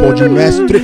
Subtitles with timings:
[0.00, 0.80] Pode mestre.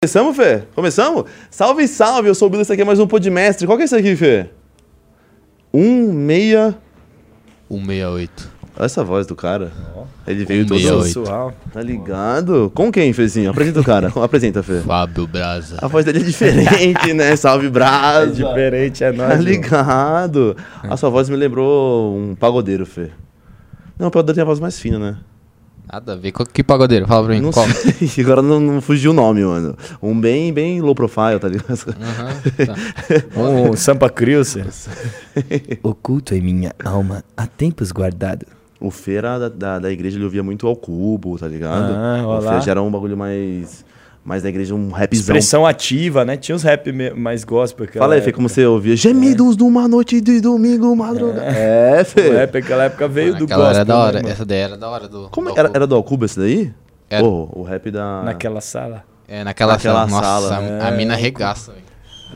[0.00, 0.62] Começamos, Fê?
[0.74, 1.24] Começamos?
[1.50, 2.28] Salve, salve!
[2.28, 3.66] Eu sou o Bilo, esse aqui é mais um Podmestre.
[3.66, 4.50] Qual que é esse aqui, Fê?
[5.72, 6.78] Um meia...
[7.68, 8.57] 168.
[8.78, 9.72] Olha essa voz do cara.
[10.26, 10.78] Ele veio todo...
[10.78, 11.04] 168.
[11.06, 11.52] Sensual.
[11.72, 12.70] Tá ligado?
[12.74, 13.50] Com quem, Fezinho?
[13.50, 14.12] Apresenta o cara.
[14.22, 14.80] Apresenta, Fê.
[14.80, 15.78] Fábio Braza.
[15.82, 17.34] A voz dele é diferente, né?
[17.34, 18.30] Salve, É Brasa.
[18.32, 19.30] diferente, é Tá nóis.
[19.30, 19.42] mano.
[19.42, 20.56] ligado?
[20.84, 23.10] A sua voz me lembrou um pagodeiro, Fê.
[23.98, 25.16] Não, o pagodeiro tem a voz mais fina, né?
[25.90, 26.30] Nada a ver.
[26.32, 27.06] Qual- Que pagodeiro?
[27.08, 27.40] Fala pra mim.
[27.40, 27.66] Não qual?
[27.66, 28.08] sei.
[28.22, 29.74] Agora não, não fugiu o nome, mano.
[30.02, 31.96] Um bem, bem low profile, tá ligado?
[32.00, 32.74] Aham, tá.
[33.40, 34.62] Um Sampa Crilce.
[35.82, 38.46] Oculto em minha alma, há tempos guardado.
[38.80, 41.92] O Fê era da, da, da igreja, ele ouvia muito ao cubo, tá ligado?
[41.94, 42.40] Ah, o.
[42.42, 43.84] Fê já era um bagulho mais.
[44.24, 45.20] Mais da igreja, um rapzão.
[45.20, 46.36] Expressão ativa, né?
[46.36, 47.86] Tinha uns rap mais gospel.
[47.86, 48.94] aquela Fala aí, Fê, como você ouvia?
[48.94, 51.46] Gemidos de uma noite de domingo, madrugada.
[51.46, 52.30] É, O Fê.
[52.30, 53.76] rap naquela época veio do Aquela gospel.
[53.76, 54.16] era da né, hora.
[54.18, 54.28] mano?
[54.28, 55.28] Essa daí era da hora do.
[55.30, 56.70] Como do era, era do Alcuba esse daí?
[57.08, 57.22] Era.
[57.22, 58.22] Pô, o rap da.
[58.22, 59.02] Naquela sala.
[59.26, 60.22] É, naquela, naquela sala.
[60.22, 60.86] Nossa, sala.
[60.86, 61.84] a, mina regaça, velho.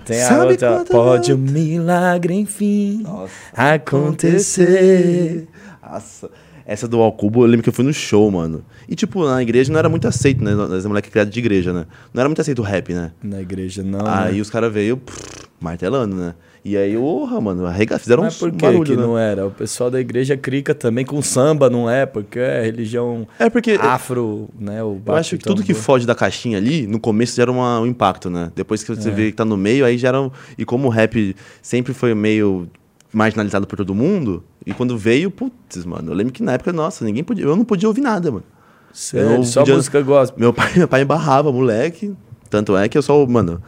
[0.06, 0.84] Tem a Sabe outra.
[0.90, 3.32] Pode um milagre, enfim, Nossa.
[3.54, 5.46] acontecer.
[5.92, 6.30] Nossa.
[6.64, 8.64] Essa do Alcubo, eu lembro que eu fui no show, mano.
[8.88, 10.54] E, tipo, na igreja não era muito aceito, né?
[10.54, 11.86] Nós é moleque criado de igreja, né?
[12.14, 13.10] Não era muito aceito o rap, né?
[13.22, 14.06] Na igreja, não.
[14.06, 14.40] Aí né?
[14.40, 15.18] os caras veio pff,
[15.60, 16.34] martelando, né?
[16.64, 19.02] E aí, porra, mano, arrega, fizeram Mas um por que, barulho, que né?
[19.02, 19.44] não era?
[19.44, 22.06] O pessoal da igreja crica também com samba, não é?
[22.06, 24.80] Porque é religião É porque afro, né?
[24.84, 27.86] O eu acho que tudo que foge da caixinha ali, no começo gera uma- um
[27.86, 28.52] impacto, né?
[28.54, 29.12] Depois que você É.
[29.12, 30.22] vê que tá no meio, aí gera.
[30.22, 32.68] um- E como o rap sempre foi meio
[33.12, 37.04] marginalizado por todo mundo, e quando veio, putz, mano, eu lembro que na época, nossa,
[37.04, 37.44] ninguém podia.
[37.44, 38.44] Eu não podia ouvir nada, mano.
[38.92, 40.38] Sério, Eu só podia- música gospel.
[40.38, 42.14] Meu pai, meu pai barrava, moleque.
[42.50, 43.62] Tanto é que eu só, mano.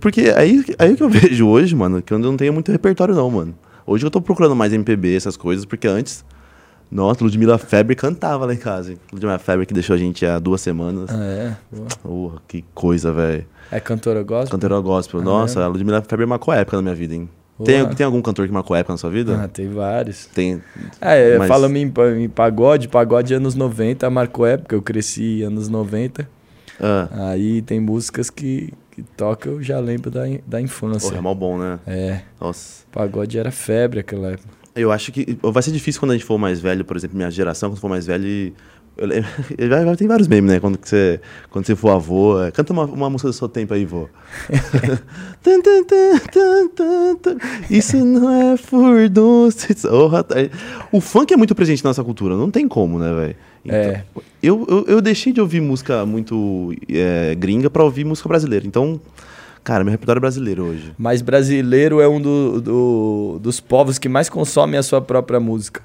[0.00, 3.30] Porque aí, aí que eu vejo hoje, mano, que eu não tenho muito repertório, não,
[3.30, 3.54] mano.
[3.86, 6.24] Hoje eu tô procurando mais MPB, essas coisas, porque antes.
[6.90, 8.92] Nossa, Ludmilla Febre cantava lá em casa.
[8.92, 8.98] hein?
[9.12, 11.10] Ludmilla Febre que deixou a gente há duas semanas.
[11.10, 11.56] Ah, é?
[12.02, 13.44] Porra, que coisa, velho.
[13.70, 14.52] É cantora gospel?
[14.52, 15.20] Cantora gospel.
[15.20, 17.28] Nossa, a Ludmilla Febre marcou época na minha vida, hein?
[17.64, 19.40] Tem, tem algum cantor que marcou época na sua vida?
[19.42, 20.26] Ah, tem vários.
[20.26, 20.62] Tem.
[21.00, 26.28] É, Mas- falando em, em pagode, pagode anos 90 marcou época, eu cresci anos 90.
[26.80, 31.08] Ah, Aí tem músicas que, que toca, eu já lembro da, da infância.
[31.08, 31.80] porra, é mal bom, né?
[31.86, 32.84] É, Nossa.
[32.92, 34.48] pagode era febre aquela época.
[34.76, 37.30] Eu acho que vai ser difícil quando a gente for mais velho, por exemplo, minha
[37.32, 38.54] geração, quando for mais velho.
[39.00, 40.60] Vai- vai- Tem vários memes, né?
[40.60, 41.20] Quando você,
[41.50, 42.42] quando você for avô.
[42.42, 44.08] é, Canta uma, uma música do seu tempo aí, vô.
[47.70, 49.66] Isso não é furdunço.
[49.92, 50.36] Orra, tá-
[50.92, 53.36] O funk é muito presente na nossa cultura, não tem como, né, velho?
[53.68, 54.02] É.
[54.42, 58.66] Eu, eu, eu deixei de ouvir música muito é, gringa pra ouvir música brasileira.
[58.66, 59.00] Então,
[59.62, 60.92] cara, meu repertório é brasileiro hoje.
[60.96, 65.82] Mas brasileiro é um do- do- dos povos que mais consomem a sua própria música.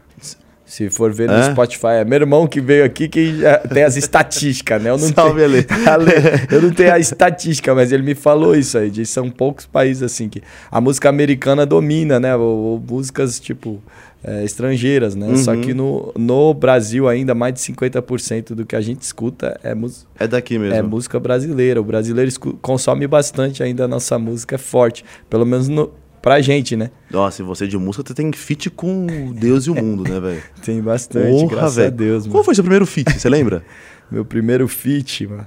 [0.66, 1.44] Se for ver no?
[1.51, 3.40] Spotify, é meu irmão que veio aqui que
[3.74, 4.90] tem as estatísticas, né?
[4.90, 6.12] Eu não Salve, tenho, Ale.
[6.50, 8.90] Eu não tenho a estatística, mas ele me falou isso aí.
[8.90, 10.41] De, são poucos países assim que
[10.72, 12.35] a música americana domina, né?
[12.35, 13.81] Ou, ou músicas tipo
[14.23, 15.35] é, estrangeiras, né?
[15.35, 15.62] Só Uhum.
[15.62, 20.07] que no, no Brasil ainda mais de 50% do que a gente escuta é, mus-
[20.18, 20.75] É daqui mesmo.
[20.75, 21.81] é música brasileira.
[21.81, 22.31] O brasileiro
[22.62, 25.03] consome bastante ainda a nossa música, é forte.
[25.29, 25.91] Pelo menos no,
[26.23, 26.89] pra gente, né?
[27.11, 30.41] Nossa, e você de música, você tem feat com Deus e o mundo, né, velho?
[30.66, 31.88] Tem bastante, Porra, graças velho.
[31.89, 32.31] a Deus, mano.
[32.31, 33.61] Qual foi seu primeiro feat, você lembra?
[34.09, 35.45] Meu primeiro feat, mano.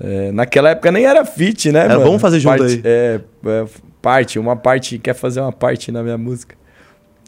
[0.00, 2.06] É, naquela época nem era feat, né, Era, mano?
[2.06, 2.82] vamos fazer junto Parte- aí.
[2.84, 3.64] É, é,
[4.02, 6.56] parte, uma parte, quer fazer uma parte na minha música.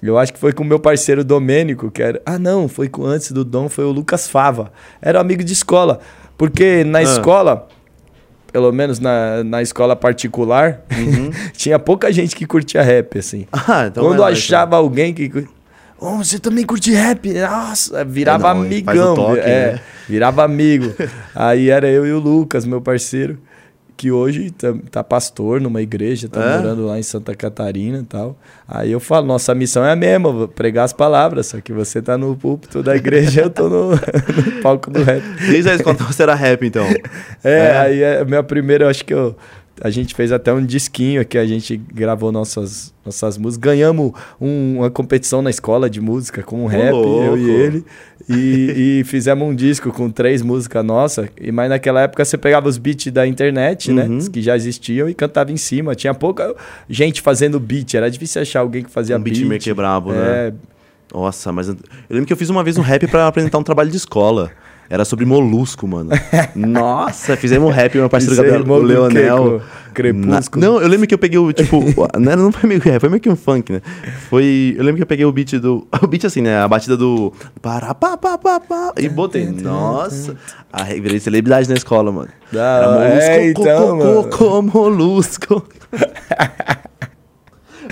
[0.03, 2.21] Eu acho que foi com o meu parceiro Domênico, que era...
[2.27, 4.73] Ah, não, foi com antes do Dom, foi o Lucas Fava.
[5.01, 6.01] Era amigo de escola.
[6.37, 7.03] Porque na Ah.
[7.03, 7.69] escola,
[8.57, 11.31] pelo menos na, na escola particular, Uhum.
[11.53, 13.47] tinha pouca gente que curtia rap, assim.
[13.53, 15.47] Ah, então Quando lá, achava alguém que.
[16.01, 17.31] Oh, você também curte rap?
[17.35, 19.15] Nossa, virava É, não, amigão.
[19.15, 19.81] toque, é, né?
[20.09, 20.95] virava amigo.
[21.35, 23.37] Aí era eu e o Lucas, meu parceiro,
[23.97, 26.57] que hoje tá, tá pastor numa igreja, tá É?
[26.59, 28.37] morando lá em Santa Catarina e tal.
[28.69, 32.19] Aí eu falo, nossa missão é a mesma, pregar as palavras, só que você tá
[32.19, 35.23] no púlpito da igreja, eu tô no, no palco do rap.
[35.49, 36.87] Desde aí, quando você era rap, então.
[37.43, 37.79] É, É.
[37.79, 39.37] aí é a minha primeira, eu acho que eu,
[39.81, 43.63] a gente fez até um disquinho que a gente gravou nossas, nossas músicas.
[43.63, 47.37] Ganhamos um- uma competição na escola de música com um rap, eu louco.
[47.39, 47.85] e ele.
[48.29, 51.29] E, e fizemos um disco com três músicas nossas.
[51.41, 54.05] E, mas naquela época você pegava os beats da internet, né?
[54.07, 54.19] Uhum.
[54.31, 55.95] Que já existiam e cantava em cima.
[55.95, 56.55] Tinha pouca
[56.89, 57.95] gente fazendo beat.
[57.95, 59.77] Era difícil achar alguém que fazia Um beatmaker beat.
[59.77, 60.49] brabo, né?
[60.49, 60.53] É,
[61.15, 63.63] Nossa, mas eu eu lembro que eu fiz uma vez um rap pra apresentar um
[63.63, 64.51] trabalho de escola.
[64.89, 66.11] Era sobre molusco, mano.
[66.55, 68.79] Nossa, fizemos um rap, meu parceiro Gabriel, o?
[68.79, 69.63] Leonel.
[69.93, 70.61] Crepúsculo?
[70.65, 71.83] Na- Não, eu lembro que eu peguei o, tipo,
[72.21, 73.81] não, não foi meio que rap, foi meio que um funk, né?
[74.29, 76.97] Foi, eu lembro que eu peguei o beat do, o beat assim, né, a batida
[76.97, 80.37] do pará, pá, pá, pá, pá, e botei, nossa,
[80.71, 82.29] a virei celebridade na escola, mano.
[82.53, 85.63] Era molusco, É, então, co, co, co, molusco.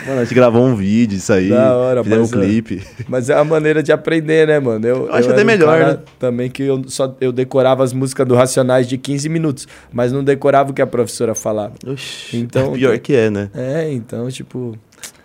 [0.06, 2.48] Mano, a gente gravou um vídeo isso aí, Da hora, fizemos um mas, é.
[2.50, 2.82] clipe.
[3.08, 4.86] Mas é uma maneira de aprender, né, mano?
[4.86, 5.98] Eu, acho era até um melhor, cara né?
[6.18, 10.22] Também que eu só eu decorava as músicas do Racionais de 15 minutos, mas não
[10.24, 11.74] decorava o que a professora falava.
[11.86, 13.50] Oxi, Então- pior que é, né?
[13.54, 14.76] É, então, tipo,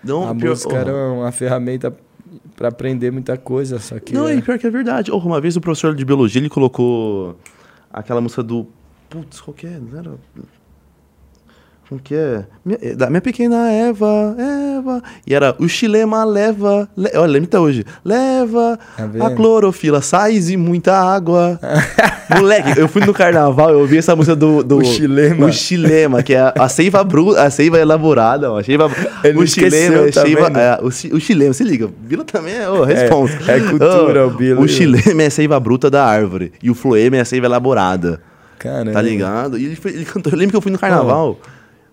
[0.03, 1.93] Não, a pior, música era uma ferramenta
[2.55, 5.11] pra aprender muita coisa, só que Não, é- e pior que é verdade.
[5.11, 7.37] Oh, uma vez o professor de biologia, ele colocou
[7.91, 8.67] aquela música do...
[9.09, 9.79] Putz, qual que é?
[9.79, 10.11] Não era...
[11.89, 12.45] Como que é?
[12.63, 14.35] Minha, é, da minha pequena Eva,
[14.77, 15.01] Eva.
[15.25, 16.87] E era o chilema leva.
[16.95, 17.83] Le, olha, lembra até hoje.
[18.05, 21.59] Leva Tá a clorofila, sais e muita água.
[22.29, 24.63] Moleque, eu fui no carnaval, eu ouvi essa música do.
[24.63, 25.47] do O Chilema.
[25.47, 28.59] O chilema, que é a, a seiva bruta, a seiva elaborada, ó.
[28.59, 28.87] A seiva,
[29.23, 31.89] Ele o chilema, é tá seiva, é, o, o chilema, se liga.
[32.01, 33.33] Bila também é, ô, responsa.
[33.51, 34.61] é cultura, Ô, o Bila.
[34.61, 36.51] O chilema é a seiva bruta da árvore.
[36.61, 38.21] E o floema é a seiva elaborada.
[38.59, 38.91] Caramba.
[38.91, 39.57] Tá ligado?
[39.57, 40.31] E ele, foi- ele cantou.
[40.31, 41.39] Eu lembro que eu fui no carnaval.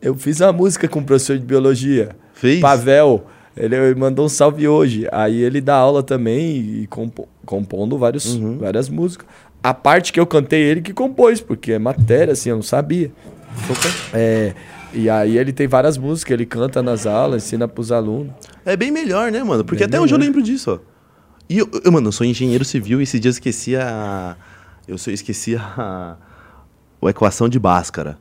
[0.00, 2.10] Eu fiz uma música com o professor de biologia.
[2.34, 2.60] Fez?
[2.60, 3.26] Pavel.
[3.56, 5.08] Ele mandou um salve hoje.
[5.10, 8.58] Aí ele dá aula também e compo- compondo vários, Uhum.
[8.58, 9.26] várias músicas.
[9.62, 13.10] A parte que eu cantei, ele que compôs, porque é matéria, assim, eu não sabia.
[14.12, 14.52] É,
[14.92, 18.32] e aí ele tem várias músicas, ele canta nas aulas, ensina pros alunos.
[18.64, 19.64] É bem melhor, né, mano?
[19.64, 20.28] Porque Bem até hoje eu melhor.
[20.28, 20.78] lembro disso, ó.
[21.48, 24.36] E eu, eu, mano, eu sou engenheiro civil e esse dia eu esqueci a.
[24.86, 26.16] Eu só esqueci a.
[27.02, 28.18] A equação de Bhaskara.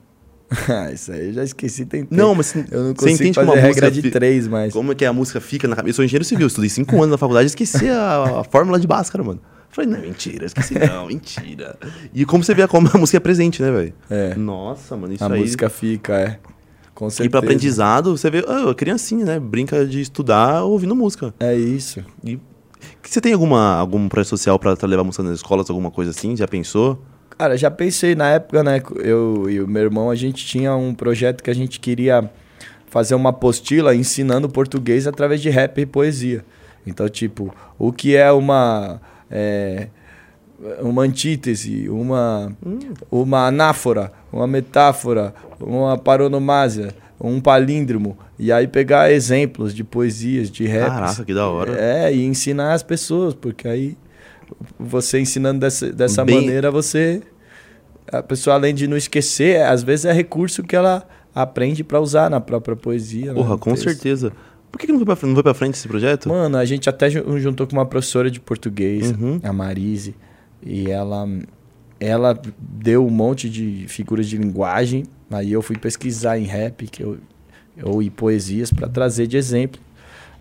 [0.69, 2.15] Ah, Isso aí eu já esqueci, tem tempo.
[2.15, 4.74] Não, mas Eu não você consigo entende fazer como a regra música de três, mas...
[4.74, 5.92] Como é que a música fica na cabeça?
[5.92, 8.88] Eu sou engenheiro civil, estudei cinco anos na faculdade e esqueci a, a fórmula de
[8.88, 9.42] Bhaskara, mano.
[9.69, 11.77] Falei, não, mentira, esqueci não, mentira.
[12.13, 13.94] E como você vê como a música é presente, né, velho?
[14.09, 14.33] É.
[14.36, 15.39] Nossa, mano, isso A aí.
[15.39, 16.39] música fica, é.
[16.94, 17.27] Com certeza.
[17.27, 19.38] E pra aprendizado, você vê, ah, a criancinha, né?
[19.38, 21.33] Brinca de estudar ouvindo música.
[21.41, 22.01] É isso.
[22.24, 22.39] E
[23.03, 26.38] você tem alguma, algum projeto social pra levar música nas escolas, alguma coisa assim?
[26.38, 27.01] Já pensou?
[27.38, 28.82] Cara, já pensei na época, né?
[28.98, 32.30] Eu e o meu irmão, a gente tinha um projeto que a gente queria
[32.88, 36.46] fazer uma apostila ensinando português através de rap e poesia.
[36.88, 39.02] Então, tipo, o que é uma.
[39.30, 39.88] é,
[40.82, 42.56] uma antítese, uma,
[43.12, 48.18] uma anáfora, uma metáfora, uma paronomásia, um palíndromo.
[48.38, 50.94] E aí pegar exemplos de poesias, de raps.
[50.94, 51.76] Caraca, que da hora.
[51.78, 53.98] É, e ensinar as pessoas, porque aí
[54.80, 57.21] você ensinando dessa, dessa Bem- maneira, você.
[58.12, 62.30] A pessoa, além de não esquecer, às vezes é recurso que ela aprende pra usar
[62.30, 63.27] na própria poesia.
[63.27, 63.83] né, Porra, com texto.
[63.86, 64.31] certeza.
[64.71, 66.30] Por que, que não, foi pra, não foi pra frente esse projeto?
[66.30, 69.39] Mano, a gente até ju- juntou com uma professora de português, Uhum.
[69.42, 70.13] a Marise,
[70.62, 71.27] e ela,
[72.00, 75.03] ela deu um monte de figuras de linguagem.
[75.31, 77.18] Aí eu fui pesquisar em rap que eu,
[77.81, 79.81] ou em poesias para trazer de exemplo.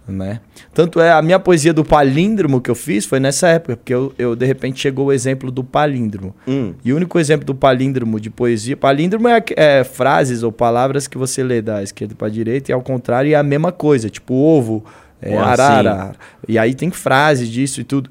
[0.06, 0.40] Né?
[0.74, 4.12] Tanto é, a minha poesia do palíndromo que eu fiz foi nessa época, porque eu,
[4.18, 6.34] eu de repente chegou o exemplo do palíndromo.
[6.46, 8.76] Hum, E o único exemplo do palíndromo de poesia.
[8.76, 12.82] Palíndromo é, é frases ou palavras que você lê da esquerda para direita e ao
[12.82, 14.10] contrário é a mesma coisa.
[14.10, 14.84] Tipo ovo,
[15.22, 16.12] é, Ah, arara.
[16.46, 18.10] E aí tem frases disso e tudo.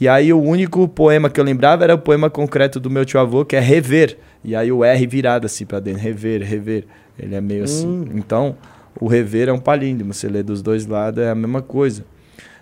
[0.00, 3.20] E aí o único poema que eu lembrava era o poema concreto do meu tio
[3.20, 4.16] avô, que é rever.
[4.42, 6.00] E aí o R virado assim pra dentro.
[6.00, 6.84] Rever, rever.
[7.18, 7.86] Ele é meio assim.
[7.86, 8.04] Hum.
[8.14, 8.56] Então,
[9.00, 10.12] o rever é um palíndromo.
[10.14, 12.04] Você lê dos dois lados, é a mesma coisa.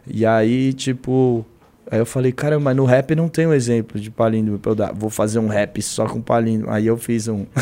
[0.06, 1.44] E aí, tipo.
[1.88, 4.74] Aí eu falei, cara, mas no rap não tem um exemplo de palíndromo pra eu
[4.74, 4.92] dar.
[4.92, 6.72] Vou fazer um rap só com palíndromo.
[6.72, 7.46] Aí eu fiz um.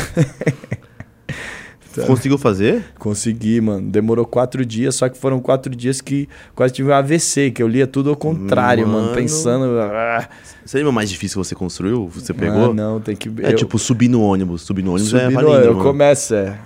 [1.95, 2.05] Tá.
[2.07, 2.83] Conseguiu fazer?
[2.99, 3.89] Consegui, mano.
[3.89, 7.69] Demorou quatro dias, só que foram quatro dias que quase tive um AVC, que eu
[7.69, 9.03] lia tudo ao contrário, mano.
[9.03, 9.15] Mano.
[9.15, 9.79] pensando.
[9.79, 10.27] Ah,
[10.65, 12.09] Você lembra mais difícil que você construiu?
[12.09, 12.71] Você pegou?
[12.71, 13.29] Ah, não, tem que.
[13.41, 14.63] É eu- tipo subir no ônibus.
[14.63, 15.79] Subir no ônibus é Subi no- palíndromo.
[15.79, 16.59] Eu começo, é.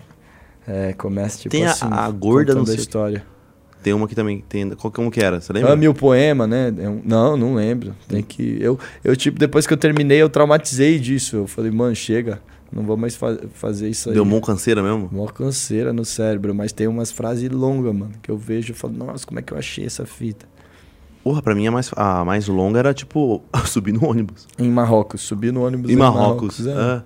[0.70, 1.86] É, começa tipo Tem a- assim.
[1.90, 3.26] a gorda, contando não a sei- história.
[3.82, 4.44] Tem uma aqui também.
[4.48, 5.40] Tem, qual, como que era?
[5.40, 5.72] Você lembra?
[5.72, 6.74] Ame o poema, né?
[6.78, 7.96] É um- Não, não lembro.
[8.10, 8.58] Tem que.
[8.62, 11.38] Eu, eu, tipo, depois que eu terminei, eu traumatizei disso.
[11.38, 12.42] Eu falei, mano, chega.
[12.72, 14.14] Não vou mais fa- fazer isso aí.
[14.16, 15.10] Deu mão canseira mesmo?
[15.12, 18.94] Mó canseira no cérebro, mas tem umas frases longas, mano, que eu vejo e falo,
[18.94, 20.46] nossa, como é que eu achei essa fita?
[21.24, 24.48] Porra, pra mim a mais, a mais longa era tipo subir no ônibus.
[24.60, 26.68] Em Marrocos, subi no ônibus Em Marrocos.
[26.68, 26.70] é.
[26.72, 27.02] é.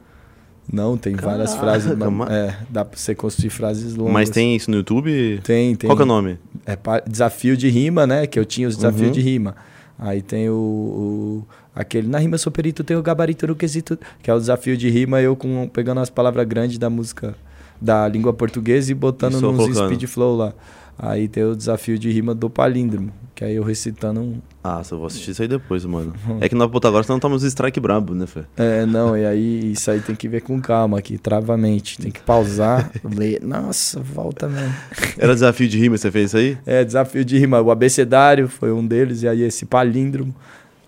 [0.71, 4.13] Não, tem várias Caraca, frases, mas, ma- é, dá pra você construir frases longas.
[4.13, 5.39] Mas tem isso no YouTube?
[5.43, 5.87] Tem, tem.
[5.87, 6.37] Qual que é o nome?
[6.65, 6.77] É
[7.07, 8.25] desafio de rima, né?
[8.25, 9.11] Que eu tinha os desafios Uhum.
[9.13, 9.55] de rima.
[9.99, 14.29] Aí tem o, o- aquele na rima sou perito, tem o gabarito no quesito, que
[14.29, 17.35] é o desafio de rima, eu com pegando as palavras grandes da música
[17.79, 19.85] da língua portuguesa e botando nos colocando.
[19.93, 20.53] speed flow lá.
[20.97, 24.37] Aí tem o desafio de rima do palíndromo, que aí eu recitando um.
[24.63, 26.13] Ah, só vou assistir isso aí depois, mano.
[26.39, 28.41] É que vai botar agora, senão toma uns strike brabo, né, Fê?
[28.55, 31.97] É, não, e aí isso aí tem que ver com calma aqui, trava a mente.
[31.97, 33.41] Tem que pausar, ler.
[33.43, 34.73] Nossa, volta mesmo.
[35.17, 36.57] Era desafio de rima, você fez isso aí?
[36.65, 37.59] É, desafio de rima.
[37.59, 40.33] O abecedário foi um deles, e aí esse palíndromo.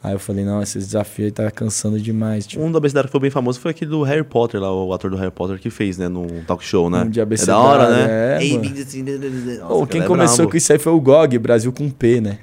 [0.06, 2.46] Aí eu falei, não, esse desafio aí tá cansando demais.
[2.46, 4.94] Tipo, Um da abecedário que foi bem famoso foi aquele do Harry Potter lá, o
[4.94, 7.00] ator do Harry Potter que fez, né, no talk show, né?
[7.02, 8.38] Um de é da abecedário, hora, né?
[8.38, 8.70] é, Ei, mano.
[8.70, 11.90] vim assim, nossa, Ô, quem é começou com isso aí foi o GOG, Brasil com
[11.90, 12.38] P, né?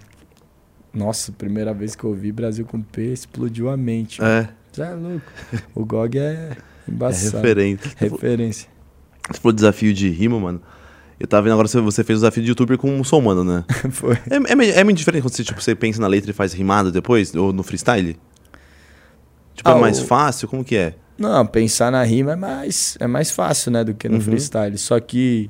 [0.93, 4.21] Nossa, primeira vez que eu ouvi Brasil com P, explodiu a mente.
[4.21, 5.23] É, Já é louco.
[5.73, 6.23] O GOG é
[6.57, 6.57] é
[6.91, 7.37] embaçado.
[7.37, 7.95] referente.
[7.97, 8.69] Referência.
[9.31, 10.61] Você falou desafio de rima, mano.
[11.23, 13.65] Eu tava vendo agora você- você fez o desafio de youtuber com um muçulmano, né?
[13.93, 14.15] Foi.
[14.29, 16.53] É, é, meio- é muito diferente quando você, tipo, você pensa na letra e faz
[16.53, 18.19] rimado depois, ou no freestyle?
[19.55, 20.49] Tipo, Ah, é mais o- fácil?
[20.49, 20.95] Como que é?
[21.17, 24.21] Não, pensar na rima é mais, é mais fácil, né, do que no Uhum.
[24.21, 24.77] freestyle.
[24.79, 25.49] Só que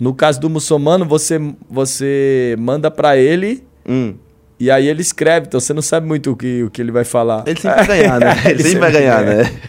[0.00, 4.14] no caso do muçulmano, você, você manda pra ele Hum,
[4.58, 7.04] e aí ele escreve, então você não sabe muito o que, o que ele vai
[7.04, 7.44] falar.
[7.46, 8.26] ele sempre vai ganhar, né?
[8.48, 9.42] Ele, sempre vai ganhar, ganha.
[9.44, 9.60] né?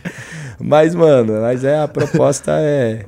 [0.61, 3.05] Mas, mano, mas é, a proposta é,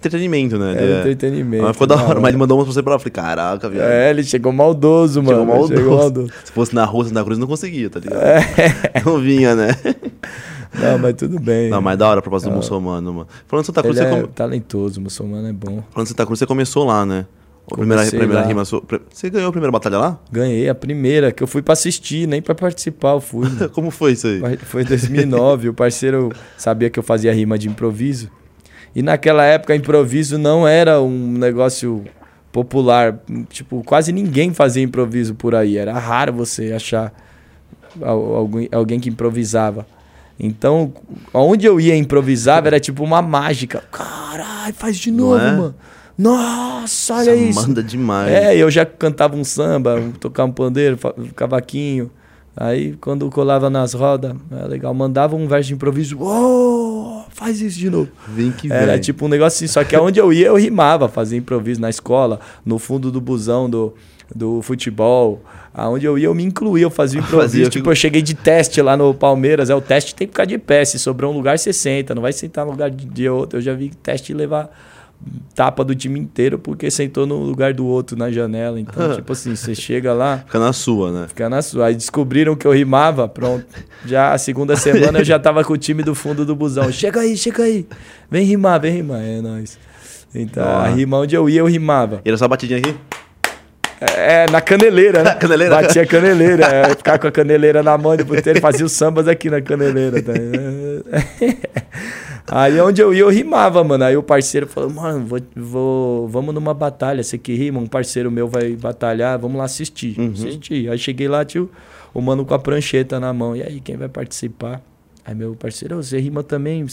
[0.00, 0.74] Entretenimento, né?
[0.78, 1.62] é Ele entretenimento.
[1.62, 2.98] Mas ficou da hora, mas ele mandou uma pra você pra lá.
[2.98, 3.86] Falei, caraca, viado.
[3.86, 5.40] É, ele chegou maldoso, mano.
[5.40, 5.76] Chegou maldoso.
[5.76, 6.32] Chegou maldoso.
[6.44, 8.18] Se fosse na rua, Santa Cruz, não conseguia, tá ligado?
[8.22, 8.40] É.
[9.04, 9.76] Não vinha, né?
[10.72, 11.68] Não, mas tudo bem.
[11.68, 13.28] Não, mas da hora a proposta do muçulmano, mano.
[13.46, 15.82] Falando de Santa Cruz, Ele você é come- talentoso, muçulmano é bom.
[15.90, 17.26] Falando de Santa Cruz, você começou lá, né?
[17.70, 18.82] A primeira, primeira rima sua.
[19.12, 20.18] Você ganhou a primeira batalha lá?
[20.32, 23.46] Ganhei a primeira, que eu fui pra assistir, nem pra participar eu fui.
[23.72, 24.40] Como foi isso aí?
[24.58, 28.28] Foi em 2009, o parceiro sabia que eu fazia rima de improviso.
[28.94, 32.04] E naquela época, improviso não era um negócio
[32.52, 33.18] popular.
[33.48, 35.76] Tipo, quase ninguém fazia improviso por aí.
[35.76, 37.12] Era raro você achar
[38.02, 39.86] al- alguém, alguém que improvisava.
[40.38, 40.92] Então,
[41.34, 43.84] onde eu ia improvisava era tipo uma mágica.
[43.92, 45.52] Caralho, faz de novo, é?
[45.52, 45.74] mano.
[46.16, 47.68] Nossa, olha Nossa, isso.
[47.68, 48.30] manda demais.
[48.30, 52.10] É, eu já cantava um samba, tocava um pandeiro, um cavaquinho.
[52.56, 56.18] Aí, quando colava nas rodas, era legal, mandava um verso de improviso.
[56.20, 56.79] Oh,
[57.40, 58.08] faz isso de novo.
[58.28, 59.00] Vem que Era vem.
[59.00, 62.38] tipo um negócio assim, só que aonde eu ia, eu rimava, fazia improviso na escola,
[62.64, 63.94] no fundo do busão do,
[64.34, 65.42] do futebol.
[65.72, 67.48] Aonde eu ia, eu me incluía, eu fazia improviso.
[67.52, 70.44] Fazia, tipo, eu cheguei de teste lá no Palmeiras, é o teste tem que ficar
[70.44, 73.28] de pé, se sobrar um lugar, você senta, não vai sentar no lugar de, de
[73.28, 73.58] outro.
[73.58, 74.68] Eu já vi teste levar
[75.54, 78.80] tapa do time inteiro porque sentou no lugar do outro na janela.
[78.80, 81.26] Então, tipo assim, você chega lá, Fica na sua, né?
[81.28, 81.86] fica na sua.
[81.86, 83.66] Aí descobriram que eu rimava, pronto.
[84.06, 86.90] Já a segunda semana eu já tava com o time do fundo do busão.
[86.90, 87.86] Chega aí, chega aí.
[88.30, 89.20] Vem rimar, vem rimar.
[89.22, 89.78] É nóis.
[90.34, 90.88] Então, a Ah.
[90.88, 92.20] rima onde eu ia, eu rimava.
[92.24, 92.94] E era só batidinha aqui?
[94.00, 95.34] É, na caneleira, né?
[95.36, 95.74] Caneleira?
[95.82, 96.64] Batia a caneleira.
[96.64, 100.22] É, ficar com a caneleira na mão, depois ele fazia os sambas aqui na caneleira.
[100.22, 100.32] Tá?
[102.46, 104.04] Aí onde eu ia, eu rimava, mano.
[104.04, 107.22] Aí o parceiro falou, mano, vou, vou- vamos numa batalha.
[107.22, 110.18] Você que rima, um parceiro meu vai batalhar, vamos lá assistir.
[110.18, 110.32] Uhum.
[110.32, 110.90] Assistir.
[110.90, 111.70] Aí cheguei lá, tio,
[112.12, 113.54] o mano com a prancheta na mão.
[113.54, 114.80] E aí, quem vai participar?
[115.24, 116.84] Aí meu parceiro, "Ô, você rima também?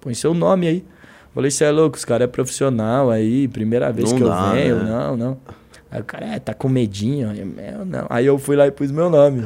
[0.00, 0.84] Põe seu nome aí.
[1.34, 4.52] Falei, você é louco, os caras é profissional aí, primeira vez Não que dá, eu
[4.54, 4.76] venho.
[4.76, 4.90] né?
[4.90, 5.36] Não, não.
[5.90, 7.30] Aí o cara, é, tá com medinho.
[7.34, 8.06] Eu, não.
[8.08, 9.44] Aí eu fui lá e pus meu nome.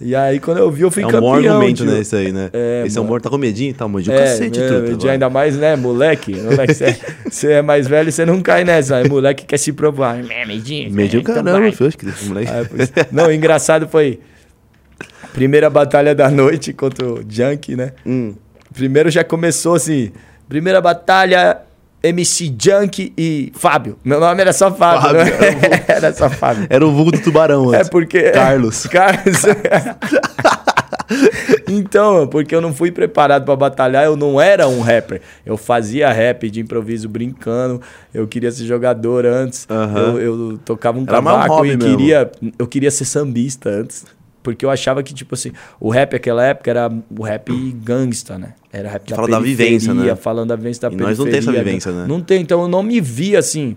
[0.00, 1.30] E aí quando eu vi, eu fui é um campeão.
[1.30, 2.00] bom argumento, né?
[2.00, 2.50] Isso aí, né?
[2.52, 3.18] É, Esse é um bom.
[3.18, 3.72] Tá com medinho?
[3.74, 5.12] Tá, medinho É, cacete, é, truta, de agora.
[5.12, 6.32] ainda mais, né, moleque?
[6.34, 6.96] Você
[7.30, 8.96] você é mais velho, você não cai nessa.
[8.96, 10.18] Aí moleque quer se provar.
[10.30, 10.90] É, medinho.
[10.92, 11.72] Medinho, então caramba, vai.
[11.72, 11.88] filho.
[11.88, 12.50] Acho que esse moleque.
[12.50, 14.18] Aí eu pus- Não, o engraçado foi...
[15.32, 17.92] Primeira batalha da noite contra o Junk, né?
[18.06, 18.34] Hum.
[18.72, 20.12] Primeiro já começou assim.
[20.48, 21.58] Primeira batalha,
[22.04, 23.96] MC Junk e Fábio.
[24.04, 25.02] Meu nome era só Fábio.
[25.02, 25.84] Fábio, né?
[25.88, 26.66] era só Fábio.
[26.68, 27.88] Era o vulgo do tubarão É antes.
[27.88, 28.30] porque.
[28.30, 28.86] Carlos.
[28.86, 29.42] Carlos.
[31.68, 35.20] então, porque eu não fui preparado pra batalhar, eu não era um rapper.
[35.44, 37.80] Eu fazia rap de improviso brincando.
[38.12, 39.66] Eu queria ser jogador antes.
[39.70, 41.90] Eu, eu tocava um Era um cavaco hobby e mesmo.
[41.96, 42.30] queria.
[42.58, 44.04] Eu queria ser sambista antes.
[44.44, 47.50] Porque eu achava que, tipo assim, o rap naquela época era o rap
[47.82, 48.54] gangsta, né?
[48.72, 50.14] Era rap da Fala da vivência, né?
[50.14, 51.08] falando da vivência da E periferia.
[51.08, 52.04] nós não tem essa vivência, né?
[52.06, 53.74] Não tem, então eu não me via assim,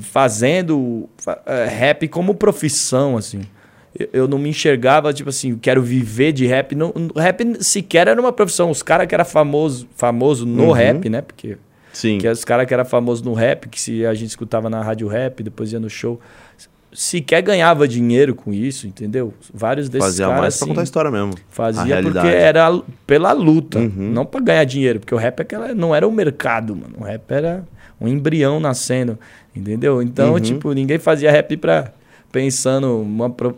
[0.00, 3.40] fazendo fa- eh, rap como profissão, assim.
[4.12, 6.74] Eu- não me enxergava, tipo assim, quero viver de rap.
[6.76, 8.70] Não, rap sequer era uma profissão.
[8.70, 10.70] Os caras que eram famoso, famoso no Uhum.
[10.72, 11.20] rap, né?
[11.20, 11.58] Porque
[11.92, 12.18] Sim.
[12.18, 15.08] que os caras que eram famosos no rap, que se a gente escutava na rádio
[15.08, 16.20] rap, depois ia no show,
[16.92, 19.32] sequer ganhava dinheiro com isso, entendeu?
[19.54, 21.34] Vários desses Fazia caras mais pra assim, contar a história mesmo.
[21.50, 24.10] Fazia porque era pela luta, Uhum.
[24.12, 26.94] não pra ganhar dinheiro, porque o rap é aquela, não era o mercado, mano.
[26.98, 27.64] O rap era
[28.00, 29.18] um embrião nascendo,
[29.54, 30.02] entendeu?
[30.02, 30.40] Então, Uhum.
[30.40, 31.92] tipo, ninguém fazia rap pra
[32.32, 33.56] pensando, uma pro-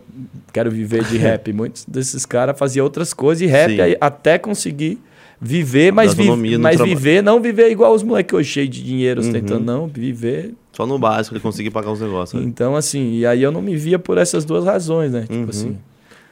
[0.51, 1.51] quero viver de rap.
[1.53, 4.99] Muitos desses caras faziam outras coisas e rap aí, até conseguir
[5.39, 9.27] viver, mas, vi- mas viver, não viver igual os moleques hoje, cheios de dinheiro, Uhum.
[9.27, 12.41] ostentando, não, viver Só no básico ele conseguir pagar os negócios.
[12.41, 12.47] né?
[12.47, 15.21] Então, assim, e aí eu não me via por essas duas razões, né?
[15.21, 15.49] Tipo Uhum.
[15.49, 15.77] assim,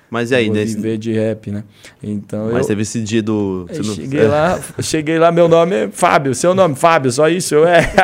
[0.10, 0.76] Mas e aí, nesse...
[0.76, 1.64] viver de rap, né?
[2.04, 3.66] Então Mas eu, teve esse dia do.
[3.70, 7.56] você não- cheguei lá, cheguei lá, meu nome é Fábio, seu nome, Fábio, só isso,
[7.56, 7.82] eu é.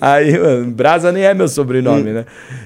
[0.00, 2.24] Aí, aí mano, Brasa nem é meu sobrenome, né?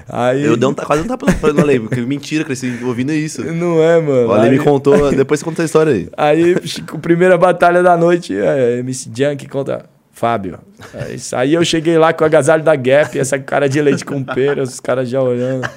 [0.09, 3.43] Aí, Eu dei um, quase um tapa no Ale, porque mentira, cresci ouvindo isso.
[3.43, 4.27] Não é, mano.
[4.27, 6.09] O Ale Aí- me contou, depois você conta essa história aí.
[6.17, 6.55] Aí,
[7.01, 9.85] primeira batalha da noite, é, MC Junk contra
[10.21, 10.59] Fábio.
[10.93, 14.23] Aí, aí eu cheguei lá com o agasalho da Gap, essa cara de leite com
[14.23, 15.67] pera, os caras já olhando.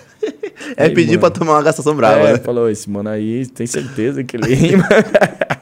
[0.77, 2.39] É Aí, pedir pra tomar uma gastação brava, é, né?
[2.39, 4.87] falou, esse mano aí, tem certeza que ele rima?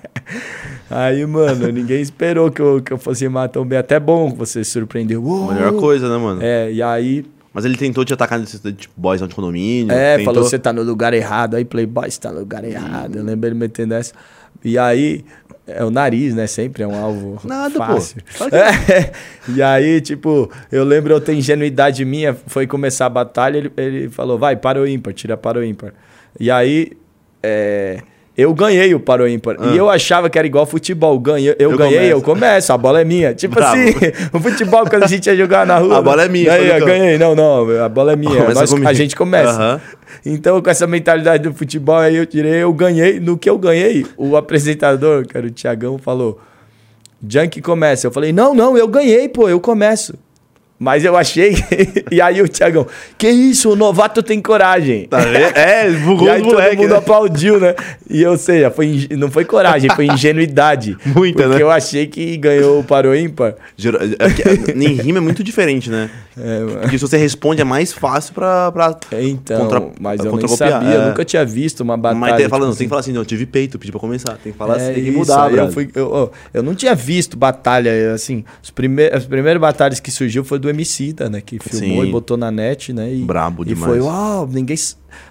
[0.90, 3.78] aí, mano, ninguém esperou que eu, que eu fosse rimar tão bem.
[3.78, 5.22] Até bom que você se surpreendeu.
[5.22, 5.52] Uou!
[5.52, 6.42] Melhor coisa, né, mano?
[6.42, 7.24] É, e aí,
[7.54, 9.92] Mas ele tentou te atacar nesse tipo, boys de condomínio.
[9.92, 10.34] É, tentou...
[10.34, 11.54] falou, você tá no lugar errado.
[11.54, 13.14] Aí, Playboy, você tá no lugar errado.
[13.14, 14.12] Eu lembro ele metendo essa.
[14.64, 15.24] E aí,
[15.66, 16.46] é o nariz, né?
[16.46, 17.86] Sempre é um alvo Nada, pô.
[17.86, 18.22] fácil.
[18.22, 19.12] Que É.
[19.54, 24.08] E aí, tipo, eu lembro, eu tenho ingenuidade minha, foi começar a batalha, ele, ele
[24.08, 25.94] falou, vai, para o ímpar, tira para o ímpar.
[26.38, 26.92] E aí,
[27.42, 28.02] é,
[28.36, 29.56] eu ganhei o para o ímpar.
[29.58, 29.66] Ah.
[29.68, 31.18] E eu achava que era igual futebol.
[31.18, 32.12] Ganhei, eu, Eu ganhei, começo.
[32.12, 33.34] eu começo, a bola é minha.
[33.36, 33.76] Tipo Bravo.
[33.76, 33.92] assim,
[34.32, 35.98] o futebol, quando a gente ia jogar na rua.
[35.98, 37.18] A bola é minha, Aí, eu ganhei.
[37.18, 38.34] Não, não, a bola é minha.
[38.44, 39.50] Começa Nós- a gente começa.
[39.52, 39.80] Aham.
[40.24, 43.18] Então, com essa mentalidade do futebol, aí eu tirei, eu ganhei.
[43.20, 46.40] No que eu ganhei, o apresentador, que era o Tiagão, falou:
[47.28, 48.06] Junk começa.
[48.06, 50.14] Eu falei: Não, não, eu ganhei, pô, eu começo.
[50.82, 51.54] Mas eu achei.
[52.10, 55.06] e aí o Tiagão: Que isso, o novato tem coragem.
[55.06, 55.56] Tá vendo?
[55.56, 56.76] É, bugou E aí todo moleques.
[56.78, 56.96] mundo né?
[56.96, 57.74] aplaudiu, né?
[58.10, 60.96] E ou seja, foi, inge- não foi coragem, foi ingenuidade.
[61.06, 61.62] Muita, porque né?
[61.62, 63.54] eu achei que ganhou o Paro Ímpar.
[63.76, 66.10] Gerou- é que- Em rima é muito diferente, né?
[66.36, 66.80] É.
[66.80, 68.72] Porque se você responde é mais fácil pra.
[68.72, 68.96] pra...
[69.20, 71.08] Então, Contra- mas eu nem contracopiar, sabia, eu é.
[71.10, 72.18] nunca tinha visto uma batalha.
[72.20, 74.36] Mas tem, falando, tipo tem que falar assim, não, eu tive peito, pedi pra começar.
[74.42, 77.36] Tem que falar assim, É tem que mudar, eu, fui, eu, eu não tinha visto
[77.36, 82.02] batalha, assim, os prime as primeiras batalhas que surgiu foi do Emicida, né, que filmou
[82.02, 82.08] Sim.
[82.08, 83.92] e botou na net, né, e, Brabo e demais.
[83.92, 84.76] foi, uau, ninguém,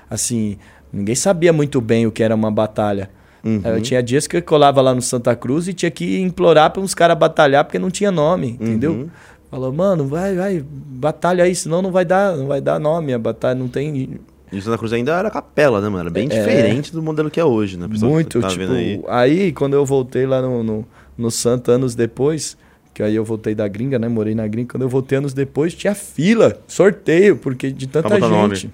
[0.09, 0.57] assim,
[0.91, 3.09] ninguém sabia muito bem o que era uma batalha.
[3.43, 3.61] Uhum.
[3.65, 6.81] Eu tinha dias que eu colava lá no Santa Cruz e tinha que implorar para
[6.81, 8.67] uns caras batalhar porque não tinha nome, Uhum.
[8.67, 9.09] entendeu?
[9.49, 13.19] Falou, mano, vai, vai, batalha aí, senão não vai dar, não vai dar nome, a
[13.19, 14.19] batalha não tem
[14.51, 16.01] E o Santa Cruz ainda era capela, né, mano?
[16.01, 17.87] Era bem diferente do modelo que é hoje, né?
[17.99, 19.01] Muito, tá tipo, aí.
[19.07, 19.51] aí.
[19.51, 20.85] quando eu voltei lá no, no,
[21.17, 22.55] no Santa anos depois,
[22.93, 24.07] que aí eu voltei da gringa, né?
[24.07, 28.27] Morei na gringa, quando eu voltei anos depois, tinha fila, sorteio, porque de tanta botar
[28.55, 28.71] gente.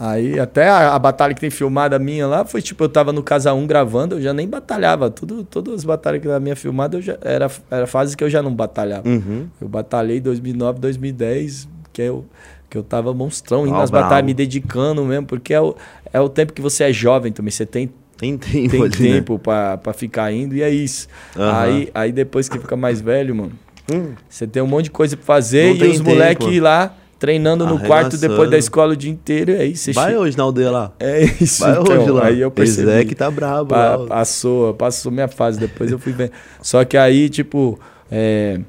[0.00, 3.20] Aí até a, a batalha que tem filmada minha lá foi tipo, eu tava no
[3.20, 5.10] Casa 1 gravando, eu já nem batalhava.
[5.10, 8.30] Tudo, todas as batalhas que da minha filmada eu já, era, era fase que eu
[8.30, 9.08] já não batalhava.
[9.08, 9.48] Uhum.
[9.60, 12.24] Eu batalhei em 2009, 2010, que eu,
[12.70, 14.04] que eu tava monstrão indo Ah, nas bravo.
[14.04, 15.74] batalhas, me dedicando mesmo, porque é o,
[16.12, 19.14] é o tempo que você é jovem também, você tem Tem tempo tem ali, né?
[19.16, 21.06] tempo pra, pra ficar indo e é isso.
[21.36, 21.60] Aham.
[21.62, 23.52] Aí, aí depois que fica mais velho, mano,
[23.90, 24.12] Hum.
[24.28, 27.80] você tem um monte de coisa pra fazer Não e os moleques lá treinando no
[27.80, 29.52] quarto depois da escola o dia inteiro.
[29.52, 30.92] Aí você Vai che- hoje na aldeia lá.
[31.00, 31.96] É isso, Vai então.
[32.02, 32.26] hoje lá.
[32.26, 32.86] Aí eu percebi.
[32.86, 36.32] Zé que tá brabo Pa- passou, passou minha fase, depois eu fui vendo.
[36.60, 37.78] Só que aí, tipo,
[38.10, 38.60] é,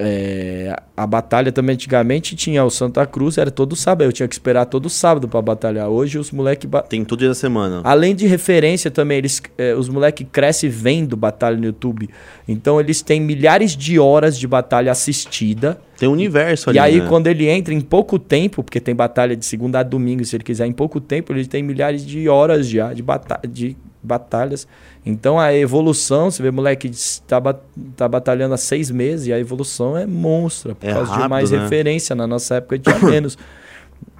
[0.00, 4.08] é, a batalha também antigamente tinha o Santa Cruz, era todo sábado.
[4.08, 5.88] Eu tinha que esperar todo sábado pra batalhar.
[5.88, 6.68] Hoje os moleques.
[6.88, 7.80] Tem todo dia da semana.
[7.84, 12.08] Além de referência também, eles, eh, os moleques crescem vendo batalha no YouTube.
[12.48, 15.78] Então eles têm milhares de horas de batalha assistida.
[15.98, 17.06] Tem um universo ali, e aí, né?
[17.06, 20.42] quando ele entra em pouco tempo, porque tem batalha de segunda a domingo, se ele
[20.42, 24.66] quiser, em pouco tempo, ele tem milhares de horas já de, bata de batalhas.
[25.04, 26.90] Então a evolução, você vê moleque
[27.26, 27.58] tá, ba-
[27.96, 30.74] tá batalhando há seis meses e a evolução é monstra.
[30.74, 31.62] Por É causa de rápido, mais né?
[31.62, 32.14] referência.
[32.14, 33.36] Na nossa época tinha menos.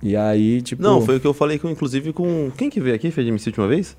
[0.02, 0.82] E aí, tipo.
[0.82, 2.50] Não, foi o que eu falei, com, inclusive, com...
[2.56, 3.96] Quem que veio aqui, fez de MC última vez?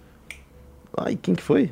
[0.98, 1.72] Ai, quem que foi?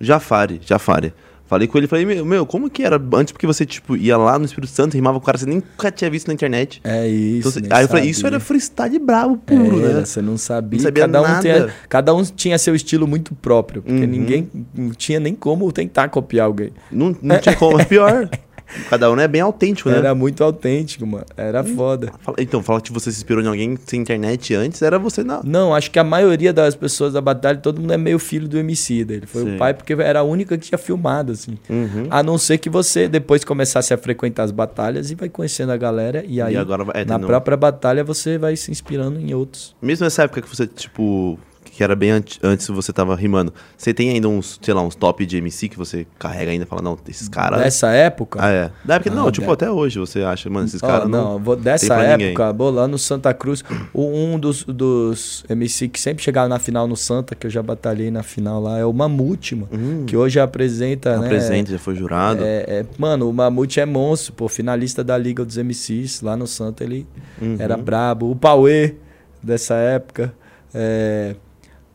[0.00, 1.12] Jafari, Jafari.
[1.46, 3.32] Falei com ele, falei, meu, meu, como que era antes?
[3.32, 5.90] Porque você, tipo, ia lá no Espírito Santo, rimava com o cara, você nem nunca
[5.92, 6.80] tinha visto na internet.
[6.82, 7.58] É isso.
[7.58, 10.04] Então, aí eu falei, isso era freestyle brabo, puro, Era, né?
[10.06, 10.78] Você não sabia.
[10.78, 11.40] Não sabia cada, um nada.
[11.42, 13.82] tinha, cada um tinha seu estilo muito próprio.
[13.82, 14.06] Porque Uhum.
[14.10, 16.70] ninguém não tinha nem como tentar copiar alguém.
[16.90, 18.28] Não, não tinha como, é pior.
[18.90, 19.98] Cada um é bem autêntico, né?
[19.98, 21.24] Era muito autêntico, mano.
[21.36, 22.12] Era foda.
[22.20, 25.40] Fala- Então, fala que você se inspirou em alguém sem internet antes, era você na...
[25.44, 28.58] Não, acho que a maioria das pessoas da batalha, todo mundo é meio filho do
[28.58, 29.54] MC Ele foi Sim.
[29.54, 31.56] o pai porque era a única que tinha filmado, assim.
[31.68, 32.06] Uhum.
[32.10, 35.76] A não ser que você depois começasse a frequentar as batalhas e vai conhecendo a
[35.76, 36.24] galera.
[36.26, 39.74] E aí, agora vai- é, na própria batalha, você vai se inspirando em outros.
[39.80, 41.38] Mesmo nessa época que você, tipo,
[41.74, 43.52] que era bem antes, antes você tava rimando.
[43.76, 46.66] Você tem ainda uns, sei lá, uns top de MC que você carrega ainda e
[46.68, 47.60] fala, não, esses caras.
[47.60, 48.38] Nessa época?
[48.42, 48.70] Ah, é.
[48.84, 51.38] Da época, Ah, não, tipo, da- até hoje você acha, mano, esses Ó, caras não,
[51.38, 51.56] não.
[51.56, 56.58] dessa época, vou lá no Santa Cruz, um dos, dos MC que sempre chegava na
[56.58, 59.68] final no Santa, que eu já batalhei na final lá, é o Mamute, mano.
[59.72, 61.28] Hum, Que hoje apresenta, né?
[61.28, 62.42] presente, já foi jurado.
[62.44, 66.46] É, é- mano, o Mamute é monstro, pô, finalista da Liga dos MCs, lá no
[66.46, 67.06] Santa ele
[67.42, 67.56] Uhum.
[67.58, 68.30] era brabo.
[68.30, 68.94] O Pauê,
[69.42, 70.32] dessa época,
[70.72, 71.34] é,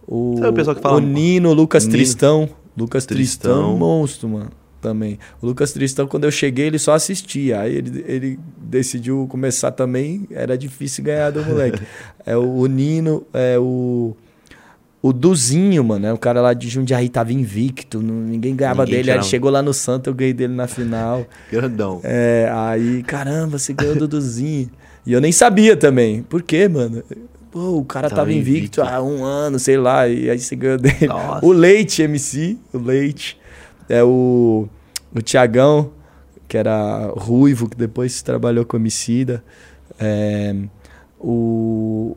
[0.09, 1.95] o, Sabe o pessoal que fala- o Nino, o Lucas Nino.
[1.97, 3.77] Tristão, Lucas Tristão, Tristão.
[3.77, 4.49] monstro, mano,
[4.81, 5.19] também.
[5.41, 10.25] O Lucas Tristão, quando eu cheguei, ele só assistia, aí ele, ele decidiu começar também,
[10.31, 11.81] era difícil ganhar do moleque.
[12.25, 14.15] é o, o Nino, é o...
[15.01, 18.97] O Duzinho, mano, é o cara lá de Jundiaí, tava invicto, não- ninguém ganhava Ninguém
[18.97, 19.11] dele.
[19.11, 21.25] Aí ele chegou lá no Santa, eu ganhei dele na final.
[21.49, 22.01] Grandão.
[22.03, 24.69] É, aí, caramba, você ganhou do Duzinho.
[25.05, 26.21] E eu nem sabia também.
[26.23, 27.01] Por quê, mano?
[27.51, 28.81] Pô, o cara Tava tava, invicto invicto.
[28.81, 31.07] há um ano, sei lá, e aí você ganhou dele.
[31.07, 31.45] Nossa.
[31.45, 33.37] O Leite MC, o Leite.
[33.87, 34.67] É o,
[35.15, 35.91] o Tiagão,
[36.47, 39.43] que era ruivo, que depois trabalhou com Emicida.
[39.99, 40.55] É,
[41.19, 42.15] o,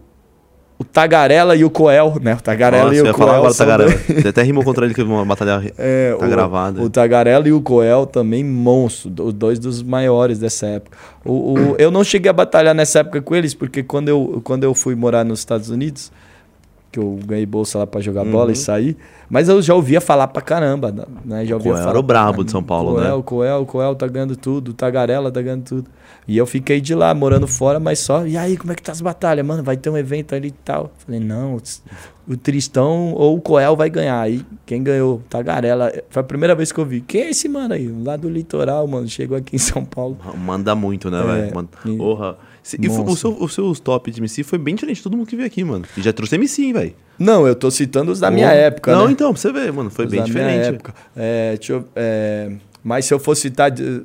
[0.79, 2.35] o Tagarela e o Coel, né?
[2.35, 3.37] O Tagarela Nossa, e o ia falar Coel.
[3.39, 3.91] agora do Tagarela.
[4.21, 6.83] Você até rimou contra ele que uma batalha é, tá o, gravada.
[6.83, 10.97] O Tagarela e o Coel também monstro, os dois dos maiores dessa época.
[11.25, 14.65] O, o- eu não cheguei a batalhar nessa época com eles, porque quando eu, quando
[14.65, 16.11] eu fui morar nos Estados Unidos,
[16.93, 18.53] que eu ganhei bolsa lá pra jogar bola Uhum.
[18.53, 18.97] e sair,
[19.31, 20.93] mas eu já ouvia falar pra caramba,
[21.25, 21.45] né?
[21.47, 23.23] Já ouvia Coel falar era o brabo de São Paulo, Coel, né?
[23.25, 25.91] Coel, Coel tá ganhando tudo, o Tagarela tá ganhando tudo.
[26.29, 28.25] E eu fiquei de lá, morando fora, mas só.
[28.27, 29.45] E aí, como é que tá as batalhas?
[29.45, 30.93] Mano, vai ter um evento ali e tal.
[30.99, 31.57] Falei, não,
[32.29, 34.21] o Tristão ou o Coel vai ganhar.
[34.21, 35.21] Aí, quem ganhou?
[35.29, 35.93] Tagarela.
[36.11, 37.01] Foi a primeira vez que eu vi.
[37.01, 37.89] Quem é esse mano aí?
[38.05, 39.09] Lá do litoral, mano.
[39.09, 40.17] Chegou aqui em São Paulo.
[40.39, 41.55] Manda muito, né, É, velho?
[41.55, 42.37] Manda- e- Porra.
[42.81, 45.35] E o, seu, os seus top de MC foi bem diferente de todo mundo que
[45.35, 45.85] veio aqui, mano.
[45.96, 46.94] E já trouxe MC, hein, velho.
[47.18, 49.12] Não, eu tô citando os da minha época, Não, né?
[49.12, 49.90] então, pra você ver, mano.
[49.90, 50.75] Foi Os bem da minha diferente.
[50.77, 50.94] época.
[51.16, 52.53] É, eu- é,
[52.85, 54.03] mas se eu for citar de,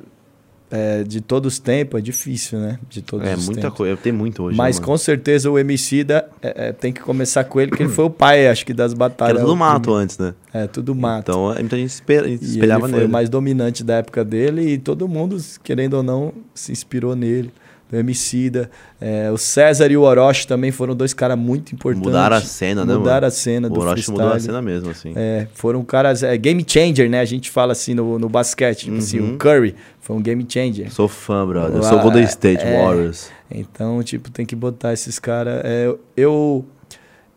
[0.70, 2.78] é, de todos os tempos, é difícil, né?
[2.90, 3.76] De todos É, os muita tempos.
[3.76, 3.96] coisa.
[3.96, 4.56] Tem muito hoje.
[4.56, 4.92] Mas né, mano?
[4.92, 8.10] com certeza o Emicida é, é, tem que começar com ele, que ele foi o
[8.10, 9.36] pai, acho que, das Que batalhas.
[9.36, 10.34] era tudo O mato antes, né?
[10.52, 11.30] É, tudo mato.
[11.30, 13.04] Então, é, muita gente espera, a gente e ele espelhava foi nele.
[13.06, 17.50] o mais dominante da época dele e todo mundo, querendo ou não, se inspirou nele.
[17.90, 18.70] O Emicida.
[19.00, 22.06] É, o César e o Orochi também foram dois caras muito importantes.
[22.06, 23.26] Mudaram a cena, né, Mudaram mano?
[23.26, 24.18] a cena O do Orochi freestyle.
[24.20, 25.12] mudou a cena mesmo, assim.
[25.16, 26.22] É, foram caras.
[26.22, 27.20] É, game changer, né?
[27.20, 28.84] A gente fala assim no, no basquete.
[28.86, 29.34] Tipo assim, Uhum.
[29.34, 30.92] o Curry foi um game changer.
[30.92, 31.76] Sou fã, brother.
[31.76, 32.82] Eu sou Golden State é.
[32.82, 33.30] Warriors.
[33.50, 35.62] Então, tipo, tem que botar esses caras.
[35.64, 36.66] É, eu,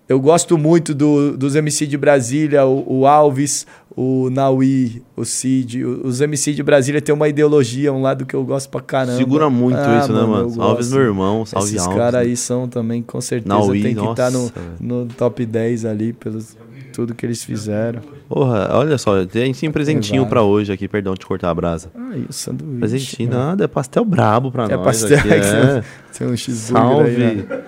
[0.10, 5.84] eu gosto muito do- dos MC de Brasília, o, o Alves, o Naui, o Cid.
[5.84, 9.18] Os MC de Brasília têm uma ideologia, um lado que eu gosto pra caramba.
[9.18, 10.44] Segura muito Ah, isso, né, mano, mano?
[10.46, 10.96] eu Salves, gosto.
[10.98, 11.46] meu irmão.
[11.46, 11.98] Salve Esses Alves.
[11.98, 12.20] caras né?
[12.30, 14.76] aí são também, com certeza, Naui, tem que estar no, nossa, velho.
[14.80, 16.56] no top 10 ali, pelos
[16.94, 18.02] tudo que eles fizeram.
[18.28, 21.90] Porra, olha só, tem sim um presentinho pra hoje aqui, perdão de cortar a brasa.
[21.96, 22.80] Ai, o sanduíche.
[22.80, 23.44] Presentinho, mano.
[23.46, 24.84] nada, é pastel brabo pra É nós.
[24.86, 25.84] pastel, aqui, é.
[26.18, 27.24] Tem um cheeseburger Salve.
[27.24, 27.62] aí, né?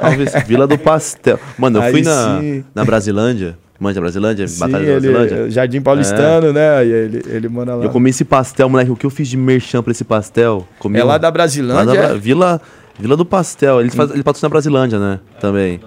[0.00, 1.38] Salve, Vila do Pastel.
[1.58, 2.40] Mano, eu Aí fui na,
[2.74, 3.58] na Brasilândia.
[3.80, 4.46] Manja Brasilândia?
[4.46, 5.50] Sim, Batalha da ele, Brasilândia?
[5.50, 6.76] Jardim Paulistano, né?
[6.76, 7.84] Aí ele, ele mora lá.
[7.84, 8.90] Eu comi esse pastel, moleque.
[8.90, 10.68] O que eu fiz de merchan pra esse pastel?
[10.78, 11.86] Comi É um- lá da lá Brasilândia?
[11.86, 12.06] da é?
[12.08, 12.60] Bra- Vila,
[12.98, 13.80] Vila do Pastel.
[13.80, 15.18] Ele, faz, ele patrocina a Brasilândia, né?
[15.40, 15.80] Também.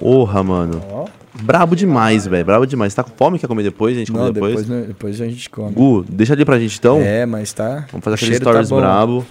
[0.00, 0.82] Porra, mano.
[0.90, 1.04] Ó.
[1.42, 2.44] Brabo demais, velho.
[2.46, 2.94] Brabo demais.
[2.94, 3.38] Tá com fome?
[3.38, 3.94] Quer comer depois?
[3.94, 4.56] A gente come Não, depois?
[4.62, 5.72] depois, né, depois a gente come.
[5.74, 6.98] Gu, deixa ali pra gente então.
[7.02, 7.84] É, mas tá.
[7.92, 8.80] Vamos fazer aquele cheiro tá stories bom.
[8.80, 9.26] brabo.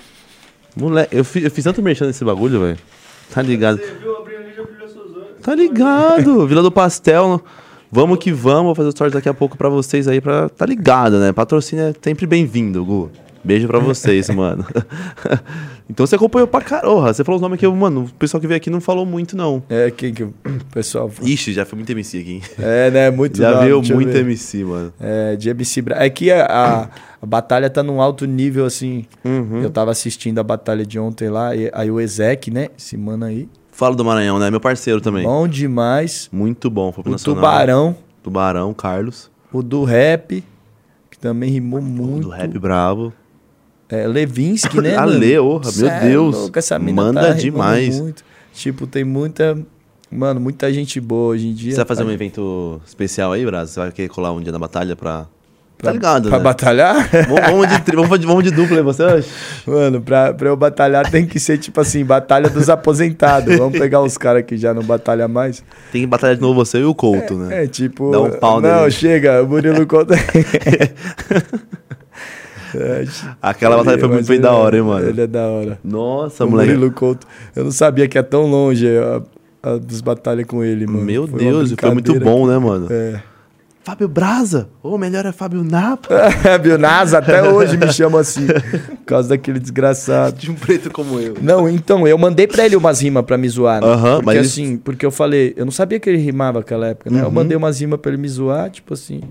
[0.77, 2.77] Moleque, eu fiz, eu fiz tanto merchan nesse bagulho, velho.
[3.33, 3.79] Tá ligado?
[5.41, 6.45] Tá ligado?
[6.47, 7.41] Vila do Pastel.
[7.95, 8.65] Vamos que vamos.
[8.65, 10.19] Vou fazer os stories daqui a pouco pra vocês aí.
[10.19, 10.49] Pra...
[10.49, 11.31] Tá ligado, né?
[11.31, 13.10] Patrocínio é sempre bem-vindo, Gu.
[13.41, 14.65] Beijo pra vocês, mano.
[15.89, 17.13] então você acompanhou pra caramba.
[17.13, 19.38] Você falou os nomes que eu, mano, o pessoal que veio aqui não falou muito,
[19.38, 19.63] não.
[19.69, 20.34] É, quem que o
[20.73, 21.10] pessoal.
[21.21, 22.31] Ixi, já foi muito MC aqui.
[22.34, 22.41] hein?
[22.60, 23.10] É, né?
[23.12, 24.25] Muito Já nome, veio muito ver.
[24.25, 24.93] MC, mano.
[24.99, 26.03] É, de MC Bra...
[26.03, 26.89] É que a, a,
[27.21, 29.05] a batalha tá num alto nível, assim.
[29.23, 29.62] Uhum.
[29.63, 32.67] Eu tava assistindo a batalha de ontem lá, e aí o Ezek, né?
[32.77, 33.47] Esse mano aí.
[33.75, 34.49] Fala do Maranhão, né?
[34.49, 35.23] Meu parceiro também.
[35.25, 36.29] Bom demais.
[36.31, 36.93] Muito bom.
[36.93, 37.35] Foi pro O Nacional.
[37.43, 39.29] Tubarão, Tubarão, Carlos.
[39.51, 40.41] o do rap,
[41.11, 42.21] que também rimou muito.
[42.21, 43.11] Do rap brabo.
[43.89, 44.95] É, Levinsky, né?
[44.97, 45.49] Ale, mano?
[45.49, 46.35] orra, meu é Deus.
[46.38, 47.99] louco, essa mina Manda tá demais.
[47.99, 48.23] Muito.
[48.53, 49.57] Tipo, tem muita.
[50.09, 51.71] Mano, muita gente boa hoje em dia.
[51.71, 53.71] Você vai fazer um evento especial aí, Brás?
[53.71, 55.27] Você vai querer colar um dia na batalha pra.
[55.77, 56.43] Pra- tá ligado, Pra né?
[56.43, 57.09] batalhar?
[57.27, 59.27] vamos, de, vamos, de, vamos de dupla aí, você acha?
[59.67, 63.55] Mano, pra, pra eu batalhar tem que ser tipo assim, batalha dos aposentados.
[63.57, 65.63] Vamos pegar os caras que já não batalham mais.
[65.91, 67.63] Tem que batalhar de novo você e o Couto, né?
[67.63, 68.11] É tipo.
[68.11, 70.15] Dá um pau Não, chega, o Murilo conta.
[72.77, 73.05] É,
[73.41, 75.07] Aquela batalha foi muito bem da é- hora, hein, mano?
[75.07, 75.79] Ele é da hora.
[75.83, 76.71] Nossa, o moleque.
[76.73, 77.25] Murilo Couto.
[77.55, 78.85] Eu não sabia que é tão longe
[79.63, 80.99] as batalhas com ele, mano.
[81.05, 82.88] Meu Foi Deus, foi muito bom, né, mano?
[82.91, 83.21] É.
[83.85, 84.67] Fábio Braza!
[84.81, 86.09] Ou melhor é Fábio Napa.
[86.61, 88.47] Bill Nasa até hoje me chama assim.
[88.97, 90.35] Por causa daquele desgraçado.
[90.37, 91.35] De um preto como eu.
[91.39, 93.81] Não, então, eu mandei pra ele umas rimas pra me zoar.
[93.81, 93.87] Né?
[93.87, 96.87] Aham, porque mas ele- assim, porque eu falei, eu não sabia que ele rimava naquela
[96.87, 97.21] época, né?
[97.21, 97.31] Eu Uhum.
[97.31, 99.21] mandei umas rimas pra ele me zoar, tipo assim.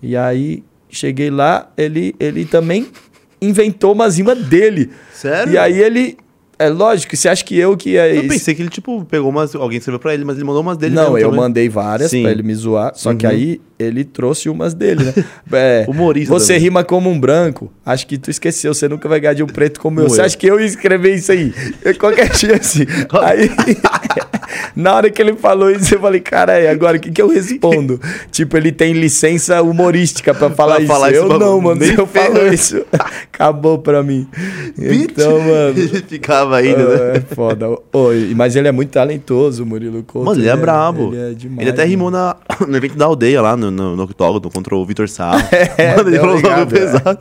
[0.00, 2.86] E aí, cheguei lá, ele, ele também
[3.42, 4.88] inventou umas rimas dele.
[5.12, 5.52] Sério?
[5.52, 6.16] E aí ele.
[6.58, 8.28] É lógico, você acha que eu que é Eu isso?
[8.28, 9.54] pensei que ele, tipo, pegou umas.
[9.54, 11.40] Alguém escreveu pra ele, mas ele mandou umas dele Não, mesmo eu também.
[11.40, 12.22] mandei várias Sim.
[12.22, 13.32] pra ele me zoar, só que Uhum.
[13.32, 15.12] aí ele trouxe umas dele, né?
[15.52, 16.62] É, Humorista Você também.
[16.62, 19.78] rima como um branco, acho que tu esqueceu, você nunca vai ganhar de um preto
[19.80, 20.08] como eu.
[20.08, 21.52] Você acha que eu ia escrever isso aí?
[21.98, 22.86] Qualquer chance.
[23.22, 23.50] aí,
[24.74, 27.28] na hora que ele falou isso, eu falei, cara, e agora o que, que eu
[27.28, 28.00] respondo?
[28.30, 30.92] tipo, ele tem licença humorística pra falar Pra isso.
[30.92, 32.84] falar isso, eu não, mano, se eu falo isso,
[33.32, 34.26] acabou pra mim.
[34.78, 35.78] Então, mano...
[35.78, 37.16] Ele ficava ainda, né?
[37.18, 37.66] É foda.
[37.92, 40.26] Ô, e- mas ele é muito talentoso, Murilo Couto.
[40.26, 41.12] Mano, ele é brabo.
[41.14, 41.60] Ele é demais.
[41.60, 41.90] Ele até mano.
[41.90, 45.40] rimou na, no evento da aldeia lá, no, no, no octógono, contra o Vitor Sarro.
[45.78, 46.78] É, Mano, ele falou ligado, é.
[46.80, 47.18] pesado.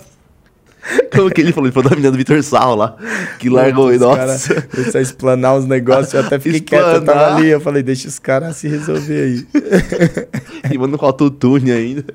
[1.15, 1.67] Como que ele falou?
[1.67, 2.95] Ele falou da menina do Vitor Sarro lá,
[3.39, 3.97] que largou ele.
[3.97, 4.53] Os Nossa.
[4.53, 7.37] cara começou a explanar uns negócios, eu até fiquei quieto, eu tava Explanar.
[7.37, 9.47] ali, eu falei, deixa os caras se resolver aí.
[10.69, 12.05] Rimando com autotune ainda.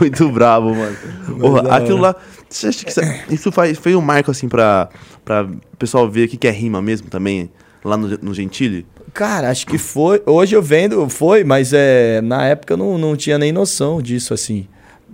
[0.00, 0.96] Muito brabo, mano.
[1.38, 2.14] Porra, aquilo lá.
[2.48, 4.88] Você acha que isso, isso faz, foi um marco, assim, pra,
[5.24, 7.50] pra o pessoal ver o que é rima mesmo também,
[7.84, 8.86] lá no, no Gentili?
[9.14, 10.22] Cara, acho que foi.
[10.26, 14.34] Hoje eu vendo, foi, mas é, na época eu não, não tinha nem noção disso,
[14.34, 14.66] assim.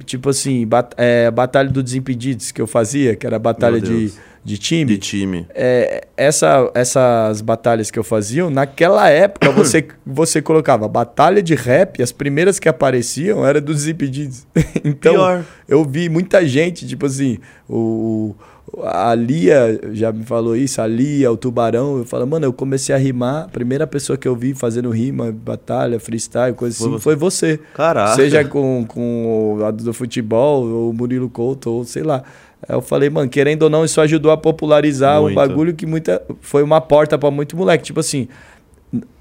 [0.05, 4.13] Tipo assim, bat, é, Batalha do Desimpedidos que eu fazia, que era batalha de,
[4.45, 4.85] de time.
[4.85, 5.47] De time.
[5.55, 12.03] É, essa, essas batalhas que eu fazia, naquela época você, você colocava batalha de rap,
[12.03, 14.47] as primeiras que apareciam era dos Desimpedidos.
[14.85, 15.45] então, Pior.
[15.69, 18.35] eu vi muita gente, tipo assim, o,
[18.83, 22.95] a Lia já me falou isso, a Lia, o Tubarão, eu falo, mano, eu comecei
[22.95, 27.15] a rimar, a primeira pessoa que eu vi fazendo rima, batalha, freestyle, coisa assim, foi
[27.17, 27.59] você.
[27.75, 28.15] Caraca.
[28.17, 32.23] Seja com, com o do futebol, ou o Murilo Couto, ou sei lá.
[32.69, 35.37] Eu falei, mano, querendo ou não, isso ajudou a popularizar um Muito.
[35.37, 36.21] bagulho que muita.
[36.41, 37.85] Foi uma porta pra muito moleque.
[37.85, 38.27] Tipo assim,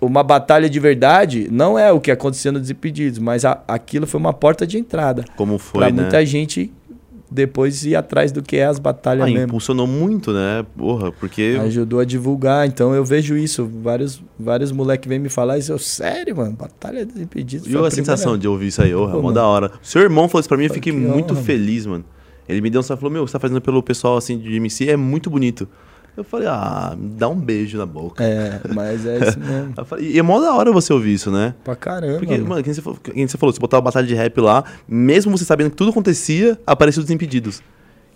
[0.02, 4.20] uma batalha de verdade não é o que acontecia no Desimpedidos, mas a- aquilo foi
[4.20, 5.26] uma porta de entrada.
[5.36, 6.02] Como foi, pra né?
[6.02, 6.72] muita gente
[7.30, 9.46] depois ir atrás do que é as batalhas Ah, mesmo.
[9.48, 10.66] impulsionou muito, né?
[10.78, 11.58] Porra, porque.
[11.62, 13.66] Ajudou a divulgar, então eu vejo isso.
[13.82, 15.72] Vários, vários moleques vêm me falar isso.
[15.72, 17.66] Eu, sério, mano, Batalha dos Impedidos.
[17.66, 19.34] E a primeira- sensação de ouvir isso aí, Pô, mó mano.
[19.34, 19.72] da hora.
[19.82, 22.06] Seu irmão falou isso pra mim, eu fiquei que muito honra, feliz, mano.
[22.48, 24.38] Ele me deu um salve e falou: Meu, o você tá fazendo pelo pessoal assim
[24.38, 25.68] de MC é muito bonito.
[26.18, 28.24] Eu falei: Ah, me dá um beijo na boca.
[28.24, 29.74] É, mas é isso mesmo.
[29.86, 31.54] Falei, e é mó da hora você ouvir isso, né?
[31.64, 32.20] Pra caramba.
[32.20, 32.48] Porque, mano.
[32.50, 35.38] mano, quem você, falou, quem você falou, você botar uma batalha de rap lá, mesmo
[35.38, 37.62] você sabendo que tudo acontecia, apareceu os Desimpedidos.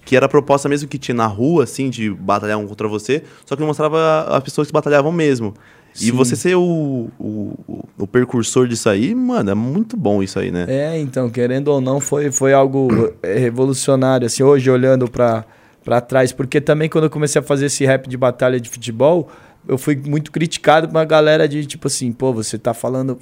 [0.05, 3.21] Que era a proposta mesmo que tinha na rua, assim, de batalhar um contra você,
[3.45, 5.53] só que não mostrava as pessoas que batalhavam mesmo.
[5.95, 6.11] E Sim.
[6.11, 10.65] você ser o, o, o- precursor disso aí, mano, é muito bom isso aí, né?
[10.69, 12.87] É, então, querendo ou não, foi, foi algo
[13.21, 15.43] revolucionário, assim, hoje olhando pra,
[15.89, 19.27] pra trás, porque também quando eu comecei a fazer esse rap de batalha de futebol,
[19.67, 23.17] eu fui muito criticado por uma galera de, tipo assim, pô, você tá falando,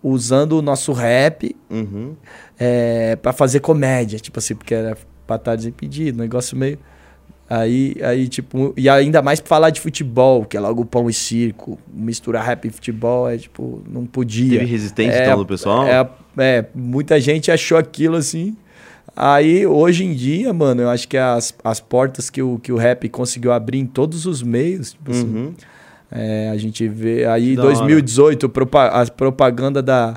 [0.00, 2.14] usando o nosso rap Uhum.
[2.56, 6.78] é, para fazer comédia, tipo assim, porque era batalha desimpedido, negócio meio...
[7.50, 11.12] Aí, aí, tipo, e ainda mais pra falar de futebol, que é logo pão e
[11.12, 14.58] circo, misturar rap e futebol, é tipo, não podia.
[14.58, 15.86] Teve resistência É, então do pessoal?
[15.86, 18.56] É, é, muita gente achou aquilo assim.
[19.16, 22.76] Aí, hoje em dia, mano, eu acho que as, as portas que o, que o
[22.76, 25.54] rap conseguiu abrir em todos os meios, tipo assim, Uhum.
[26.12, 27.24] é, a gente vê.
[27.24, 30.16] Aí, Da 2018, propa a propaganda da.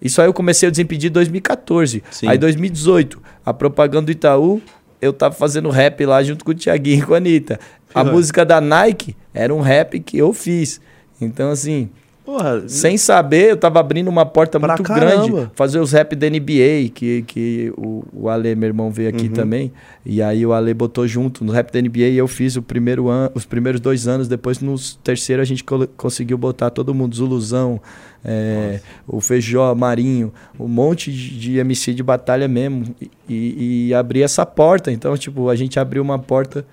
[0.00, 2.02] Isso aí eu comecei a desimpedir em 2014.
[2.10, 2.26] Sim.
[2.28, 4.60] Aí, 2018, a propaganda do Itaú,
[5.00, 7.60] eu tava fazendo rap lá junto com o Thiaguinho e com a Anitta.
[7.94, 8.10] A Uhum.
[8.18, 10.80] música da Nike era um rap que eu fiz.
[11.20, 11.88] Então, assim,
[12.24, 15.26] Porra, sem saber, eu tava abrindo uma porta Pra muito caramba.
[15.28, 15.50] grande.
[15.54, 19.32] Fazer os rap da NBA, que, que o, o Ale, meu irmão, veio aqui Uhum.
[19.32, 19.72] também.
[20.06, 23.08] E aí o Ale botou junto no rap da NBA e eu fiz o primeiro
[23.10, 24.28] an os primeiros dois anos.
[24.28, 25.64] Depois, no terceiro, a gente
[25.96, 27.16] conseguiu botar todo mundo.
[27.16, 27.80] Zuluzão,
[28.24, 32.84] é, o Feijó, Marinho, um monte de, MC de batalha mesmo.
[33.00, 34.92] E, e, e abrir essa porta.
[34.92, 36.64] Então, tipo, a gente abriu uma porta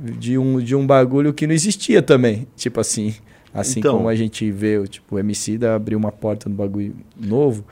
[0.00, 2.46] de um, de um bagulho que não existia também.
[2.56, 3.14] Tipo assim.
[3.56, 3.96] Assim Então.
[3.96, 7.64] como a gente vê, o, tipo, o MC da abriu uma porta no bagulho novo.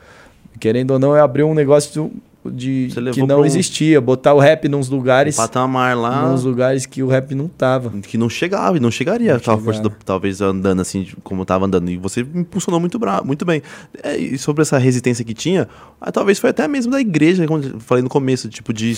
[0.58, 2.10] Querendo ou não, é abrir um negócio
[2.46, 4.00] de que não um- existia.
[4.00, 7.90] Botar o rap nos um lugares, patamar lá nos lugares que o rap não tava.
[8.02, 9.88] que não chegava e não chegaria Não com a força chegava.
[9.98, 13.62] do- talvez andando assim como tava andando e você impulsionou muito bra muito bem
[14.02, 15.66] É, e sobre essa resistência que tinha
[15.98, 18.94] ah, talvez foi até mesmo da igreja como eu falei no começo tipo de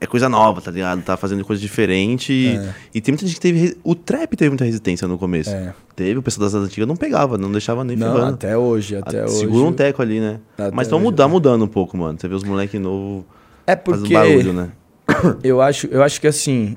[0.00, 1.02] é coisa nova, tá ligado?
[1.02, 2.32] Tá fazendo coisa diferente.
[2.32, 2.74] E, É.
[2.94, 3.76] e tem muita gente que teve.
[3.84, 5.50] O trap teve muita resistência no começo.
[5.50, 5.74] É.
[5.94, 8.34] Teve, o pessoal das antigas não pegava, não deixava nem Não, ferrando.
[8.34, 9.34] até hoje, até hoje.
[9.36, 10.40] Segura um teco ali, né?
[10.56, 11.32] Até Mas estão mudando, né?
[11.34, 12.18] mudando um pouco, mano.
[12.18, 13.26] Você vê os moleque novo
[13.66, 14.70] É fazendo porque barulho, né?
[15.44, 16.76] eu acho, eu acho que assim,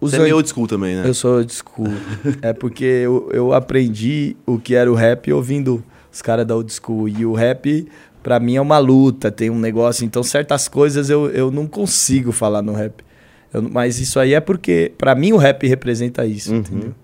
[0.00, 1.02] Você é an- meio old school também, né?
[1.06, 1.88] Eu sou old school.
[2.40, 6.72] é porque eu, eu aprendi o que era o rap ouvindo os caras da old
[6.72, 7.08] school.
[7.08, 7.86] E o rap,
[8.24, 10.04] pra mim, é uma luta, tem um negócio.
[10.04, 13.04] Então, certas coisas eu, eu não consigo falar no rap.
[13.52, 16.58] Eu mas isso aí é porque, pra mim, o rap representa isso, Uhum.
[16.58, 16.94] entendeu?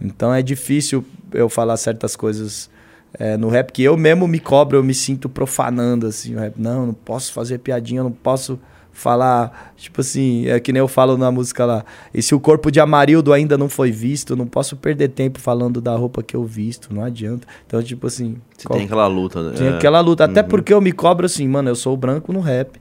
[0.00, 2.68] Então é difícil eu falar certas coisas
[3.16, 6.54] é, no rap que eu mesmo me cobro, eu me sinto profanando assim, o rap.
[6.58, 8.58] Não, não posso fazer piadinha, eu não posso
[8.92, 11.84] falar, tipo assim, é que nem eu falo na música lá.
[12.12, 15.80] E se o corpo de Amarildo ainda não foi visto, não posso perder tempo falando
[15.80, 17.46] da roupa que eu visto, não adianta.
[17.66, 19.56] Então, tipo assim, Você qual- tem aquela luta, né?
[19.56, 19.70] tem É.
[19.74, 20.24] aquela luta.
[20.24, 20.48] Até Uhum.
[20.48, 22.80] porque eu me cobro assim, mano, eu sou branco no rap.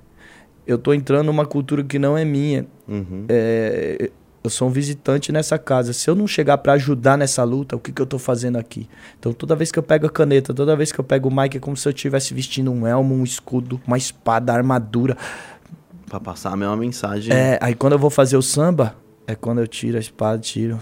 [0.68, 2.66] Eu tô entrando numa cultura que não é minha.
[2.88, 3.26] Uhum.
[3.28, 4.12] É,
[4.44, 5.92] eu sou um visitante nessa casa.
[5.92, 8.88] Se eu não chegar pra ajudar nessa luta, o que, que eu tô fazendo aqui?
[9.20, 11.56] Então, toda vez que eu pego a caneta, toda vez que eu pego o mic,
[11.58, 15.18] é como se eu estivesse vestindo um elmo, um escudo, uma espada, armadura.
[16.12, 17.34] Pra passar a mesma mensagem.
[17.34, 20.78] É, aí quando eu vou fazer o samba, é quando eu tiro a espada, tiro.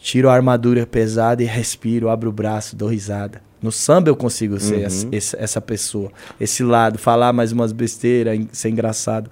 [0.00, 3.40] Tiro a armadura pesada e respiro, abro o braço, dou risada.
[3.62, 5.08] No samba eu consigo ser Uhum.
[5.12, 9.30] essa, essa pessoa, esse lado, falar mais umas besteiras, ser engraçado.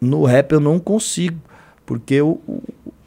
[0.00, 1.40] No rap eu não consigo,
[1.84, 2.38] porque o-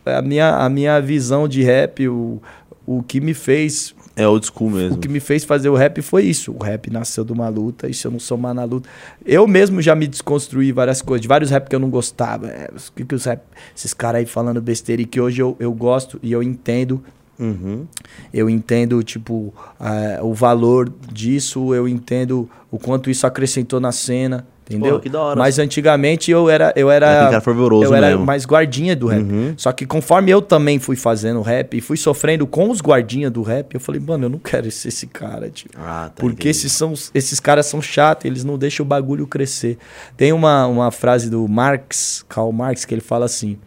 [0.05, 2.41] a, minha, a minha visão de rap, o,
[2.85, 4.95] o que me fez É old school mesmo.
[4.95, 6.53] o que me fez fazer o rap foi isso.
[6.53, 8.89] O rap nasceu de uma luta, e se eu não somar na luta.
[9.25, 12.47] Eu mesmo já me desconstruí várias coisas, de vários rap que eu não gostava.
[12.47, 13.41] É, o que, que os rap,
[13.75, 17.03] esses caras aí falando besteira e que hoje eu, eu gosto e eu entendo.
[17.37, 17.85] Uhum.
[18.33, 24.47] Eu entendo, tipo, eh, o valor disso, eu entendo o quanto isso acrescentou na cena,
[24.65, 24.95] entendeu?
[24.95, 25.39] Pô, que da hora.
[25.39, 26.73] Mas antigamente eu era.
[26.75, 28.25] Eu Era cara fervoroso eu era mesmo.
[28.25, 29.21] mais guardinha do rap.
[29.21, 29.53] Uhum.
[29.57, 33.41] Só que conforme eu também fui fazendo rap e fui sofrendo com os guardinhas do
[33.41, 35.73] rap, eu falei, mano, eu não quero ser esse cara, tipo.
[35.77, 36.21] Ah, tá.
[36.21, 36.49] Porque entendi.
[36.49, 39.77] esses, são, esses caras são chatos, eles não deixam o bagulho crescer.
[40.17, 43.57] Tem uma, uma frase do Marx, Karl Marx, que ele fala assim: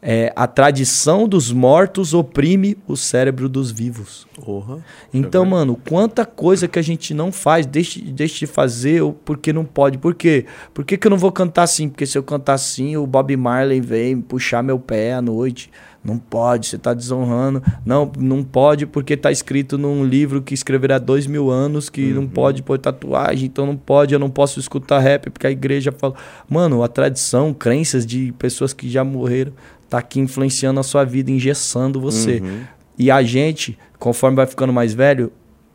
[0.00, 4.26] é, a tradição dos mortos oprime o cérebro dos vivos.
[5.12, 9.64] Então, mano, quanta coisa que a gente não faz, deixe, deixe de fazer porque não
[9.64, 9.98] pode.
[9.98, 10.46] Por quê?
[10.72, 11.88] Por que, que eu não vou cantar assim?
[11.88, 15.70] Porque se eu cantar assim, o Bob Marley vem puxar meu pé à noite.
[16.02, 17.62] Não pode, você tá desonrando.
[17.84, 22.26] Não, não pode porque tá escrito num livro que escreverá dois mil anos que não
[22.26, 26.14] pode pôr tatuagem, então não pode, eu não posso escutar rap porque a igreja fala.
[26.48, 29.52] Mano, a tradição, crenças de pessoas que já morreram,
[29.88, 32.40] tá aqui influenciando a sua vida, engessando você.
[32.42, 32.60] Uhum.
[32.98, 35.32] E a gente, conforme vai ficando mais velho,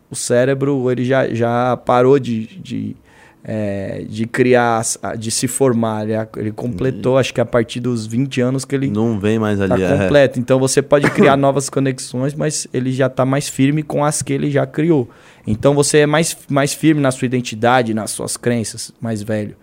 [0.10, 2.96] o cérebro ele já, já parou de, de,
[3.44, 4.84] é, de criar,
[5.18, 6.04] de se formar.
[6.04, 9.60] Ele, ele completou, acho que a partir dos 20 anos que ele Não vem mais
[9.60, 9.84] está ali.
[9.84, 9.98] é.
[9.98, 10.40] completo.
[10.40, 14.32] Então você pode criar novas conexões, mas ele já está mais firme com as que
[14.34, 15.10] ele já criou.
[15.48, 19.56] Então você é mais, mais firme na sua identidade, nas suas crenças, mais velho.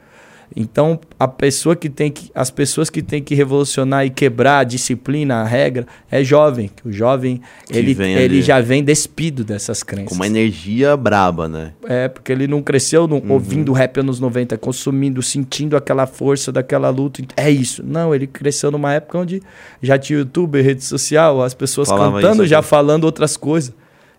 [0.57, 4.65] Então, a pessoa que tem que, as pessoas que têm que revolucionar e quebrar a
[4.65, 6.69] disciplina, a regra, é jovem.
[6.85, 8.43] O jovem, Que ele, ele ali.
[8.43, 10.09] já vem despido dessas crenças.
[10.09, 11.73] Com uma energia braba, né?
[11.85, 13.33] É, porque ele não cresceu no- Uhum.
[13.33, 17.23] ouvindo rap anos 90, consumindo, sentindo aquela força daquela luta.
[17.37, 17.85] É isso.
[17.87, 19.41] Não, ele cresceu numa época onde
[19.81, 23.73] já tinha YouTube, rede social, as pessoas Falava cantando, já falando outras coisas.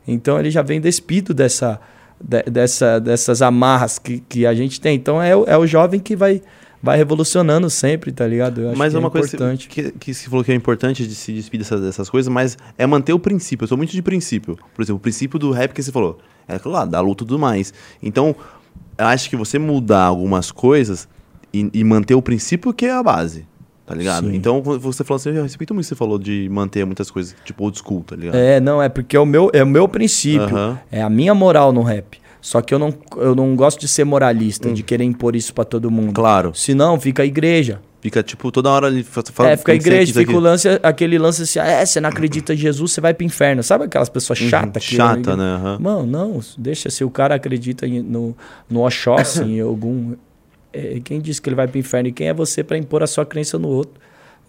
[0.08, 1.80] Então ele já vem despido dessa,
[2.24, 4.96] de- dessa, dessas amarras que, que a gente tem.
[4.96, 6.42] Então é, o- é o jovem que vai,
[6.82, 8.62] vai revolucionando sempre, tá ligado?
[8.62, 9.68] Eu mas é uma é coisa importante.
[9.68, 12.86] que, que você falou que é importante de se despedir dessas, dessas coisas, mas é
[12.86, 13.64] manter o princípio.
[13.64, 14.58] Eu sou muito de princípio.
[14.74, 16.20] Por exemplo, o princípio do rap que você falou.
[16.48, 17.74] É aquilo lá, da luta e tudo mais.
[18.02, 18.36] Então,
[18.98, 21.08] eu acho que você mudar algumas coisas
[21.54, 23.46] e, e manter o princípio que é a base.
[23.92, 24.28] Tá ligado?
[24.28, 24.36] Sim.
[24.36, 27.36] Então, você falou assim, eu respeito muito o que você falou de manter muitas coisas,
[27.44, 28.36] tipo old school, tá ligado?
[28.36, 30.78] É, não, é porque é o meu, é o meu princípio.
[30.92, 32.20] É a minha moral no rap.
[32.40, 34.74] Só que eu não, eu não gosto de ser moralista, Hum.
[34.74, 36.14] de querer impor isso pra todo mundo.
[36.14, 36.52] Claro.
[36.56, 37.80] Senão fica a igreja.
[38.02, 41.20] Fica, tipo, toda hora fa- Fala, é, fica a que igreja, fica o lance, aquele
[41.20, 43.62] lance assim, ah, é, você não acredita em Jesus, você vai pro inferno.
[43.62, 45.00] Sabe aquelas pessoas chatas que.
[45.00, 45.08] Uhum.
[45.08, 45.44] Chata, né?
[45.44, 45.78] Aham.
[45.80, 48.36] Mano, não, deixa se o cara acredita no,
[48.68, 50.14] no Oxóssi, em algum.
[50.74, 52.10] É, quem disse que ele vai pro inferno?
[52.10, 54.00] E quem é você pra impor a sua crença no outro?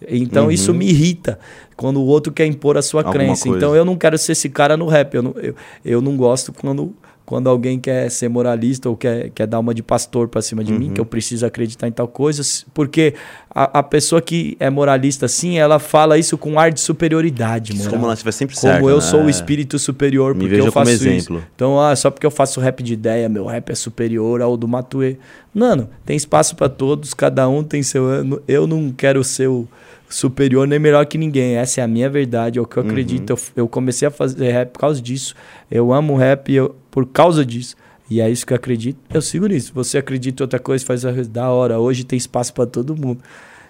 [0.07, 0.51] Então Uhum.
[0.51, 1.39] isso me irrita
[1.77, 3.43] quando o outro quer impor a sua Alguma crença.
[3.43, 3.57] coisa.
[3.57, 5.13] Então eu não quero ser esse cara no rap.
[5.15, 5.55] Eu não, eu,
[5.85, 6.93] eu não gosto quando
[7.25, 10.73] quando alguém quer ser moralista ou quer, quer dar uma de pastor pra cima de
[10.73, 10.93] mim, Uhum.
[10.93, 12.41] que eu preciso acreditar em tal coisa,
[12.73, 13.13] porque
[13.49, 17.91] a, a pessoa que é moralista assim, ela fala isso com ar de superioridade, moral.
[17.93, 18.87] Como ela estiver sempre Como certa.
[18.89, 19.01] eu né?
[19.01, 21.07] sou o espírito superior Me porque veja eu como faço isso.
[21.07, 21.43] exemplo.
[21.55, 24.67] Então, ah, só porque eu faço rap de ideia, meu rap é superior ao do
[24.67, 25.17] Matue.
[25.53, 28.41] Mano, tem espaço pra todos, cada um tem seu ano.
[28.47, 29.67] Eu não quero ser o
[30.09, 31.55] superior nem melhor que ninguém.
[31.55, 32.89] Essa é a minha verdade, é o que eu Uhum.
[32.89, 33.29] acredito.
[33.31, 35.35] Eu, eu comecei a fazer rap por causa disso.
[35.71, 37.75] Eu amo rap eu- por causa disso.
[38.07, 38.99] E é isso que eu acredito.
[39.11, 39.71] Eu sigo nisso.
[39.73, 41.79] Você acredita em outra coisa, faz a da hora.
[41.79, 43.19] Hoje tem espaço pra todo mundo.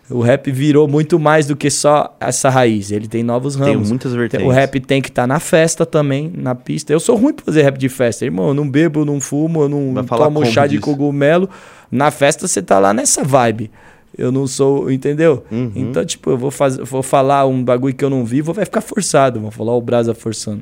[0.09, 2.91] O rap virou muito mais do que só essa raiz.
[2.91, 3.88] Ele tem novos Tem ramos.
[3.88, 4.45] muitas vertentes.
[4.45, 6.91] O rap tem que estar na festa também, na pista.
[6.91, 8.49] Eu sou ruim pra fazer rap de festa, irmão.
[8.49, 10.82] Eu não bebo, eu não fumo, eu não Vai tomo chá de disso?
[10.84, 11.49] cogumelo.
[11.89, 13.71] Na festa você tá lá nessa vibe.
[14.17, 15.45] Eu não sou, entendeu?
[15.49, 15.71] Uhum.
[15.74, 18.65] Então, tipo, eu vou, fazer, vou falar um bagulho que eu não vi, vou, vai
[18.65, 19.39] ficar forçado.
[19.39, 20.61] Vou falar o Brasa forçando.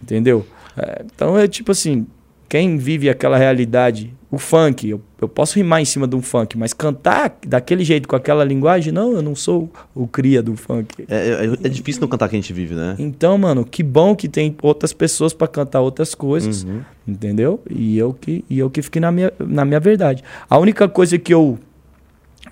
[0.00, 0.46] Entendeu?
[0.76, 2.06] É, então é tipo assim,
[2.48, 6.56] quem vive aquela realidade, o funk, eu, eu posso rimar em cima de um funk,
[6.58, 11.04] mas cantar daquele jeito, com aquela linguagem, não, eu não sou o cria do funk.
[11.08, 12.94] É, é- é difícil não cantar que a gente vive, né?
[12.98, 16.82] Então, mano, que bom que tem outras pessoas pra cantar outras coisas, Uhum.
[17.06, 17.60] entendeu?
[17.70, 20.22] E eu que e eu que fiquei na minha, na minha verdade.
[20.48, 21.58] A única coisa que eu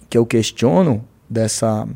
[0.08, 1.86] que eu questiono dessa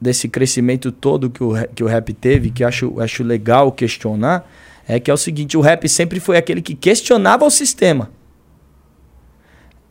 [0.00, 4.48] desse crescimento todo que o, que o rap teve, que eu acho, acho legal questionar,
[4.88, 8.10] é que é o seguinte, o rap sempre foi aquele que questionava o sistema.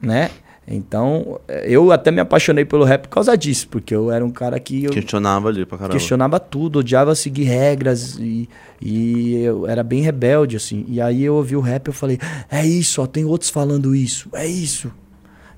[0.01, 0.29] Né?
[0.67, 4.59] Então, eu até me apaixonei pelo rap por causa disso, porque eu era um cara
[4.59, 5.97] que eu Questionava ali pra caramba.
[5.97, 8.49] questionava tudo, odiava seguir regras e,
[8.81, 10.83] e eu era bem rebelde, assim.
[10.89, 12.19] E aí eu ouvi o rap e eu falei,
[12.51, 14.91] é isso, ó, tem outros falando isso, é isso.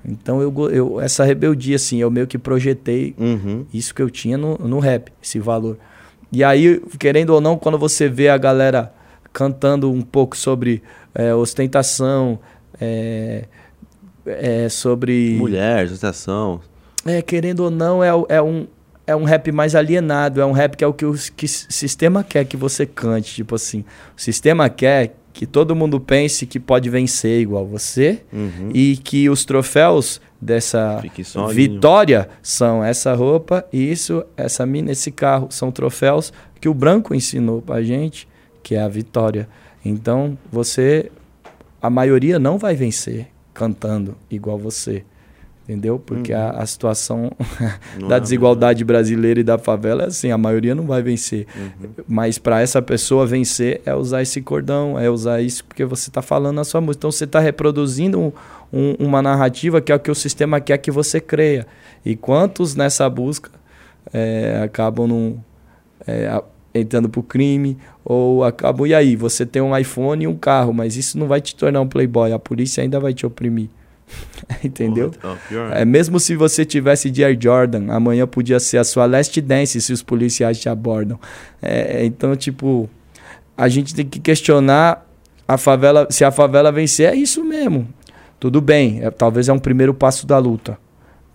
[0.04, 3.66] Então eu, eu essa rebeldia, assim, eu meio que projetei Uhum.
[3.74, 5.76] isso que eu tinha no, no rap, esse valor.
[6.32, 8.94] E aí, querendo ou não, quando você vê a galera
[9.32, 10.82] cantando um pouco sobre
[11.14, 12.38] é, ostentação,
[12.80, 13.44] é,
[14.26, 15.36] é, sobre.
[15.38, 16.60] Mulher, associação.
[17.04, 18.66] É, querendo ou não, é, é um,
[19.06, 20.40] é um rap mais alienado.
[20.40, 23.34] É um rap que é o que o que sistema quer que você cante.
[23.34, 23.84] Tipo assim,
[24.16, 28.70] o sistema quer que todo mundo pense que pode vencer igual você Uhum.
[28.74, 31.02] e que os troféus dessa
[31.52, 35.48] vitória são essa roupa, isso, essa mina, esse carro.
[35.50, 38.28] São troféus que o branco ensinou pra gente,
[38.62, 39.48] que é a vitória.
[39.84, 41.10] Então, você...
[41.82, 45.02] A maioria não vai vencer cantando igual você.
[45.64, 45.98] Entendeu?
[45.98, 47.30] Porque a, a situação
[48.08, 51.46] da é desigualdade brasileira e da favela é assim, a maioria não vai vencer.
[51.56, 51.88] Uhum.
[52.08, 56.20] Mas para essa pessoa vencer é usar esse cordão, é usar isso porque você está
[56.20, 56.98] falando na sua música.
[57.00, 58.32] Então você está reproduzindo um-
[58.72, 61.66] um- uma narrativa que é o que o sistema quer que você creia.
[62.04, 63.50] E quantos nessa busca
[64.12, 65.38] é, acabam num,
[66.06, 66.42] é, a-
[66.74, 70.96] entrando pro crime ou acabam e aí você tem um iPhone e um carro, mas
[70.96, 72.32] isso não vai te tornar um playboy.
[72.32, 73.68] A polícia ainda vai te oprimir.
[74.64, 75.10] Entendeu?
[75.10, 75.38] Porra.
[75.74, 79.80] É, mesmo se você tivesse de Air Jordan, amanhã podia ser a sua last dance
[79.80, 81.18] se os policiais te abordam.
[81.62, 82.88] É, então, tipo,
[83.56, 85.06] a gente tem que questionar
[85.46, 87.86] a favela, se a favela vencer, é isso mesmo.
[88.38, 90.78] Tudo bem, é- talvez é um primeiro passo da luta.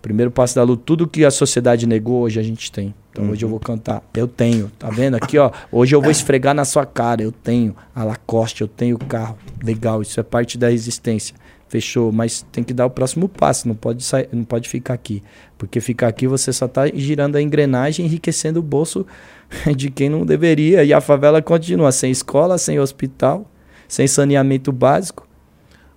[0.02, 2.94] Primeiro passo da luta, tudo que a sociedade negou, hoje a gente tem.
[3.16, 4.02] Então hoje eu vou cantar.
[4.14, 5.14] Eu tenho, tá vendo?
[5.14, 5.50] Aqui, ó.
[5.72, 7.22] Hoje eu vou esfregar na sua cara.
[7.22, 9.38] Eu tenho a Lacoste, eu tenho o carro.
[9.64, 11.34] Legal, isso é parte da resistência.
[11.66, 15.22] Fechou, mas tem que dar o próximo passo, não pode sair, não pode ficar aqui.
[15.56, 19.06] Porque ficar aqui você só tá girando a engrenagem, enriquecendo o bolso
[19.74, 20.84] de quem não deveria.
[20.84, 23.50] E a favela continua sem escola, sem hospital,
[23.88, 25.26] sem saneamento básico.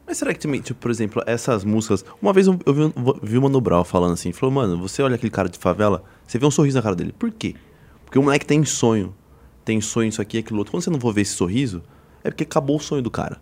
[0.10, 2.04] Mas será que também, tipo, por exemplo, essas músicas.
[2.20, 2.92] Uma vez eu vi,
[3.22, 6.40] vi o Mano Brown falando assim: falou, mano, você olha aquele cara de favela, você
[6.40, 7.14] vê um sorriso na cara dele.
[7.18, 7.54] Por quê?
[8.04, 9.14] Porque o moleque tem sonho.
[9.64, 10.72] Tem sonho, isso aqui, aquilo outro.
[10.72, 11.84] Quando você não for ver esse sorriso,
[12.24, 13.40] é porque acabou o sonho do cara.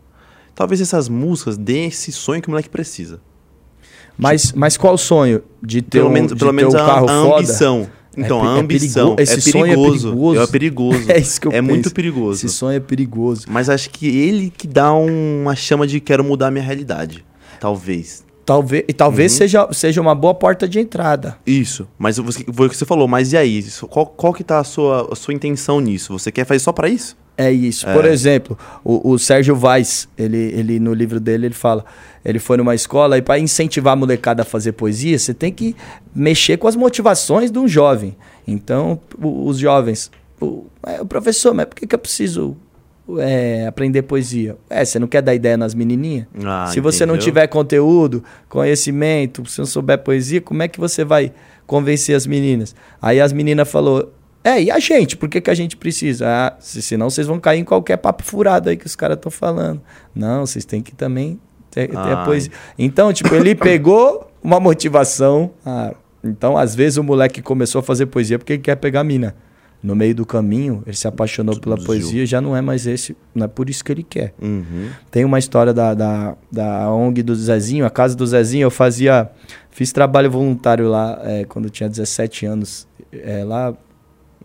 [0.54, 3.22] Talvez essas músicas dêem esse sonho que o moleque precisa.
[4.18, 5.42] Mas, mas qual o sonho?
[5.64, 7.36] De ter Pelo um, menos, pelo menos um a, carro a foda?
[7.38, 7.90] ambição.
[8.18, 9.16] Então, pe- a é ambição.
[9.16, 10.08] perigo- esse é sonho é perigoso.
[10.10, 10.42] perigoso.
[10.42, 11.06] É perigoso.
[11.12, 11.96] É isso que eu É muito penso.
[11.96, 12.46] perigoso.
[12.46, 13.46] Esse sonho é perigoso.
[13.48, 17.24] Mas acho que ele que dá um- uma chama de quero mudar a minha realidade.
[17.60, 18.26] Talvez.
[18.46, 19.38] Talvez, e talvez Uhum.
[19.40, 21.38] seja, seja uma boa porta de entrada.
[21.46, 21.86] Isso.
[22.00, 23.06] Mas você, foi o que você falou.
[23.08, 23.62] Mas e aí?
[23.90, 26.18] Qual, qual que tá a sua, a sua intenção nisso?
[26.18, 27.18] Você quer fazer só pra isso?
[27.38, 27.86] É isso.
[27.86, 31.86] Por exemplo, o, o Sérgio Vaz, ele, ele no livro dele, ele fala,
[32.26, 35.76] ele foi numa escola e para incentivar a molecada a fazer poesia, você tem que
[36.16, 38.18] mexer com as motivações de um jovem.
[38.48, 40.10] Então, os jovens,
[40.42, 42.58] o, é, o professor, mas por que, que eu preciso
[43.20, 44.58] é, aprender poesia?
[44.68, 46.26] É, você não quer dar ideia nas menininhas?
[46.44, 47.26] Ah, Se você não entendeu?
[47.34, 51.32] tiver conteúdo, conhecimento, se não souber poesia, como é que você vai
[51.68, 52.76] convencer as meninas?
[53.02, 54.12] Aí as meninas falou:
[54.48, 55.18] É, e a gente?
[55.18, 56.26] Por que, que a gente precisa?
[56.26, 59.30] Ah, se, senão vocês vão cair em qualquer papo furado aí que os caras estão
[59.30, 59.82] falando.
[60.16, 61.38] Não, vocês têm que também
[61.70, 62.26] ter, ter a Ai.
[62.26, 62.52] poesia.
[62.80, 65.52] Então, tipo, ele pegou uma motivação.
[65.66, 65.94] ah,
[66.24, 69.36] então, às vezes, o moleque começou a fazer poesia porque ele quer pegar a mina.
[69.84, 73.46] No meio do caminho, ele se apaixonou pela poesia, já não é mais esse, não
[73.46, 74.34] é por isso que ele quer.
[74.42, 74.90] Uhum.
[75.12, 79.30] Tem uma história da, da, da ONG do Zezinho, a casa do Zezinho, eu fazia.
[79.70, 82.88] Fiz trabalho voluntário lá é, quando eu tinha 17 anos.
[83.12, 83.76] É, lá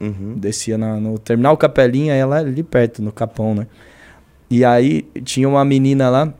[0.03, 0.34] Uhum.
[0.36, 3.66] descia na- no terminal Capelinha, é lá ali perto, no Capão, né?
[4.50, 6.34] E aí tinha uma menina lá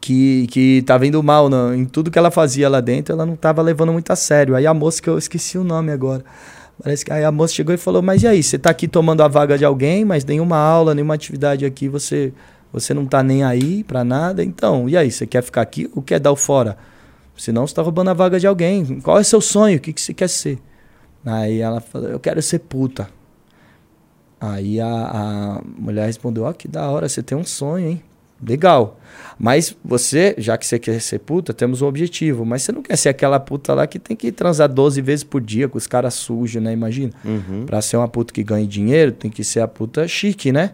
[0.00, 3.36] que, que tava indo mal na- em tudo que ela fazia lá dentro, ela não
[3.36, 4.54] tava levando muito a sério.
[4.56, 6.24] Aí a moça, que eu esqueci o nome agora.
[6.82, 9.22] Parece que aí a moça chegou e falou: Mas e aí, você tá aqui tomando
[9.22, 12.32] a vaga de alguém, mas nenhuma aula, nenhuma atividade aqui, você,
[12.72, 14.42] você não tá nem aí pra nada.
[14.42, 16.76] Então, e aí, você quer ficar aqui ou quer dar o fora?
[17.36, 19.00] Senão você tá roubando a vaga de alguém.
[19.00, 19.76] Qual é seu sonho?
[19.78, 20.58] O que, que você quer ser?
[21.24, 23.08] Aí ela falou: Eu quero ser puta.
[24.40, 28.02] Aí a, a mulher respondeu: Ó, que da hora, você tem um sonho, hein?
[28.44, 28.98] Legal.
[29.38, 32.44] Mas você, já que você quer ser puta, temos um objetivo.
[32.44, 35.40] Mas você não quer ser aquela puta lá que tem que transar 12 vezes por
[35.40, 36.72] dia com os caras sujos, né?
[36.72, 37.12] Imagina.
[37.24, 37.64] Uhum.
[37.66, 40.72] Pra ser uma puta que ganhe dinheiro, tem que ser a puta chique, né?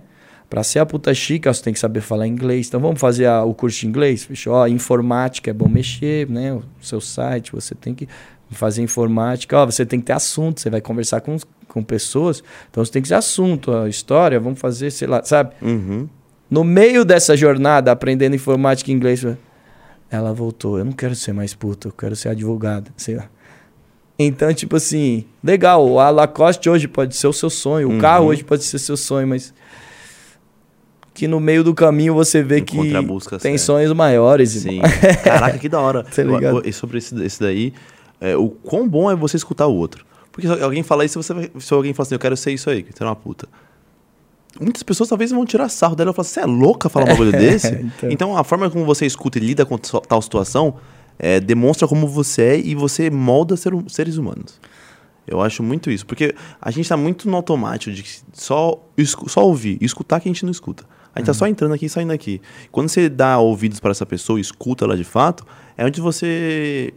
[0.49, 2.69] Pra ser a puta chique, você tem que saber falar inglês.
[2.69, 4.25] Então vamos fazer a- o curso de inglês?
[4.25, 4.55] Fechou?
[4.55, 6.55] Ó, informática é bom mexer, né?
[6.55, 8.09] O seu site, você tem que
[8.51, 9.57] fazer informática.
[9.59, 11.37] Ó, você tem que ter assunto, você vai conversar com,
[11.69, 12.43] com pessoas.
[12.71, 15.53] Então você tem que ter assunto, a história, vamos fazer, sei lá, sabe?
[15.63, 16.09] Uhum.
[16.51, 19.25] No meio dessa jornada, aprendendo informática e inglês,
[20.11, 20.79] ela voltou.
[20.79, 23.29] Eu não quero ser mais puta, eu quero ser advogada, sei lá.
[24.19, 27.99] Então, tipo assim, legal, a Lacoste hoje pode ser o seu sonho, Uhum.
[27.99, 29.55] o carro hoje pode ser seu sonho, mas
[31.15, 33.65] que no meio do caminho você vê que Encontra a busca tem certa.
[33.73, 34.51] sonhos maiores.
[34.51, 34.81] Sim.
[35.25, 36.03] Caraca, que da hora.
[36.05, 36.63] Tá ligado?
[36.67, 37.73] E sobre esse, esse daí,
[38.21, 40.05] é, o quão bom é você escutar o outro.
[40.33, 42.69] Porque se alguém falar isso, você vai- se alguém falar assim, eu quero ser isso
[42.71, 43.49] aí, que você é uma puta.
[44.61, 47.33] Muitas pessoas talvez vão tirar sarro dela e falar, você é louca falar um bagulho
[47.39, 47.69] desse?
[47.75, 48.11] então.
[48.11, 48.37] então.
[48.37, 50.77] a forma como você escuta e lida com tal situação
[51.19, 54.61] é, demonstra como você é e você molda ser- seres humanos.
[55.27, 58.03] Eu acho muito isso, porque a gente tá muito no automático de
[58.33, 58.83] só,
[59.27, 60.85] só ouvir e escutar que a gente não escuta.
[61.15, 62.41] A gente tá só entrando aqui e saindo aqui.
[62.73, 65.45] Quando você dá ouvidos para essa pessoa escuta ela de fato,
[65.77, 66.95] é onde você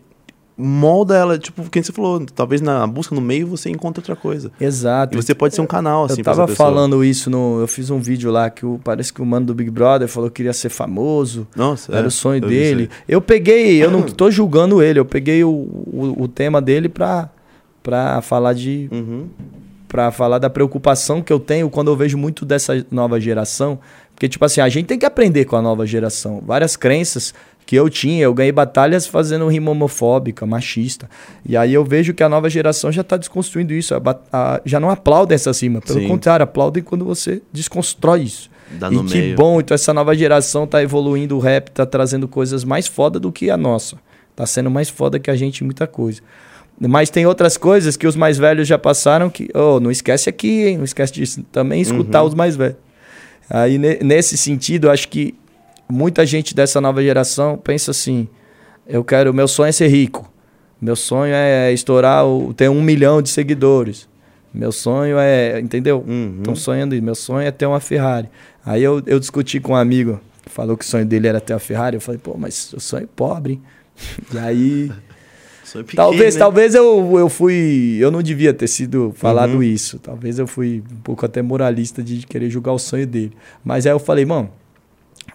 [0.58, 4.52] molda ela, tipo, quem você falou, talvez na busca no meio você encontra outra coisa.
[4.60, 5.18] Exato.
[5.18, 7.60] E você pode ser um canal, assim, eu pra tava falando isso no.
[7.60, 10.30] Eu fiz um vídeo lá que o, parece que o mano do Big Brother falou
[10.30, 11.48] que queria ser famoso.
[11.56, 12.90] Nossa, Era é, o sonho eu dele.
[13.08, 17.30] Eu peguei, eu não tô julgando ele, eu peguei o, o, o tema dele pra,
[17.82, 18.90] pra falar de.
[18.92, 19.28] Uhum.
[19.88, 23.80] para falar da preocupação que eu tenho quando eu vejo muito dessa nova geração.
[24.14, 26.44] Porque, tipo assim, a gente tem que aprender com a nova geração.
[26.46, 27.34] Várias crenças
[27.66, 31.10] que eu tinha, eu ganhei batalhas fazendo rima homofóbica, machista.
[31.48, 33.96] E aí eu vejo que a nova geração já tá desconstruindo isso.
[33.96, 34.02] a
[34.32, 35.80] a- já não aplaudem essa rima.
[35.82, 36.08] Pelo Sim.
[36.08, 38.50] contrário, aplaudem quando você desconstrói isso.
[38.72, 39.36] Dá e que meio.
[39.36, 43.32] bom, então essa nova geração tá evoluindo o rap, tá trazendo coisas mais foda do
[43.32, 43.98] que a nossa.
[44.36, 46.22] Tá sendo mais foda que a gente muita coisa.
[46.80, 50.68] Mas tem outras coisas que os mais velhos já passaram que, oh, não esquece aqui,
[50.68, 50.78] hein?
[50.78, 51.44] Não esquece disso.
[51.52, 52.78] Também escutar os mais velhos.
[53.50, 55.36] Aí, ne- nesse sentido, eu acho que
[55.92, 58.28] muita gente dessa nova geração pensa assim:
[58.88, 60.30] eu quero, meu sonho é ser rico.
[60.82, 64.10] Meu sonho é estourar, o, ter um milhão de seguidores.
[64.54, 66.04] Meu sonho é, entendeu?
[66.08, 66.36] Uhum.
[66.40, 67.04] Estão sonhando isso.
[67.04, 68.28] Meu sonho é ter uma Ferrari.
[68.66, 71.54] Aí eu, eu discuti com um amigo, que falou que o sonho dele era ter
[71.54, 71.96] uma Ferrari.
[71.98, 73.54] Eu falei, pô, mas o sonho é pobre.
[73.54, 73.62] hein?
[74.34, 74.92] E aí,
[75.64, 76.40] Sonho pequeno, talvez, né?
[76.40, 77.98] talvez eu, eu fui.
[78.00, 79.64] Eu não devia ter sido falado Uhum.
[79.64, 80.00] isso.
[80.00, 83.32] Talvez eu fui um pouco até moralista de querer julgar o sonho dele.
[83.64, 84.50] Mas aí eu falei, mano,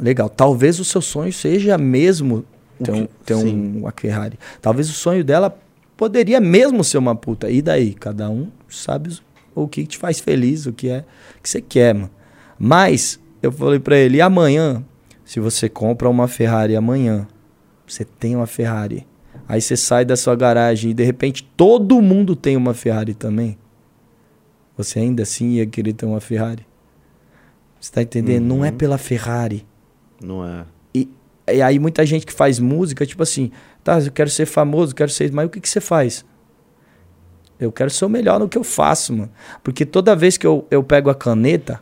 [0.01, 0.29] legal.
[0.29, 2.45] Talvez o seu sonho seja mesmo
[2.83, 4.39] ter, um, ter um, uma Ferrari.
[4.61, 5.57] Talvez o sonho dela
[5.97, 7.51] poderia mesmo ser uma puta.
[7.51, 7.95] E daí?
[7.95, 9.17] Cada um sabe
[9.55, 11.05] o que te faz feliz, o que é
[11.43, 12.11] que você quer, mano.
[12.59, 14.85] Mas eu falei pra ele, e amanhã,
[15.25, 17.27] se você compra uma Ferrari amanhã,
[17.87, 19.07] você tem uma Ferrari.
[19.49, 23.57] Aí você sai da sua garagem e de repente todo mundo tem uma Ferrari também.
[24.77, 26.67] Você ainda assim ia querer ter uma Ferrari?
[27.81, 28.45] Você tá entendendo?
[28.45, 28.77] Não é Uhum.
[28.77, 29.65] pela Ferrari.
[30.23, 30.65] Não é.
[30.95, 31.09] E,
[31.49, 33.51] e aí muita gente que faz música, tipo assim,
[33.85, 36.25] tá, eu quero ser famoso, quero ser, mas o que, que você faz?
[37.59, 39.31] Eu quero ser o melhor no que eu faço, mano.
[39.63, 41.81] Porque toda vez que eu, eu pego a caneta,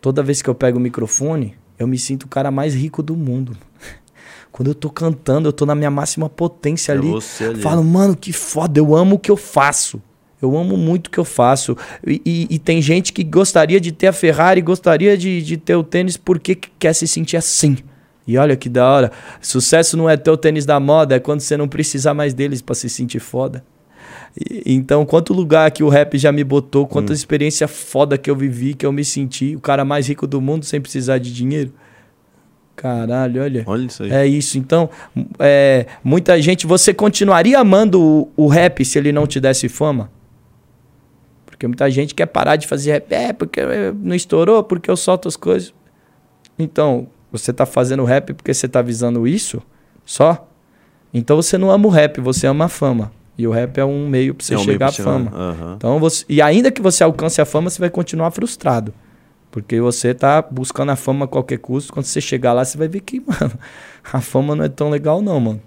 [0.00, 3.16] toda vez que eu pego o microfone, eu me sinto o cara mais rico do
[3.16, 3.56] mundo.
[4.52, 7.10] Quando eu tô cantando, eu tô na minha máxima potência É ali.
[7.10, 7.60] você ali.
[7.60, 10.00] Falo, mano, que foda, eu amo o que eu faço.
[10.42, 11.76] Eu amo muito o que eu faço.
[12.06, 15.76] E, e- e tem gente que gostaria de ter a Ferrari, gostaria de, de ter
[15.76, 17.76] o tênis porque que quer se sentir assim.
[18.26, 19.12] E olha que da hora.
[19.40, 22.60] Sucesso não é ter o tênis da moda, é quando você não precisar mais deles
[22.60, 23.64] pra se sentir foda.
[24.36, 28.34] E- Então, quanto lugar que o rap já me botou, quanta experiência foda que eu
[28.36, 31.72] vivi, que eu me senti o cara mais rico do mundo sem precisar de dinheiro.
[32.74, 33.62] Caralho, olha.
[33.66, 34.10] Olha isso aí.
[34.10, 34.58] É isso.
[34.58, 34.88] Então,
[35.38, 36.66] é, muita gente.
[36.66, 40.10] Você continuaria amando o, o rap se ele não te desse fama?
[41.62, 43.12] Porque muita gente quer parar de fazer rap.
[43.12, 43.60] É, porque
[44.02, 45.72] não estourou, porque eu solto as coisas.
[46.58, 49.62] Então, você tá fazendo rap porque você tá visando isso
[50.04, 50.48] só?
[51.14, 53.12] Então você não ama o rap, você ama a fama.
[53.38, 55.30] E o rap é um meio pra você É um chegar à fama.
[55.32, 55.74] aham.
[55.76, 58.92] Então você, e ainda que você alcance a fama, você vai continuar frustrado.
[59.48, 61.92] Porque você tá buscando a fama a qualquer custo.
[61.92, 63.52] Quando você chegar lá, você vai ver que, mano,
[64.12, 65.62] a fama não é tão legal, não, mano.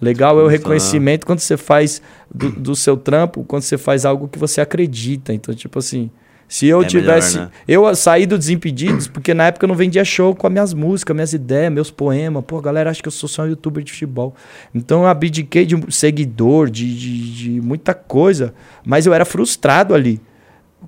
[0.00, 2.00] Legal é o reconhecimento quando você faz
[2.32, 5.32] do, do seu trampo, quando você faz algo que você acredita.
[5.32, 6.08] Então, tipo assim,
[6.46, 7.36] se eu É tivesse.
[7.36, 7.52] melhor, né?
[7.66, 11.14] Eu saí do Desimpedidos, porque na época eu não vendia show com as minhas músicas,
[11.14, 12.44] minhas ideias, meus poemas.
[12.46, 14.34] Pô, a galera acha que eu sou só um youtuber de futebol.
[14.74, 18.54] Então eu abdiquei de um seguidor, de, de, de muita coisa,
[18.86, 20.20] mas eu era frustrado ali.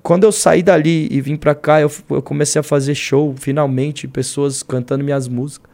[0.01, 4.07] Quando eu saí dali e vim pra cá, eu, eu comecei a fazer show, finalmente,
[4.07, 5.69] pessoas cantando minhas músicas.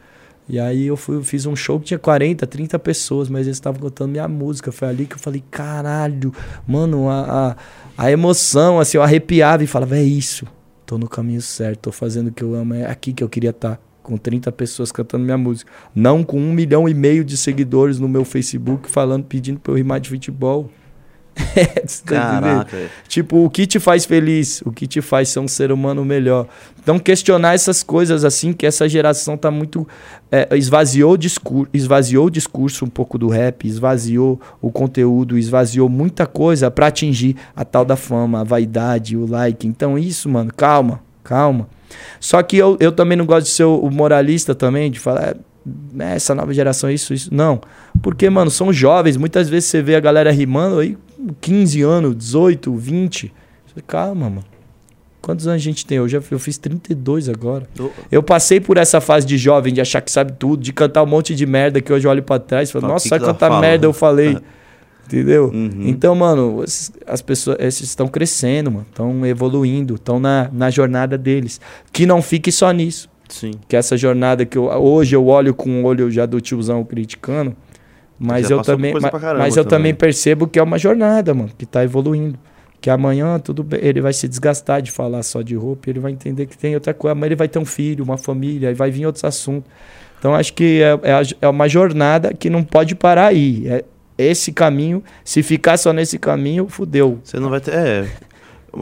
[0.48, 3.80] E aí eu fui, fiz um show que tinha 40, 30 pessoas, mas eles estavam
[3.80, 4.72] cantando minha música.
[4.72, 6.32] Foi ali que eu falei, caralho,
[6.66, 7.56] mano, a,
[7.96, 10.46] a, a emoção, assim, eu arrepiava e falava, é isso,
[10.86, 13.50] tô no caminho certo, tô fazendo o que eu amo, é aqui que eu queria
[13.50, 13.78] estar.
[14.00, 15.70] Com 30 pessoas cantando minha música.
[15.94, 19.76] Não com um milhão e meio de seguidores no meu Facebook falando, pedindo pra eu
[19.76, 20.70] rimar de futebol.
[21.27, 21.27] É, você tá entendendo?
[22.04, 22.76] Caraca.
[22.76, 22.86] é.
[23.06, 24.60] Tipo, o que te faz feliz?
[24.64, 26.46] O que te faz ser um ser humano melhor?
[26.82, 29.86] Então, questionar essas coisas assim, que essa geração tá muito.
[30.32, 35.88] é, esvaziou, o discurso, esvaziou o discurso um pouco do rap, esvaziou o conteúdo, esvaziou
[35.88, 39.66] muita coisa pra atingir a tal da fama, a vaidade, o like.
[39.66, 41.68] Então, isso, mano, calma, calma.
[42.20, 45.34] Só que eu, eu também não gosto de ser o moralista também, de falar.
[45.98, 47.32] "É, Essa nova geração, isso, isso.
[47.34, 47.60] Não.
[48.02, 49.16] Porque, mano, são jovens.
[49.16, 50.96] Muitas vezes você vê a galera rimando aí,
[51.40, 53.32] 15 anos, 18, 20.
[53.66, 54.44] Você, Calma, mano.
[55.20, 55.98] Quantos anos a gente tem?
[55.98, 57.68] Eu já eu fiz 32 agora.
[57.78, 61.02] Eu- Eu passei por essa fase de jovem, de achar que sabe tudo, de cantar
[61.02, 63.60] um monte de merda que hoje eu olho pra trás e falo, nossa, "Que fala?"
[63.60, 64.38] merda eu falei.
[65.06, 65.46] Entendeu?
[65.52, 65.84] Uhum.
[65.88, 68.86] Então, mano, esses- as pessoas esses estão crescendo, mano.
[68.88, 71.60] Estão evoluindo, estão na, na jornada deles.
[71.92, 73.08] Que não fique só nisso.
[73.28, 73.52] Sim.
[73.66, 77.56] Que essa jornada que eu, hoje eu olho com o olho já do tiozão criticando.
[78.18, 79.94] Mas eu também, ma- caramba mas eu também também.
[79.94, 82.38] percebo que é uma jornada, mano, que tá evoluindo.
[82.80, 86.12] Que amanhã tudo bem, ele vai se desgastar de falar só de roupa, ele vai
[86.12, 88.90] entender que tem outra coisa, mas ele vai ter um filho, uma família, aí vai
[88.90, 89.68] vir outros assuntos.
[90.18, 93.66] Então acho que é, é, é uma jornada que não pode parar aí.
[93.68, 93.84] É
[94.16, 97.20] esse caminho, se ficar só nesse caminho, fudeu.
[97.22, 97.72] Você não vai ter.
[97.74, 98.08] É.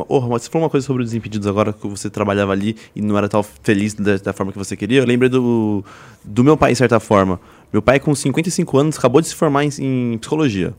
[0.09, 3.01] Porra, mas você falou uma coisa sobre os Desimpedidos agora, que você trabalhava ali e
[3.01, 5.01] não era tão feliz da, da forma que você queria.
[5.01, 5.85] Eu lembrei do,
[6.25, 7.41] do meu pai, de certa forma.
[7.73, 10.75] Meu pai, com 55 anos, acabou de se formar em, em psicologia.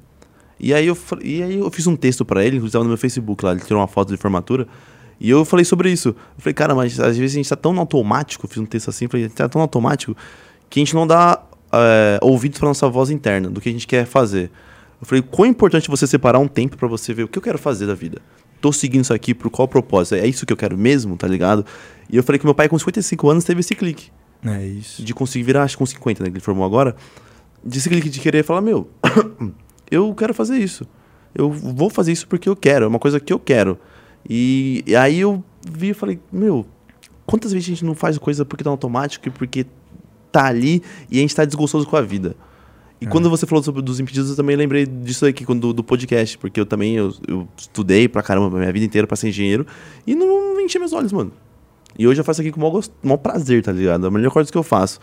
[0.59, 3.45] E aí, eu, e aí eu fiz um texto pra ele, inclusive no meu Facebook
[3.45, 4.67] lá, ele tirou uma foto de formatura.
[5.19, 6.09] E eu falei sobre isso.
[6.09, 9.07] Eu falei, cara, mas às vezes a gente tá tão automático, fiz um texto assim,
[9.07, 10.15] falei, a gente tá tão automático
[10.69, 13.85] que a gente não dá é, ouvido pra nossa voz interna, do que a gente
[13.85, 14.49] quer fazer.
[14.99, 17.59] Eu falei, quão importante você separar um tempo pra você ver o que eu quero
[17.59, 18.19] fazer da vida.
[18.59, 20.15] Tô seguindo isso aqui por qual propósito?
[20.15, 21.63] É isso que eu quero mesmo, tá ligado?
[22.09, 24.09] E eu falei que meu pai, com 55 anos, teve esse clique
[24.55, 25.03] É isso.
[25.03, 26.95] de conseguir virar, acho que com 50, né, que ele formou agora,
[27.63, 28.89] desse clique de querer falar, meu,
[29.89, 30.85] eu quero fazer isso.
[31.33, 33.77] Eu vou fazer isso porque eu quero, é uma coisa que eu quero.
[34.27, 36.65] E, e aí eu vi e falei, meu,
[37.25, 39.65] quantas vezes a gente não faz coisa porque tá automático e porque
[40.31, 40.81] tá ali
[41.11, 42.35] e a gente tá desgostoso com a vida.
[42.99, 46.35] E quando você falou sobre dos impedidos, eu também lembrei disso aqui, quando, do podcast,
[46.37, 49.67] porque eu também eu, eu estudei pra caramba a minha vida inteira pra ser engenheiro
[50.05, 51.31] e não, não enchia meus olhos, mano.
[51.97, 54.05] E hoje eu faço aqui com o maior, gosto- maior prazer, tá ligado?
[54.05, 54.99] É a melhor coisa que eu faço.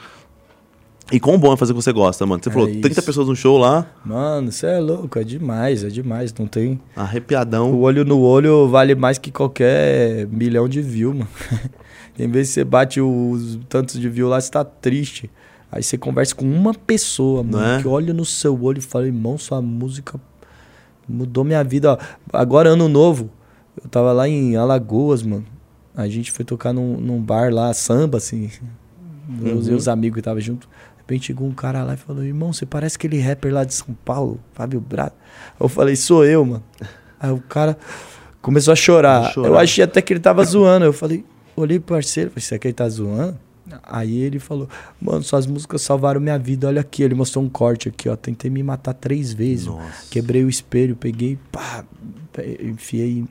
[1.13, 2.43] E quão bom é fazer o que você gosta, mano.
[2.43, 3.03] Você É falou 30 isso.
[3.03, 6.33] pessoas no show lá, Mano, você é louco, é demais, é demais.
[6.33, 6.81] Não tem.
[6.97, 7.73] arrepiadão.
[7.73, 11.29] O olho no olho vale mais que qualquer milhão de views, mano.
[12.17, 15.29] Tem vezes que você bate os tantos de views lá, você tá triste.
[15.71, 17.83] Aí você conversa com uma pessoa, Não mano, é?
[17.83, 20.19] que olha no seu olho e fala, irmão, sua música
[21.09, 21.99] mudou minha vida.
[22.33, 23.29] Agora, ano novo,
[23.83, 25.45] eu tava lá em Alagoas, mano.
[25.97, 28.51] A gente foi tocar num, num bar lá, samba, assim.
[29.29, 29.63] Uhum.
[29.63, 30.67] meus amigos que estavam junto.
[30.67, 33.75] De repente chegou um cara lá e falou, irmão, você parece aquele rapper lá de
[33.75, 35.15] São Paulo, Fábio Braga.
[35.59, 36.65] Eu falei, sou eu, mano.
[37.21, 37.77] Aí o cara
[38.43, 39.33] começou a chorar.
[39.33, 39.49] Chorar.
[39.49, 40.85] Eu achei até que ele tava zoando.
[40.85, 41.25] Eu falei,
[41.57, 43.39] olhei pro parceiro, falei, será que ele tá zoando?
[43.83, 44.69] Aí ele falou,
[45.01, 47.03] mano, suas músicas salvaram minha vida, olha aqui.
[47.03, 48.17] Ele mostrou um corte aqui, ó.
[48.17, 49.67] Tentei me matar três vezes.
[49.67, 50.07] Nossa.
[50.11, 51.85] Quebrei o espelho, peguei, pá,
[52.63, 53.25] enfiei.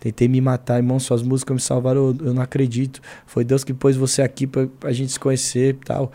[0.00, 0.98] Tentei me matar, irmão.
[0.98, 3.00] Suas músicas me salvaram, eu, eu não acredito.
[3.26, 6.12] Foi Deus que pôs você aqui pra, pra gente se conhecer e tal.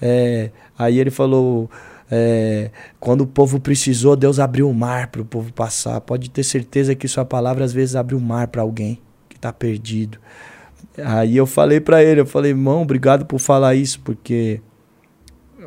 [0.00, 1.70] É, aí ele falou.
[2.14, 2.70] É,
[3.00, 5.98] quando o povo precisou, Deus abriu o mar para o povo passar.
[6.02, 9.50] Pode ter certeza que sua palavra às vezes abre o mar para alguém que está
[9.50, 10.18] perdido.
[11.02, 14.60] Aí eu falei para ele, eu falei, irmão, obrigado por falar isso, porque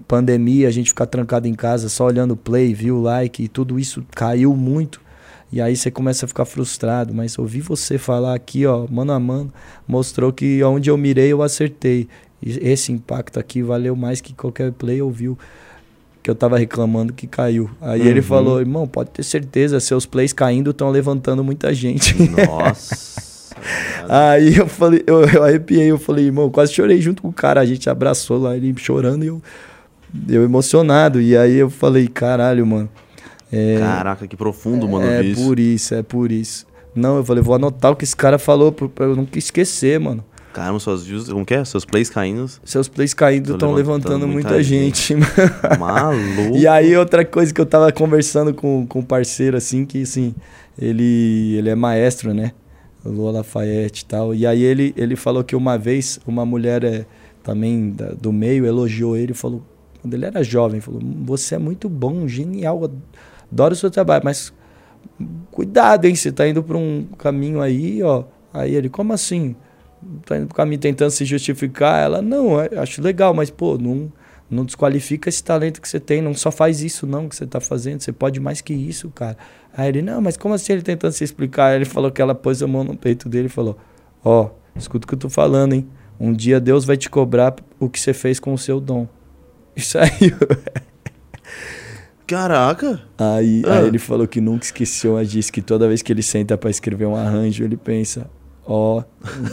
[0.07, 4.05] pandemia, a gente ficar trancado em casa só olhando play, viu like e tudo isso
[4.11, 5.01] caiu muito.
[5.51, 9.19] E aí você começa a ficar frustrado, mas ouvir você falar aqui, ó, mano a
[9.19, 9.53] mano,
[9.87, 12.07] mostrou que onde eu mirei eu acertei.
[12.41, 15.37] E esse impacto aqui valeu mais que qualquer play ouviu
[16.21, 17.69] que eu tava reclamando que caiu.
[17.79, 18.07] Aí uhum.
[18.07, 22.15] ele falou, irmão, pode ter certeza, seus plays caindo estão levantando muita gente.
[22.47, 23.53] Nossa.
[24.09, 27.61] Aí eu falei, eu, eu arrepiei, eu falei, irmão, quase chorei junto com o cara.
[27.61, 29.41] A gente abraçou lá, ele chorando e eu,
[30.27, 31.21] eu emocionado.
[31.21, 32.89] E aí eu falei, caralho, mano.
[33.51, 35.05] É, Caraca, que profundo, mano.
[35.05, 35.43] É isso.
[35.43, 36.65] por isso, é por isso.
[36.95, 40.23] Não, eu falei, vou anotar o que esse cara falou pra eu nunca esquecer, mano.
[40.53, 41.65] Caramba, suas views, como que é?
[41.65, 42.49] Seus plays caindo.
[42.63, 45.15] Seus plays caindo estão levantando, levantando, muita, muita gente.
[45.15, 45.27] gente.
[45.77, 46.55] Maluco.
[46.55, 50.33] e aí, outra coisa que eu tava conversando com, com um parceiro, assim, que assim,
[50.79, 52.53] ele, ele é maestro, né?
[53.03, 54.33] Lua Lafayette e tal.
[54.33, 57.05] E aí ele, ele falou que uma vez uma mulher é,
[57.43, 59.61] também da, do meio elogiou ele e falou,
[60.01, 62.89] quando ele era jovem, falou: Você é muito bom, genial,
[63.55, 64.53] adoro o seu trabalho, mas
[65.49, 66.13] cuidado, hein?
[66.13, 68.25] Você tá indo para um caminho aí, ó.
[68.53, 69.55] Aí ele, como assim?
[70.25, 72.03] Tá indo pro caminho tentando se justificar.
[72.03, 74.11] Ela, não, é, acho legal, mas pô, não,
[74.49, 77.61] não desqualifica esse talento que você tem, não só faz isso não que você tá
[77.61, 79.37] fazendo, você pode mais que isso, cara.
[79.75, 81.67] Aí ele, não, mas como assim ele tentando se explicar?
[81.67, 83.77] Aí ele falou que ela pôs a mão no peito dele e falou:
[84.23, 85.87] Ó, oh, escuta o que eu tô falando, hein?
[86.19, 89.07] Um dia Deus vai te cobrar o que você fez com o seu dom.
[89.75, 90.33] Isso aí.
[92.27, 93.01] Caraca!
[93.17, 93.79] Aí, ah.
[93.79, 96.69] aí ele falou que nunca esqueceu, mas disse que toda vez que ele senta para
[96.69, 98.27] escrever um arranjo, ele pensa:
[98.65, 99.03] Ó, oh,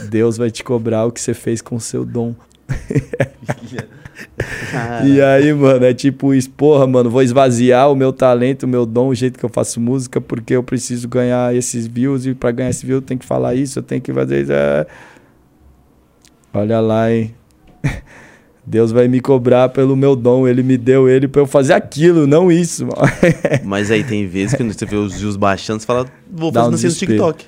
[0.09, 2.35] Deus vai te cobrar o que você fez com o seu dom.
[5.05, 8.85] e aí, mano, é tipo isso, porra, mano, vou esvaziar o meu talento, o meu
[8.85, 12.51] dom, o jeito que eu faço música, porque eu preciso ganhar esses views, e para
[12.51, 14.51] ganhar esse view eu tenho que falar isso, eu tenho que fazer isso.
[14.51, 14.87] É...
[16.53, 17.35] Olha lá, hein?
[18.65, 22.25] Deus vai me cobrar pelo meu dom, ele me deu ele para eu fazer aquilo,
[22.25, 22.87] não isso.
[23.63, 26.71] Mas aí tem vezes que você vê os views baixando, você fala, vou fazer um
[26.71, 27.45] no TikTok.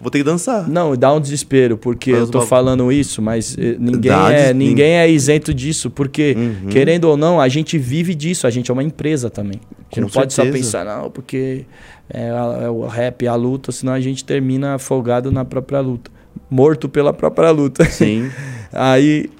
[0.00, 0.68] Vou ter que dançar.
[0.68, 2.46] Não, dá um desespero, porque Faz eu tô uma...
[2.46, 6.68] falando isso, mas eh, ninguém, é, ninguém é isento disso, porque, uhum.
[6.68, 9.60] querendo ou não, a gente vive disso, a gente é uma empresa também.
[9.62, 10.42] A gente Com não certeza.
[10.42, 11.64] pode só pensar, não, porque
[12.10, 12.28] é,
[12.64, 16.10] é o rap, a luta, senão a gente termina afogado na própria luta.
[16.50, 17.84] Morto pela própria luta.
[17.86, 18.30] Sim.
[18.70, 19.30] Aí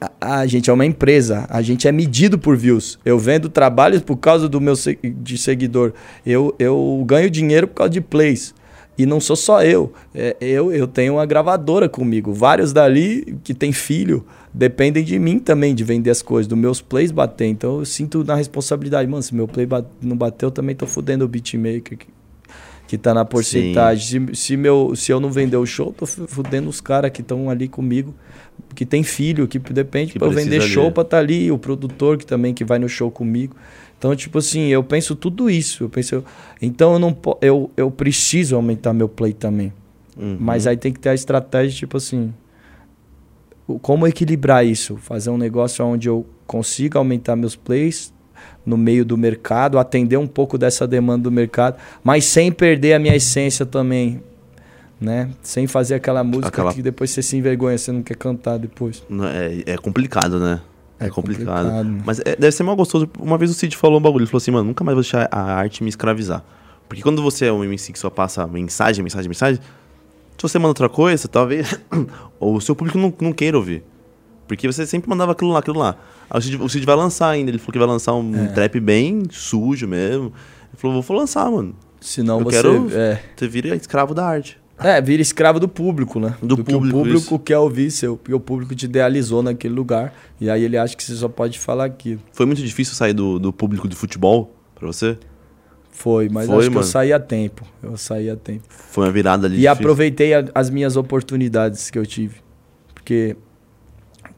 [0.00, 2.98] a, a, gente é uma empresa, a gente é medido por views.
[3.04, 5.92] Eu vendo trabalhos por causa do meu de seguidor.
[6.24, 8.54] Eu, eu ganho dinheiro por causa de plays.
[8.96, 9.92] E não sou só eu.
[10.14, 12.32] É, eu, eu tenho uma gravadora comigo.
[12.32, 16.80] Vários dali que tem filho dependem de mim também, de vender as coisas, dos meus
[16.80, 17.46] plays bater.
[17.46, 19.08] Então eu sinto na responsabilidade.
[19.08, 19.66] Mano, se meu play
[20.02, 21.98] não bateu, eu também tô fudendo o beatmaker
[22.90, 24.26] que, tá na porcentagem.
[24.28, 27.48] Se, se, meu, se eu não vender o show, tô fudendo os caras que estão
[27.48, 28.14] ali comigo,
[28.74, 31.50] que tem filho, que depende para eu vender show para estar tá ali.
[31.52, 33.54] O produtor que também que vai no show comigo.
[33.96, 35.84] Então, tipo assim, eu penso tudo isso.
[35.84, 36.24] Eu penso,
[36.60, 39.72] então eu não eu, eu preciso aumentar meu play também.
[40.16, 40.36] Uhum.
[40.40, 42.34] Mas aí tem que ter a estratégia, tipo assim,
[43.82, 44.96] como equilibrar isso?
[44.96, 48.12] Fazer um negócio onde eu consiga aumentar meus plays
[48.64, 52.98] no meio do mercado, atender um pouco dessa demanda do mercado, mas sem perder a
[52.98, 54.22] minha essência também,
[55.00, 55.30] né?
[55.42, 56.72] Sem fazer aquela música aquela...
[56.72, 59.02] que depois você se envergonha, você não quer cantar depois.
[59.34, 60.60] É, é complicado, né?
[61.00, 61.70] É, é complicado.
[61.70, 62.02] complicado.
[62.04, 63.08] Mas é, deve ser mal gostoso.
[63.18, 64.22] Uma vez o Cid falou um bagulho.
[64.22, 66.44] Ele falou assim, mano, nunca mais vou deixar a arte me escravizar.
[66.86, 69.60] Porque quando você é um MC que só passa mensagem, mensagem, mensagem,
[70.36, 71.80] se você manda outra coisa, talvez
[72.38, 73.82] o seu público não, não queira ouvir.
[74.50, 75.94] Porque você sempre mandava aquilo lá, aquilo lá.
[76.28, 77.52] Aí o Cid, o Cid vai lançar ainda.
[77.52, 78.48] Ele falou que vai lançar um é.
[78.48, 80.24] trap bem sujo mesmo.
[80.24, 81.72] Ele falou, vou lançar, mano.
[82.00, 82.56] Senão eu você...
[82.56, 82.90] quero...
[82.92, 83.22] É.
[83.36, 84.58] Você vira escravo da arte.
[84.76, 86.34] É, vira escravo do público, né?
[86.42, 86.98] Do, do público.
[86.98, 87.38] o público isso.
[87.38, 90.12] quer ouvir seu, porque o público te idealizou naquele lugar.
[90.40, 92.20] E aí ele acha que você só pode falar aquilo.
[92.32, 95.16] Foi muito difícil sair do, do público de futebol pra você?
[95.92, 96.72] Foi, mas Foi, acho mano.
[96.72, 97.64] que eu saí a tempo.
[97.80, 98.64] Eu saí a tempo.
[98.68, 99.54] Foi uma virada ali.
[99.54, 99.72] E difícil.
[99.72, 102.36] aproveitei a, as minhas oportunidades que eu tive.
[102.92, 103.36] Porque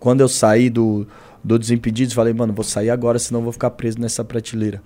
[0.03, 1.07] quando eu saí do,
[1.45, 4.83] do Desimpedidos, falei, mano, vou sair agora, senão vou ficar preso nessa prateleira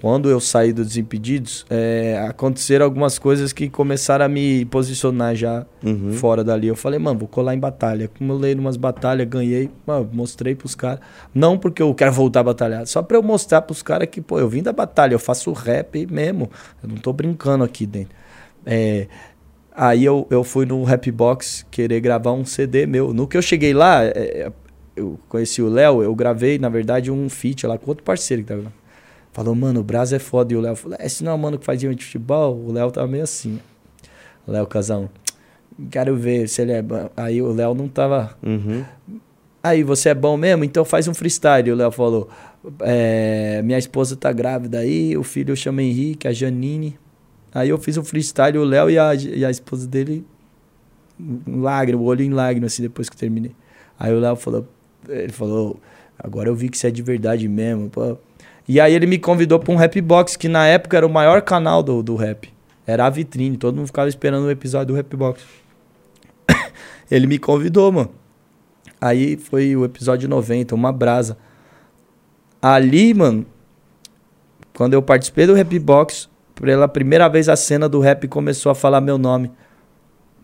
[0.00, 5.66] quando eu saí do Desimpedidos, é, aconteceram algumas coisas que começaram a me posicionar já
[5.84, 6.12] uhum.
[6.14, 6.66] fora dali.
[6.66, 8.06] Eu falei, mano, vou colar em batalha.
[8.06, 11.00] Acumulei umas batalhas, ganhei, mano, mostrei pros caras.
[11.34, 14.40] Não porque eu quero voltar a batalhar, só pra eu mostrar pros caras que, pô,
[14.40, 16.50] eu vim da batalha, eu faço rap mesmo.
[16.82, 18.14] Eu não tô brincando aqui dentro.
[18.64, 19.06] É,
[19.80, 23.14] aí eu, eu fui no Rapbox querer gravar um CD meu.
[23.14, 24.52] No que eu cheguei lá, é,
[24.94, 28.48] eu conheci o Léo, eu gravei, na verdade, um feat lá com outro parceiro que
[28.48, 28.72] tava.
[29.32, 30.52] Falou, mano, o Brasa é foda.
[30.52, 32.54] E o Léo falou, é, esse não é o mano que fazia de futebol?
[32.56, 33.58] O Léo tava meio assim.
[34.46, 35.08] Léo Casão,
[35.90, 37.08] quero ver se ele é bom.
[37.16, 38.36] Aí o Léo não tava.
[38.42, 38.84] Uhum.
[39.62, 40.64] Aí, você é bom mesmo?
[40.64, 41.70] Então faz um freestyle.
[41.70, 42.28] O Léo falou:
[42.80, 46.98] é, Minha esposa tá grávida aí, o filho chama Henrique, a Janine.
[47.52, 50.24] Aí eu fiz um freestyle, o Léo e a, e a esposa dele,
[51.18, 53.52] em lágrima, o olho em lágrima, assim, depois que eu terminei.
[53.98, 54.68] Aí o Léo falou:
[55.08, 55.80] Ele falou,
[56.18, 57.90] agora eu vi que você é de verdade mesmo.
[57.90, 58.16] Pô.
[58.68, 61.42] E aí ele me convidou pra um rap box, que na época era o maior
[61.42, 62.52] canal do, do rap.
[62.86, 65.42] Era a vitrine, todo mundo ficava esperando o episódio do rap box.
[67.10, 68.10] ele me convidou, mano.
[69.00, 71.36] Aí foi o episódio 90, uma brasa.
[72.60, 73.46] Ali, mano,
[74.74, 76.28] quando eu participei do Rap Box,
[76.60, 79.50] pela primeira vez a cena do rap começou a falar meu nome.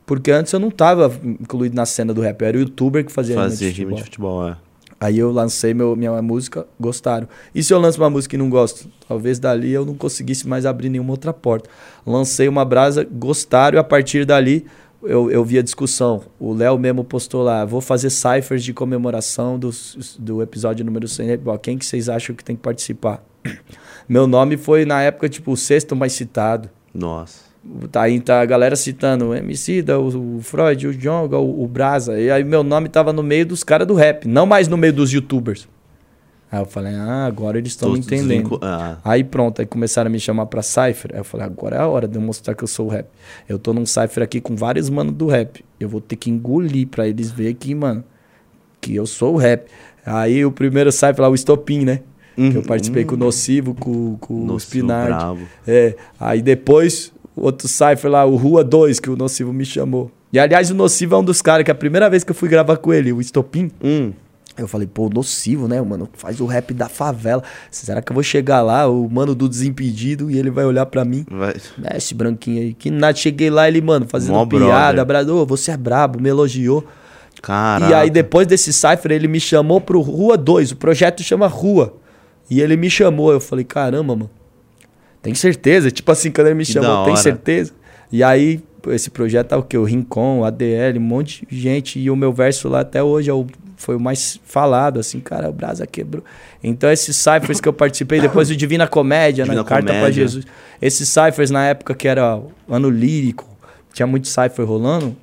[0.05, 3.11] Porque antes eu não tava incluído na cena do rap, eu era o youtuber que
[3.13, 4.41] fazia, Fazia rima rima de de futebol.
[4.43, 4.67] futebol, é.
[4.99, 7.29] Aí eu lancei meu, minha música, gostaram.
[7.55, 8.89] E se eu lanço uma música e não gosto?
[9.07, 11.69] Talvez dali eu não conseguisse mais abrir nenhuma outra porta.
[12.07, 14.65] Lancei uma brasa, gostaram, e a partir dali
[15.03, 16.23] eu, eu vi a discussão.
[16.41, 19.71] O Léo mesmo postou lá, vou fazer ciphers de comemoração do,
[20.19, 21.37] do episódio número 100.
[21.39, 23.23] Bom, Quem que vocês acham que tem que participar?
[24.09, 26.69] Meu nome foi, na época, tipo, o sexto mais citado.
[26.95, 27.47] Nossa.
[27.91, 31.65] Tá aí tá a galera citando o MC, da, o, o Freud, o Jonga, o,
[31.65, 32.19] o Brasa.
[32.19, 34.93] E aí meu nome tava no meio dos caras do rap, não mais no meio
[34.93, 35.69] dos youtubers.
[36.51, 38.59] Aí eu falei, ah, agora eles estão entendendo.
[38.63, 41.11] Ah, Aí pronto, aí começaram a me chamar pra Cypher.
[41.13, 43.07] Aí eu falei, agora é a hora de eu mostrar que eu sou o rap.
[43.49, 45.65] Eu tô num Cypher aqui com vários manos do rap.
[45.81, 48.05] Eu vou ter que engolir pra eles verem que, mano,
[48.81, 49.69] que eu sou o rap.
[50.05, 52.03] Aí o primeiro Cypher lá, o Estopim, né?
[52.37, 54.47] Que eu participei com o Nocivo, com, com o Uhum.
[54.47, 55.07] Nossa, Spinard.
[55.09, 55.41] bravo.
[55.67, 60.11] É, aí depois, o outro Cypher lá, o Rua 2, que o Nocivo me chamou.
[60.33, 62.49] E aliás, o Nocivo é um dos caras que a primeira vez que eu fui
[62.49, 64.13] gravar com ele, o Estopim, Hum,
[64.59, 66.09] eu falei, pô, nocivo, né, mano?
[66.15, 67.43] Faz o rap da favela.
[67.71, 71.05] Será que eu vou chegar lá, o mano do Desimpedido, e ele vai olhar pra
[71.05, 71.27] mim?
[71.31, 71.55] vai.
[71.85, 72.73] É, esse branquinho aí.
[72.75, 76.85] Que nada, cheguei lá, ele, mano, fazendo Mó piada, bradou, você é brabo, me elogiou.
[77.43, 77.91] Caraca.
[77.91, 80.73] E aí, depois desse cypher, ele me chamou pro Rua 2.
[80.73, 81.95] O projeto chama Rua.
[82.51, 83.33] E ele me chamou.
[83.33, 84.31] Eu falei, caramba, mano.
[85.23, 85.91] Tem certeza?
[85.91, 87.73] Tipo assim, quando ele me Que chamou, tem certeza?
[88.13, 89.77] E aí, esse projeto é o quê?
[89.77, 91.99] O Rincon, o ADL, um monte de gente.
[91.99, 95.51] E o meu verso lá até hoje é o, foi o mais falado, assim, cara,
[95.51, 96.23] o Brasa quebrou.
[96.63, 99.69] Então, esses cyphers que eu participei, depois o Divina Comédia, Divina né?
[99.69, 100.23] Carta pra Comédia.
[100.23, 100.45] Jesus.
[100.81, 103.45] Esses cyphers na época que era ano lírico,
[103.93, 105.17] tinha muito cypher rolando.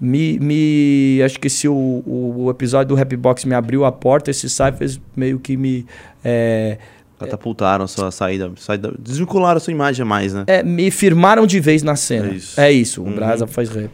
[0.00, 1.20] Me, me.
[1.22, 4.50] Acho que se o, o, o episódio do Rap Box me abriu a porta, esses
[4.52, 5.84] cyphers meio que me.
[6.24, 6.78] É,
[7.18, 8.94] Catapultaram a sua saída, saída.
[8.98, 10.44] Desvincularam a sua imagem mais, né?
[10.46, 12.28] é, me firmaram de vez na cena.
[12.30, 12.60] É isso.
[12.60, 13.14] É isso, o Uhum.
[13.14, 13.90] Brasa faz rap.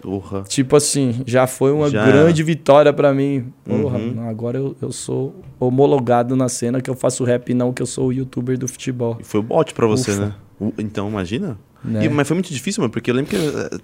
[0.00, 0.42] Porra.
[0.44, 2.06] Tipo assim, já foi uma Já.
[2.06, 3.52] grande vitória pra mim.
[3.64, 4.26] Porra, Uhum.
[4.28, 8.06] agora eu, eu sou homologado na cena que eu faço rap não que eu sou
[8.08, 9.18] o youtuber do futebol.
[9.20, 10.20] E foi o bote pra você, Ufa.
[10.26, 10.34] né?
[10.78, 11.58] Então, imagina.
[11.84, 12.04] Né?
[12.04, 13.36] E- mas foi muito difícil, mano, porque eu lembro que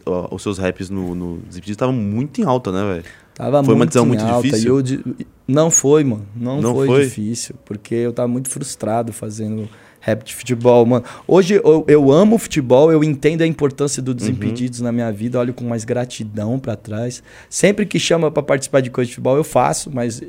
[0.04, 3.04] ó, os seus raps no, no estavam muito em alta, né, velho?
[3.34, 4.80] Tava Foi uma muito decisão em muito alta, difícil?
[4.80, 6.26] e eu Não foi, mano.
[6.34, 7.04] Não, Não foi, foi?
[7.04, 7.54] difícil.
[7.64, 9.68] Porque eu tava muito frustrado fazendo
[10.00, 11.04] rap de futebol, mano.
[11.28, 15.52] Hoje eu, eu amo futebol, eu entendo a importância do Desimpedidos na minha vida, olho
[15.52, 17.22] com mais gratidão pra trás.
[17.50, 20.22] Sempre que chama pra participar de coisa de futebol, eu faço, mas,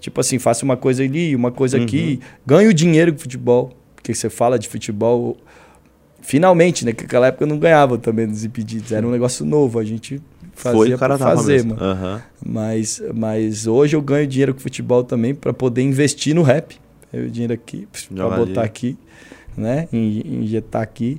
[0.00, 3.72] tipo assim, faço uma coisa ali, uma coisa aqui, ganho dinheiro com futebol.
[3.94, 5.36] Porque você fala de futebol.
[6.22, 6.92] Finalmente, né?
[6.92, 8.92] Que naquela época eu não ganhava também nos impedidos.
[8.92, 9.78] Era um negócio novo.
[9.78, 10.20] A gente
[10.54, 11.82] fazia foi o cara fazer, mano.
[11.82, 12.22] Aham.
[12.44, 16.78] Mas, mas hoje eu ganho dinheiro com futebol também para poder investir no rap.
[17.12, 18.96] Eu dinheiro aqui, para botar aqui,
[19.56, 19.88] né?
[19.92, 21.18] In- Injetar aqui.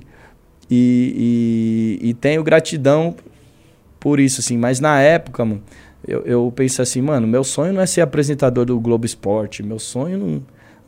[0.70, 3.14] E, e, e tenho gratidão
[4.00, 4.56] por isso, assim.
[4.56, 5.62] Mas na época, mano,
[6.06, 9.62] eu, eu pensei assim, mano, meu sonho não é ser apresentador do Globo Esporte.
[9.62, 10.42] Meu sonho não,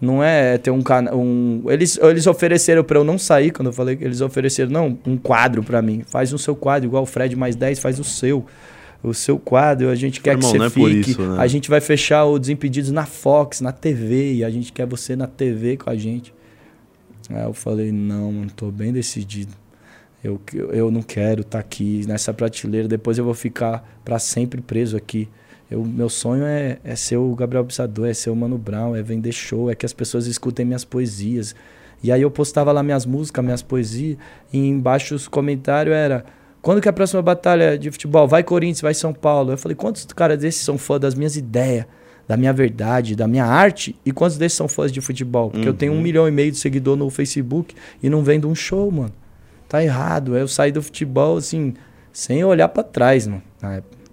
[0.04, 1.18] não é ter um canal.
[1.18, 1.62] Um...
[1.68, 5.16] Eles, eles ofereceram para eu não sair, quando eu falei que eles ofereceram, não, um
[5.16, 6.02] quadro para mim.
[6.06, 8.44] Faz o seu quadro, igual o Fred mais 10, faz o seu.
[9.02, 11.10] O seu quadro, a gente quer Irmão, que você é fique.
[11.10, 11.36] isso, né?
[11.38, 15.14] A gente vai fechar o Desimpedidos na Fox, na TV, e a gente quer você
[15.14, 16.32] na TV com a gente.
[17.28, 19.52] Aí eu falei, não, mano, tô bem decidido.
[20.22, 24.62] Eu, eu- eu não quero estar aqui nessa prateleira, depois eu vou ficar para sempre
[24.62, 25.28] preso aqui.
[25.74, 29.02] Eu, meu sonho é, é ser o Gabriel Pissador, é ser o Mano Brown, é
[29.02, 31.52] vender show, é que as pessoas escutem minhas poesias.
[32.00, 34.16] E aí eu postava lá minhas músicas, minhas poesias,
[34.52, 36.24] e embaixo os comentários era
[36.62, 38.28] quando que é a próxima batalha de futebol?
[38.28, 39.52] Vai Corinthians, vai São Paulo.
[39.52, 41.86] Eu falei, quantos caras desses são fãs das minhas ideias,
[42.26, 43.96] da minha verdade, da minha arte?
[44.06, 45.50] E quantos desses são fãs de futebol?
[45.50, 48.54] Porque eu tenho um milhão e meio de seguidor no Facebook e não vendo um
[48.54, 49.12] show, mano.
[49.68, 50.36] Tá errado.
[50.36, 51.74] Eu saí do futebol, assim,
[52.12, 53.42] sem olhar pra trás, mano.
[53.60, 54.03] na época.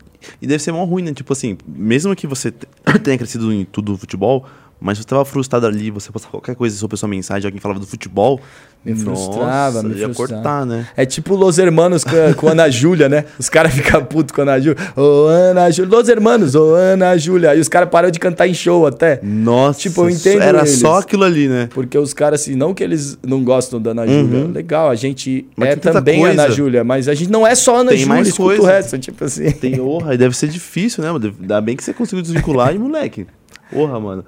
[0.41, 1.13] E deve ser mó ruim, né?
[1.13, 2.67] Tipo assim, mesmo que você te-
[3.03, 4.45] tenha crescido em tudo futebol,
[4.81, 7.79] mas você tava frustrado ali, você postava qualquer coisa sobre a sua mensagem, alguém falava
[7.79, 8.41] do futebol.
[8.83, 10.33] Me frustrava, me ia frustrava.
[10.41, 10.87] cortar, né?
[10.97, 13.25] É tipo Los Hermanos com, com Ana Júlia, né?
[13.37, 14.75] Os caras ficam putos com Ana Júlia.
[14.97, 15.95] Ô, Ana Júlia.
[15.95, 17.51] Los Hermanos, ô, Ana Júlia.
[17.51, 19.19] Aí os caras param de cantar em show até.
[19.21, 20.79] Nossa, Tipo, eu entendo era eles.
[20.79, 21.69] só aquilo ali, né?
[21.71, 24.47] Porque os caras, assim, não que eles não gostam da Ana Júlia.
[24.47, 25.45] Legal, a gente Uhum.
[25.57, 26.41] Mas é tem também coisa.
[26.41, 28.71] Ana Júlia, mas a gente não é só Ana Tem Júlia, mais escuta o coisa.
[28.71, 28.97] resto.
[28.97, 29.51] Tipo assim.
[29.51, 31.11] Tem honra, e deve ser difícil, né?
[31.39, 33.27] Ainda bem que você conseguiu desvincular e, moleque.
[33.71, 34.25] Porra, mano.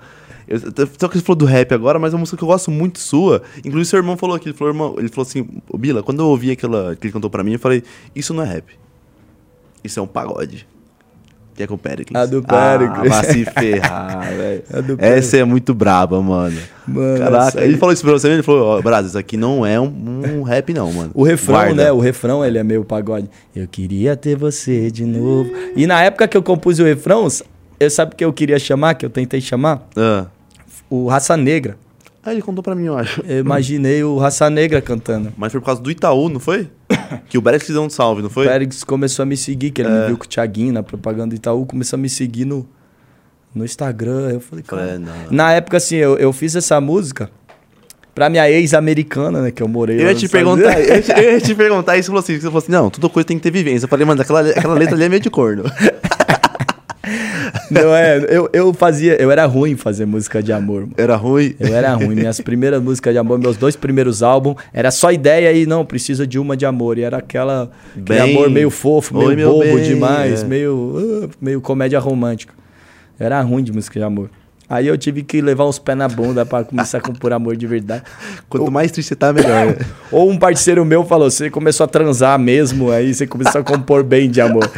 [0.53, 2.69] Eu, só que você falou do rap agora, mas é uma música que eu gosto
[2.71, 3.41] muito sua.
[3.59, 6.27] Inclusive, seu irmão falou aqui, ele falou, irmão, ele falou assim, "Ô, Bila, quando eu
[6.27, 7.83] ouvi aquela que ele cantou pra mim, eu falei,
[8.15, 8.65] isso não é rap.
[9.83, 10.67] Isso é um pagode.
[11.55, 12.19] Que é com o Pericles.
[12.19, 13.11] A do Pericles.
[13.11, 14.63] Ah, vai se ferrar, velho.
[14.97, 16.57] Essa é muito braba, mano.
[16.87, 19.79] Mano, Caraca, ele falou isso pra você, ele falou, ó, Brás, isso aqui não é
[19.79, 21.11] um, um rap não, mano.
[21.13, 21.83] O refrão, Guarda.
[21.83, 21.91] né?
[21.91, 23.29] O refrão, ele é meio pagode.
[23.55, 25.51] Eu queria ter você de novo.
[25.75, 27.27] E na época que eu compus o refrão,
[27.79, 29.87] eu sabe o que eu queria chamar, que eu tentei chamar?
[29.95, 30.25] Ah.
[30.95, 31.75] O Raça Negra.
[32.23, 33.19] Ah, ele contou pra mim, eu acho.
[33.27, 35.33] Eu imaginei o Raça Negra cantando.
[35.35, 36.69] Mas foi por causa do Itaú, não foi?
[37.27, 38.45] que o Pericles deu um salve, não O foi?
[38.45, 40.01] Félix começou a me seguir, que ele É.
[40.01, 42.67] me viu com o Thiaguinho na propaganda do Itaú, começou a me seguir no,
[43.55, 44.33] no Instagram.
[44.33, 44.83] Eu falei, cara.
[44.83, 44.99] É.
[45.33, 47.27] Na época, assim, eu, eu fiz essa música
[48.13, 49.49] pra minha ex-americana, né?
[49.51, 52.05] Que eu morei Eu ia te perguntar, eu ia te, eu ia te perguntar isso,
[52.05, 53.85] você falou assim, você falou assim, não, toda coisa tem que ter vivência.
[53.85, 55.63] Eu falei, mano, aquela, aquela letra ali é meio de corno.
[57.69, 60.81] Não é, eu, eu fazia, eu era ruim fazer música de amor.
[60.81, 60.93] mano.
[60.97, 61.55] Era ruim.
[61.59, 62.15] Eu era ruim.
[62.15, 66.25] Minhas primeiras músicas de amor, meus dois primeiros álbuns, era só ideia e não, precisa
[66.25, 66.97] de uma de amor.
[66.97, 70.45] E era aquela Bem- amor meio fofo, meio Oi, bobo bem, demais, é.
[70.47, 72.53] meio, ah, meio comédia romântica.
[73.19, 74.29] Eu era ruim de música de amor.
[74.69, 77.67] Aí eu tive que levar uns pés na bunda pra começar a compor amor de
[77.67, 78.03] verdade.
[78.49, 79.67] Quanto mais triste você tá, melhor.
[79.67, 79.75] né?
[80.11, 84.03] Ou um parceiro meu falou: você começou a transar mesmo, aí você começou a compor
[84.03, 84.69] bem de amor.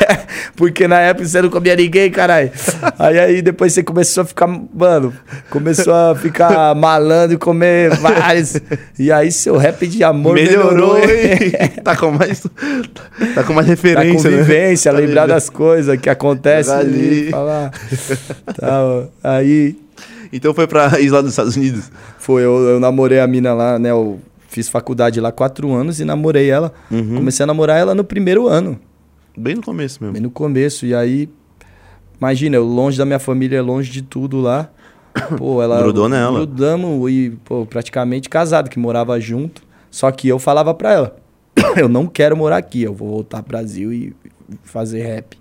[0.56, 2.50] Porque na época você não comia ninguém, caralho.
[2.98, 5.12] Aí, aí depois você começou a ficar, mano,
[5.50, 8.56] começou a ficar malandro e comer vários.
[8.98, 10.94] E aí seu rap de amor melhorou.
[10.98, 11.50] Melhorou,
[11.84, 12.42] tá com mais.
[13.34, 14.36] Tá com mais referência, né?
[14.38, 15.34] convivência, Tá lembrar vivendo.
[15.34, 17.30] das coisas que acontecem ali.
[17.30, 17.70] falar.
[18.58, 19.12] Tal.
[19.28, 19.76] Aí
[20.32, 21.90] Então foi pra ir lá dos Estados Unidos.
[22.18, 23.90] Foi, eu, eu namorei a mina lá, né?
[23.90, 26.72] Eu fiz faculdade lá quatro anos e namorei ela.
[26.90, 27.16] Uhum.
[27.16, 28.78] Comecei a namorar ela no primeiro ano,
[29.36, 30.14] Bem no começo mesmo.
[30.14, 30.86] bem no começo.
[30.86, 31.28] E aí,
[32.18, 34.70] imagina, eu longe da minha família, longe de tudo lá.
[35.36, 35.82] Pô, ela.
[35.82, 36.38] Grudou nela.
[36.38, 39.62] Grudamos e, pô, praticamente casado, que morava junto.
[39.90, 41.16] Só que eu falava pra ela:
[41.76, 44.14] eu não quero morar aqui, eu vou voltar pro Brasil e
[44.62, 45.38] fazer rap.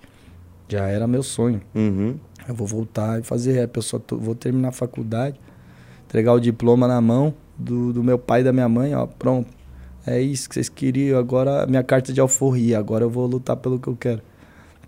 [0.68, 1.62] Já era meu sonho.
[1.74, 2.16] Uhum.
[2.48, 3.76] Eu vou voltar e fazer rap.
[3.76, 5.40] Eu só tô- vou terminar a faculdade,
[6.08, 9.50] entregar o diploma na mão do, do meu pai e da minha mãe, ó, pronto.
[10.06, 11.18] É isso que vocês queriam.
[11.18, 12.78] Agora a minha carta de alforria.
[12.78, 14.22] Agora eu vou lutar pelo que eu quero.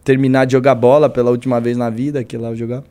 [0.03, 2.83] Terminar de jogar bola pela última vez na vida, que lá eu jogar.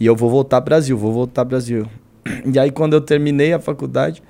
[0.00, 1.86] E eu vou voltar Brasil, vou voltar Brasil.
[2.52, 4.22] E aí quando eu terminei a faculdade,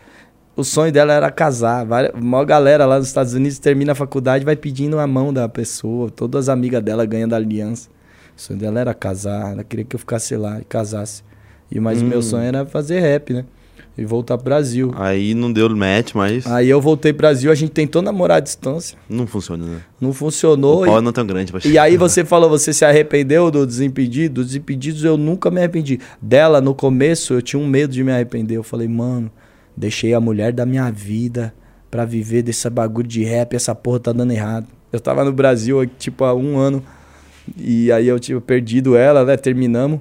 [0.54, 1.84] o sonho dela era casar.
[1.86, 5.48] Várias, uma galera lá nos Estados Unidos termina a faculdade vai pedindo a mão da
[5.48, 6.10] pessoa.
[6.10, 7.88] Todas as amigas dela ganham da aliança.
[8.36, 11.22] O sonho dela era casar, ela queria que eu ficasse lá e casasse.
[11.70, 12.22] E mas o meu Hum.
[12.22, 13.44] sonho era fazer rap, né?
[13.98, 14.92] E voltar pro Brasil.
[14.94, 18.40] Aí não deu match, mas Aí eu voltei pro Brasil, a gente tentou namorar à
[18.40, 19.80] distância, não funciona, né?
[19.98, 20.84] não O funcionou.
[20.84, 21.50] pau E, não é tão grande.
[21.50, 24.34] pra e aí você falou, você se arrependeu do Desimpedido?
[24.42, 25.98] Do Desimpedidos eu nunca me arrependi.
[26.20, 28.56] Dela, no começo, eu tinha um medo de me arrepender.
[28.58, 29.30] Eu falei, mano,
[29.74, 31.54] deixei a mulher da minha vida
[31.90, 34.66] pra viver desse bagulho de rap, essa porra tá dando errado.
[34.92, 36.82] Eu tava no Brasil, tipo, há um ano,
[37.56, 39.36] e aí eu tinha perdido ela, né?
[39.36, 40.00] Terminamos.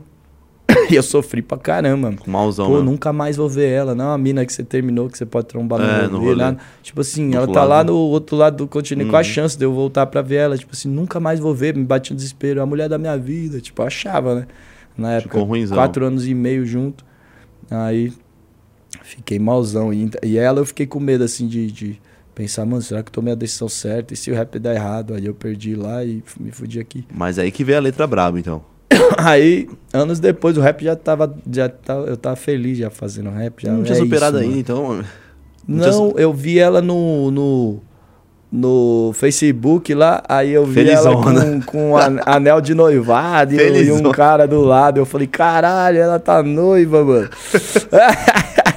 [0.89, 2.13] E eu sofri pra caramba.
[2.27, 2.83] mauzão, Pô, né?
[2.83, 3.95] nunca mais vou ver ela.
[3.95, 6.35] Não é uma mina que você terminou, que você pode trombar no, É, no rolê.
[6.35, 6.57] nada.
[6.83, 7.91] Tipo assim, Do ela tá lá lado.
[7.93, 9.23] no outro lado do continente com a Uhum.
[9.23, 10.57] chance de eu voltar pra ver ela.
[10.57, 11.75] Tipo assim, nunca mais vou ver.
[11.75, 12.61] Me bate um desespero.
[12.61, 13.59] A mulher da minha vida.
[13.59, 14.47] Tipo, eu achava, né?
[14.97, 15.29] Na época.
[15.33, 15.75] Ficou ruimzão.
[15.77, 17.03] Quatro anos e meio junto.
[17.71, 18.13] Aí,
[19.03, 19.91] fiquei malzão.
[19.93, 22.01] E, e ela eu fiquei com medo, assim, de, de
[22.35, 24.13] pensar, mano, será que eu tomei a decisão certa?
[24.13, 25.13] E se o rap dar errado?
[25.15, 27.05] Aí eu perdi lá e me fudi aqui.
[27.11, 28.61] Mas aí que veio a letra braba, então.
[29.17, 31.35] Aí, anos depois, o rap já tava.
[31.51, 33.63] Já tava eu tava feliz já fazendo rap.
[33.63, 35.03] Já, não tinha é superado isso, ainda, então.
[35.67, 37.79] Não, eu vi ela no, no,
[38.51, 41.09] no Facebook lá, aí eu vi Felizona.
[41.09, 44.99] ela com, com um an- anel de noivado e, e um cara do lado.
[44.99, 47.29] Eu falei, caralho, ela tá noiva, mano.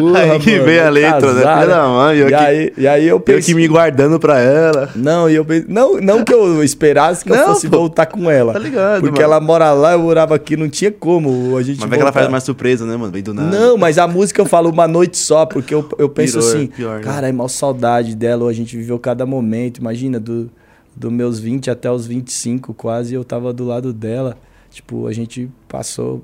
[0.00, 1.42] Porra, Aí que mano, veio a letra, né?
[1.42, 1.60] casada.
[1.62, 3.42] Filha da mãe, eu e, que- aí, e aí eu Eu pensei...
[3.42, 4.90] que me guardando pra ela.
[4.94, 7.78] Não, e eu pensei, não, não que eu esperasse que eu Não, fosse pô.
[7.78, 8.52] voltar com ela.
[8.52, 9.32] Tá ligado, Porque mano.
[9.32, 12.04] ela mora lá, eu morava aqui, não tinha como a gente Mas vai que ela
[12.10, 12.20] voltar.
[12.20, 13.12] faz mais surpresa, né, mano?
[13.12, 13.56] Vem do nada.
[13.56, 16.98] Não, mas a música eu falo uma noite só, porque eu, eu penso assim, pior,
[16.98, 17.02] né?
[17.04, 20.50] cara, é mal saudade dela, a gente viveu cada momento, imagina, do,
[20.94, 24.36] dos meus 20 até os 25 quase, eu tava do lado dela.
[24.70, 26.22] Tipo, a gente passou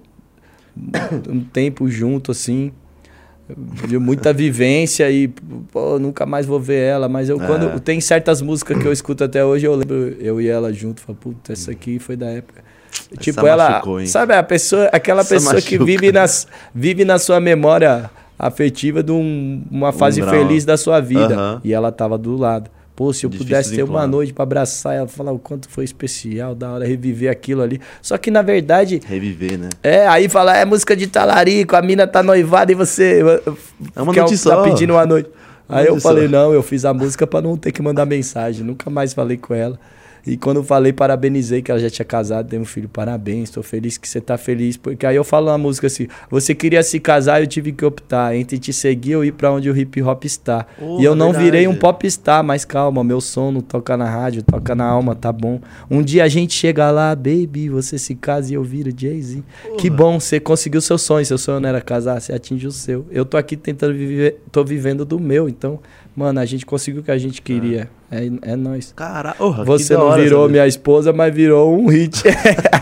[1.28, 2.72] um tempo junto, assim.
[3.86, 5.28] Viu muita vivência e,
[5.70, 7.08] pô, nunca mais vou ver ela.
[7.08, 7.46] Mas eu, É.
[7.46, 11.00] quando tem certas músicas que eu escuto até hoje, eu lembro eu e ela junto.
[11.00, 12.62] Falo, puta, essa aqui foi da época.
[13.18, 13.70] tipo, ela.
[13.70, 15.84] machucou, sabe, a pessoa, aquela Essa pessoa que machuca.
[15.84, 20.30] vive, nas, vive na sua memória afetiva de um- uma fase grau.
[20.34, 21.60] feliz da sua vida.
[21.64, 22.70] E ela tava do lado.
[22.94, 25.82] Pô, se eu Difícil pudesse ter uma noite pra abraçar ela, falar o quanto foi
[25.84, 27.80] especial, da hora reviver aquilo ali.
[28.02, 29.68] Só que na verdade, Reviver, né?
[29.82, 33.20] é, aí fala, é música de talarico, a mina tá noivada e você
[33.96, 35.30] É uma quer- noite tá pedindo uma noite.
[35.68, 38.62] Aí eu falei, não, eu fiz a música pra não ter que mandar mensagem.
[38.64, 39.78] Nunca mais falei com ela.
[40.26, 43.62] E quando eu falei, parabenizei que ela já tinha casado, teve um filho, parabéns, tô
[43.62, 44.76] feliz que você tá feliz.
[44.76, 48.36] Porque aí eu falo na música assim, você queria se casar, eu tive que optar
[48.36, 50.64] entre te seguir ou ir pra onde o hip hop está.
[50.78, 51.44] Porra, e eu não verdade.
[51.44, 55.32] virei um popstar, mas calma, meu som não toca na rádio, toca na alma, tá
[55.32, 55.60] bom.
[55.90, 59.42] Um dia a gente chega lá, baby, você se casa e eu viro Jay-Z.
[59.78, 63.04] Que bom, você conseguiu seu sonho, seu sonho não era casar, você atingiu o seu.
[63.10, 65.80] Eu tô aqui tentando viver, tô vivendo do meu, então,
[66.14, 67.88] mano, a gente conseguiu o que a gente queria.
[68.10, 68.92] É, é nóis.
[68.94, 72.22] Caralho, Você não virou minha esposa, mas virou um hit.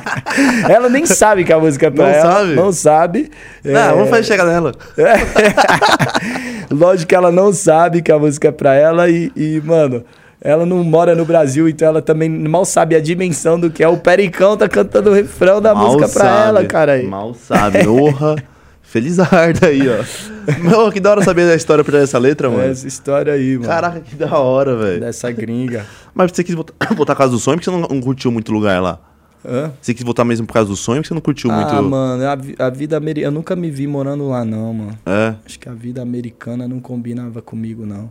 [0.69, 2.33] ela nem sabe que a música é pra Não ela.
[2.33, 2.55] sabe?
[2.55, 3.31] Não sabe.
[3.65, 4.73] Não, É, vamos fazer chegar nela.
[6.71, 10.05] Lógico que ela não sabe que a música é pra ela e, e, mano,
[10.41, 13.89] ela não mora no Brasil, então ela também mal sabe a dimensão do que é.
[13.89, 16.93] O Pericão tá cantando o refrão da Mal música pra sabe, ela, cara.
[16.93, 17.07] aí.
[17.07, 18.37] Mal sabe, porra.
[18.91, 20.03] Felizarda aí, ó.
[20.61, 22.65] Meu, que da hora saber da história por trás dessa letra, mano.
[22.65, 23.69] Essa história aí, mano.
[23.69, 24.99] Caraca, que da hora, velho.
[24.99, 25.87] Dessa gringa.
[26.13, 28.51] Mas você quis voltar, voltar por causa do sonho porque você não, não curtiu muito
[28.51, 28.99] lugar lá?
[29.47, 29.71] Hã?
[29.81, 31.73] Você quis voltar mesmo por causa do sonho porque você não curtiu muito?
[31.73, 33.29] Ah, mano, a, a vida americana.
[33.29, 34.99] Eu nunca me vi morando lá, não, mano.
[35.07, 35.37] É.
[35.47, 38.11] Acho que a vida americana não combinava comigo, não.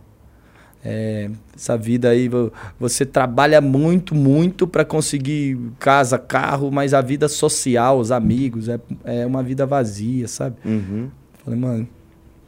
[0.84, 7.02] É, essa vida aí, vo- você trabalha muito, muito pra conseguir casa, carro, mas a
[7.02, 10.56] vida social, os amigos, é, é uma vida vazia, sabe?
[10.64, 11.10] Uhum.
[11.44, 11.88] Falei, mano,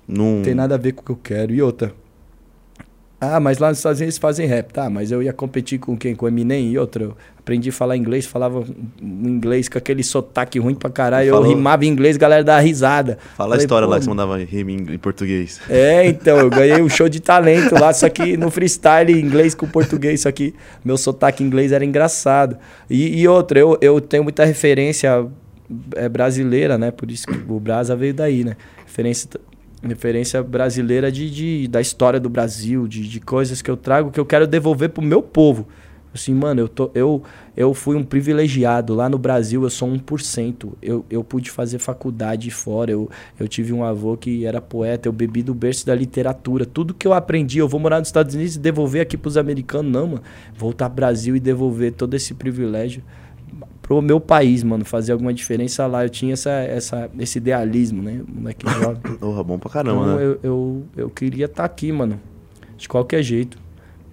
[0.08, 1.54] não tem nada a ver com o que eu quero.
[1.54, 1.94] E outra.
[3.24, 4.90] Ah, mas lá nos Estados Unidos fazem rap, tá?
[4.90, 6.16] Mas eu ia competir com quem?
[6.16, 7.04] Com Eminem e outra.
[7.04, 8.64] Eu aprendi a falar inglês, falava
[9.00, 11.28] inglês com aquele sotaque ruim pra caralho.
[11.28, 11.50] Eu Falou.
[11.50, 13.20] rimava em inglês, galera dava risada.
[13.38, 15.62] Fala a Falei, história pô, lá que você mandava rima em, português.
[15.70, 19.68] É, então, eu ganhei um show de talento lá, só que no freestyle, inglês com
[19.68, 22.58] português, só que meu sotaque inglês era engraçado.
[22.90, 25.28] E, e outra, eu, eu tenho muita referência
[25.96, 26.90] é, brasileira, né?
[26.90, 28.58] Por isso que o Brasa veio daí, né?
[28.84, 29.30] Referência,
[29.84, 34.20] referência brasileira de, de, da história do Brasil, de, de coisas que eu trago que
[34.20, 35.68] eu quero devolver pro meu povo.
[36.14, 37.24] Assim, mano, eu, tô, eu,
[37.56, 38.94] eu fui um privilegiado.
[38.94, 40.74] Lá no Brasil eu sou 1%.
[40.82, 42.92] Eu, eu pude fazer faculdade fora.
[42.92, 43.10] Eu,
[43.40, 45.08] eu tive um avô que era poeta.
[45.08, 46.66] Eu bebi do berço da literatura.
[46.66, 49.90] Tudo que eu aprendi, eu vou morar nos Estados Unidos e devolver aqui pros americanos.
[49.90, 50.24] Não, mano.
[50.54, 53.02] Voltar pro Brasil e devolver todo esse privilégio
[53.82, 54.86] pro meu país, mano.
[54.86, 56.04] Fazer alguma diferença lá.
[56.06, 58.22] Eu tinha essa, essa, esse idealismo, né?
[58.28, 59.02] Moleque jovem.
[59.20, 60.24] Porra, bom pra caramba, Então né?
[60.24, 62.20] eu, eu, eu queria estar aqui, mano.
[62.78, 63.58] De qualquer jeito.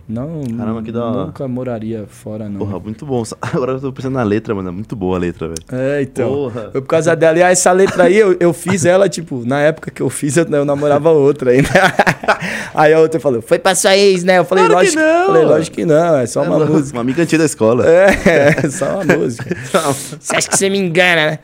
[0.08, 1.26] Não, Caramba, que da hora.
[1.26, 2.60] nunca moraria fora, não.
[2.60, 3.22] Porra, muito bom.
[3.42, 4.70] Agora eu tô pensando na letra, mano.
[4.70, 5.62] É muito boa a letra, velho.
[5.70, 6.28] É, então.
[6.30, 6.70] Porra.
[6.72, 7.36] Foi por causa dela.
[7.38, 10.46] E essa letra aí, eu, eu fiz ela, tipo, na época que eu fiz, eu,
[10.46, 11.68] eu namorava outra ainda.
[12.74, 14.38] aí a outra falou, foi pra sua ex, né?
[14.38, 15.02] Eu falei, Claro que lógico.
[15.02, 15.26] não.
[15.26, 16.96] Falei, lógico que não, é só uma É, música.
[16.96, 17.84] Uma amiga antiga da escola.
[17.86, 18.06] É,
[18.64, 19.54] é só uma música.
[20.18, 21.38] Você acha que você me engana, né?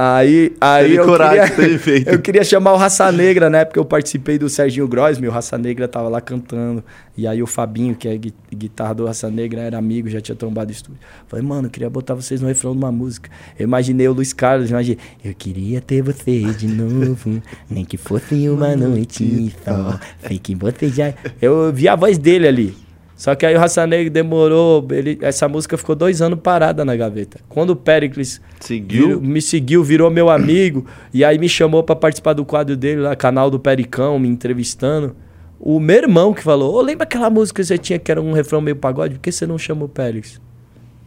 [0.00, 3.64] Aí, aí eu coragem, queria, eu queria chamar o Raça Negra, né?
[3.64, 6.84] Porque eu participei do Serginho Grosme, o Raça Negra tava lá cantando.
[7.16, 10.36] E aí o Fabinho, que é gui- guitarra do Raça Negra, era amigo, já tinha
[10.36, 11.00] trombado estúdio.
[11.26, 13.28] Falei, mano, eu queria botar vocês no refrão de uma música.
[13.58, 18.48] Eu imaginei o Luiz Carlos, imaginei, eu queria ter você de novo, nem que fosse
[18.48, 19.98] uma noite só.
[20.28, 21.12] Sei que você já...
[21.42, 22.87] Eu vi a voz dele ali.
[23.18, 26.94] Só que aí o Raça Negra demorou, ele, essa música ficou dois anos parada na
[26.94, 27.40] gaveta.
[27.48, 29.06] Quando o Pericles Seguiu?
[29.08, 33.00] virou- me seguiu, virou meu amigo, e aí me chamou pra participar do quadro dele
[33.00, 35.16] lá, canal do Pericão, me entrevistando.
[35.58, 38.32] O meu irmão que falou, ô, lembra aquela música que você tinha que era um
[38.32, 39.14] refrão meio pagode?
[39.16, 40.40] Por que você não chama o Pericles?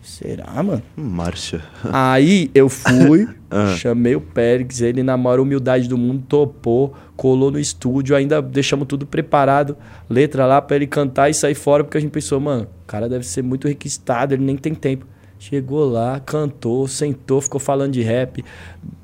[0.01, 0.81] Será, mano?
[0.95, 1.61] Marcha.
[1.91, 3.75] Aí eu fui, Ah.
[3.77, 8.87] chamei o Périx, ele na maior humildade do mundo topou, colou no estúdio, ainda deixamos
[8.87, 9.75] tudo preparado,
[10.09, 13.07] letra lá pra ele cantar e sair fora, porque a gente pensou, mano, o cara
[13.09, 15.05] deve ser muito requistado, ele nem tem tempo.
[15.37, 18.43] Chegou lá, cantou, sentou, ficou falando de rap,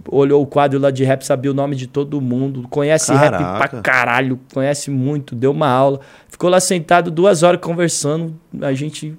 [0.08, 3.70] olhou o quadro lá de rap, sabia o nome de todo mundo, conhece rap Caraca.
[3.70, 6.00] pra caralho, conhece muito, deu uma aula.
[6.30, 9.18] Ficou lá sentado duas horas conversando, a gente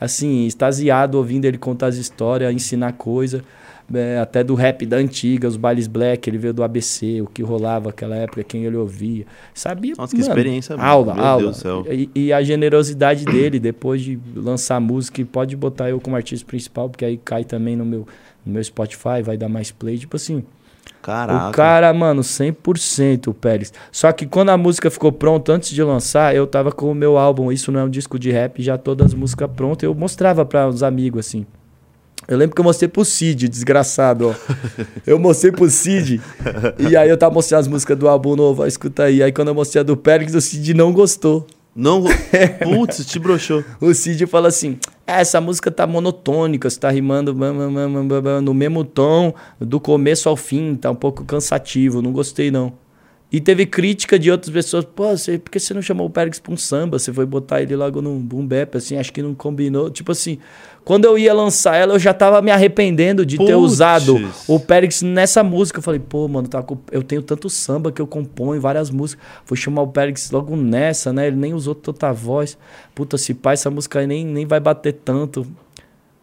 [0.00, 3.42] assim, extasiado ouvindo ele contar as histórias, ensinar coisa.
[3.94, 7.42] é, até do rap da antiga, os bailes black, ele veio do ABC, o que
[7.42, 9.24] rolava naquela época, quem ele ouvia.
[9.54, 10.88] Sabia, Nossa, que mano, experiência, mano.
[10.88, 11.42] Aula, Meu aula.
[11.44, 11.86] Deus do céu.
[11.90, 16.46] E, e a generosidade dele, depois de lançar música, e pode botar eu como artista
[16.46, 18.06] principal, porque aí cai também no meu,
[18.44, 20.44] no meu Spotify, vai dar mais play, tipo assim.
[21.08, 21.48] Caraca.
[21.48, 23.72] O cara, mano, 100% o Pérez.
[23.90, 27.16] Só que quando a música ficou pronta, antes de lançar, eu tava com o meu
[27.16, 30.44] álbum, isso não é um disco de rap, já todas as músicas prontas, eu mostrava
[30.44, 31.46] para os amigos, assim.
[32.28, 34.34] Eu lembro que eu mostrei pro Cid, desgraçado, ó.
[35.06, 36.20] Eu mostrei pro Cid.
[36.78, 39.22] e aí eu tava mostrando as músicas do álbum novo, ó, escuta aí.
[39.22, 41.46] Aí quando eu mostrei a do Pérez, o Cid não gostou.
[41.78, 42.02] Não.
[42.60, 43.62] Putz, te broxou.
[43.80, 47.32] O Cid fala assim: "É, essa música tá monotônica, você tá rimando
[48.42, 52.72] no mesmo tom do começo ao fim, tá um pouco cansativo, não gostei não.
[53.30, 56.38] E teve crítica de outras pessoas, pô, você, por que você não chamou o Pérez
[56.38, 56.98] pra um samba?
[56.98, 59.90] Você foi botar ele logo num boom bap, assim, acho que não combinou.
[59.90, 60.38] Tipo assim,
[60.82, 63.72] quando eu ia lançar ela, eu já tava me arrependendo de ter Puts.
[63.72, 65.78] usado o Pérez nessa música.
[65.78, 69.22] Eu falei, pô, mano, tá eu tenho tanto samba que eu componho, várias músicas.
[69.44, 71.26] Vou chamar o Pérez logo nessa, né?
[71.26, 72.56] Ele nem usou tanta voz.
[72.94, 75.46] Puta, se pá, essa música aí nem, nem vai bater tanto.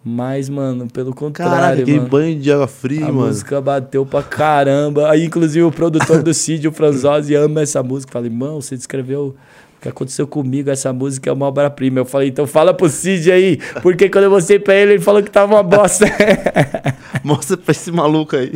[0.07, 2.07] Mas, mano, pelo Caraca, contrário, que mano.
[2.07, 3.27] banho de água fria, A mano.
[3.27, 5.10] música bateu pra caramba.
[5.10, 8.14] Aí, inclusive, o produtor do Cid, o Franzose, ama essa música.
[8.14, 10.69] Falei, mano, você descreveu o que aconteceu comigo.
[10.69, 12.02] Essa música é uma obra-prima.
[12.02, 13.57] Eu falei, então fala pro Cid aí.
[13.82, 16.06] Porque quando eu mostrei pra ele, ele falou que tava uma bosta.
[17.26, 18.52] Mostra pra esse maluco aí.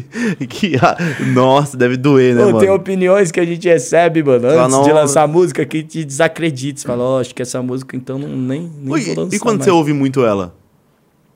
[0.47, 0.95] Que, ah,
[1.33, 2.59] nossa, deve doer, né, Pô, mano?
[2.59, 4.93] tem opiniões que a gente recebe, mano, antes de não.
[4.95, 6.79] lançar a música, que te desacredita.
[6.81, 9.65] Você fala, ó, acho que essa música, então, não, nem, nem lançar e quando mais.
[9.65, 10.58] você ouve muito ela?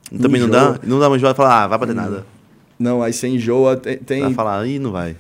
[0.10, 0.74] Também não Enjoa.
[0.74, 0.80] dá?
[0.84, 2.26] Não dá uma enjoada e fala, ah, vai bater nada.
[2.78, 3.76] Não, aí você enjoa.
[3.78, 5.16] Tem, Vai tem, falar, ih, não vai.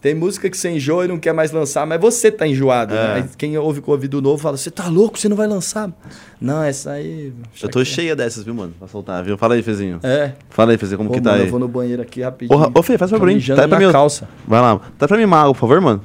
[0.00, 2.94] Tem música que você enjoa e não quer mais lançar, mas você tá enjoado.
[2.94, 3.20] É.
[3.22, 3.28] né?
[3.38, 5.18] Quem ouve com ouvido novo fala: Você tá louco?
[5.18, 5.90] Você não vai lançar?
[6.38, 7.32] Não, essa aí.
[7.62, 8.74] Eu tô cheia dessas, viu, mano?
[8.78, 9.38] Pra soltar, viu?
[9.38, 10.00] Fala aí, Fezinho.
[10.02, 10.32] É.
[10.50, 11.48] Fala aí, Fezinho, como Ô, que tá mano, aí?
[11.48, 12.58] eu vou no banheiro aqui rapidinho.
[12.60, 13.40] Ô, ô, Fê, faz pra mim.
[13.40, 13.90] Tá pra mim.
[13.92, 14.28] calça.
[14.46, 14.78] Vai lá.
[14.98, 16.02] Tá pra mim uma água, por favor, mano?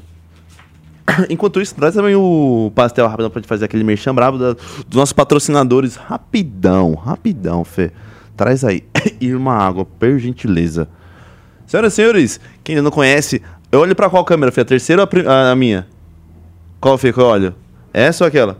[1.30, 4.96] Enquanto isso, traz também o pastel rapidão pra gente fazer aquele merchan brabo da- dos
[4.96, 5.96] nossos patrocinadores.
[5.98, 7.92] Rapidão, rapidão, Fê.
[8.40, 8.84] Traz aí.
[9.20, 10.88] E uma água, por gentileza.
[11.68, 14.62] Senhoras e senhores, quem ainda não conhece, eu olho pra qual câmera, Fê?
[14.62, 15.86] A terceira ou a, a- minha?
[16.80, 17.54] Qual, Fê, que eu olho?
[17.94, 18.58] Essa ou aquela?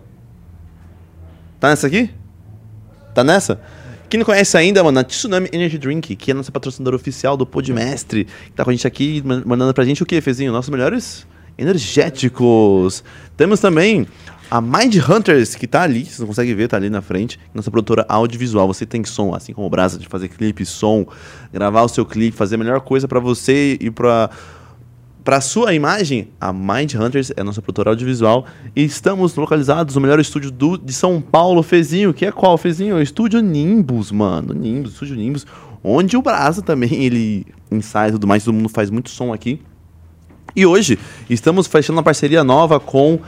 [1.62, 2.10] Tá nessa aqui?
[3.16, 3.62] Tá nessa?
[4.10, 7.38] Quem não conhece ainda, mano, a Tsunami Energy Drink, que é a nossa patrocinadora oficial
[7.38, 10.52] do Podmestre, que tá com a gente aqui, man- mandando pra gente o quê, Fezinho?
[10.52, 11.26] Nossos melhores
[11.58, 13.02] energéticos.
[13.38, 14.06] Temos também
[14.52, 17.70] a Mind Hunters, que tá ali, vocês não conseguem ver, tá ali na frente, nossa
[17.70, 18.68] produtora audiovisual.
[18.68, 21.06] Você tem som, assim como o Brasa, de fazer clipe, som,
[21.54, 24.30] gravar o seu clipe, fazer a melhor coisa pra você e pra
[25.24, 30.20] para sua imagem, a Mind Hunters é nossa produtora audiovisual e estamos localizados no melhor
[30.20, 32.96] estúdio do, de São Paulo, Fezinho, que é qual, Fezinho?
[32.96, 35.46] O estúdio Nimbus, mano, Nimbus, estúdio Nimbus,
[35.84, 39.62] onde o Brasa também, ele ensaia e tudo mais, todo mundo faz muito som aqui.
[40.56, 40.98] E hoje
[41.30, 43.20] estamos fechando uma parceria nova com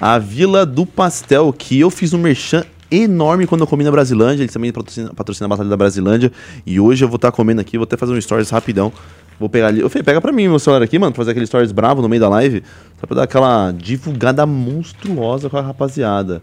[0.00, 4.42] a Vila do Pastel, que eu fiz um merchan enorme quando eu comi na Brasilândia.
[4.42, 6.32] Eles também patrocinam a Batalha da Brasilândia.
[6.64, 8.92] E hoje eu vou estar comendo aqui, vou até fazer um stories rapidão.
[9.38, 9.84] Vou pegar ali.
[9.84, 12.08] Ô, Fê, pega pra mim meu celular aqui, mano, pra fazer aquele stories bravo no
[12.08, 12.62] meio da live.
[12.98, 16.42] Só pra dar aquela divulgada monstruosa com a rapaziada.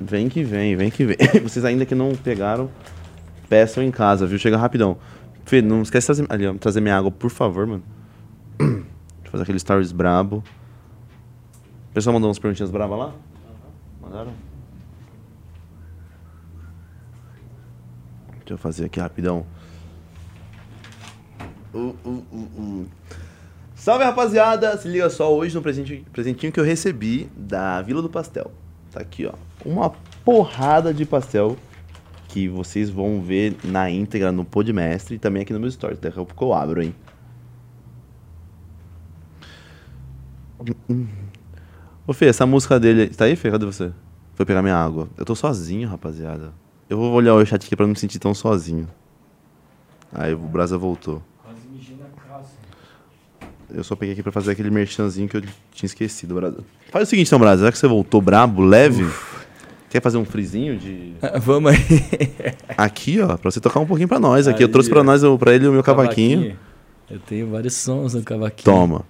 [0.00, 1.16] Vem que vem, vem que vem.
[1.42, 2.70] Vocês ainda que não pegaram,
[3.48, 4.38] peçam em casa, viu?
[4.38, 4.96] Chega rapidão.
[5.44, 7.82] Fê, não esquece de trazer, ali, ó, trazer minha água, por favor, mano.
[8.58, 8.84] Deixa
[9.26, 10.42] eu fazer aquele stories brabo.
[11.94, 13.14] O pessoal mandou umas perguntinhas bravas lá?
[14.02, 14.32] Mandaram?
[18.38, 19.46] Deixa eu fazer aqui rapidão.
[21.72, 22.86] Uh, uh, uh, uh.
[23.76, 24.76] Salve rapaziada!
[24.76, 28.50] Se liga só hoje no presente, presentinho que eu recebi da Vila do Pastel.
[28.90, 29.34] Tá aqui, ó.
[29.64, 29.90] Uma
[30.24, 31.56] porrada de pastel
[32.26, 36.00] que vocês vão ver na íntegra no Podmestre e também aqui no meu stories.
[36.00, 36.92] Daqui a pouco eu abro, hein?
[42.06, 43.08] Ô Fê, essa música dele.
[43.08, 43.50] Tá aí, Fê?
[43.50, 43.90] Cadê você?
[44.34, 45.08] Foi pegar minha água.
[45.16, 46.52] Eu tô sozinho, rapaziada.
[46.88, 48.86] Eu vou olhar o chat aqui pra não me sentir tão sozinho.
[50.12, 51.22] Aí o Brasa voltou.
[53.72, 55.40] Eu só peguei aqui pra fazer aquele merchanzinho que eu
[55.72, 56.58] tinha esquecido, Brasa.
[56.92, 57.64] Faz o seguinte, então, Brasa.
[57.64, 59.08] Já que você voltou brabo, leve.
[59.88, 61.14] Quer fazer um frizinho de.
[61.40, 61.78] Vamos aí.
[62.76, 64.46] Aqui, ó, pra você tocar um pouquinho pra nós.
[64.46, 66.56] Aqui eu Aí, trouxe pra nós, pra ele o meu cavaquinho.
[67.10, 68.64] Eu tenho vários sons no cavaquinho.
[68.64, 69.04] Toma.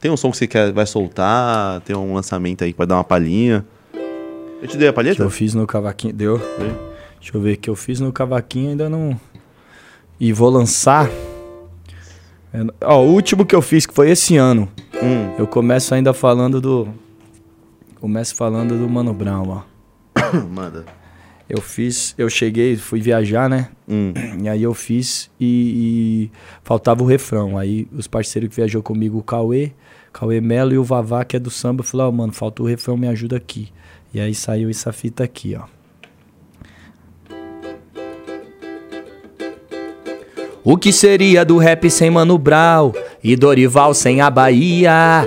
[0.00, 1.80] Tem um som que você quer, vai soltar?
[1.82, 3.64] Tem um lançamento aí que vai dar uma palhinha?
[4.60, 5.22] Eu te dei a que palheta?
[5.22, 6.12] eu fiz no cavaquinho.
[6.12, 6.38] Deu?
[6.38, 6.74] Dei.
[7.20, 9.18] Deixa eu ver que eu fiz no cavaquinho ainda não.
[10.20, 11.08] E vou lançar.
[12.52, 14.68] É, Ó, o último que eu fiz, que foi esse ano.
[15.02, 15.34] Hum.
[15.38, 16.88] Eu começo ainda falando do.
[18.00, 19.62] Começo falando do Mano Brown, ó.
[20.50, 20.84] Manda.
[21.48, 23.68] Eu fiz, eu cheguei, fui viajar, né?
[23.88, 24.12] Hum.
[24.42, 26.30] E aí eu fiz e, e
[26.62, 27.56] faltava o refrão.
[27.56, 29.72] Aí os parceiros que viajou comigo, o Cauê,
[30.12, 32.98] Cauê Melo e o Vavá, que é do samba, falaram, ó, mano, falta o refrão,
[32.98, 33.70] me ajuda aqui.
[34.12, 35.64] E aí saiu essa fita aqui, ó.
[40.62, 42.92] O que seria do rap sem Mano Brown
[43.24, 45.26] e Dorival sem a Bahia?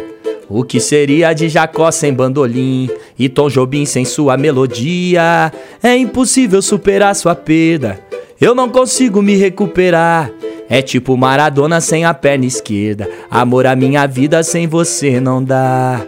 [0.53, 5.49] O que seria de Jacó sem bandolim e Tom Jobim sem sua melodia?
[5.81, 7.97] É impossível superar sua perda.
[8.39, 10.29] Eu não consigo me recuperar.
[10.67, 13.09] É tipo Maradona sem a perna esquerda.
[13.29, 16.05] Amor à minha vida sem você não dá.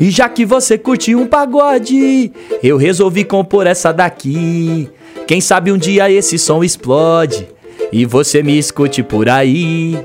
[0.00, 2.32] E já que você curte um pagode,
[2.62, 4.88] eu resolvi compor essa daqui.
[5.26, 7.46] Quem sabe um dia esse som explode
[7.92, 9.98] e você me escute por aí.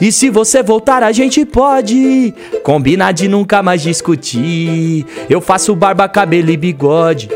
[0.00, 2.32] E se você voltar, a gente pode
[2.62, 5.04] combinar de nunca mais discutir.
[5.28, 7.28] Eu faço barba, cabelo e bigode.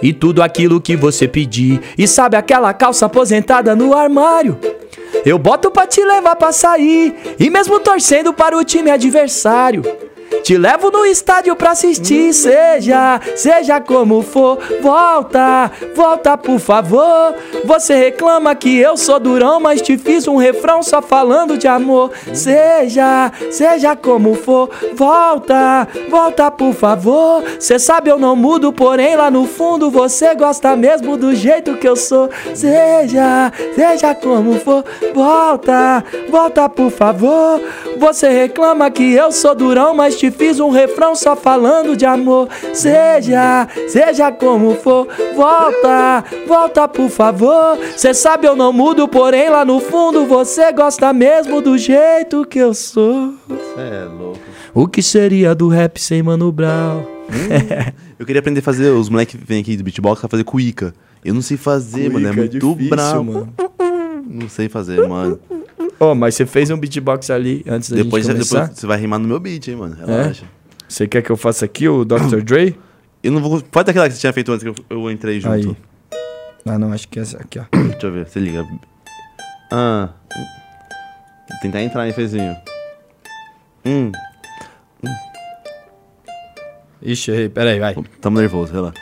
[0.00, 1.80] E tudo aquilo que você pedir.
[1.96, 4.58] E sabe aquela calça aposentada no armário?
[5.24, 7.14] Eu boto pra te levar pra sair.
[7.38, 9.82] E mesmo torcendo para o time adversário.
[10.42, 17.34] Te levo no estádio pra assistir, seja, seja como for, volta, volta por favor.
[17.64, 22.12] Você reclama que eu sou durão, mas te fiz um refrão só falando de amor.
[22.32, 27.44] Seja, seja como for, volta, volta por favor.
[27.58, 31.88] Cê sabe eu não mudo, porém lá no fundo você gosta mesmo do jeito que
[31.88, 32.30] eu sou.
[32.54, 34.84] Seja, seja como for,
[35.14, 37.60] volta, volta por favor.
[37.98, 42.48] Você reclama que eu sou durão, mas te fiz um refrão só falando de amor.
[42.72, 45.06] Seja, seja como for,
[45.36, 47.78] volta, volta por favor.
[47.96, 52.58] Cê sabe eu não mudo, porém lá no fundo você gosta mesmo do jeito que
[52.58, 53.34] eu sou.
[53.48, 54.38] Cê é louco.
[54.74, 57.02] O que seria do rap sem Mano Brown?
[58.18, 58.90] Eu queria aprender a fazer.
[58.90, 60.94] Os moleques que vêm aqui do beatbox a fazer cuíca.
[61.24, 62.26] Eu não sei fazer, mano.
[62.28, 63.24] É Cuíca, muito difícil, bravo.
[63.24, 63.54] mano.
[64.28, 65.38] Não sei fazer, mano.
[65.98, 68.74] Ô, mas você fez um beatbox ali antes da Depois, gente depois começar?
[68.74, 69.96] você vai rimar no meu beat, hein, mano.
[69.96, 70.44] Relaxa.
[70.88, 72.40] Você quer que eu faça aqui o Dr.
[72.42, 72.76] Dre?
[73.20, 73.60] Eu não vou.
[73.60, 75.52] Pode daquela que você tinha feito antes que eu, eu entrei junto.
[75.52, 75.76] Aí.
[76.64, 77.64] Ah, não, acho que é essa aqui, ó.
[77.76, 78.64] Deixa eu ver, se liga.
[79.72, 80.10] Ah.
[81.60, 82.54] Tentar entrar, hein, Fezinho.
[83.84, 84.12] Hum,
[87.02, 87.48] Ixi, errei.
[87.48, 87.96] Peraí, vai.
[88.20, 89.00] tamo nervoso, relaxa.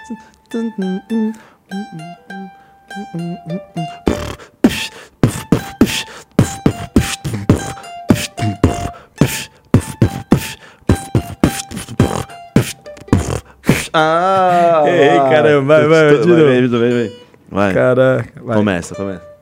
[13.99, 14.83] Ah!
[14.87, 16.45] Ei, caramba, vai, vai, de novo.
[16.45, 17.13] Vai, vai, vai.
[17.49, 17.73] Vai.
[17.73, 18.57] Caraca, vai.
[18.57, 19.37] Começa, começa.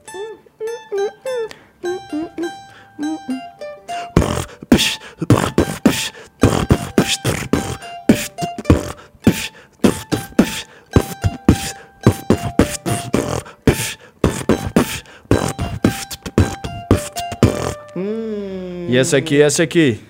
[18.88, 20.00] E essa aqui, essa aqui.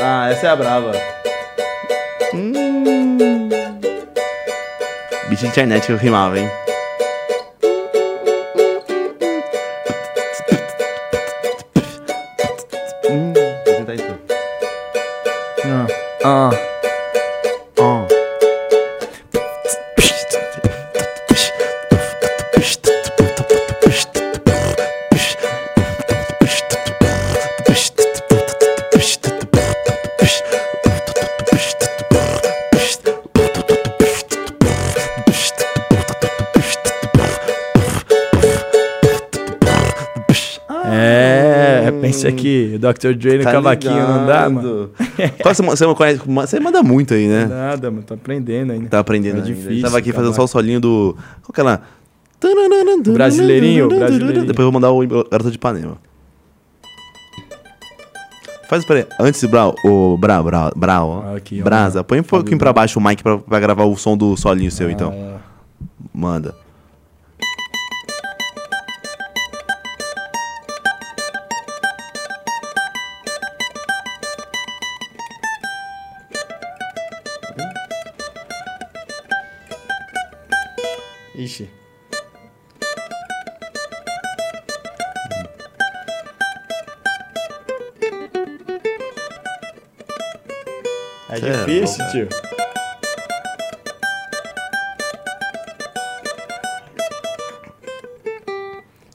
[0.00, 1.15] Ah, essa é a brava.
[5.36, 6.50] Bicho de internet que eu rimava, hein?
[13.10, 13.34] Hum,
[13.66, 14.18] vou tentar isso.
[15.62, 15.86] Ah.
[16.24, 16.75] Ah.
[42.26, 43.14] É, pensa aqui, Dr.
[43.18, 44.90] Dre no Tá cavaquinho não dá, mano.
[45.18, 45.32] ligado?
[45.42, 47.46] Qual você, você, conhece- você manda muito aí, né?
[47.46, 48.88] Nada, mano, tô aprendendo ainda.
[48.88, 49.46] Tá aprendendo É ainda.
[49.54, 51.16] difícil, tava aqui fazendo só o solinho do...
[51.42, 51.80] Qual que é lá?
[53.12, 54.44] Brasileirinho, brasileirinho.
[54.46, 55.96] Depois eu vou mandar o Garota de Ipanema.
[58.68, 61.62] Faz, peraí, antes, Brau, o Brau, Brau, Brau, ó.
[61.62, 64.70] Brasa, põe um pouquinho pra baixo o mic pra, pra gravar o som do solinho
[64.72, 65.12] seu, então.
[65.14, 65.38] Ah,
[66.12, 66.54] Manda.
[91.28, 92.28] É é difícil, louco, tio.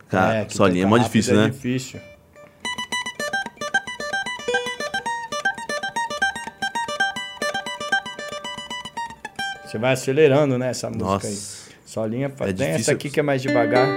[0.09, 1.49] Cara, que solinho é mó difícil, é né?
[1.49, 1.99] difícil.
[9.65, 11.33] Você vai acelerando, né, essa música aí.
[11.33, 11.61] Nossa.
[11.85, 13.87] Solinha, fa- É tem essa aqui que é mais devagar.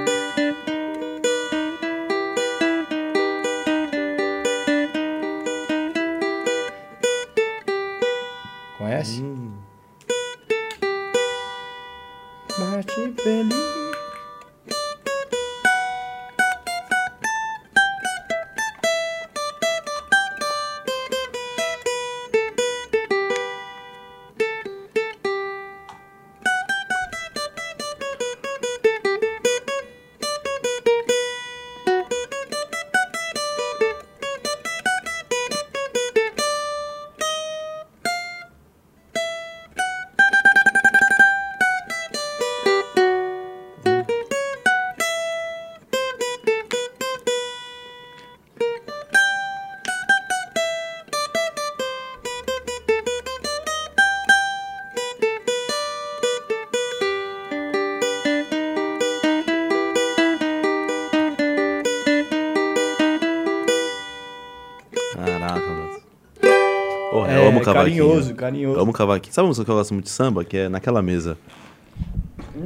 [67.85, 68.05] Cavaquinho.
[68.07, 68.77] carinhoso, carinhoso.
[68.79, 69.35] Eu amo cavaquinho.
[69.35, 70.45] Sabe uma música que eu gosto muito de samba?
[70.45, 71.37] Que é Naquela Mesa.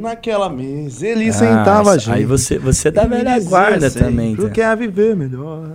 [0.01, 2.25] Naquela mesa ele Ah, sentava a Aí gente.
[2.25, 4.35] você, você é da velha guarda também.
[4.35, 4.51] O tá?
[4.51, 5.71] que é viver melhor.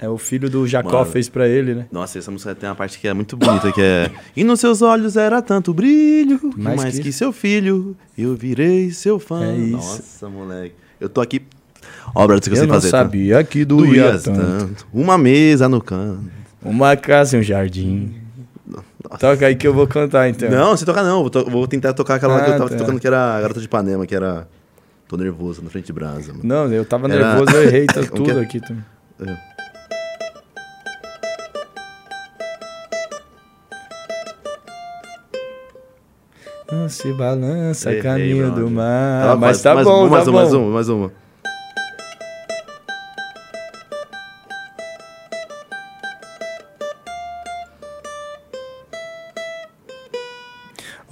[0.00, 1.04] É o filho do Jacó Mano.
[1.10, 1.86] fez pra ele, né?
[1.92, 4.10] Nossa, essa música tem uma parte que é muito bonita, que é...
[4.34, 7.18] E nos seus olhos era tanto brilho, que Mais mais, que que, isso.
[7.18, 9.44] seu filho, eu virei seu fã.
[9.44, 9.72] É isso.
[9.76, 10.74] Nossa, moleque.
[10.98, 11.42] Eu tô aqui...
[12.14, 12.98] Obra do que eu Eu sei não fazer, tá?
[12.98, 14.40] sabia que doía, Doía tanto.
[14.40, 14.86] tanto.
[14.92, 16.24] Uma mesa no canto.
[16.62, 18.14] Uma casa e um jardim.
[19.20, 20.48] Toca aí que eu vou cantar então.
[20.50, 21.20] Não, se tocar não.
[21.20, 22.76] Vou, to- vou tentar tocar aquela lá que Ah, eu tava tá.
[22.78, 24.48] tocando, que era a Garota de Ipanema, que era...
[25.06, 26.40] Tô nervoso, na frente de brasa, mano.
[26.42, 28.42] Não, eu tava Era- nervoso, eu errei tá tudo é?
[28.42, 28.82] aqui também.
[29.26, 29.36] É.
[36.70, 39.22] Não se balança, Errei, caminho do mar.
[39.22, 39.62] Tava mas quase.
[39.64, 40.32] tá mais bom, uma, tá mais bom.
[40.32, 41.12] mais uma, mais uma.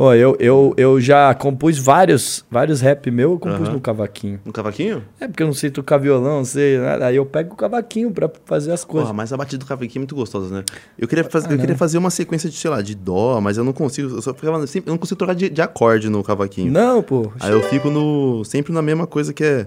[0.01, 4.39] Ó, eu, eu, eu já compus vários, vários rap meu, eu compus no cavaquinho.
[4.47, 5.03] Um cavaquinho?
[5.19, 7.07] É porque eu não sei tocar violão, não sei nada.
[7.07, 9.09] Aí eu pego o cavaquinho pra fazer as coisas.
[9.09, 10.65] Porra, mas a batida do cavaquinho é muito gostosa, né?
[10.97, 11.59] Eu queria, faz- Ah, eu não.
[11.59, 14.15] queria fazer uma sequência de, sei lá, de dó, mas eu não consigo.
[14.17, 16.71] Eu só ficava sempre, eu não consigo trocar de, de acorde no cavaquinho.
[16.71, 17.33] Não, pô.
[17.41, 18.45] Aí eu fico no.
[18.45, 19.67] sempre na mesma coisa que é.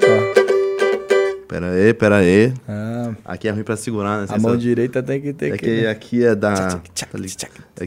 [0.00, 0.46] Ó.
[1.48, 2.52] Pera aí, pera aí.
[2.68, 4.26] Ah, Aqui é ruim pra segurar, né?
[4.28, 5.86] a mão direita tem que ter É que.
[5.86, 6.54] aqui é da.
[6.54, 7.52] Tchac, tchac, tá li- tchac.
[7.80, 7.86] é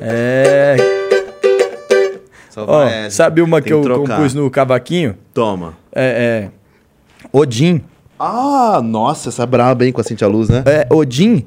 [0.00, 0.76] É,
[2.56, 4.16] Ó, é, sabe uma que eu trocar.
[4.16, 5.16] compus no cavaquinho?
[5.32, 5.74] Toma.
[5.94, 6.50] É.
[6.50, 6.62] é
[7.32, 7.82] Odin.
[8.18, 10.62] Ah, nossa, essa é braba, hein, com a Cintia Luz, né?
[10.66, 11.46] É, Odin.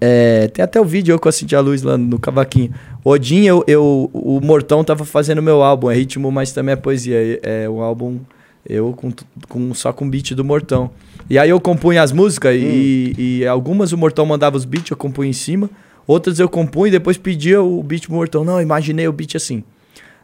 [0.00, 2.72] é, tem até o vídeo eu com a Cintia Luz lá no cavaquinho.
[3.04, 7.16] Odin, eu, eu, o Mortão tava fazendo meu álbum, é ritmo, mas também é poesia.
[7.42, 8.20] É, é um álbum
[8.68, 9.12] eu com,
[9.48, 10.90] com, só com beat do Mortão.
[11.28, 14.96] E aí eu compunha as músicas e, e algumas o Mortão mandava os beats, eu
[14.96, 15.68] compunha em cima.
[16.06, 18.44] Outras eu compunha e depois pedia o beat pro Mortão.
[18.44, 19.62] Não, imaginei o beat assim.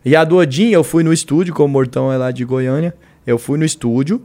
[0.05, 2.95] E a do Odin, eu fui no estúdio, como o Mortão é lá de Goiânia.
[3.27, 4.23] Eu fui no estúdio,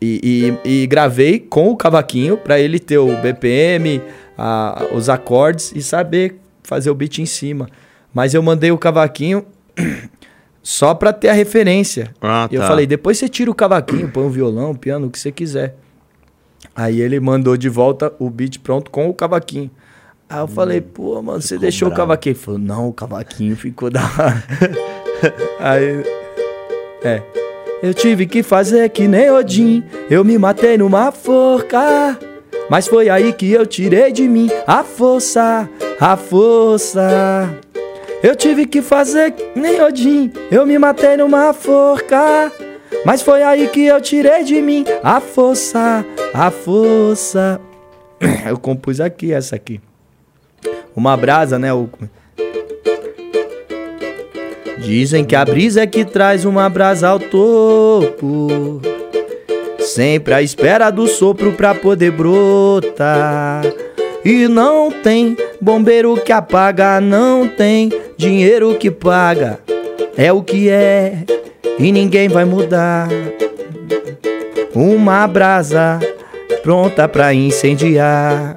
[0.00, 4.00] e, e- e gravei com o cavaquinho pra ele ter o BPM,
[4.36, 7.68] a- os acordes e saber fazer o beat em cima.
[8.12, 9.44] Mas eu mandei o cavaquinho
[10.62, 12.12] só pra ter a referência.
[12.20, 12.68] Ah, E eu tá.
[12.68, 15.74] falei, depois você tira o cavaquinho, põe o violão, o piano, o que você quiser.
[16.74, 19.70] Aí ele mandou de volta o beat pronto com o cavaquinho.
[20.30, 22.02] Aí eu falei, pô, mano, você Hum, deixou bravo.
[22.02, 22.32] o cavaquinho.
[22.32, 24.00] Ele falou, não, o cavaquinho ficou da.
[25.60, 26.04] Aí.
[27.04, 27.22] É.
[27.82, 29.82] Eu tive que fazer que nem Odin.
[30.08, 32.16] Eu me matei numa forca.
[32.70, 35.68] Mas foi aí que eu tirei de mim a força,
[36.00, 37.50] a força.
[38.22, 40.32] Eu tive que fazer nem Odin.
[40.50, 42.52] Eu me matei numa forca.
[43.04, 47.60] Mas foi aí que eu tirei de mim a força, a força.
[48.46, 49.80] Eu compus aqui, essa aqui.
[50.94, 51.72] Uma brasa, né?
[51.72, 51.88] O...
[54.78, 58.80] Dizem que a brisa é que traz uma brasa ao topo.
[59.80, 63.62] Sempre à espera do sopro pra poder brotar.
[64.24, 67.90] E não tem bombeiro que apaga, não tem
[68.22, 69.58] dinheiro que paga.
[70.16, 71.24] É o que é
[71.76, 73.08] e ninguém vai mudar.
[74.72, 75.98] Uma brasa
[76.62, 78.56] pronta pra incendiar.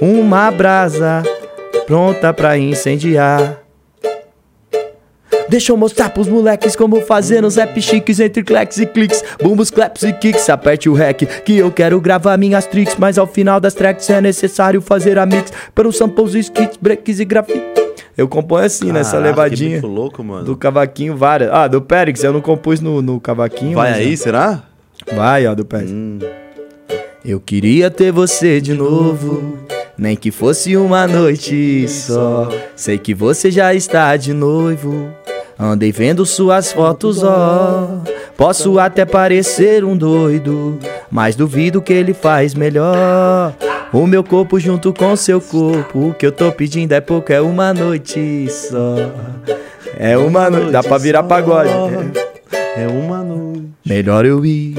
[0.00, 1.22] Uma brasa
[1.86, 3.60] pronta pra incendiar.
[5.48, 9.70] Deixa eu mostrar pros moleques como fazer uns rap chiques entre clacks e cliques, bumbos,
[9.70, 10.50] claps e kicks.
[10.50, 14.20] Aperte o rec que eu quero gravar minhas tricks, mas ao final das tracks é
[14.20, 17.85] necessário fazer a mix para os samples, skits, breaks e grafite.
[18.16, 19.80] Eu componho assim, nessa Caraca, levadinha.
[19.80, 20.44] Que louco, mano.
[20.44, 21.50] Do cavaquinho, várias.
[21.52, 23.74] Ah, do Périx, eu não compus no, no cavaquinho.
[23.74, 24.62] Vai aí, será?
[25.14, 25.90] Vai, ó, do Périx.
[25.92, 26.18] Hum.
[27.22, 29.58] Eu queria ter você de novo,
[29.98, 32.48] nem que fosse uma noite só.
[32.74, 35.10] Sei que você já está de noivo.
[35.58, 38.00] Andei vendo suas fotos, ó.
[38.36, 40.78] Posso até parecer um doido,
[41.10, 43.54] mas duvido que ele faz melhor.
[43.92, 46.08] O meu corpo junto com seu corpo.
[46.10, 48.96] O que eu tô pedindo é pouco, é uma noite só.
[49.98, 50.72] É uma noite.
[50.72, 51.70] Dá pra virar pagode.
[52.76, 53.70] É uma noite.
[53.84, 54.74] Melhor eu ir.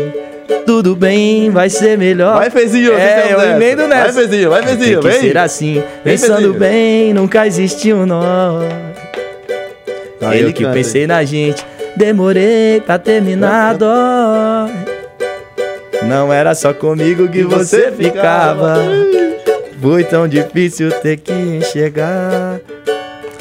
[0.65, 2.37] Tudo bem, vai ser melhor.
[2.37, 2.93] Vai, Fezinho.
[2.93, 4.11] É, eu emendo nessa.
[4.11, 5.01] Vai, Fezinho, vai, Fezinho.
[5.01, 5.19] Vem.
[5.21, 8.59] ser assim, pensando bem, nunca existiu nó.
[10.21, 11.65] Aí Ele que canta, pensei na gente,
[11.95, 13.73] demorei pra terminar a
[14.67, 14.96] dó.
[16.05, 18.75] Não era só comigo que você ficava.
[19.81, 22.59] Foi tão difícil ter que enxergar.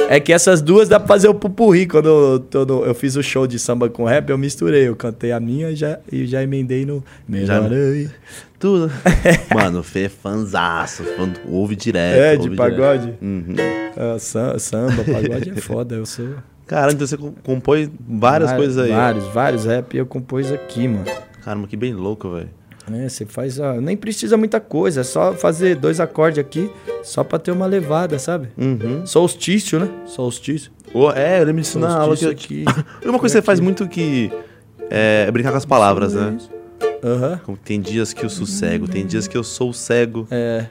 [0.09, 1.87] É que essas duas dá pra fazer o pupurri.
[1.87, 4.87] Quando eu, eu fiz o show de samba com rap, eu misturei.
[4.89, 7.03] Eu cantei a minha e já, e já emendei no.
[7.31, 8.09] Já- Melhorei.
[8.59, 8.91] Tudo.
[9.55, 11.03] Mano, Fê é fanzaço.
[11.49, 12.19] Ouve direto.
[12.19, 13.03] É, de ouve pagode.
[13.05, 13.23] direto.
[13.23, 13.55] Uhum.
[13.97, 15.95] Ah, sam- samba, pagode é foda.
[15.97, 16.29] Eu sou.
[16.67, 18.91] Caramba, então você co- compõe várias coisas aí.
[18.91, 21.05] Vários, vários rap eu compus aqui, mano.
[21.47, 22.51] Caramba, que bem louco, velho.
[22.93, 23.61] É, você faz.
[23.61, 26.69] ah, nem precisa muita coisa, é só fazer dois acordes aqui,
[27.05, 28.49] só pra ter uma levada, sabe?
[28.59, 29.07] Uhum.
[29.07, 29.89] Solstício, né?
[30.07, 30.73] Solstício.
[30.93, 32.17] Oh, é, eu lembro disso na aula.
[32.17, 32.31] Que eu...
[32.33, 32.65] aqui.
[33.07, 34.29] Uma coisa que você faz muito que
[34.91, 36.37] é brincar com as palavras, né?
[37.05, 37.41] Aham.
[37.45, 40.27] Como Tem dias que eu sossego, tem dias que eu sou cego.
[40.29, 40.67] É.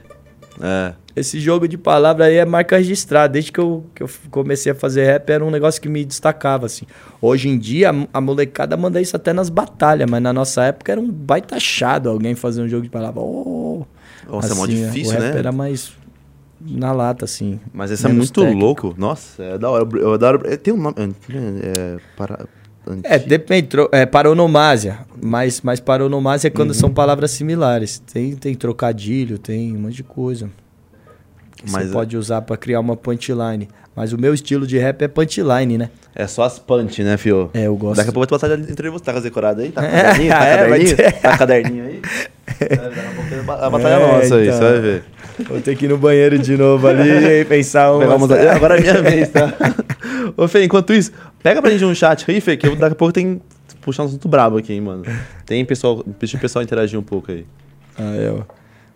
[0.60, 0.94] É.
[1.14, 3.32] Esse jogo de palavra aí é marca registrada.
[3.32, 6.66] Desde que eu, que eu comecei a fazer rap, era um negócio que me destacava,
[6.66, 6.84] assim.
[7.22, 11.00] Hoje em dia, a- molecada manda isso até nas batalhas, mas na nossa época era
[11.00, 13.20] um baita achado alguém fazer um jogo de palavra.
[13.22, 13.84] Oh,
[14.30, 15.38] Nossa, é mó assim, difícil, o rap né?
[15.38, 15.92] era mais
[16.60, 17.60] na lata, assim.
[17.72, 18.60] Mas esse é muito técnico.
[18.64, 18.94] louco.
[18.98, 19.86] Nossa, é da hora.
[19.98, 20.40] Eu, hora.
[20.52, 20.94] é, Tem um nome.
[20.98, 21.96] É.
[22.16, 22.46] Para.
[23.02, 26.74] É, depende, é paronomásia, mas, mas paronomásia é quando Uhum.
[26.74, 27.98] são palavras similares.
[28.12, 30.48] Tem, tem trocadilho, tem um monte de coisa.
[31.56, 33.68] Que Mas você é- pode usar pra criar uma punchline.
[33.94, 35.88] Mas o meu estilo de rap é punchline, né?
[36.14, 37.50] É só as punch, né, fio?
[37.54, 37.96] É, eu gosto.
[37.96, 39.04] Daqui a pouco eu vou botar entre você.
[39.04, 39.70] Tá com as decoradas aí?
[39.72, 40.28] Tá com É, caderninho?
[40.30, 40.96] Tá é, caderninho?
[41.22, 42.02] Tá caderninho aí?
[42.60, 44.56] É, Daqui a pouco é a batalha É, nossa aí, então.
[44.58, 45.04] você vai ver.
[45.48, 48.00] Vou ter que ir no banheiro de novo ali e pensar um.
[48.02, 49.52] Agora é minha vez, tá?
[50.36, 52.96] Ô, Fê, enquanto isso, pega pra gente um chat aí, Fê, que eu, daqui a
[52.96, 55.04] pouco tem que puxar um assunto brabo aqui, hein, mano.
[55.44, 57.46] Tem pessoal, deixa o pessoal interagir um pouco aí.
[57.98, 58.42] Ah, é, ó.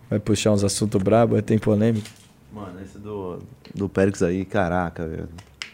[0.09, 2.09] Vai puxar uns assuntos brabos, tem polêmica.
[2.51, 3.39] Mano, esse do,
[3.73, 5.29] do Périx aí, caraca, velho.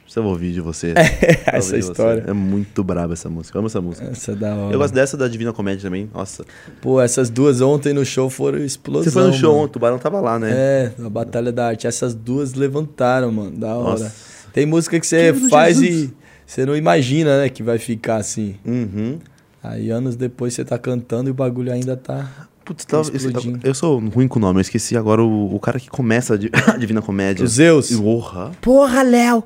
[0.08, 0.94] Precisa ouvir de você.
[1.46, 1.92] Essa Ouvir de você.
[1.92, 2.24] história.
[2.28, 3.58] É muito braba essa música.
[3.58, 4.08] Eu amo essa música.
[4.08, 4.74] Essa é da hora.
[4.74, 6.10] Eu gosto dessa da Divina Comédia também.
[6.14, 6.46] Nossa.
[6.82, 9.04] Pô, essas duas ontem no show foram explosão.
[9.04, 9.64] Você foi no show mano.
[9.64, 10.50] ontem, o Tubarão tava lá, né?
[10.52, 11.88] É, a Batalha da Arte.
[11.88, 13.52] Essas duas levantaram, mano.
[13.52, 13.90] Da hora.
[14.00, 14.14] Nossa.
[14.54, 16.04] Tem música que você Querido faz Jesus.
[16.10, 16.14] e
[16.46, 18.56] você não imagina, né, que vai ficar assim.
[18.66, 19.20] Uhum.
[19.62, 22.48] Aí anos depois você tá cantando e o bagulho ainda tá.
[22.64, 23.60] Putz, esse- Explodindo.
[23.64, 26.38] eu sou ruim com o nome, eu esqueci agora o, o cara que começa a,
[26.38, 27.44] di- a Divina Comédia.
[27.44, 27.92] O Zeus.
[27.92, 28.52] Porra.
[28.62, 29.44] Porra, Léo!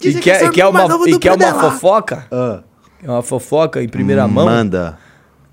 [0.00, 2.26] E Dizem que quer, esse é e o uma, e quer uma fofoca?
[2.32, 2.60] Ah.
[3.02, 4.46] É uma fofoca em primeira mão?
[4.46, 4.98] Manda.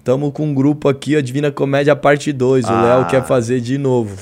[0.04, 2.66] Tamo com um grupo aqui, a Divina Comédia parte 2.
[2.66, 2.82] O Ah.
[3.00, 4.16] Léo quer fazer de novo.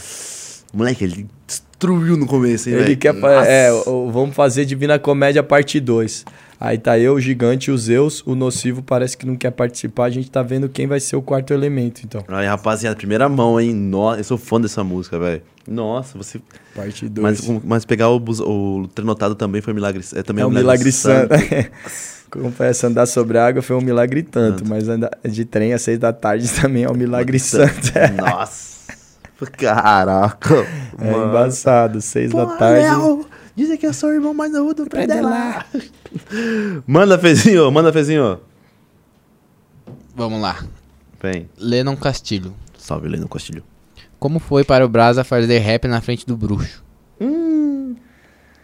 [0.73, 2.97] Moleque, ele destruiu no começo, hein, Ele velho?
[2.97, 3.47] quer fa- Nossa.
[3.49, 6.25] é, o- vamos fazer Divina Comédia parte 2.
[6.59, 10.05] Aí tá eu, o Gigante, o Zeus, o Nocivo parece que não quer participar.
[10.05, 12.23] A gente tá vendo quem vai ser o quarto elemento, então.
[12.29, 13.73] Aí, rapaziada, primeira mão, hein?
[13.73, 15.41] Nossa, eu sou fã dessa música, velho.
[15.67, 16.39] Nossa, você.
[16.75, 17.63] Parte Mas, 2.
[17.63, 20.03] mas pegar o, bus- o Trenotado também foi milagre.
[20.13, 21.33] É, também É um milagre santo.
[22.29, 24.69] Confesso, andar sobre a água foi um milagre tanto, Tanto.
[24.69, 27.91] mas andar de trem às seis da tarde também é um milagre santo.
[28.17, 28.75] Nossa.
[29.57, 30.55] Caraca.
[30.99, 32.81] É embaçado, seis da Porra, tarde.
[32.87, 33.25] Léo,
[33.55, 35.65] dizem que eu sou o irmão mais novo do Predelar.
[36.85, 38.39] Manda, Fezinho, manda, Fezinho.
[40.15, 40.63] Vamos lá.
[41.21, 41.49] Vem.
[41.57, 42.53] Lennon Castilho.
[42.77, 43.63] Salve, Leno Castilho.
[44.19, 46.83] Como foi para o Brasa fazer rap na frente do bruxo?
[47.19, 47.95] Hum,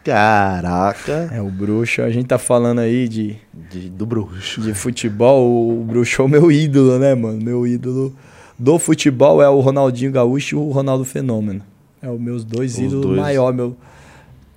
[0.03, 1.29] caraca.
[1.31, 3.37] É, o bruxo, a gente tá falando aí de,
[3.69, 4.61] De- do bruxo.
[4.61, 7.41] de futebol, o bruxo é o meu ídolo, né, mano?
[7.41, 8.15] Meu ídolo
[8.57, 11.61] do futebol é o Ronaldinho Gaúcho e o Ronaldo Fenômeno.
[12.01, 13.19] É os meus dois Os ídolos dois.
[13.19, 13.75] maior, meu.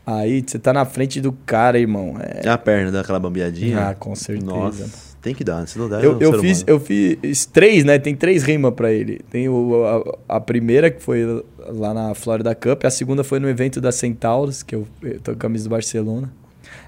[0.07, 2.16] Aí você tá na frente do cara, irmão.
[2.21, 2.47] É...
[2.49, 3.89] A perna daquela bambeadinha?
[3.89, 4.47] Ah, com certeza.
[4.51, 5.67] Nossa, tem que dar.
[5.67, 6.65] Se não der, Eu, é um eu, fiz, humano.
[6.67, 7.99] eu fiz três, né?
[7.99, 9.21] Tem três rimas pra ele.
[9.31, 12.85] Tem o, a, a primeira, que foi lá na Florida Cup.
[12.85, 15.71] A segunda foi no evento da Centauros, que eu, eu tô com a camisa do
[15.71, 16.31] Barcelona.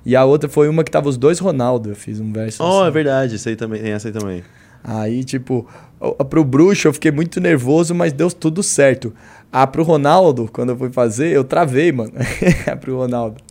[0.04, 1.88] E a outra foi uma que tava os dois Ronaldo.
[1.90, 2.62] Eu fiz um verso.
[2.62, 2.88] Oh, assim.
[2.88, 4.42] é verdade, isso aí também, tem essa aí também.
[4.84, 5.66] Aí, tipo,
[6.28, 9.14] pro bruxo eu fiquei muito nervoso, mas deu tudo certo.
[9.50, 12.12] Ah, pro Ronaldo, quando eu fui fazer, eu travei, mano.
[12.80, 13.45] pro Ronaldo.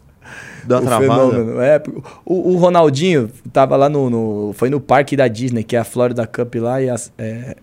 [0.68, 1.32] Dá o travada.
[1.32, 1.62] fenômeno.
[1.62, 1.82] É,
[2.26, 5.84] o, o Ronaldinho tava lá no, no- Foi no parque da Disney, que é a
[5.84, 7.56] Florida Cup lá, ia, é,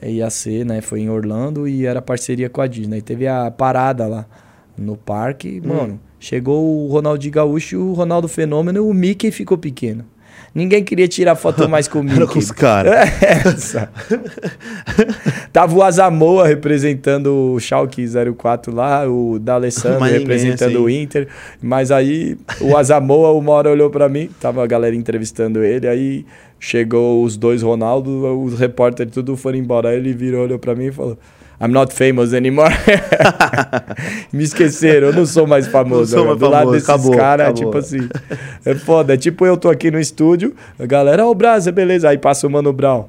[0.00, 0.80] é, ia ser, né?
[0.80, 3.00] Foi em Orlando e era parceria com a Disney.
[3.00, 4.26] Teve a parada lá
[4.76, 5.68] no parque, Hum.
[5.68, 6.00] mano.
[6.20, 10.04] Chegou o Ronaldinho Gaúcho e o Ronaldo Fenômeno e o Mickey ficou pequeno.
[10.54, 12.16] Ninguém queria tirar foto mais com o Mickey.
[12.16, 12.92] Era com os caras.
[13.22, 13.90] Essa.
[15.52, 18.06] Tava o Azamoa representando o Schalke
[18.36, 20.84] 04 lá, o D'Alessandro representando assim.
[20.84, 21.28] o Inter.
[21.60, 26.26] Mas aí o Azamoa uma hora olhou pra mim, tava a galera entrevistando ele, aí
[26.60, 29.88] chegou os dois Ronaldo, os repórteres tudo foram embora.
[29.88, 31.18] Aí ele virou, olhou pra mim e falou...
[31.62, 32.72] I'm not famous anymore.
[34.32, 36.16] Me esqueceram, eu não sou mais famoso.
[36.16, 38.08] Não sou mais Do lado desses caras, tipo assim.
[38.64, 39.14] É foda.
[39.14, 42.08] É tipo eu tô aqui no estúdio, a galera, ó, o Brasa, beleza.
[42.08, 43.04] Aí passa o Mano Brown.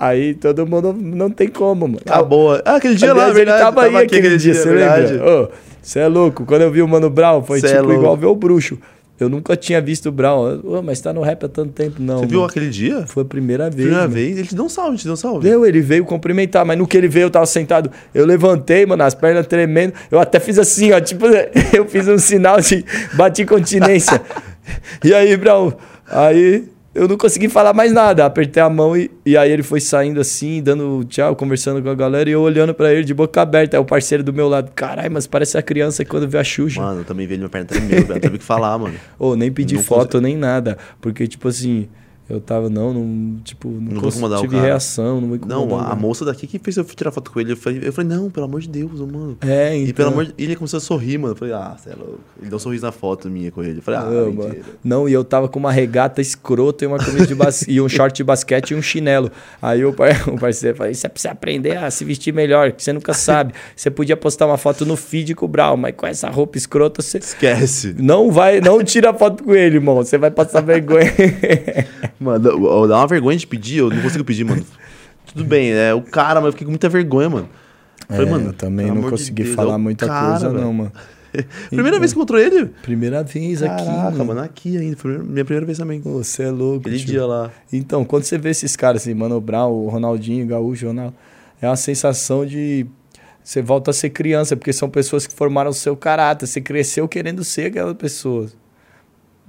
[0.00, 2.00] Aí todo mundo não tem como, mano.
[2.04, 2.54] Acabou.
[2.64, 5.12] Ah, aquele dia lá, Aliás, verdade, ele tava, aí aquele dia, você verdade.
[5.12, 5.50] lembra?
[5.82, 6.44] Você é louco.
[6.46, 8.00] Quando eu vi o Mano Brown, foi Cê é tipo louco.
[8.00, 8.78] igual ver o bruxo.
[9.20, 10.60] Eu nunca tinha visto o Brown.
[10.64, 12.18] Ô, mas tá no rap há tanto tempo, não.
[12.18, 12.50] Você viu mano.
[12.50, 13.06] aquele dia?
[13.06, 13.74] Foi a primeira vez.
[13.74, 14.14] Primeira mano.
[14.14, 14.38] vez?
[14.38, 15.48] Ele te deu um salve, te deu um salve.
[15.48, 17.90] Deu, ele veio cumprimentar, mas no que ele veio eu tava sentado.
[18.14, 19.94] Eu levantei, mano, as pernas tremendo.
[20.10, 21.26] Eu até fiz assim, ó, tipo,
[21.72, 22.84] eu fiz um sinal de
[23.14, 24.20] bati continência.
[25.04, 25.72] e aí, Brown,
[26.08, 28.26] aí eu não consegui falar mais nada.
[28.26, 31.94] Apertei a mão e, e aí ele foi saindo assim, dando tchau, conversando com a
[31.94, 33.76] galera e eu olhando pra ele de boca aberta.
[33.76, 36.80] Aí o parceiro do meu lado, caralho, mas parece a criança quando vê a Xuxa.
[36.80, 38.94] Mano, eu também vi ele minha perna tremendo, teve o que falar, mano.
[39.18, 40.76] Ô, nem pedi Não foto, nem nada.
[41.00, 41.88] Porque, tipo assim,
[42.32, 45.36] eu tava, não, não, tipo, não, Não vou cons- incomodar o tive reação, não vou
[45.36, 45.68] incomodar.
[45.68, 47.52] Não, a, moça daqui que fez eu tirar foto com ele.
[47.52, 49.36] Eu falei, eu falei não, pelo amor de Deus, mano.
[49.42, 49.88] É, então.
[49.88, 50.34] E pelo amor de...
[50.38, 51.34] ele começou a sorrir, mano.
[51.34, 52.20] Eu falei, ah, você é louco.
[52.40, 53.78] Ele deu um sorriso na foto minha com ele.
[53.78, 54.56] Eu falei, ah, Não, mano.
[54.82, 57.62] Não, e eu tava com uma regata escrota e uma camisa de bas...
[57.68, 59.30] e um short de basquete e um chinelo.
[59.60, 60.10] Aí o, par...
[60.28, 63.52] o parceiro falou: você precisa aprender a se vestir melhor, que você nunca sabe.
[63.76, 67.02] Você podia postar uma foto no feed com o Brau, mas com essa roupa escrota
[67.02, 67.18] você.
[67.18, 67.94] Esquece.
[67.98, 69.96] Não vai, não tira foto com ele, irmão.
[69.96, 71.12] Você vai passar vergonha.
[72.22, 72.54] Mano, dá-
[72.96, 74.64] uma vergonha de pedir, eu não consigo pedir, mano.
[75.26, 77.48] Tudo bem, é o cara, mas eu fiquei com muita vergonha, mano.
[78.08, 80.60] Eu falei, mano, É, eu também não consegui Deus, falar é muita cara, coisa, velho.
[80.64, 80.92] não, mano.
[81.70, 82.66] Primeira vez que encontrou ele?
[82.82, 83.84] Primeira vez aqui.
[83.86, 84.96] Caraca, mano, aqui ainda.
[85.24, 85.98] Minha primeira vez também.
[86.02, 86.80] Você é louco.
[86.80, 87.06] Aquele tio.
[87.06, 87.50] dia lá.
[87.72, 91.14] Então, quando você vê esses caras assim, Mano Brown, o Ronaldinho, o Gaúcho, o Ronaldo,
[91.62, 92.84] é uma sensação de
[93.42, 97.08] você volta a ser criança, porque são pessoas que formaram o seu caráter, você cresceu
[97.08, 98.46] querendo ser aquela pessoa.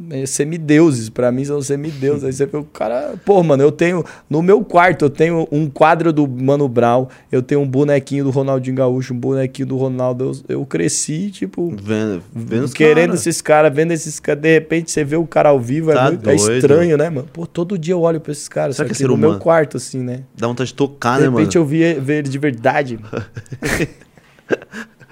[0.10, 2.24] É semideuses, pra mim são semideuses.
[2.24, 5.70] Aí você vê o cara, pô, mano, eu tenho no meu quarto eu tenho um
[5.70, 10.32] quadro do Mano Brown, eu tenho um bonequinho do Ronaldinho Gaúcho, um bonequinho do Ronaldo.
[10.49, 13.15] Eu, eu cresci, tipo, Vendo, vendo querendo cara.
[13.15, 16.06] esses caras, vendo esses caras, de repente você vê o cara ao vivo, é, Tá
[16.06, 17.28] muito, é estranho, né, mano?
[17.32, 19.78] Pô, todo dia eu olho pra esses caras, só que, que é no meu quarto,
[19.78, 20.22] assim, né?
[20.36, 21.38] Dá vontade de tocar, De né, mano?
[21.38, 22.99] repente eu vi ver ele de verdade.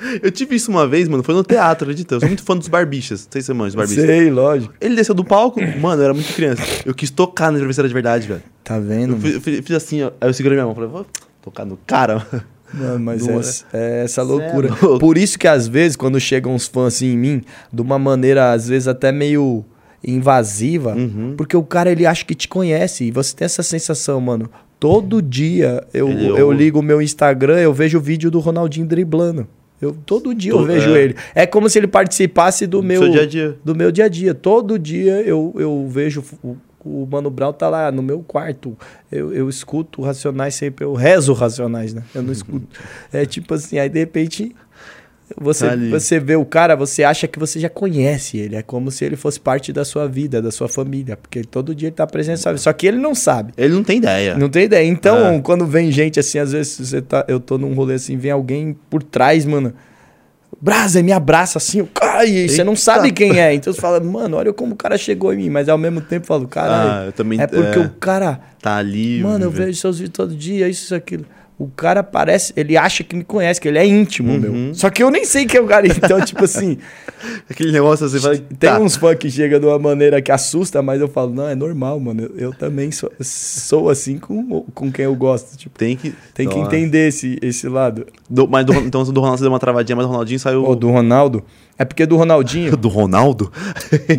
[0.21, 2.15] Eu tive isso uma vez, mano, foi no teatro, acredita?
[2.15, 3.25] Eu sou muito fã dos barbichas.
[3.25, 4.05] Não sei se você manja dos barbichas.
[4.05, 4.73] Sei, lógico.
[4.81, 6.61] Ele desceu do palco, mano, eu era muito criança.
[6.85, 8.41] Eu quis tocar na travesseira de verdade, velho.
[8.63, 9.13] Tá vendo?
[9.13, 10.11] Eu fiz, eu fiz- eu fiz assim, ó.
[10.19, 11.05] Aí eu segurei minha mão, falei, vou
[11.41, 12.25] tocar no cara.
[12.73, 13.99] Mano, mas Não é, é?
[14.01, 14.69] é essa é loucura.
[14.81, 14.99] louco.
[14.99, 17.41] Por isso que às vezes, quando chegam uns fãs assim em mim,
[17.71, 19.65] de uma maneira, às vezes, até meio
[20.03, 21.35] invasiva, Uhum.
[21.37, 23.03] porque o cara ele acha que te conhece.
[23.05, 24.49] E você tem essa sensação, mano.
[24.79, 26.57] Todo dia eu, Ele eu ouve.
[26.57, 29.47] ligo o meu Instagram, eu vejo o vídeo do Ronaldinho driblando.
[29.81, 31.01] Eu, todo dia eu vejo é.
[31.01, 31.15] ele.
[31.33, 33.57] É como se ele participasse do meu Seu dia a dia.
[33.63, 34.33] do meu dia a dia.
[34.33, 36.55] Todo dia eu, eu vejo o,
[36.85, 38.77] o Mano Brown tá lá no meu quarto.
[39.11, 42.03] Eu, eu escuto Racionais sempre, eu rezo Racionais, né?
[42.13, 42.67] Eu não escuto.
[43.11, 44.55] É tipo assim, aí de repente
[45.39, 48.55] você, Tá você vê o cara, você acha que você já conhece ele.
[48.55, 51.15] É como se ele fosse parte da sua vida, da sua família.
[51.17, 52.57] Porque todo dia ele tá presente vida.
[52.57, 53.53] Só que ele não sabe.
[53.57, 54.35] Ele não tem ideia.
[54.37, 54.85] Não tem ideia.
[54.87, 55.39] Então, É.
[55.41, 58.75] quando vem gente assim, às vezes você tá, eu tô num rolê assim, vem alguém
[58.89, 59.73] por trás, mano.
[60.63, 63.53] Brasa, me abraça assim, cara, e você não sabe quem é.
[63.53, 65.49] Então você fala, mano, olha como o cara chegou em mim.
[65.49, 67.39] Mas ao mesmo tempo eu falo, Ah, caralho, eu também.
[67.41, 69.21] é porque é, o cara, Tá ali.
[69.21, 71.25] mano, eu vejo seus vídeos todo dia, isso, isso, aquilo.
[71.63, 74.39] O cara parece, ele acha que me conhece, que ele é íntimo, Uhum.
[74.39, 74.73] meu.
[74.73, 75.85] Só que eu nem sei quem é o cara.
[75.95, 76.77] Então, tipo assim,
[77.49, 78.37] Aquele negócio assim, vai.
[78.37, 78.79] tem tá.
[78.79, 81.99] uns fãs que chegam de uma maneira que assusta, mas eu falo, não, é normal,
[81.99, 82.23] mano.
[82.23, 85.55] Eu, eu também sou, sou assim com, com quem eu gosto.
[85.57, 86.13] Tipo, Tem que.
[86.33, 88.07] tem que entender esse, esse lado.
[88.29, 90.65] Do- mas do, então do Ronaldo você deu uma travadinha, mas do Ronaldinho saiu.
[90.65, 91.43] Ô, do Ronaldo.
[91.77, 93.51] É porque do Ronaldinho, Do Ronaldo?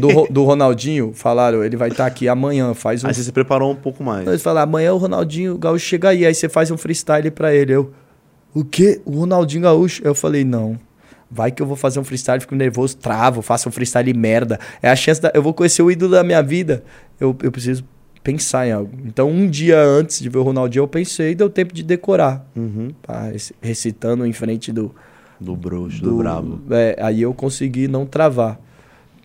[0.00, 3.08] do, do Ronaldinho, falaram, ele vai estar aqui amanhã, faz um.
[3.08, 4.26] Aí você se preparou um pouco mais.
[4.26, 7.72] Eles falaram, amanhã o Ronaldinho Gaúcho chega aí, aí você faz um freestyle pra ele.
[7.72, 7.92] Eu,
[8.54, 9.00] o quê?
[9.04, 10.02] O Ronaldinho Gaúcho?
[10.04, 10.78] Eu falei, não.
[11.30, 14.58] Vai que eu vou fazer um freestyle, fico nervoso, travo, faço um freestyle merda.
[14.82, 15.30] É a chance da.
[15.32, 16.82] Eu vou conhecer o ídolo da minha vida.
[17.18, 17.84] Eu, eu preciso
[18.22, 18.90] pensar em algo.
[19.06, 22.44] Então, um dia antes de ver o Ronaldinho, eu pensei e deu tempo de decorar.
[22.54, 22.90] Uhum.
[23.02, 23.22] Tá?
[23.30, 24.94] Rec- Recitando em frente do.
[25.42, 26.60] Do bruxo, do, brabo.
[26.70, 28.58] É, aí eu consegui não travar.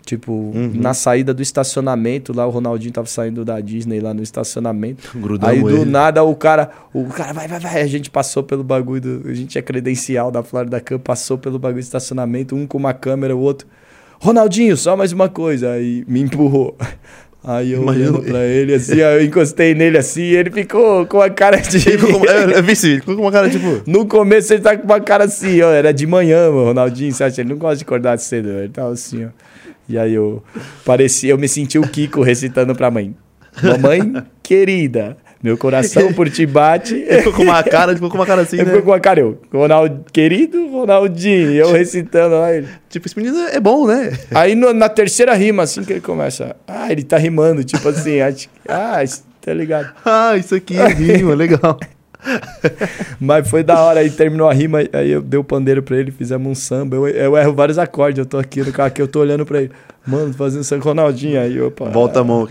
[0.08, 5.12] Tipo, na saída do estacionamento, lá o Ronaldinho tava saindo da Disney lá no estacionamento.
[5.14, 5.86] Grudamos Aí do ele.
[5.92, 7.82] nada o cara, o cara vai, vai, vai.
[7.82, 9.30] A gente passou pelo bagulho do.
[9.30, 12.94] A gente é credencial da Florida Cup, passou pelo bagulho do estacionamento, um com uma
[12.94, 13.68] câmera, o outro.
[14.18, 15.72] Ronaldinho, só mais uma coisa.
[15.72, 16.78] Aí me empurrou.
[17.50, 21.22] Aí eu Imagina- olhando pra ele assim, eu encostei nele assim, e ele ficou com
[21.22, 21.80] a cara de.
[21.80, 23.82] Ficou com, eu, eu vi esse vídeo, ficou com uma cara tipo.
[23.88, 25.72] No começo ele tá com uma cara assim, ó.
[25.72, 27.40] Era de manhã, mano, Ronaldinho, você acha?
[27.40, 29.30] Ele não gosta de acordar cedo, ele tava assim, ó.
[29.88, 30.44] E aí eu
[30.84, 33.16] parecia, eu me senti o Kiko recitando pra mãe.
[33.64, 34.14] Mamãe
[34.44, 36.96] querida, meu coração por ti bate.
[37.08, 38.72] Ele ficou com uma cara, ficou com uma cara assim, Ele né?
[38.72, 42.68] ficou com a cara, eu, Ronaldo, querido Ronaldinho, eu recitando lá ele.
[42.90, 44.12] Tipo, esse menino é bom, né?
[44.34, 48.20] Aí no- na terceira rima, assim que ele começa, ah, ele tá rimando, tipo assim,
[48.22, 49.04] acho, ah,
[49.42, 49.92] tá ligado.
[50.04, 51.80] Ah, isso aqui é rima, legal.
[53.20, 56.12] Mas foi da hora, aí terminou a rima, aí eu dei o pandeiro pra ele,
[56.12, 56.96] fizemos um samba.
[56.96, 59.62] Eu, eu erro vários acordes, eu tô aqui no carro aqui, eu tô olhando pra
[59.62, 59.72] ele.
[60.06, 61.40] Mano, fazendo samba Ronaldinho.
[61.40, 61.86] Aí, opa.
[61.90, 62.48] Volta a mão.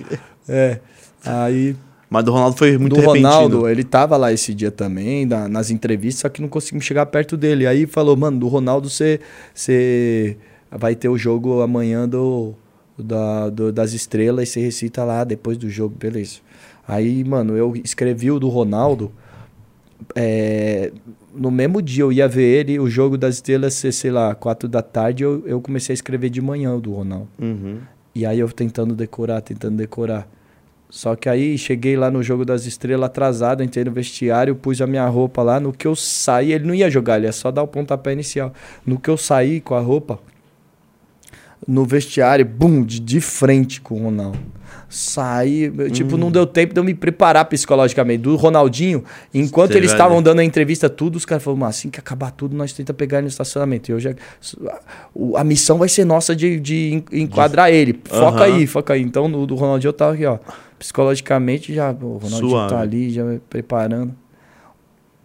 [0.48, 0.78] É.
[1.24, 1.74] Aí,
[2.08, 3.28] Mas do Ronaldo foi muito do repentino.
[3.28, 7.04] Ronaldo, ele tava lá esse dia também, na- nas entrevistas, só que não conseguimos chegar
[7.06, 7.66] perto dele.
[7.66, 10.36] Aí falou, mano, do Ronaldo você
[10.70, 12.54] vai ter o jogo amanhã do,
[12.96, 16.38] da, do- das estrelas e você recita lá depois do jogo, beleza.
[16.86, 19.10] Aí, mano, eu escrevi o do Ronaldo.
[20.14, 20.92] é,
[21.34, 24.80] no mesmo dia eu ia ver ele, o jogo das estrelas sei lá, quatro da
[24.82, 27.28] tarde, eu, eu comecei a escrever de manhã o do Ronaldo.
[27.38, 27.78] Uhum.
[28.14, 30.28] E aí eu tentando decorar, tentando decorar.
[30.88, 34.86] Só que aí cheguei lá no jogo das estrelas atrasado, entrei no vestiário, pus a
[34.86, 35.58] minha roupa lá.
[35.58, 38.52] No que eu saí, ele não ia jogar, ele ia só dar o pontapé inicial.
[38.84, 40.18] No que eu saí com a roupa,
[41.66, 44.38] no vestiário, bum, de, de frente com o Ronaldo.
[44.88, 48.22] Saí, eu, tipo, não deu tempo de eu me preparar psicologicamente.
[48.22, 49.02] Do Ronaldinho,
[49.34, 52.30] enquanto Você eles estavam dando a entrevista, tudo, os caras falaram, mas assim que acabar
[52.30, 53.90] tudo, nós tenta pegar ele no estacionamento.
[53.90, 54.14] E eu já.
[55.36, 57.98] A missão vai ser nossa de, de en- enquadrar ele.
[58.04, 58.54] Foca Aham.
[58.54, 59.02] aí, foca aí.
[59.02, 60.38] Então, no do Ronaldinho eu tava aqui, ó.
[60.78, 61.90] Psicologicamente já.
[61.90, 62.70] O Ronaldinho Suave.
[62.72, 64.14] tá ali, já me preparando.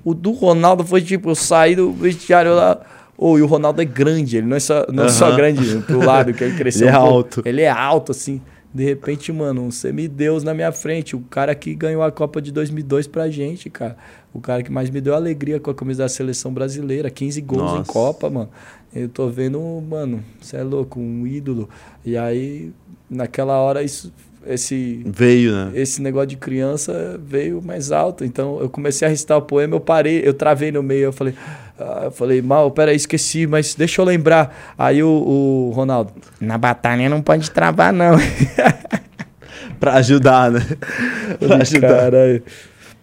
[0.03, 2.79] O do Ronaldo foi tipo, eu saí do vestiário lá.
[3.23, 6.03] Ô, e o Ronaldo é grande, ele não é só, não é só grande pro
[6.03, 6.87] lado que ele cresceu.
[6.89, 7.41] Ele é um alto.
[7.45, 8.41] Ele é alto, assim.
[8.73, 11.15] De repente, mano, um semideus na minha frente.
[11.15, 13.95] O cara que ganhou a Copa de 2002 pra gente, cara.
[14.33, 17.11] O cara que mais me deu alegria com a camisa da seleção brasileira.
[17.11, 17.93] 15 gols em Nossa.
[17.93, 18.49] Copa, mano.
[18.91, 21.69] Eu tô vendo, mano, você é louco, um ídolo.
[22.03, 22.71] E aí,
[23.07, 24.11] naquela hora, isso,
[24.45, 25.71] esse, Veio, né?
[25.75, 28.25] esse negócio de criança veio mais alto.
[28.25, 31.33] Então eu comecei a recitar o poema, eu parei, eu travei no meio, eu falei,
[31.79, 34.73] ah, eu falei, mal, peraí, esqueci, mas deixa eu lembrar.
[34.77, 38.15] Aí o, o Ronaldo, na batalha não pode travar, não.
[39.79, 40.59] Pra ajudar, né?
[41.39, 41.87] pra ajudar.
[41.87, 42.43] Caralho.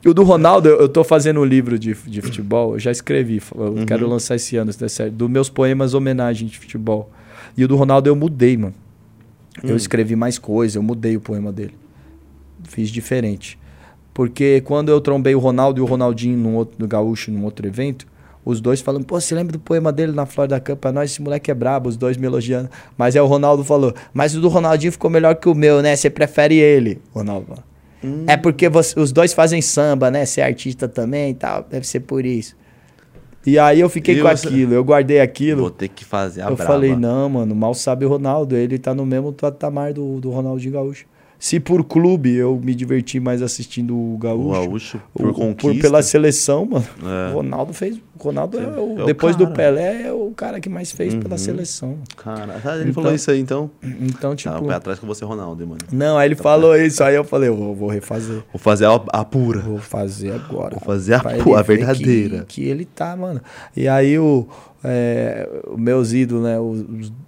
[0.06, 3.84] O do Ronaldo, eu tô fazendo um livro de, de futebol, eu já escrevi, eu
[3.84, 7.10] quero lançar esse ano, se der certo, dos meus poemas homenagem de futebol.
[7.56, 8.74] E o do Ronaldo eu mudei, mano.
[9.64, 11.74] Eu escrevi mais coisa, eu mudei o poema dele.
[12.64, 13.58] Fiz diferente.
[14.14, 17.66] Porque quando eu trombei o Ronaldo e o Ronaldinho num outro, no Gaúcho, num outro
[17.66, 18.06] evento,
[18.44, 20.78] os dois falando, pô, você lembra do poema dele na Florida Cup?
[20.78, 22.68] Pra nós, esse moleque é brabo, os dois me elogiando.
[22.96, 25.94] Mas aí o Ronaldo falou, mas o do Ronaldinho ficou melhor que o meu, né?
[25.94, 27.46] Você prefere ele, Ronaldo.
[27.46, 27.64] falou.
[28.26, 30.24] É porque você- os dois fazem samba, né?
[30.24, 32.56] Você é artista também e tal, deve ser por isso.
[33.48, 35.62] E aí eu fiquei E com você- aquilo, eu guardei aquilo.
[35.62, 36.70] Vou ter que fazer a Eu braba.
[36.70, 38.54] falei, não, mano, mal sabe o Ronaldo.
[38.54, 41.06] Ele tá no mesmo patamar do, do Ronaldinho Gaúcho.
[41.40, 44.50] Se por clube eu me diverti mais assistindo o O Gaúcho.
[44.60, 45.80] Gaúcho, por o- conquista.
[45.82, 46.84] pela seleção, mano.
[47.00, 47.30] É.
[47.32, 47.96] O Ronaldo fez.
[47.96, 49.46] O Ronaldo é o, É o depois do.
[49.52, 51.38] Pelé, é o cara que mais fez pela Uhum.
[51.38, 51.98] seleção.
[52.16, 53.70] Cara, ah, ele Então- falou isso aí, então.
[54.00, 54.52] Então, tipo.
[54.52, 55.80] Tá, o pé atrás com você, Ronaldo, hein, mano.
[55.92, 57.04] Não, aí ele falou isso.
[57.04, 58.42] Aí eu falei, eu vou, vou refazer.
[58.52, 59.60] Vou fazer a, a pura.
[59.60, 60.70] Vou fazer agora.
[60.70, 62.38] Vou fazer a Pra pu- ele a ver verdadeira.
[62.48, 63.40] Que, que ele tá, mano.
[63.76, 64.48] E aí o,
[64.82, 66.58] é, meus ídolos, né?
[66.58, 66.84] O,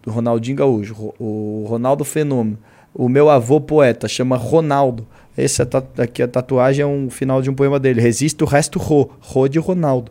[0.06, 2.58] o Ronaldinho Gaúcho, o Ronaldo Fenômeno.
[2.94, 5.06] O meu avô poeta chama Ronaldo.
[5.38, 5.62] Esse
[5.96, 8.00] aqui, a tatuagem é um final de um poema dele.
[8.00, 9.10] Resiste o resto Ro.
[9.20, 10.10] Ro de Ronaldo.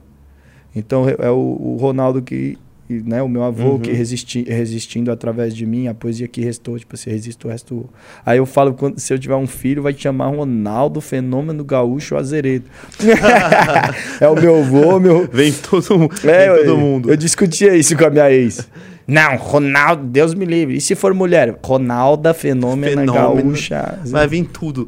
[0.75, 2.57] Então é o, o Ronaldo que.
[2.91, 3.79] Né, o meu avô Uhum.
[3.79, 7.75] que resisti, resistindo através de mim, a poesia que restou, tipo assim, resiste o resto.
[7.75, 7.89] Ro.
[8.25, 12.15] Aí eu falo, quando, se eu tiver um filho, vai te chamar Ronaldo Fenômeno Gaúcho
[12.15, 12.65] Azeredo.
[14.19, 15.27] é o meu avô, meu.
[15.31, 17.11] Vem todo, mu- É, vem todo eu, mundo.
[17.11, 18.67] Eu discutia isso com a minha ex.
[19.09, 20.75] Não, Ronaldo, Deus me livre.
[20.77, 21.57] E se for mulher?
[21.65, 23.49] Ronalda Fenômena, Fenômeno.
[23.49, 23.99] Gaúcha.
[24.05, 24.87] Vai vir tudo.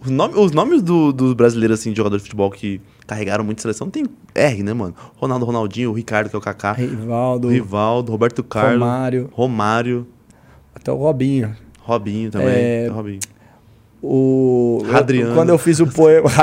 [0.00, 3.62] Os, nomes, os nomes do- dos brasileiros, assim, de jogador de futebol que carregaram muito
[3.62, 4.04] seleção, tem
[4.34, 4.94] R, né, mano?
[5.16, 10.06] Ronaldo, Ronaldinho, o Ricardo, que é o Kaká, Rivaldo, Rivaldo, Roberto Carlos, Romário, Romário,
[10.74, 11.54] até o Robinho.
[11.80, 12.48] Robinho também.
[12.48, 13.20] É, Robinho.
[14.08, 14.84] O.
[14.88, 15.30] Radriano.
[15.30, 16.30] eu- quando eu fiz o poema.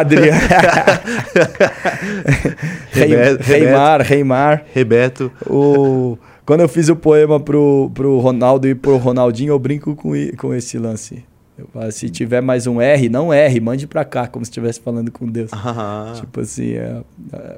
[2.91, 4.63] Rebeto- Reimar, Reimar.
[4.73, 5.31] Rebeto.
[5.47, 6.17] O...
[6.45, 10.53] Quando eu fiz o poema pro, pro Ronaldo e pro Ronaldinho, eu brinco com, com
[10.53, 11.23] esse lance.
[11.57, 14.81] Eu falo, se tiver mais um R, não R, mande pra cá, como se estivesse
[14.81, 15.51] falando com Deus.
[15.53, 16.97] Ah, Tipo assim, é,
[17.31, 17.57] é,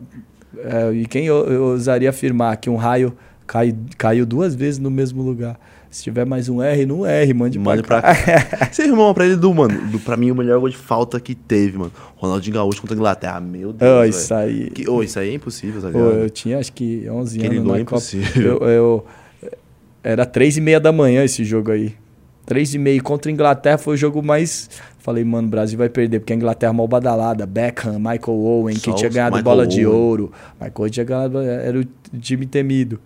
[0.58, 3.14] é, e quem eu, eu ousaria afirmar que um raio
[3.48, 5.58] cai, caiu duas vezes no mesmo lugar?
[5.90, 8.68] Se tiver mais um R, não R, mande, Mande pra pra cá.
[8.72, 11.34] Você irmão pra ele do, mano, do, pra mim o melhor gol de falta que
[11.34, 11.92] teve, mano.
[12.18, 13.40] Ronaldinho Gaúcho contra a Inglaterra.
[13.40, 14.70] Meu Deus, Oh, isso aí.
[14.72, 16.04] Que, oh, isso aí é impossível, tá ligado?
[16.06, 17.96] eu tinha acho que 11 Aquele anos gol na é Copa.
[17.98, 18.58] impossível.
[18.60, 19.06] Eu, eu-
[20.04, 21.94] era três e meia da manhã esse jogo aí.
[22.46, 24.70] Três e meia contra a Inglaterra foi o jogo mais...
[25.00, 27.46] Falei, mano, o Brasil vai perder, porque a Inglaterra é mal badalada.
[27.46, 29.96] Beckham, Michael Owen, que tinha ganhado bola de Owen.
[30.00, 30.32] ouro.
[30.60, 31.86] Michael tinha ganhado, era o
[32.20, 33.00] time temido.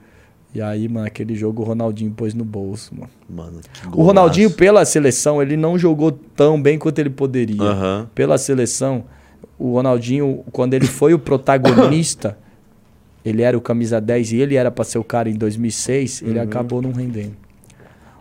[0.54, 3.10] E aí, mano, aquele jogo o Ronaldinho pôs no bolso, mano.
[3.30, 7.62] Mano, que O Ronaldinho, pela seleção, ele não jogou tão bem quanto ele poderia.
[7.62, 8.10] Aham.
[8.16, 9.04] Pela seleção,
[9.60, 12.36] o Ronaldinho, quando ele foi o protagonista,
[13.24, 16.38] ele era o camisa 10 e ele era pra ser o cara em 2006, ele
[16.40, 16.44] Uhum.
[16.46, 17.34] acabou não rendendo.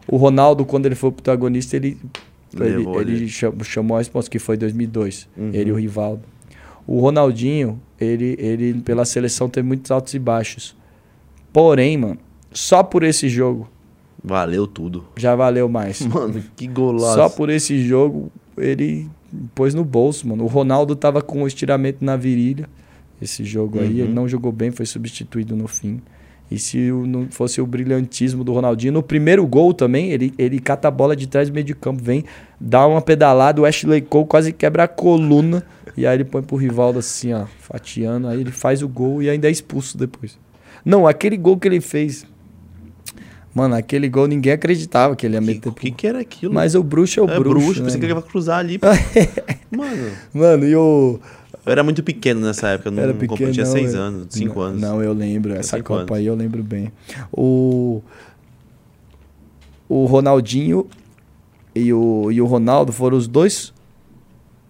[0.07, 1.99] O Ronaldo, quando ele foi o protagonista, ele,
[2.61, 5.51] ele, ele chamou a resposta, que foi 2002, Uhum.
[5.55, 6.23] ele e o Rivaldo.
[6.87, 10.77] O Ronaldinho, ele, ele pela seleção teve muitos altos e baixos.
[11.53, 12.19] Porém, mano,
[12.53, 13.69] só por esse jogo
[14.23, 15.05] Valeu tudo.
[15.17, 16.01] já valeu mais.
[16.07, 17.15] Mano, que golaço.
[17.15, 19.09] Só por esse jogo, ele
[19.55, 20.43] pôs no bolso, mano.
[20.45, 22.69] O Ronaldo tava com o estiramento na virilha.
[23.23, 24.05] Esse jogo aí, Uhum.
[24.07, 26.01] ele não jogou bem, foi substituído no fim.
[26.51, 30.89] E se não fosse o brilhantismo do Ronaldinho, no primeiro gol também, ele, ele cata
[30.89, 32.25] a bola de trás do meio de campo, vem,
[32.59, 35.63] dá uma pedalada, o Ashley Cole quase quebra a coluna.
[35.97, 38.29] E aí ele põe pro Rivaldo assim, ó, fatiando.
[38.29, 40.39] Aí ele faz o gol e ainda é expulso depois.
[40.89, 42.27] Não, aquele gol que ele fez.
[43.55, 45.71] Mano, aquele gol ninguém acreditava que ele ia O meter.
[45.75, 46.55] que, que, que era aquilo?
[46.55, 47.59] Mas o bruxo é o é bruxo.
[47.67, 48.81] bruxo, né, pensei que ele ia cruzar ali.
[49.71, 51.21] Mano, Mano, e o.
[51.67, 53.53] eu era muito pequeno nessa época, eu não, Era não pequeno.
[53.53, 53.99] tinha não, seis é.
[53.99, 54.81] anos, cinco não, anos.
[54.81, 55.53] Não, eu lembro.
[55.53, 56.13] Essa Copa anos.
[56.13, 56.91] aí eu lembro bem.
[57.31, 58.01] O.
[59.87, 60.87] O Ronaldinho
[61.75, 63.75] e o, e o Ronaldo foram os dois.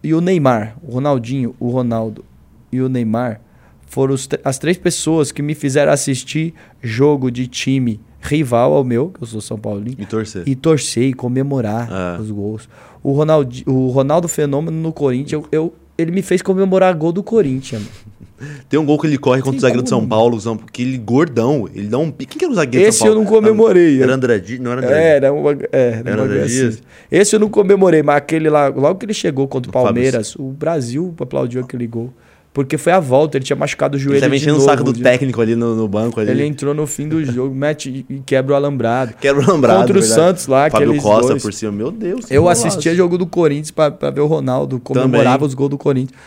[0.02, 0.76] E o Neymar.
[0.82, 2.24] O Ronaldinho, o Ronaldo
[2.72, 3.40] e o Neymar
[3.88, 9.22] foram as três pessoas que me fizeram assistir jogo de time rival ao meu, que
[9.22, 10.42] eu sou São Paulino, E torcer.
[10.46, 11.88] e torcer e comemorar
[12.18, 12.20] É.
[12.20, 12.68] os gols.
[13.02, 17.22] O, Ronaldi, o Ronaldo Fenômeno no Corinthians, eu, eu- ele me fez comemorar gol do
[17.22, 17.82] Corinthians.
[18.68, 20.06] Tem um gol que ele corre contra Tem o zagueiro de São.
[20.06, 22.32] Paulo, São- que ele gordão, ele dá um pique.
[22.32, 23.24] Quem que era o zagueiro de Esse São eu Paulo?
[23.24, 24.00] não comemorei.
[24.02, 24.60] Era André Dias?
[24.60, 26.74] Não era André É, era uma, é, era Era André coisa Dias?
[26.74, 26.82] assim.
[27.10, 29.86] Esse eu não comemorei, mas aquele lá, logo que ele chegou contra o O Fábio
[29.86, 32.12] Palmeiras, o Brasil aplaudiu aquele gol.
[32.52, 34.82] Porque foi a volta, ele tinha machucado o Ele joelho tá de mexendo o saco
[34.82, 36.18] do de- técnico ali no, no banco.
[36.18, 36.30] Ali.
[36.30, 39.14] Ele entrou no fim do jogo, mete e quebra o alambrado.
[39.20, 39.78] Quebra o lembrado.
[39.80, 40.20] Contra o verdade.
[40.20, 41.42] Santos lá, Fábio aqueles Costa dois.
[41.42, 42.28] por cima, meu Deus.
[42.30, 45.46] Eu assistia jogo do Corinthians pra, pra ver o Ronaldo, comemorava Também.
[45.48, 46.18] os gols do Corinthians.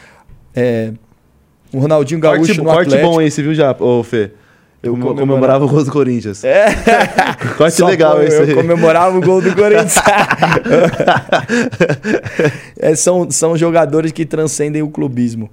[0.56, 0.94] É,
[1.74, 3.10] o Ronaldinho Corte, Gaúcho no corte Atlético.
[3.12, 4.32] bom esse, viu, já, ô Fê?
[4.84, 5.20] Eu Comemorava.
[5.20, 6.44] comemorava o gol do Corinthians.
[6.44, 6.66] É.
[7.56, 8.54] Corte Só legal eu, esse eu aí.
[8.56, 9.96] comemorava o gol do Corinthians.
[12.80, 15.50] É, são, são jogadores que transcendem o clubismo.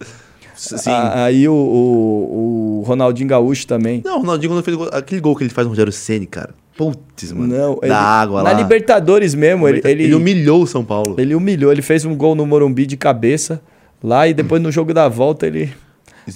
[0.58, 0.90] Sim.
[0.90, 4.02] A- aí o, o, o Ronaldinho Gaúcho também.
[4.04, 6.50] Não, o Ronaldinho quando fez gol- aquele gol que ele faz no Rogério Ceni, cara.
[6.76, 7.56] Putz, mano.
[7.56, 8.60] Não, da ele- água na lá.
[8.60, 11.14] Libertadores mesmo, ele, ele, ele humilhou o São Paulo.
[11.18, 11.72] ele humilhou.
[11.72, 13.60] Ele fez um gol no Morumbi de cabeça
[14.02, 15.72] lá e depois no jogo da volta ele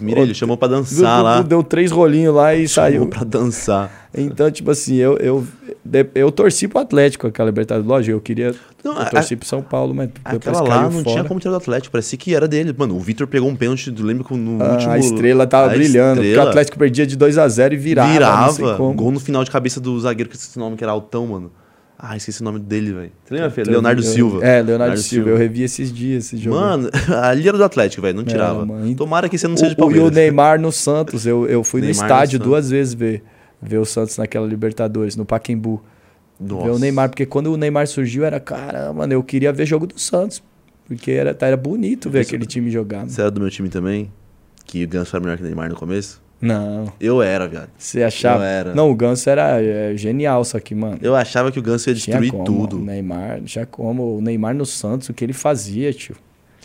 [0.01, 1.43] Ele chamou pra deu, dançar lá.
[1.43, 3.07] deu três rolinhos lá e Chamou saiu.
[3.09, 3.91] pra dançar.
[4.15, 5.47] Então, tipo assim, eu, eu,
[6.15, 7.87] eu torci pro Atlético aquela Libertadores.
[7.89, 8.55] Lógico, eu queria.
[8.85, 11.05] Não, eu a- torci pro São Paulo, mas Aquela lá não fora.
[11.05, 12.75] tinha como tirar do Atlético, parecia que era dele.
[12.77, 14.93] Mano, o Vitor pegou um pênalti, lembro que no Ah, último...
[14.93, 17.77] a estrela tava a brilhando, porque o estrela Atlético perdia de 2 a 0 e
[17.79, 18.13] virava.
[18.53, 18.77] virava.
[18.93, 21.51] Gol no final de cabeça do zagueiro, que o nome, que era Altão, mano.
[22.05, 23.13] Ah, esqueci o nome dele, velho.
[23.25, 23.61] Você lembra, Fê?
[23.61, 24.45] Eu- Leonardo eu- Silva.
[24.45, 25.31] É, Leonardo, Silva.
[25.31, 26.57] Eu revi esses dias esse jogo.
[26.57, 26.91] Mano,
[27.23, 28.17] ali era do Atlético, velho.
[28.17, 28.67] Não tirava.
[28.67, 28.93] mano.
[28.97, 30.13] Tomara que você não o, seja de o, e o Palmeiras.
[30.17, 31.25] Neymar no Santos.
[31.27, 32.47] Eu, eu fui no Neymar no estádio Santos.
[32.49, 33.23] duas vezes ver,
[33.63, 35.81] ver o Santos naquela Libertadores, no Pacaembu.
[36.41, 36.65] Nossa.
[36.65, 39.87] Ver o Neymar, porque quando o Neymar surgiu era, caramba, mano, eu queria ver jogo
[39.87, 40.43] do Santos.
[40.89, 42.99] Porque era, tá, era bonito ver Isso- aquele time jogar.
[42.99, 43.11] mano.
[43.11, 44.11] Você era do meu time também?
[44.67, 46.21] Que o Ganso era melhor que o Neymar no começo?
[46.43, 47.71] Não, Eu era, viado.
[47.79, 48.43] você achava.
[48.43, 48.75] Eu era.
[48.75, 50.99] Não, o Ganso era é, genial, só que, mano.
[51.01, 52.79] Eu achava que o Ganso ia destruir como, tudo.
[52.79, 54.17] O Neymar, tinha como.
[54.19, 56.17] O Neymar no Santos, o que ele fazia, tio.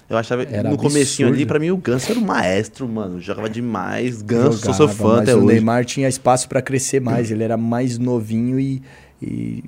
[0.09, 1.47] Eu achava, Era no comecinho ali, absurdo.
[1.49, 3.19] pra mim, o Ganso era o maestro, mano.
[3.21, 4.21] Jogava demais.
[4.21, 5.47] Ganso, sou Jogava, seu fã mas até o hoje.
[5.47, 7.29] Neymar tinha espaço pra crescer mais.
[7.29, 8.81] Ele era mais novinho e,
[9.21, 9.61] e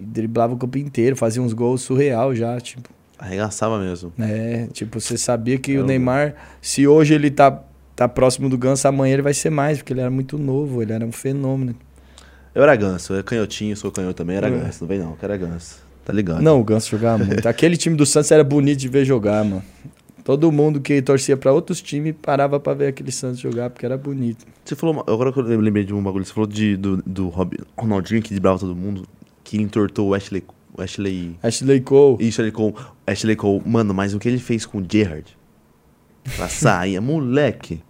[0.00, 2.90] driblava o campo inteiro, fazia uns gols surreal já, tipo.
[3.18, 4.12] Arregaçava mesmo.
[4.18, 7.62] É, tipo, você sabia que É, o o- Neymar, se hoje ele tá,
[7.96, 10.92] tá próximo do Ganso, amanhã ele vai ser mais, porque ele era muito novo, ele
[10.92, 11.74] era um fenômeno.
[12.54, 14.50] Eu era Ganso, eu era canhotinho, sou canhoto também, era É.
[14.50, 14.78] Ganso.
[14.82, 15.80] Não vem não, que era Ganso.
[16.04, 16.40] Tá ligado?
[16.40, 17.44] Não, o Ganso jogava muito.
[17.48, 19.62] Aquele time do Santos era bonito de ver jogar, mano.
[20.22, 23.96] Todo mundo que torcia pra outros times parava pra ver aquele Santos jogar, porque era
[23.96, 24.44] bonito.
[24.64, 27.32] Você falou, agora que eu lembrei de um bagulho, você falou de, do, do
[27.76, 29.06] Ronaldinho que driblava todo mundo,
[29.44, 30.42] que entortou o Ashley.
[30.76, 31.36] Ashley.
[31.42, 32.16] Ashley Cole.
[32.26, 32.74] Isso, Ashley Cole.
[33.06, 33.62] Ashley Cole.
[33.64, 35.35] Mano, mas o que ele fez com o Gerrard?
[36.36, 37.80] Pra sair, moleque.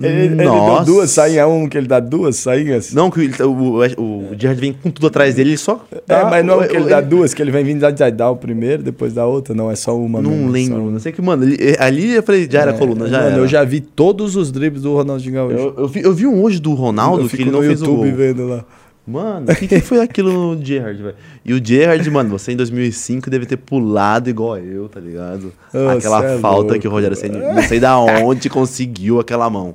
[0.00, 0.84] Ele, ele Nossa.
[0.84, 2.92] duas sainhas, um que ele dá duas sainhas.
[2.92, 5.84] Não, que o, o, o, o Gerrard vem com tudo atrás dele, ele só.
[5.92, 7.80] É, dá mas não o- é que ele o- dá duas, que ele vem vindo
[7.80, 10.90] dar, dar o primeiro, depois da outra, não, é só uma Não mesmo, só lembro.
[10.90, 13.38] Não sei que, mano, ele- ali eu falei, já era É, coluna, já mano, era.
[13.38, 15.56] eu já vi todos os dribles do Ronaldinho Gaúcho.
[15.56, 17.82] Eu, eu vi, eu vi um hoje do Ronaldo Eu que ele não no fez
[17.82, 18.16] o YouTube gol.
[18.16, 18.64] vendo lá.
[19.04, 21.16] Mano, o que, que foi aquilo no Gerrard, velho?
[21.44, 25.52] E o Gerrard, mano, você em 2005 deve ter pulado igual eu, tá ligado?
[25.74, 26.78] Ô, aquela é falta louco.
[26.80, 29.74] que o Rogério Ceni não sei da onde conseguiu aquela mão.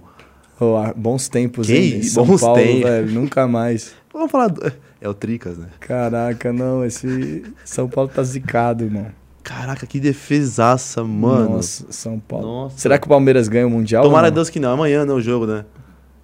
[0.59, 1.99] Ah, bons tempos, Que hein?
[1.99, 2.81] isso, São bons Paulo, tempos.
[2.83, 3.93] velho, nunca mais.
[4.13, 4.47] Vamos falar.
[4.47, 4.71] Do...
[4.99, 5.67] É o Tricas, né?
[5.79, 9.07] Caraca, não, esse São Paulo tá zicado, irmão.
[9.43, 11.57] Caraca, que defesaça, mano.
[11.57, 12.45] Nossa, São Paulo.
[12.47, 12.77] Nossa.
[12.79, 14.03] Será que o Palmeiras ganha o Mundial?
[14.03, 14.31] Tomara?
[14.31, 14.71] Deus que não.
[14.71, 15.63] Amanhã não é o jogo, né?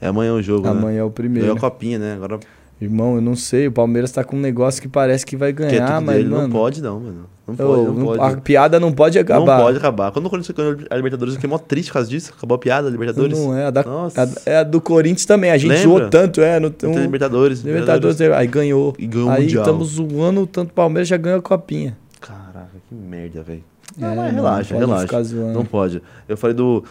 [0.01, 0.71] É amanhã o jogo, né?
[0.71, 1.53] Amanhã é o Ganhou primeiro.
[1.53, 2.13] a copinha, né?
[2.15, 2.39] Agora
[2.84, 5.64] Irmão, eu não sei, o Palmeiras tá com um negócio que parece que vai que
[5.64, 6.30] é ganhar, mas, dele.
[6.30, 6.43] mano...
[6.43, 7.26] Não pode, não, mano.
[7.47, 8.34] Não pode, não não- pode.
[8.34, 9.57] A piada não pode acabar.
[9.57, 10.11] Não pode acabar.
[10.11, 12.34] Quando o Corinthians ganhou a Libertadores, eu fiquei mó triste por causa disso.
[12.38, 13.38] Acabou a piada, a Libertadores.
[13.38, 14.23] Não é, a, da, Nossa.
[14.23, 15.51] a- é a do Corinthians também.
[15.51, 15.84] A gente Lembra?
[15.99, 16.57] zoou tanto, é.
[16.60, 17.61] No, um, Libertadores.
[17.61, 18.93] Libertadores, aí ganhou.
[18.97, 21.97] E ganhou aí estamos zoando, tanto o Palmeiras já ganhou a copinha.
[22.22, 23.64] Caraca, que merda, velho.
[23.97, 25.22] É, Não, mas não relaxa, relaxa.
[25.53, 26.01] Não pode.
[26.30, 26.84] Eu falei do,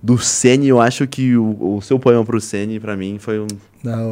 [0.00, 3.46] do Sene, eu acho que o, o seu poema pro Sene, pra mim, foi um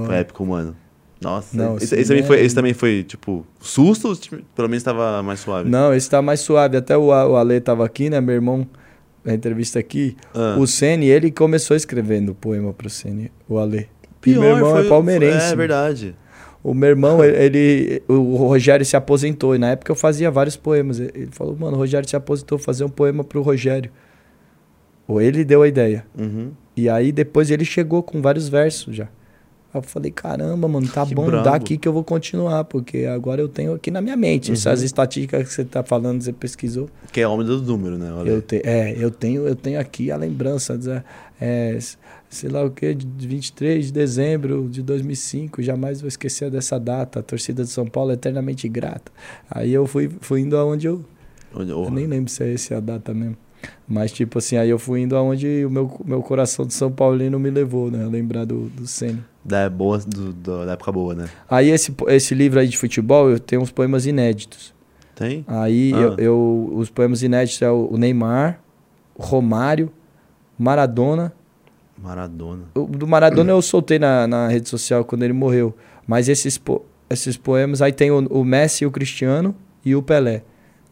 [0.06, 0.74] foi épico, mano.
[1.20, 4.82] Nossa, Não, esse, esse, também é- foi, esse também foi, tipo, susto tipo, pelo menos
[4.82, 5.70] tava mais suave?
[5.70, 6.76] não, esse tá mais suave.
[6.76, 8.20] Até o, o Ale tava aqui, né?
[8.20, 8.66] Meu irmão,
[9.24, 10.16] na entrevista aqui.
[10.34, 10.56] Ah.
[10.58, 13.88] O Sene, ele começou escrevendo o poema pro Sene, o Ale.
[14.20, 15.52] Pior, e meu irmão foi- é palmeirense.
[15.52, 16.14] É verdade.
[16.62, 19.54] O meu irmão, ele, ele- O Rogério se aposentou.
[19.54, 20.98] E na época eu fazia vários poemas.
[21.00, 23.90] Ele falou, mano, o Rogério se aposentou, vou fazer um poema pro Rogério.
[25.06, 26.04] Ou ele deu a ideia.
[26.18, 26.52] Uhum.
[26.76, 29.08] E aí depois ele chegou com vários versos já.
[29.74, 31.44] Aí eu falei, caramba, mano, tá Que bom, brabo.
[31.44, 34.48] dá aqui que eu vou continuar, porque agora eu tenho aqui na minha mente.
[34.48, 34.54] Uhum.
[34.54, 36.88] Essas estatísticas que você tá falando, você pesquisou.
[37.12, 38.12] Que é homem dos números, né?
[38.12, 38.30] Olha.
[38.30, 41.02] Eu te, é, eu tenho, eu tenho aqui a lembrança, de,
[41.40, 41.76] é,
[42.30, 47.18] sei lá o que, de 23 de dezembro de 2005, jamais vou esquecer dessa data.
[47.18, 49.10] A torcida de São Paulo é eternamente grata.
[49.50, 51.04] Aí eu fui, fui indo aonde eu,
[51.52, 53.36] Olha, eu nem lembro se é essa a data mesmo.
[53.86, 57.38] Mas, tipo assim, aí eu fui indo aonde o meu, meu coração de São Paulino
[57.38, 58.06] me levou, né?
[58.06, 59.24] Lembrar do, do Senna.
[59.44, 61.28] Da, boa, do, do- da época boa, né?
[61.50, 64.72] Aí esse, esse livro aí de futebol, eu tenho uns poemas inéditos.
[65.14, 65.44] Tem?
[65.46, 65.98] Aí Ah.
[65.98, 68.58] eu, eu- os poemas inéditos é o Neymar,
[69.14, 69.90] o Romário,
[70.58, 71.32] Maradona.
[71.96, 72.64] Maradona.
[72.74, 75.74] O do Maradona eu soltei na, na rede social quando ele morreu.
[76.06, 79.54] Mas esses, po- esses poemas, aí tem o, o Messi, o Cristiano
[79.84, 80.42] e o Pelé.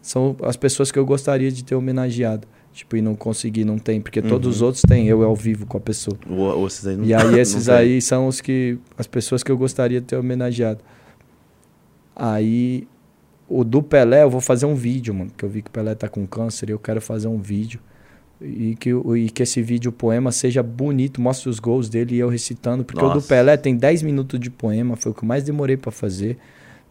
[0.00, 2.46] São as pessoas que eu gostaria de ter homenageado.
[2.72, 4.52] Tipo, e não consegui, não tem, porque todos Uhum.
[4.52, 6.16] os outros têm, eu ao vivo com a pessoa.
[6.26, 9.52] O, o, esses aí não, E aí esses aí são os que as pessoas que
[9.52, 10.80] eu gostaria de ter homenageado.
[12.14, 12.86] Aí
[13.48, 15.94] o do Pelé eu vou fazer um vídeo, mano, que eu vi que o Pelé
[15.94, 17.80] tá com câncer e eu quero fazer um vídeo
[18.40, 22.18] e que, o- e que esse vídeo poema seja bonito, mostre os gols dele e
[22.18, 23.28] eu recitando, porque o do Nossa.
[23.28, 26.38] Pelé tem 10 minutos de poema, foi o que eu mais demorei pra fazer.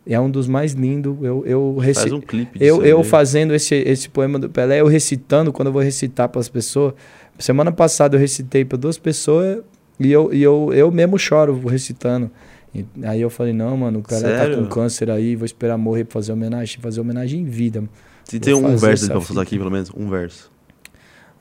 [0.06, 1.15] É um dos mais lindos.
[1.22, 4.88] Eu eu Faz um clipe disso eu, eu fazendo esse, esse poema do Pelé, eu
[4.88, 6.94] recitando, quando eu vou recitar para as pessoas.
[7.38, 9.60] Semana passada eu recitei para duas pessoas
[9.99, 12.30] e eu, e eu, eu mesmo choro recitando.
[12.73, 14.57] E aí eu falei, não, mano, o cara tá Sério?
[14.57, 17.84] com câncer aí, vou esperar morrer pra fazer homenagem, fazer homenagem em vida.
[18.23, 19.41] Se tem um verso pra você fita.
[19.41, 19.91] aqui, pelo menos.
[19.95, 20.49] Um verso.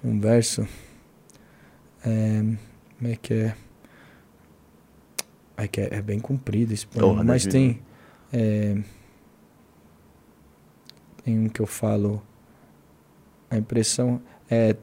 [0.05, 0.66] Um verso.
[2.05, 2.43] É,
[2.99, 3.55] como é que é?
[5.57, 7.81] É que é, é bem comprido esse poema, Porra, mas deve- tem.
[8.32, 8.77] É,
[11.24, 12.23] tem um que eu falo.
[13.51, 14.20] A impressão
[14.51, 14.77] é,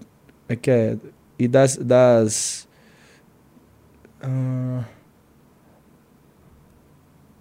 [0.47, 0.97] é que é.
[1.39, 1.77] E das.
[1.77, 2.67] das
[4.21, 4.83] ah,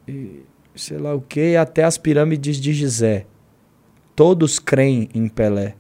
[0.07, 0.43] e
[0.75, 3.27] sei lá o que, até as pirâmides de Gizé.
[4.15, 5.75] Todos creem em Pelé.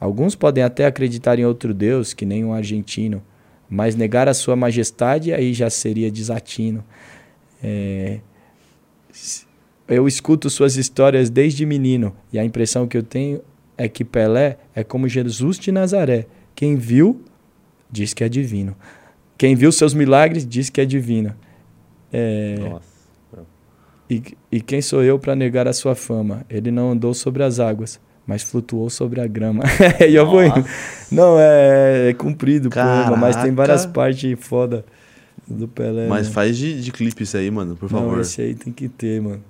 [0.00, 3.22] Alguns podem até acreditar em outro Deus, que nem um argentino,
[3.68, 6.84] mas negar a sua majestade aí já seria desatino.
[7.62, 8.20] É,
[9.88, 13.40] Eu escuto suas histórias desde menino e a impressão que eu tenho
[13.76, 16.26] é que Pelé é como Jesus de Nazaré.
[16.54, 17.22] Quem viu,
[17.90, 18.76] diz que é divino.
[19.38, 21.34] Quem viu seus milagres, diz que é divino.
[22.12, 23.46] É, Nossa.
[24.10, 26.44] e, e quem sou eu para negar a sua fama?
[26.50, 29.62] Ele não andou sobre as águas, mas flutuou sobre a grama.
[30.06, 30.64] e eu vou indo.
[31.10, 34.84] Não, é, é comprido o poema, mas tem várias partes foda
[35.46, 36.08] do Pelé.
[36.08, 36.34] Mas né?
[36.34, 38.16] faz de, de clipe isso aí, mano, por favor.
[38.16, 39.42] Não, esse aí tem que ter, mano.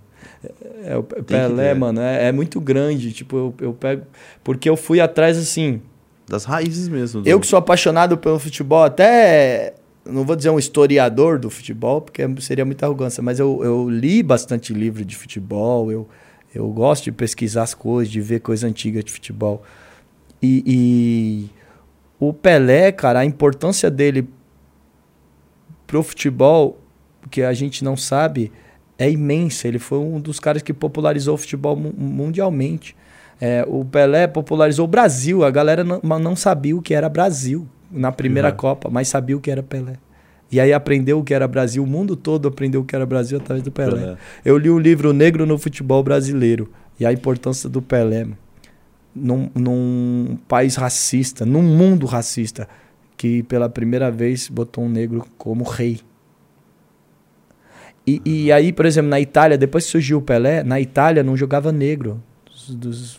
[0.84, 3.12] É, o Pelé, mano, é, é muito grande.
[3.12, 4.06] Tipo, eu, eu pego.
[4.44, 5.80] Porque eu fui atrás, assim.
[6.28, 7.22] Das raízes mesmo.
[7.22, 9.74] do- Eu que sou apaixonado pelo futebol, até.
[10.06, 14.22] Não vou dizer um historiador do futebol, porque seria muita arrogância, mas eu, eu li
[14.22, 16.08] bastante livro de futebol, eu,
[16.54, 19.62] eu gosto de pesquisar as coisas, de ver coisa antiga de futebol.
[20.40, 21.50] E, e
[22.18, 24.26] o Pelé, cara, a importância dele
[25.86, 26.78] pro futebol,
[27.30, 28.50] que a gente não sabe,
[28.98, 29.68] é imensa.
[29.68, 32.96] Ele foi um dos caras que popularizou o futebol mu- mundialmente.
[33.40, 35.44] É, o Pelé popularizou o Brasil.
[35.44, 38.56] A galera não, não sabia o que era Brasil na primeira Uhum.
[38.56, 39.94] Copa, mas sabia o que era Pelé.
[40.50, 41.82] E aí aprendeu o que era Brasil.
[41.82, 44.00] O mundo todo aprendeu o que era Brasil através do Pelé.
[44.00, 44.16] Pelé.
[44.44, 46.68] Eu li o livro Negro no Futebol Brasileiro
[46.98, 48.26] e a importância do Pelé
[49.14, 52.68] num, num país racista, num mundo racista,
[53.16, 56.00] que pela primeira vez botou um negro como rei.
[58.08, 61.36] E, e aí, por exemplo, na Itália, depois que surgiu o Pelé, na Itália não
[61.36, 62.22] jogava negro
[62.70, 63.18] dos,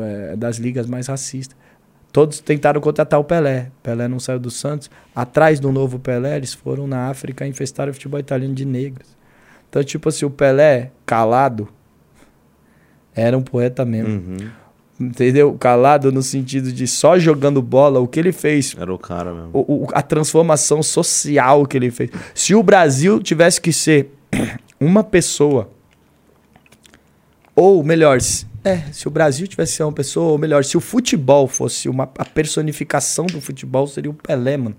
[0.00, 1.56] é, das ligas mais racistas.
[2.10, 3.70] Todos tentaram contratar o Pelé.
[3.82, 4.90] Pelé não saiu do Santos.
[5.14, 9.08] Atrás do novo Pelé, eles foram na África e infestaram o futebol italiano de negros.
[9.68, 11.68] Então, tipo assim, o Pelé, calado,
[13.14, 14.08] era um poeta mesmo.
[14.14, 14.50] Uhum.
[15.00, 15.54] Entendeu?
[15.58, 19.50] Calado no sentido de só jogando bola, o que ele fez, Era o cara mesmo.
[19.52, 22.10] o- o- a transformação social que ele fez.
[22.34, 24.10] Se o Brasil tivesse que ser
[24.82, 25.70] uma pessoa,
[27.54, 30.76] ou melhor, se, é, se o Brasil tivesse que ser uma pessoa, ou melhor, se
[30.76, 34.76] o futebol fosse uma, a personificação do futebol, seria o Pelé, mano.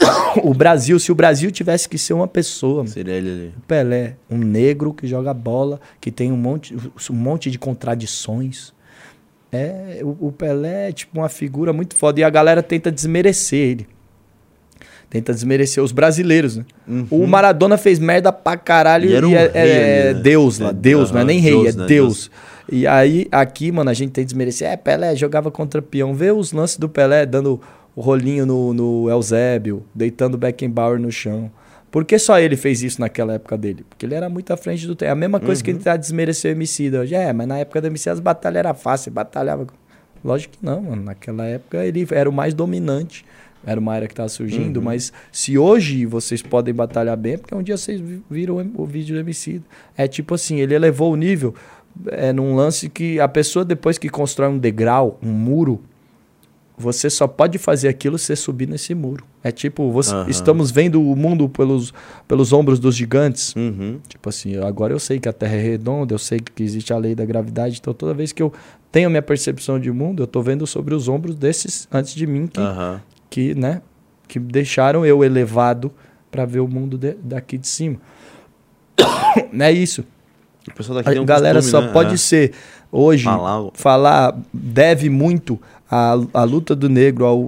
[0.42, 3.54] O Brasil, se o Brasil tivesse que ser uma pessoa, mano, Seria ele ali.
[3.68, 8.72] Pelé, um negro que joga bola, que tem um monte, um monte de contradições.
[9.52, 13.58] É, o, o Pelé é tipo uma figura muito foda e a galera tenta desmerecer
[13.58, 13.91] ele.
[15.12, 16.64] Tenta desmerecer os brasileiros, né?
[17.10, 20.20] O Maradona fez merda pra caralho E e, era um é, rei é né?
[20.22, 21.86] Deus lá, É, Deus, não é nem rei, Deus, é né?
[21.86, 22.30] Deus.
[22.70, 24.68] E aí, aqui, mano, a gente tem que desmerecer.
[24.68, 26.14] É, Pelé jogava contra peão.
[26.14, 27.60] Vê os lances do Pelé dando
[27.94, 31.50] o rolinho no, no Eusébio, deitando o Beckenbauer no chão.
[31.90, 33.84] Por que só ele fez isso naquela época dele?
[33.86, 35.10] Porque ele era muito à frente do tempo.
[35.10, 35.76] É a mesma coisa que Uhum.
[35.76, 37.14] ele tá desmerecer o Emicida hoje.
[37.14, 39.66] É, mas na época do Emicida as batalhas eram fáceis, batalhava.
[40.24, 41.02] Lógico que não, mano.
[41.02, 43.26] Naquela época ele era o mais dominante.
[43.64, 44.84] Era uma era que tava surgindo, Uhum.
[44.84, 48.84] mas se hoje vocês podem batalhar bem, é porque um dia vocês vi- viram o,
[48.84, 49.64] vídeo do Emicida.
[49.96, 51.54] É tipo assim, ele elevou o nível
[52.08, 55.80] é, num lance que a pessoa depois que constrói um degrau, um muro,
[56.76, 59.24] você só pode fazer aquilo se você subir nesse muro.
[59.44, 60.28] É tipo, você- Aham.
[60.28, 61.92] estamos vendo o mundo pelos,
[62.26, 63.54] pelos ombros dos gigantes.
[63.54, 63.98] Uhum.
[64.08, 66.96] Tipo assim, agora eu sei que a Terra é redonda, eu sei que existe a
[66.96, 68.52] lei da gravidade, então toda vez que eu
[68.90, 72.26] tenho a minha percepção de mundo, eu tô vendo sobre os ombros desses antes de
[72.26, 73.00] mim que, Aham.
[73.32, 73.80] Que né,
[74.28, 75.90] que deixaram eu elevado
[76.30, 77.96] para ver o mundo de- daqui de cima.
[79.50, 80.04] Não é isso.
[81.04, 81.92] A galera costume, só né?
[81.92, 82.16] pode É.
[82.18, 82.52] ser
[82.90, 85.58] hoje Falar falar deve muito
[85.90, 87.40] à, à luta do negro ao,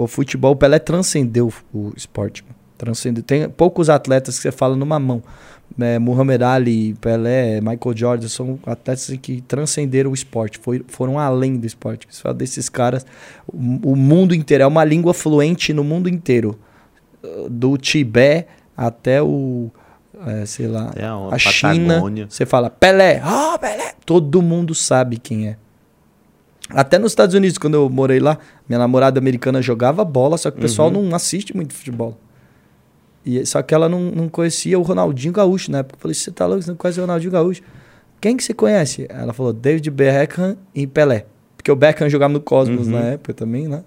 [0.00, 0.52] ao futebol.
[0.52, 2.44] O Pelé transcendeu o esporte.
[2.78, 3.22] Transcendeu.
[3.22, 5.22] Tem poucos atletas que você fala numa mão.
[5.80, 11.56] É, Muhammad Ali, Pelé, Michael Jordan são atletas que transcenderam o esporte, foi, foram além
[11.56, 12.06] do esporte.
[12.10, 13.06] Você fala desses caras,
[13.46, 16.58] o, o mundo inteiro é uma língua fluente no mundo inteiro,
[17.48, 19.70] do Tibete até o,
[20.26, 20.92] é, sei lá,
[21.28, 25.56] Até a, China, você fala Pelé, ah, Pelé, todo mundo sabe quem é.
[26.70, 28.38] Até nos Estados Unidos, quando eu morei lá,
[28.68, 31.08] minha namorada americana jogava bola, só que o pessoal Uhum.
[31.08, 32.18] não assiste muito futebol.
[33.24, 35.96] E, só que ela não, não conhecia o Ronaldinho Gaúcho na época.
[35.96, 37.62] Eu falei, você tá louco, você não conhece o Ronaldinho Gaúcho?
[38.20, 39.06] Quem que você conhece?
[39.08, 41.26] Ela falou, David Beckham e Pelé.
[41.56, 42.94] Porque o Beckham jogava no Cosmos Uhum.
[42.94, 43.84] na época também, né?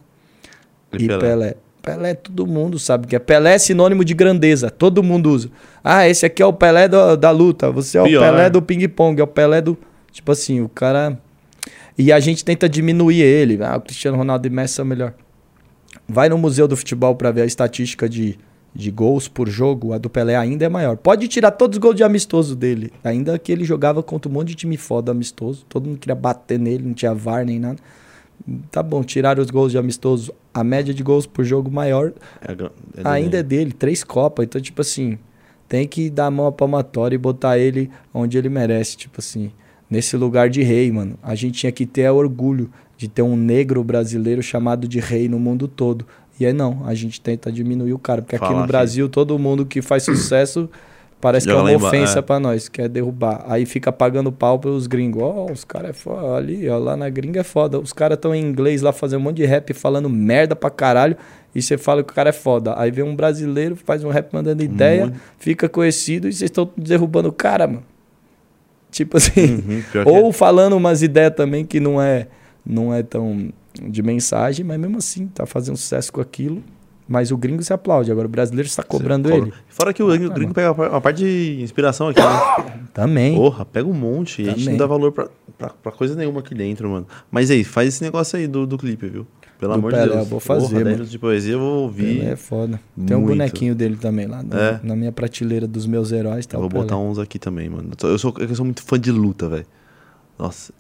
[0.93, 1.19] E E Pelé.
[1.19, 1.55] Pelé.
[1.81, 3.19] Pelé, todo mundo sabe que é.
[3.19, 5.51] Pelé é sinônimo de grandeza, todo mundo usa.
[5.83, 8.21] Ah, esse aqui é o Pelé do- da luta, você é o Pior.
[8.23, 9.77] Pelé do ping-pong, é o Pelé do.
[10.11, 11.17] Tipo assim, o cara.
[11.97, 13.59] E a gente tenta diminuir ele.
[13.63, 15.13] Ah, o Cristiano Ronaldo e Messi são melhor.
[16.07, 18.37] Vai no Museu do Futebol pra ver a estatística de,
[18.75, 20.97] de gols por jogo, a do Pelé ainda é maior.
[20.97, 22.91] Pode tirar todos os gols de amistoso dele.
[23.03, 26.59] Ainda que ele jogava contra um monte de time foda amistoso, todo mundo queria bater
[26.59, 27.77] nele, não tinha VAR nem nada.
[28.69, 30.33] Tá bom, tiraram os gols de amistoso.
[30.53, 32.11] A média de gols por jogo maior
[32.41, 33.63] É é ainda é dele.
[33.65, 34.43] dele, três Copas.
[34.45, 35.17] Então, tipo assim,
[35.69, 38.97] tem que dar a mão à palmatória e botar ele onde ele merece.
[38.97, 39.51] Tipo assim,
[39.89, 41.17] nesse lugar de rei, mano.
[41.23, 45.39] A gente tinha que ter orgulho de ter um negro brasileiro chamado de rei no
[45.39, 46.05] mundo todo.
[46.39, 49.07] E aí não, a gente tenta diminuir o cara, porque aqui Fala no que- Brasil
[49.07, 50.69] todo mundo que faz sucesso
[51.21, 52.21] parece que é uma ofensa é.
[52.21, 53.43] pra nós, quer derrubar.
[53.47, 55.23] Aí fica pagando pau pros gringos.
[55.23, 57.79] Ó, os caras é foda ali, ó, lá na gringa é foda.
[57.79, 61.15] Os caras estão em inglês lá fazendo um monte de rap falando merda pra caralho.
[61.55, 62.75] E você fala que o cara é foda.
[62.77, 65.19] Aí vem um brasileiro, faz um rap mandando ideia, Muito.
[65.39, 67.83] fica conhecido e vocês estão derrubando o cara, mano.
[68.91, 69.55] Tipo assim.
[69.55, 72.27] Uhum, Ou falando umas ideias também que não é,
[72.65, 73.49] não é tão
[73.81, 76.63] de mensagem, mas mesmo assim, tá fazendo sucesso com aquilo.
[77.07, 78.11] Mas o gringo se aplaude.
[78.11, 79.53] Agora o brasileiro está cobrando ele.
[79.69, 82.79] Fora que o gringo, o gringo pega uma par- uma parte de inspiração aqui, né?
[82.95, 83.35] Também.
[83.35, 84.41] Porra, pega um monte.
[84.41, 87.05] E a gente não dá valor pra, pra, pra coisa nenhuma aqui dentro, mano.
[87.29, 89.27] Mas aí, faz esse negócio aí do, do clipe, viu?
[89.59, 90.19] Pelo Do amor Pelé, de Deus.
[90.23, 91.09] eu vou fazer, Porra, 10 mano.
[91.09, 92.19] de poesia eu vou ouvir.
[92.21, 92.79] Pelé é foda.
[93.05, 93.37] Tem um Muito.
[93.37, 94.79] bonequinho dele também lá na, É?
[94.81, 96.47] na minha prateleira dos meus heróis.
[96.47, 96.83] Tá eu vou Pelé.
[96.85, 97.91] botar uns aqui também, mano.
[98.01, 99.65] Eu sou, eu sou muito fã de luta, velho.
[100.39, 100.73] Nossa.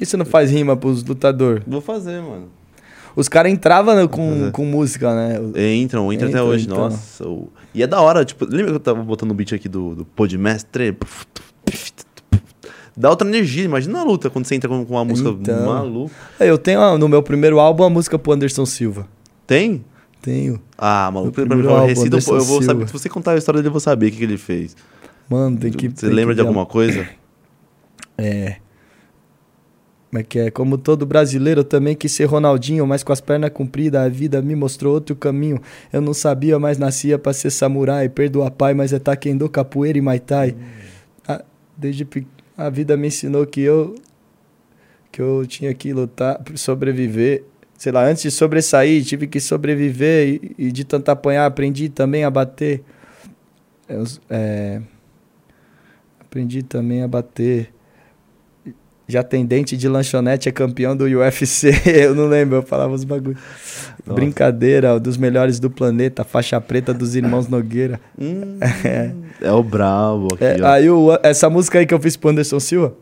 [0.00, 1.62] Que você não faz rima pros lutadores?
[1.66, 2.48] Vou fazer, mano.
[3.14, 5.34] Os caras entravam né, com, com música, né?
[5.74, 6.64] Entram, entram até Entra, hoje.
[6.64, 6.78] então.
[6.78, 7.28] Nossa.
[7.28, 9.94] o- E é da hora, tipo, lembra que eu tava botando o beat aqui do,
[9.94, 10.96] do Podmestre?
[12.96, 13.62] Dá outra energia.
[13.64, 15.66] Imagina a luta quando você entra com, uma música Então.
[15.66, 16.14] maluca.
[16.38, 19.06] Eu tenho no meu primeiro álbum a música pro Anderson Silva.
[19.46, 19.84] Tem?
[20.22, 20.58] Tenho.
[20.78, 22.64] Ah, maluco, pra mim, falar, pouco, eu vou Silva.
[22.64, 22.86] saber.
[22.86, 24.74] Se você contar a história dele, eu vou saber o que, que ele fez.
[25.28, 25.88] Mano, tem que.
[25.90, 27.06] Você tem lembra que de alguma coisa?
[28.16, 28.56] É.
[30.10, 30.50] Como é que é?
[30.50, 34.42] Como todo brasileiro, eu também quis ser Ronaldinho, mas com as pernas compridas, a vida
[34.42, 35.60] me mostrou outro caminho.
[35.92, 38.08] Eu não sabia, mas nascia pra ser samurai.
[38.08, 40.56] Perdoa pai, mas é taekwondo, capoeira e muay thai.
[41.28, 41.44] Ah,
[41.76, 42.26] desde pe-
[42.56, 43.94] a vida me ensinou que eu
[45.12, 47.44] que eu tinha que lutar, sobreviver.
[47.78, 52.24] Sei lá, antes de sobressair, tive que sobreviver e, e de tanto apanhar, aprendi também
[52.24, 52.82] a bater.
[53.88, 54.80] Eu, é,
[56.20, 57.72] aprendi também a bater.
[59.10, 61.70] Já atendente de lanchonete é campeão do UFC.
[61.84, 63.36] Eu não lembro, eu falava os bagulho.
[64.06, 64.14] Nossa.
[64.20, 68.00] Brincadeira, dos melhores do planeta, faixa preta dos irmãos Nogueira.
[68.18, 68.58] Hum,
[69.42, 72.60] é o brabo aqui, É, aí o- essa música aí que eu fiz pro Anderson
[72.60, 72.94] Silva,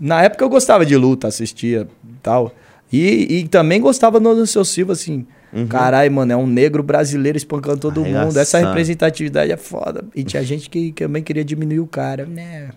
[0.00, 2.54] na época eu gostava de luta, assistia e tal.
[2.92, 5.26] E, e também gostava do Anderson Silva, assim.
[5.52, 5.66] Uhum.
[5.66, 8.36] Caralho, mano, é um negro brasileiro espancando todo mundo.
[8.38, 10.04] Essa representatividade é foda.
[10.14, 12.70] E tinha gente que, que também queria diminuir o cara, né?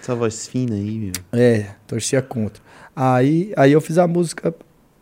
[0.00, 1.12] Essa voz fina aí, meu.
[1.32, 2.62] É, torcia contra.
[2.94, 4.54] Aí, aí eu fiz a música,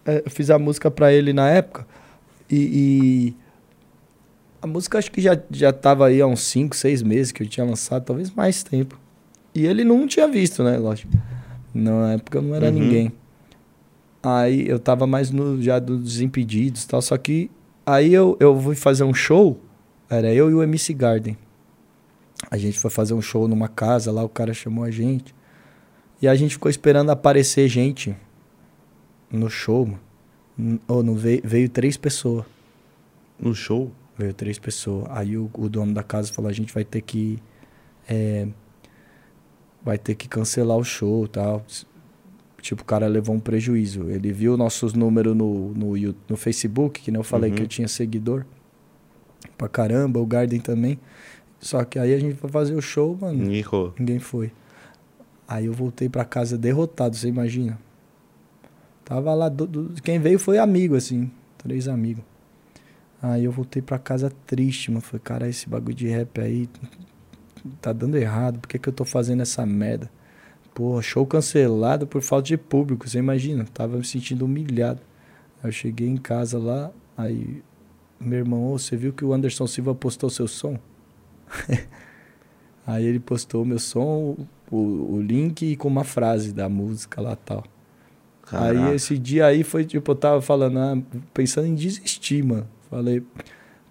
[0.04, 1.86] é, eu fiz a música pra ele na época
[2.50, 2.56] e,
[3.34, 3.36] e
[4.62, 7.48] a música acho que já, já tava aí há uns 5, 6 meses que eu
[7.48, 8.98] tinha lançado, talvez mais tempo.
[9.54, 11.12] E ele não tinha visto, né, lógico.
[11.72, 12.72] Na época eu não era Uhum.
[12.72, 13.12] ninguém.
[14.22, 17.50] Aí eu tava mais no já dos Desimpedidos e tal, só que
[17.84, 19.60] aí eu, eu fui fazer um show,
[20.10, 21.36] era eu e o MC Garden.
[22.50, 25.34] A gente foi fazer um show numa casa lá, o cara chamou a gente.
[26.20, 28.16] E a gente ficou esperando aparecer gente
[29.30, 29.88] no show,
[30.88, 32.44] Ou não veio, veio três pessoas.
[33.38, 33.90] No show?
[34.16, 35.06] Veio três pessoas.
[35.10, 37.38] Aí o, o dono da casa falou: a gente vai ter que.
[38.08, 38.46] é,
[39.84, 41.64] vai ter que cancelar o show e tal.
[42.62, 44.08] Tipo, o cara levou um prejuízo.
[44.10, 47.56] Ele viu nossos números no, no, no Facebook, que nem eu falei Uhum.
[47.56, 48.44] que eu tinha seguidor.
[49.58, 50.98] Pra caramba, o Garden também.
[51.66, 53.38] Só que aí a gente foi fazer o show, mano.
[53.38, 53.94] Ninguém ficou.
[53.98, 54.52] Ninguém foi.
[55.48, 57.78] Aí eu voltei pra casa derrotado, você imagina?
[59.04, 62.24] Tava lá, do- do- quem veio foi amigo, assim, três amigos.
[63.22, 65.00] Aí eu voltei pra casa triste, mano.
[65.00, 66.68] Falei, cara, esse bagulho de rap aí
[67.80, 68.58] tá dando errado.
[68.60, 70.10] Por que, que eu tô fazendo essa merda?
[70.74, 73.64] Porra, show cancelado por falta de público, você imagina?
[73.72, 75.00] Tava me sentindo humilhado.
[75.62, 77.62] Aí eu cheguei em casa lá, aí
[78.20, 80.78] meu irmão, "Ô, você viu que o Anderson Silva postou seu som?
[82.86, 84.36] Aí ele postou o meu som,
[84.70, 84.76] o,
[85.16, 87.64] o link com uma frase da música lá tal.
[88.42, 88.88] Caraca.
[88.88, 90.96] Aí esse dia aí foi tipo, eu tava falando, ah,
[91.34, 92.68] pensando em desistir, mano.
[92.88, 93.22] Falei,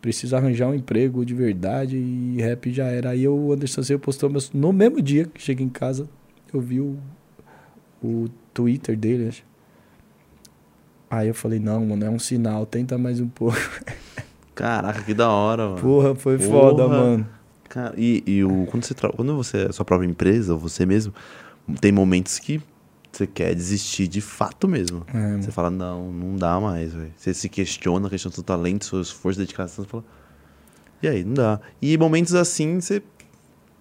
[0.02, 3.10] preciso arranjar um emprego de verdade e rap já era.
[3.10, 6.08] Aí o Anderson Silva postou meu, no mesmo dia que cheguei em casa,
[6.54, 6.98] eu vi o,
[8.02, 9.44] o Twitter dele, acho.
[11.10, 13.58] Aí eu falei, não, mano, é um sinal, tenta mais um pouco.
[14.56, 15.82] Caraca, que da hora, mano.
[15.82, 16.50] Porra, foi Porra.
[16.50, 17.28] foda, mano.
[17.76, 21.14] Cara, e, e o, quando, você quando você é sua própria empresa, ou você mesmo,
[21.82, 22.62] tem momentos que
[23.12, 25.06] você quer desistir de fato mesmo.
[25.14, 25.36] É.
[25.42, 27.12] Você fala, não, não dá mais, velho.
[27.18, 30.06] Você se questiona, questiona seu talento, seu esforço, dedicação, você fala,
[31.04, 31.60] e aí, não dá.
[31.82, 33.04] E momentos assim, você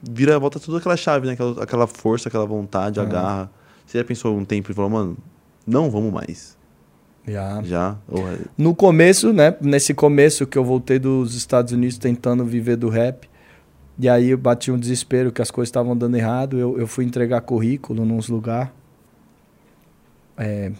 [0.03, 1.35] vira, volta tudo aquela chave, né?
[1.35, 3.07] Aquela, aquela força, aquela vontade, a É.
[3.07, 3.51] garra.
[3.87, 5.17] Você já pensou um tempo e falou, mano,
[5.65, 6.59] não vamos mais.
[7.29, 7.63] Já.
[7.63, 7.97] Já?
[8.11, 9.57] É- No começo, né?
[9.61, 13.31] Nesse começo que eu voltei dos Estados Unidos tentando viver do rap,
[13.99, 16.59] E aí eu bati um desespero que as coisas estavam dando errado.
[16.59, 18.71] Eu, eu fui entregar currículo nos lugares.
[20.37, 20.73] É,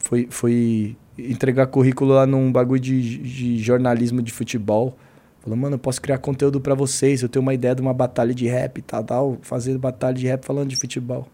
[0.00, 4.96] fui, fui entregar currículo lá num bagulho de, de jornalismo de futebol.
[5.40, 7.22] Falou, mano, eu posso criar conteúdo para vocês.
[7.22, 9.38] Eu tenho uma ideia de uma batalha de rap e tal, tal.
[9.42, 11.28] Fazer batalha de rap falando de futebol.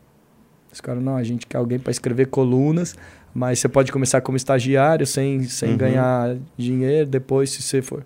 [0.73, 2.95] Os caras, não, a gente quer alguém para escrever colunas,
[3.35, 5.77] mas você pode começar como estagiário sem, sem Uhum.
[5.79, 7.07] ganhar dinheiro.
[7.09, 8.05] Depois, se você for.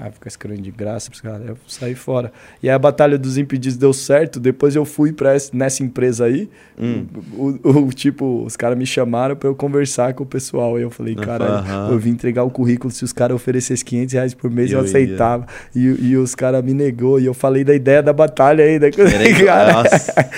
[0.00, 1.48] Ah, ficar escrevendo de graça caras.
[1.48, 2.32] Eu saí fora.
[2.62, 4.38] E aí a Batalha dos Impedidos deu certo.
[4.38, 6.48] Depois eu fui pra essa, nessa empresa aí.
[6.80, 7.04] Hum.
[7.36, 10.76] O, o- o tipo, os caras me chamaram pra eu conversar com o pessoal.
[10.76, 11.88] Aí eu falei, caralho, Aham.
[11.90, 12.92] eu vim entregar o currículo.
[12.92, 14.88] Se os caras oferecessem 500 reais por mês, eu, Eu ia.
[14.88, 15.46] aceitava.
[15.74, 15.80] E,
[16.10, 17.18] e os caras me negou.
[17.18, 18.86] E eu falei da ideia da batalha ainda.
[18.86, 20.30] Era igual- Cara, Nossa.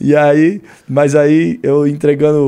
[0.00, 2.38] e aí, mas aí eu entregando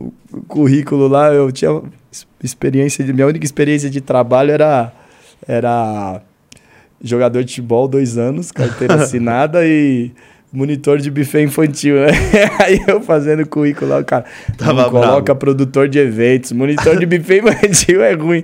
[0.00, 1.70] o, o currículo lá, eu tinha
[2.12, 4.92] ex- experiência de minha única experiência de trabalho era
[5.46, 6.20] era
[7.02, 10.12] jogador de futebol, dois anos, carteira assinada e
[10.52, 11.96] monitor de buffet infantil.
[11.96, 12.08] né?
[12.58, 14.24] aí eu fazendo currículo lá, o cara
[14.56, 15.40] Tava não coloca bravo.
[15.40, 18.42] produtor de eventos, monitor de buffet infantil é ruim.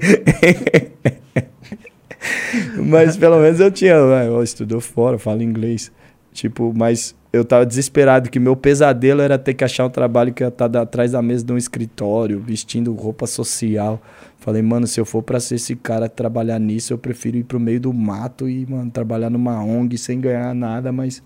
[2.85, 5.93] Mas pelo menos eu tinha, né, eu estudou fora, falo inglês.
[6.33, 10.43] Tipo, mas eu tava desesperado que meu pesadelo era ter que achar um trabalho que
[10.43, 14.01] ia estar atrás da mesa de um escritório, vestindo roupa social.
[14.47, 17.59] Falei, mano, se eu for pra ser esse cara trabalhar nisso, eu prefiro ir pro
[17.59, 21.21] meio do mato e, mano, trabalhar numa ONG sem ganhar nada, mas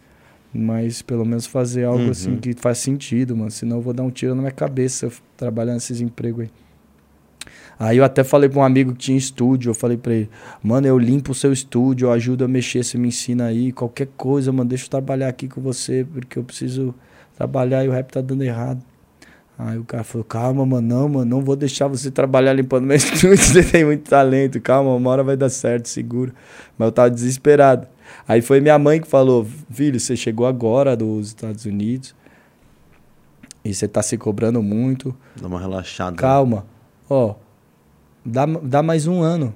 [0.54, 2.10] mas pelo menos fazer algo Uhum.
[2.10, 3.50] assim que faz sentido, mano.
[3.50, 6.50] Senão eu vou dar um tiro na minha cabeça trabalhar nesses empregos aí.
[7.78, 10.30] Aí eu até falei pra um amigo que tinha estúdio, eu falei pra ele,
[10.62, 14.08] mano, eu limpo o seu estúdio, eu ajudo a mexer, você me ensina aí, qualquer
[14.16, 16.94] coisa, mano, deixa eu trabalhar aqui com você, porque eu preciso
[17.36, 18.82] trabalhar e o rap tá dando errado.
[19.62, 22.96] Aí o cara falou, calma, mano, não, mano, não vou deixar você trabalhar limpando meu
[22.96, 26.32] estúdio, você tem muito talento, calma, uma hora vai dar certo, seguro.
[26.78, 27.86] Mas eu tava desesperado.
[28.26, 32.14] Aí foi minha mãe que falou, filho, você chegou agora dos Estados Unidos
[33.62, 36.16] e você tá se cobrando muito, Dá uma relaxada.
[36.16, 36.64] Calma.
[37.08, 37.34] Ó,
[38.24, 39.54] dá, dá mais um ano.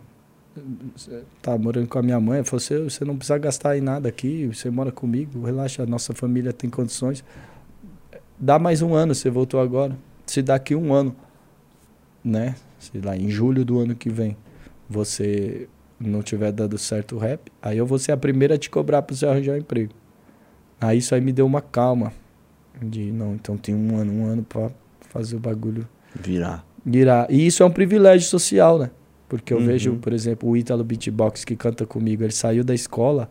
[1.40, 2.44] Tá morando com a minha mãe.
[2.44, 4.46] Falou, você, você não precisa gastar em nada aqui.
[4.46, 5.44] Você mora comigo.
[5.44, 7.24] Relaxa, nossa família tem condições.
[8.38, 9.14] Dá mais um ano.
[9.14, 9.96] Você voltou agora.
[10.26, 11.14] Se daqui um ano,
[12.22, 12.54] né?
[12.78, 14.36] Sei lá, em julho do ano que vem,
[14.88, 18.68] você não tiver dado certo o rap, aí eu vou ser a primeira a te
[18.68, 19.92] cobrar pra você arranjar um emprego.
[20.80, 22.12] Aí isso aí me deu uma calma.
[22.82, 24.70] De, não, então tem um ano, um ano pra
[25.00, 26.64] fazer o bagulho Virar.
[26.84, 27.30] virar.
[27.30, 28.90] E isso é um privilégio social, né?
[29.28, 29.66] Porque eu Uhum.
[29.66, 33.30] vejo, por exemplo, o Ítalo Beatbox que canta comigo, ele saiu da escola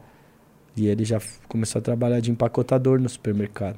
[0.75, 3.77] e ele já começou a trabalhar de empacotador no supermercado.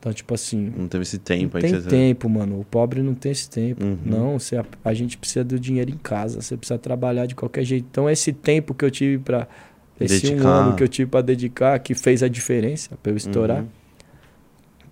[0.00, 1.70] Então, tipo assim, Não teve esse tempo não aí.
[1.72, 2.60] tem você- tempo, mano.
[2.60, 3.84] O pobre não tem esse tempo.
[3.84, 3.98] Uhum.
[4.04, 6.40] Não, você, a, a gente precisa do dinheiro em casa.
[6.40, 7.86] Você precisa trabalhar de qualquer jeito.
[7.90, 9.48] Então, esse tempo que eu tive pra.
[10.00, 10.48] Esse um Dedicar.
[10.48, 13.62] ano que eu tive pra dedicar, que fez a diferença pra eu estourar.
[13.62, 13.68] Uhum.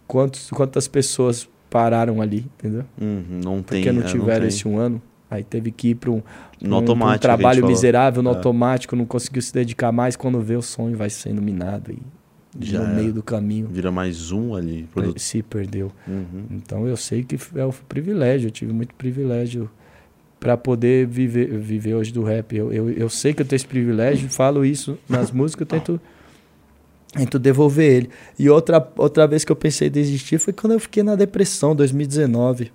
[0.07, 2.85] Quantos, quantas pessoas pararam ali, entendeu?
[3.01, 3.83] Uhum, Não tem.
[3.83, 4.49] Porque não é, tiveram tem.
[4.49, 5.01] esse um ano.
[5.29, 8.35] Aí teve que ir para um, pra um- um trabalho miserável, no É.
[8.35, 10.15] automático, não conseguiu se dedicar mais.
[10.17, 11.99] Quando vê o sonho, vai sendo minado e
[12.61, 14.89] Já no meio do caminho Vira mais um ali.
[14.93, 15.19] Produto.
[15.19, 15.93] se perdeu.
[16.07, 16.45] Uhum.
[16.51, 19.71] Então eu sei que é o privilégio, eu tive muito privilégio
[20.39, 22.55] para poder viver, viver hoje do rap.
[22.55, 26.01] Eu, eu, eu sei que eu tenho esse privilégio, falo isso nas músicas, eu tento,
[27.13, 28.11] tento devolver ele.
[28.39, 31.75] E outra, outra vez que eu pensei em desistir foi quando eu fiquei na depressão,
[31.75, 32.71] 2019.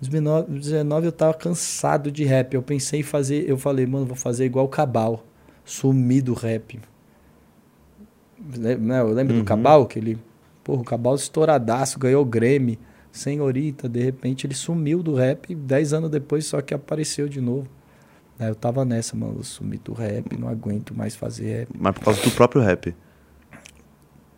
[0.00, 2.54] 2019 eu tava cansado de rap.
[2.54, 5.24] Eu pensei em fazer, eu falei, mano, vou fazer igual o Cabal,
[5.64, 6.78] sumir do rap.
[8.54, 9.40] Le- né, Eu lembro Uhum.
[9.40, 10.18] do Cabal, que ele,
[10.62, 12.78] porra, o Cabal estouradaço, ganhou o Grammy,
[13.10, 17.66] senhorita, de repente ele sumiu do rap, dez anos depois só que apareceu de novo.
[18.38, 21.68] Aí eu tava nessa, mano, eu sumi do rap, não aguento mais fazer rap.
[21.78, 22.94] Mas por causa do próprio rap.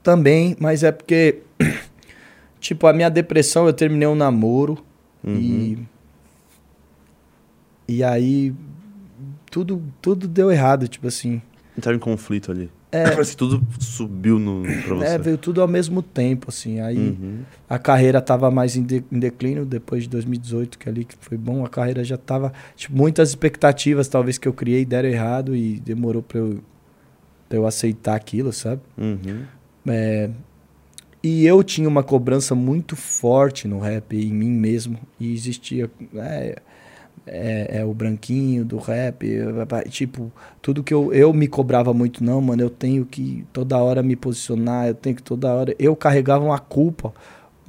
[0.02, 1.40] Também, mas é porque,
[2.60, 4.78] tipo, a minha depressão, eu terminei um namoro
[5.24, 5.34] Uhum.
[5.34, 5.78] e.
[7.88, 8.54] E aí,
[9.50, 11.40] tudo, tudo deu errado, tipo assim.
[11.76, 12.70] Entraram em conflito ali.
[12.90, 13.10] É.
[13.10, 15.04] Parece que tudo subiu no, pra você.
[15.06, 16.80] É, veio tudo ao mesmo tempo, assim.
[16.80, 17.40] Aí Uhum.
[17.68, 21.36] a carreira tava mais em, de- em declínio depois de 2018, que ali que foi
[21.36, 21.64] bom.
[21.64, 22.52] A carreira já tava.
[22.74, 26.60] Tipo, muitas expectativas, talvez, que eu criei deram errado e demorou pra eu,
[27.48, 28.80] pra eu aceitar aquilo, sabe?
[28.96, 29.42] Uhum.
[29.86, 30.30] É,
[31.22, 34.98] e eu tinha uma cobrança muito forte no rap, em mim mesmo.
[35.20, 35.90] E existia.
[36.14, 36.56] É,
[37.30, 39.26] é, é o branquinho do rap.
[39.90, 40.32] Tipo,
[40.62, 42.62] tudo que eu, eu me cobrava muito, não, mano.
[42.62, 45.74] Eu tenho que toda hora me posicionar, eu tenho que toda hora.
[45.78, 47.12] Eu carregava uma culpa,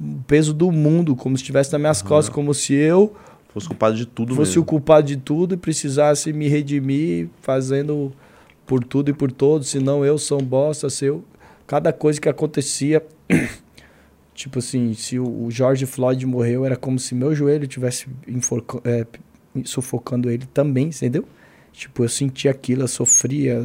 [0.00, 2.08] o peso do mundo, como se estivesse nas minhas Aham.
[2.08, 3.14] costas, como se eu
[3.52, 4.62] Fosse culpado de tudo fosse mesmo.
[4.62, 8.12] o culpado de tudo e precisasse me redimir fazendo
[8.64, 11.24] por tudo e por todos, senão eu sou um bosta, se eu...
[11.66, 13.04] Cada coisa que acontecia,
[14.34, 19.04] tipo assim, se o George Floyd morreu, era como se meu joelho tivesse enforca- é,
[19.64, 21.24] sufocando ele também, entendeu?
[21.72, 23.60] Tipo, eu sentia aquilo, eu sofria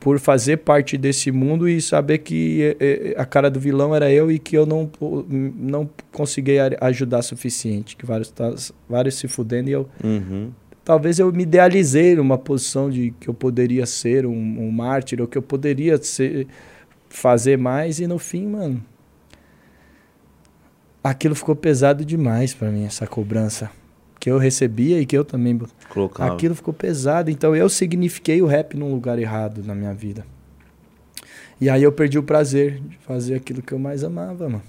[0.00, 2.76] por fazer parte desse mundo e saber que
[3.16, 4.90] a cara do vilão era eu e que eu não,
[5.30, 8.52] não conseguia a- ajudar suficiente, que vários, tá-
[8.88, 10.50] vários se fudendo e eu Uhum.
[10.84, 15.28] talvez eu me idealizei numa posição de que eu poderia ser um, um mártir ou
[15.28, 16.48] que eu poderia ser,
[17.08, 18.82] fazer mais e no fim, mano,
[21.02, 23.70] aquilo ficou pesado demais pra mim, essa cobrança
[24.22, 26.32] que eu recebia e que eu também Colocava.
[26.32, 30.24] Aquilo ficou pesado, então eu signifiquei o rap num lugar errado na minha vida.
[31.60, 34.62] E aí eu perdi o prazer de fazer aquilo que eu mais amava, mano.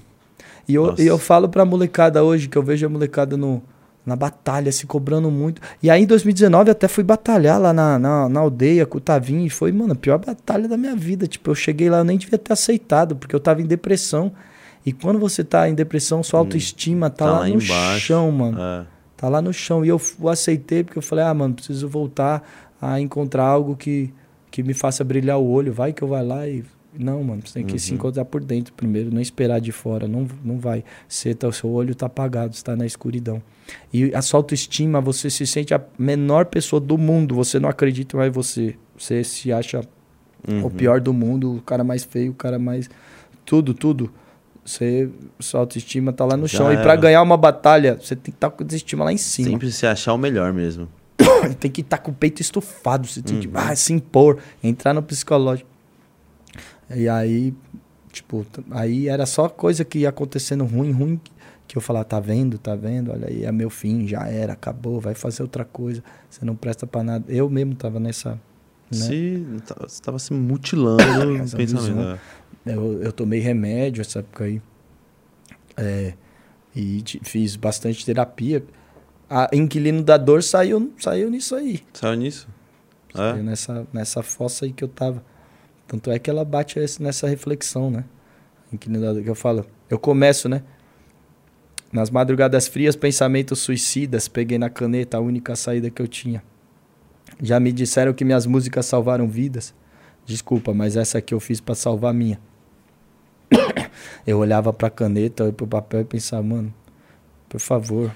[0.67, 1.03] E eu, Nossa.
[1.03, 3.61] e eu falo pra molecada hoje, que eu vejo a molecada no,
[4.03, 5.61] na batalha, se cobrando muito.
[5.83, 9.45] E aí em 2019 até fui batalhar lá na, na, na aldeia com o Tavinho,
[9.45, 11.27] e foi, mano, a pior batalha da minha vida.
[11.27, 14.31] Tipo, eu cheguei lá, eu nem devia ter aceitado, porque eu tava em depressão.
[14.83, 18.07] E quando você tá em depressão, sua autoestima tá, tá lá, lá no embaixo.
[18.07, 18.59] chão, mano.
[18.59, 18.92] É.
[19.23, 19.85] Tá lá no chão.
[19.85, 22.43] E eu o aceitei porque eu falei, ah, mano, preciso voltar
[22.81, 24.13] a encontrar algo que,
[24.51, 25.71] que me faça brilhar o olho.
[25.71, 26.61] Vai que eu vai lá e.
[26.93, 30.09] Não, mano, você tem que se encontrar por dentro primeiro, não esperar de fora.
[30.09, 30.83] Não, não vai.
[31.07, 33.41] Você tá, o seu olho tá apagado, está na escuridão.
[33.93, 37.33] E a sua autoestima, você se sente a menor pessoa do mundo.
[37.33, 38.75] Você não acredita mais em você.
[38.97, 39.87] Você se acha
[40.45, 40.65] Uhum.
[40.65, 42.89] o pior do mundo, o cara mais feio, o cara mais.
[43.45, 44.11] Tudo, tudo.
[44.65, 45.09] Você,
[45.39, 46.71] sua autoestima tá lá no Já chão.
[46.71, 46.83] E era.
[46.83, 49.49] pra ganhar uma batalha, você tem que estar com a autoestima lá em cima.
[49.49, 50.87] Sempre se achar o melhor mesmo.
[51.59, 53.07] tem que estar com o peito estufado.
[53.07, 53.53] Você tem que Uhum.
[53.55, 55.69] ah, se impor, entrar no psicológico.
[56.95, 57.53] E aí,
[58.11, 61.19] tipo, aí era só coisa que ia acontecendo ruim, ruim.
[61.67, 63.11] Que eu falava, tá vendo, tá vendo?
[63.11, 66.03] Olha aí, é meu fim, já era, acabou, vai fazer outra coisa.
[66.29, 67.25] Você não presta pra nada.
[67.27, 68.31] Eu mesmo tava nessa.
[68.91, 68.97] Né?
[68.99, 71.95] Se, tá- você tava se mutilando no Essa pensamento.
[71.95, 72.19] visão.
[72.65, 74.61] Eu, eu tomei remédio essa época aí.
[75.75, 76.13] É,
[76.75, 78.63] e fiz bastante terapia.
[79.29, 81.81] A Inquilino da Dor saiu, saiu nisso aí.
[81.93, 82.47] Saiu nisso?
[83.13, 83.41] Saiu É?
[83.43, 85.23] nessa, nessa fossa aí que eu tava.
[85.87, 88.05] Tanto é que ela bate nessa reflexão, né?
[88.71, 89.65] Inquilino da Dor, que eu falo.
[89.89, 90.63] Eu começo, né?
[91.91, 94.27] Nas madrugadas frias, pensamentos suicidas.
[94.27, 96.43] Peguei na caneta a única saída que eu tinha.
[97.41, 99.73] Já me disseram que minhas músicas salvaram vidas.
[100.25, 102.39] Desculpa, mas essa aqui eu fiz pra salvar a minha.
[104.25, 106.73] Eu olhava pra caneta, olhava pro papel e pensava, mano,
[107.49, 108.11] por favor,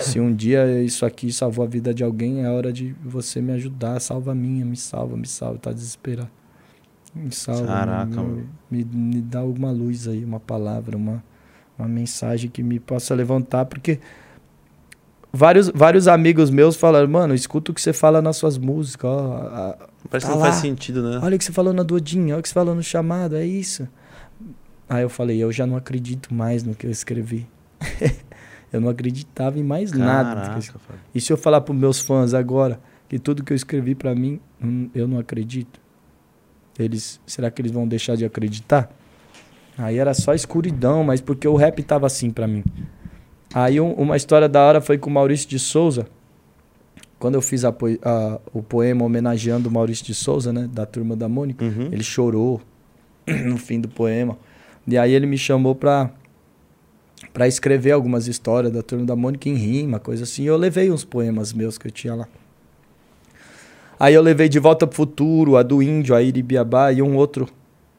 [0.00, 3.52] se um dia isso aqui salvou a vida de alguém, é hora de você me
[3.52, 6.28] ajudar, salva a minha, me salva, me salva, tá desesperado.
[7.14, 11.22] Me salva, Caraca, me, me, me dá alguma luz aí, uma palavra, uma,
[11.78, 14.00] uma mensagem que me possa levantar, porque
[15.32, 19.32] vários, vários amigos meus falaram, mano, escuta o que você fala nas suas músicas, ó,
[19.52, 20.60] a- Parece Tá que não faz lá.
[20.60, 21.20] sentido, né?
[21.22, 23.46] Olha o que você falou na Duodinha, olha o que você falou no chamado, é
[23.46, 23.86] isso.
[24.88, 27.46] Aí eu falei, eu já não acredito mais no que eu escrevi.
[28.72, 30.34] eu não acreditava em mais nada.
[30.42, 30.60] Caraca.
[30.78, 31.00] Fábio.
[31.14, 34.40] E se eu falar pros meus fãs agora que tudo que eu escrevi pra mim,
[34.62, 35.80] hum, eu não acredito?
[36.78, 38.90] Eles, será que eles vão deixar de acreditar?
[39.76, 42.62] Aí era só escuridão, mas porque o rap tava assim pra mim.
[43.54, 46.06] Aí um- uma história da hora foi com o Maurício de Souza.
[47.18, 51.14] Quando eu fiz a a- o poema homenageando o Maurício de Souza, né, da turma
[51.14, 51.88] da Mônica, Uhum.
[51.92, 52.60] ele chorou
[53.46, 54.36] no fim do poema.
[54.86, 56.10] E aí ele me chamou pra,
[57.32, 60.42] pra escrever algumas histórias da Turma da Mônica em rima, coisa assim.
[60.42, 62.28] E eu levei uns poemas meus que eu tinha lá.
[63.98, 67.48] Aí eu levei De Volta pro Futuro, a do Índio, a Iribiabá e um outro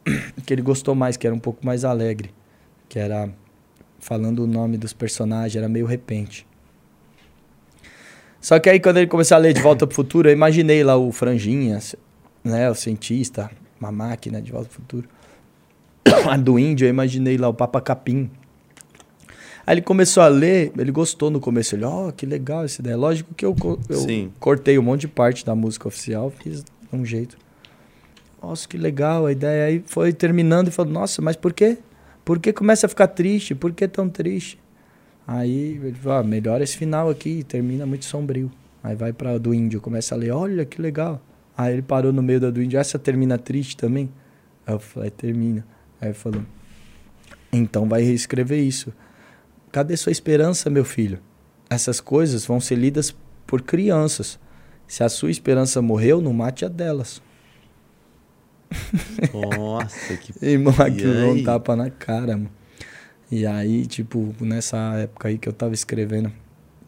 [0.46, 2.30] que ele gostou mais, que era um pouco mais alegre.
[2.90, 3.30] Que era
[4.00, 6.46] falando o nome dos personagens, era meio repente.
[8.42, 10.98] Só que aí quando ele começou a ler De Volta pro Futuro, eu imaginei lá
[10.98, 11.80] o Franjinha,
[12.44, 13.50] né, o cientista,
[13.80, 15.08] uma máquina de Volta pro Futuro.
[16.30, 18.30] A do índio, eu imaginei lá o Papa Capim.
[19.66, 21.76] Aí ele começou a ler, ele gostou no começo.
[21.76, 22.98] Ele, ó, que legal essa ideia.
[22.98, 23.56] Lógico que eu,
[23.90, 27.38] eu cortei um monte de parte da música oficial, fiz de um jeito.
[28.42, 29.68] Nossa, que legal a ideia.
[29.68, 31.78] Aí foi terminando e falou, nossa, mas por quê?
[32.26, 33.56] Por que começa a ficar triste?
[33.56, 34.60] Por que tão triste?
[35.26, 38.52] Aí ele falou, ah, melhora esse final aqui, termina muito sombrio.
[38.84, 41.22] Aí vai pra do índio, começa a ler, olha que legal.
[41.58, 44.10] Aí ele parou no meio da do índio, essa termina triste também?
[44.68, 45.66] Aí eu falei, termina.
[46.04, 46.44] Aí ele falou,
[47.50, 48.92] então vai reescrever isso.
[49.72, 51.20] Cadê sua esperança, meu filho?
[51.70, 53.16] Essas coisas vão ser lidas
[53.48, 54.38] por crianças.
[54.86, 57.22] Se a sua esperança morreu, não mate a delas.
[59.34, 60.34] Nossa, que.
[60.46, 62.52] Irmão, aquilo deu um tapa na cara, mano.
[63.32, 66.32] E aí, tipo, nessa época aí que eu tava escrevendo,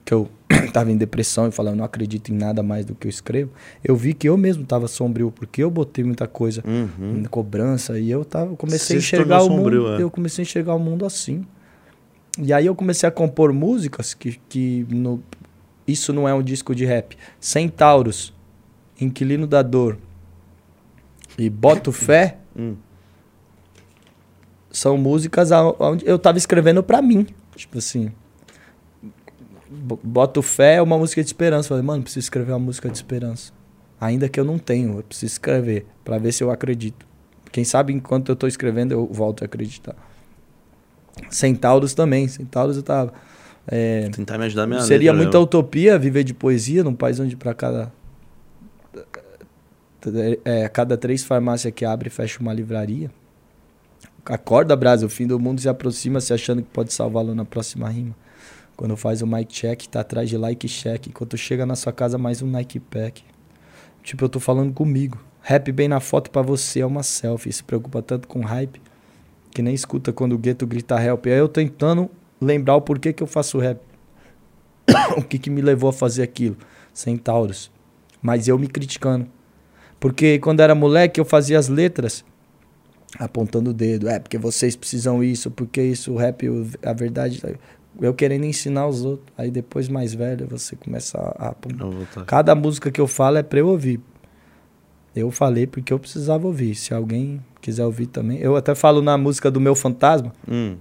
[0.06, 0.30] que eu
[0.72, 3.52] tava em depressão e falando, não acredito em nada mais do que eu escrevo,
[3.84, 7.18] eu vi que eu mesmo tava sombrio, porque eu botei muita coisa Uhum.
[7.18, 10.02] em cobrança e eu tava, comecei Você a enxergar o sombrio, mundo, é.
[10.04, 11.44] eu comecei a enxergar o mundo assim.
[12.38, 15.24] E aí eu comecei a compor músicas que, que no,
[15.88, 17.18] isso não é um disco de rap.
[17.40, 18.34] Centauros,
[19.02, 19.98] Inquilino da Dor
[21.38, 22.76] e Boto Fé Hum.
[24.72, 25.50] são músicas
[25.80, 27.26] onde eu tava escrevendo pra mim.
[27.56, 28.12] Tipo assim.
[29.76, 31.70] Bo- Boto Fé é uma música de esperança.
[31.70, 33.52] Falei, mano, preciso escrever uma música de esperança.
[34.00, 37.06] Ainda que eu não tenho, eu preciso escrever pra ver se eu acredito.
[37.52, 39.96] Quem sabe enquanto eu tô escrevendo eu volto a acreditar.
[41.30, 42.28] Centauros também.
[42.28, 43.14] Centauros eu tava.
[43.68, 45.44] é, Tentar me ajudar minha Seria letra, muita né?
[45.44, 47.92] utopia viver de poesia num país onde para cada.
[50.44, 53.10] É, a cada três farmácias que abre, fecha uma livraria.
[54.24, 57.90] Acorda, Brasil, o fim do mundo se aproxima, se achando que pode salvá-lo na próxima
[57.90, 58.16] rima.
[58.76, 61.08] Quando faz o mic check, tá atrás de like check.
[61.08, 63.24] Enquanto chega na sua casa, mais um Nike Pack.
[64.04, 65.18] Tipo, eu tô falando comigo.
[65.42, 67.54] Rap bem na foto pra você é uma selfie.
[67.54, 68.82] Se preocupa tanto com hype
[69.52, 71.28] que nem escuta quando o gueto grita help.
[71.28, 72.10] Aí eu tentando
[72.42, 73.80] lembrar o porquê que eu faço rap.
[75.18, 76.58] o que, que me levou a fazer aquilo.
[76.94, 77.72] Centauros.
[78.22, 79.28] Mas eu me criticando.
[79.98, 82.26] Porque quando era moleque, eu fazia as letras
[83.18, 84.10] apontando o dedo.
[84.10, 86.46] É, porque vocês precisam isso, porque isso, o rap,
[86.84, 87.42] a verdade.
[88.02, 89.28] Eu querendo ensinar os outros.
[89.38, 93.60] Aí depois, mais velho, você começa a tá- Cada música que eu falo é pra
[93.60, 94.00] eu ouvir.
[95.16, 96.76] Eu falei porque eu precisava ouvir.
[96.76, 98.38] Se alguém quiser ouvir também.
[98.40, 100.34] Eu até falo na música do meu fantasma.
[100.48, 100.76] Hum.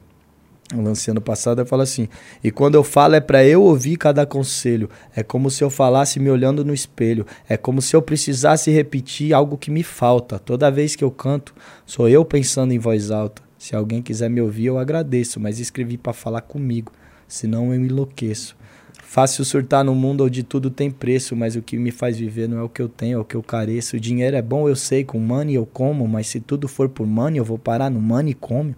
[0.75, 2.09] Eu lancei ano passado, eu falo assim.
[2.43, 4.89] E quando eu falo é pra eu ouvir cada conselho.
[5.15, 7.25] É como se eu falasse me olhando no espelho.
[7.49, 10.39] É como se eu precisasse repetir algo que me falta.
[10.39, 11.55] Toda vez que eu canto,
[11.87, 13.43] sou eu pensando em voz alta.
[13.57, 16.91] Se alguém quiser me ouvir, eu agradeço, mas escrevi pra falar comigo.
[17.27, 18.57] Senão eu enlouqueço.
[19.03, 22.59] Fácil surtar no mundo onde tudo tem preço, mas o que me faz viver não
[22.59, 23.97] é o que eu tenho, é o que eu careço.
[23.97, 27.07] O dinheiro é bom, eu sei, com money eu como, mas se tudo for por
[27.07, 28.75] money, eu vou parar no manicômio.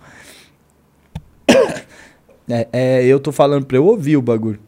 [2.49, 4.61] É, é, eu tô falando pra eu ouvir o bagulho.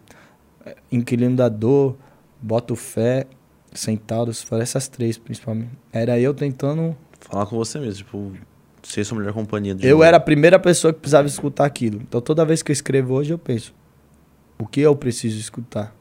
[0.90, 1.96] Inquilino da Dor,
[2.42, 3.24] Boto Fé,
[3.72, 5.70] Centauros, foram essas três principalmente.
[5.92, 6.96] Era eu tentando.
[7.20, 8.32] Falar com você mesmo, tipo,
[8.88, 9.76] ser sua melhor companhia.
[9.80, 10.02] Eu novo.
[10.02, 12.00] era a primeira pessoa que precisava escutar aquilo.
[12.02, 13.74] Então toda vez que eu escrevo hoje, eu penso:
[14.58, 15.94] o que eu preciso escutar?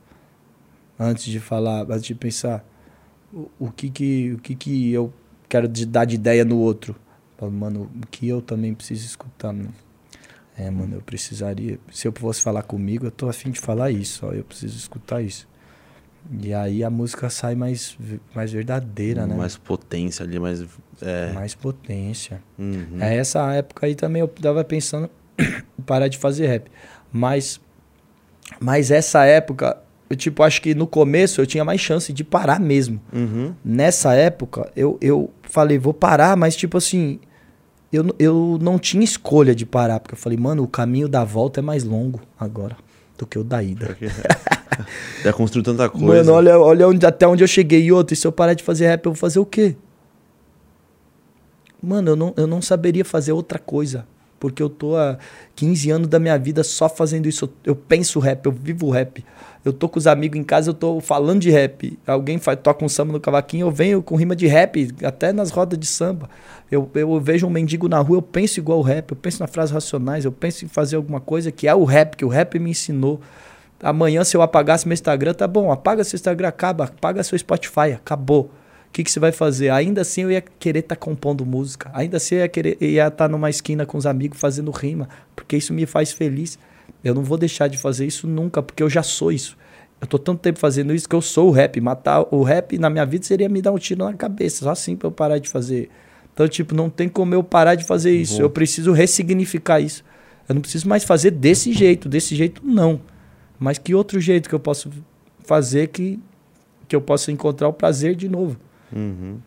[0.99, 2.65] Antes de falar, antes de pensar,
[3.31, 5.13] o, o que, que, o que, que eu
[5.47, 6.95] quero de- dar de ideia no outro.
[7.37, 9.73] Falo, Mano, o que eu também preciso escutar, mano.
[10.57, 11.79] É, mano, eu precisaria.
[11.91, 14.31] Se eu fosse falar comigo, eu tô afim de falar isso, ó.
[14.31, 15.47] Eu preciso escutar isso.
[16.41, 17.97] E aí a música sai mais,
[18.35, 19.35] mais verdadeira, né?
[19.35, 20.65] Mais potência ali, mais.
[21.01, 21.31] É.
[21.31, 22.41] Mais potência.
[22.57, 22.97] Uhum.
[22.99, 25.09] É, essa época aí também eu tava pensando
[25.39, 26.71] em parar de fazer rap.
[27.11, 27.61] Mas,
[28.59, 29.77] mas essa época,
[30.09, 32.99] eu tipo, acho que no começo eu tinha mais chance de parar mesmo.
[33.13, 33.53] Uhum.
[33.63, 37.19] Nessa época, eu, eu falei, vou parar, mas tipo assim,
[37.91, 39.99] eu, eu não tinha escolha de parar.
[39.99, 42.75] Porque eu falei, mano, o caminho da volta é mais longo agora
[43.17, 43.87] do que o da ida.
[43.87, 44.07] Porque
[45.23, 46.05] Já construiu tanta coisa.
[46.05, 47.83] Mano, olha, olha onde, até onde eu cheguei.
[47.83, 49.75] E outro, e se eu parar de fazer rap, eu vou fazer o quê?
[51.81, 54.05] Mano, eu não, eu não saberia fazer outra coisa.
[54.39, 55.17] Porque eu tô há
[55.55, 57.49] 15 anos da minha vida só fazendo isso.
[57.63, 59.23] Eu, penso rap, eu vivo rap.
[59.65, 61.97] Eu tô com os amigos em casa, eu tô falando de rap.
[62.07, 65.49] Alguém faz, toca um samba no cavaquinho, eu venho com rima de rap, até nas
[65.49, 66.29] rodas de samba.
[66.71, 69.49] Eu, eu vejo um mendigo na rua, eu penso igual o rap, eu penso nas
[69.49, 72.57] frases racionais, eu penso em fazer alguma coisa que é o rap, que o rap
[72.59, 73.19] me ensinou.
[73.81, 77.93] Amanhã, se eu apagasse meu Instagram, tá bom, apaga seu Instagram, acaba, apaga seu Spotify,
[77.93, 78.49] acabou.
[78.87, 79.69] O que, que você vai fazer?
[79.69, 81.91] Ainda assim eu ia querer estar compondo música.
[81.93, 85.57] Ainda assim eu ia querer ia estar numa esquina com os amigos fazendo rima, porque
[85.57, 86.57] isso me faz feliz.
[87.03, 89.57] Eu não vou deixar de fazer isso nunca, porque eu já sou isso.
[89.99, 91.79] Eu tô tanto tempo fazendo isso que eu sou o rap.
[91.81, 94.95] Matar o rap na minha vida seria me dar um tiro na cabeça, só assim
[94.95, 95.89] pra eu parar de fazer.
[96.33, 98.35] Então, tipo, não tem como eu parar de fazer isso.
[98.35, 98.43] Boa.
[98.43, 100.03] Eu preciso ressignificar isso.
[100.47, 103.01] Eu não preciso mais fazer desse jeito, desse jeito não.
[103.59, 104.91] Mas que outro jeito que eu posso
[105.39, 106.19] fazer que,
[106.87, 108.55] que eu possa encontrar o prazer de novo,
[108.95, 109.37] Uhum.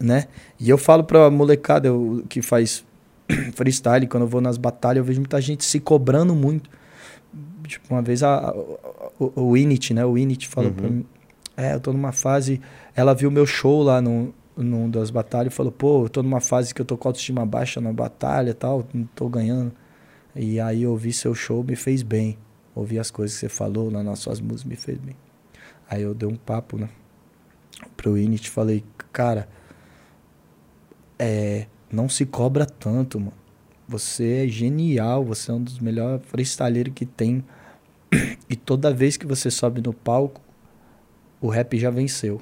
[0.00, 0.26] né?
[0.58, 2.84] E eu falo pra molecada eu, que faz
[3.54, 6.68] freestyle, quando eu vou nas batalhas, eu vejo muita gente se cobrando muito.
[7.66, 8.54] Tipo, uma vez a, a-
[9.18, 10.04] o, o Init, né?
[10.04, 10.76] O Init falou Uhum.
[10.76, 11.06] pra mim,
[11.56, 12.60] é, eu tô numa fase...
[12.94, 16.40] Ela viu meu show lá no, num das batalhas e falou, pô, eu tô numa
[16.40, 19.72] fase que eu tô com autoestima baixa na batalha e tal, não tô ganhando.
[20.34, 22.36] E aí eu ouvi seu show, me fez bem.
[22.74, 25.14] Ouvi as coisas que você falou lá nas suas músicas, me fez bem.
[25.88, 26.88] Aí eu dei um papo, né?
[27.96, 29.48] Pro Init, falei, cara,
[31.18, 33.32] é, não se cobra tanto, mano.
[33.86, 37.44] Você é genial, você é um dos melhores freestyleiros que tem.
[38.48, 40.38] E toda vez que você sobe no palco,
[41.40, 42.38] o rap já venceu.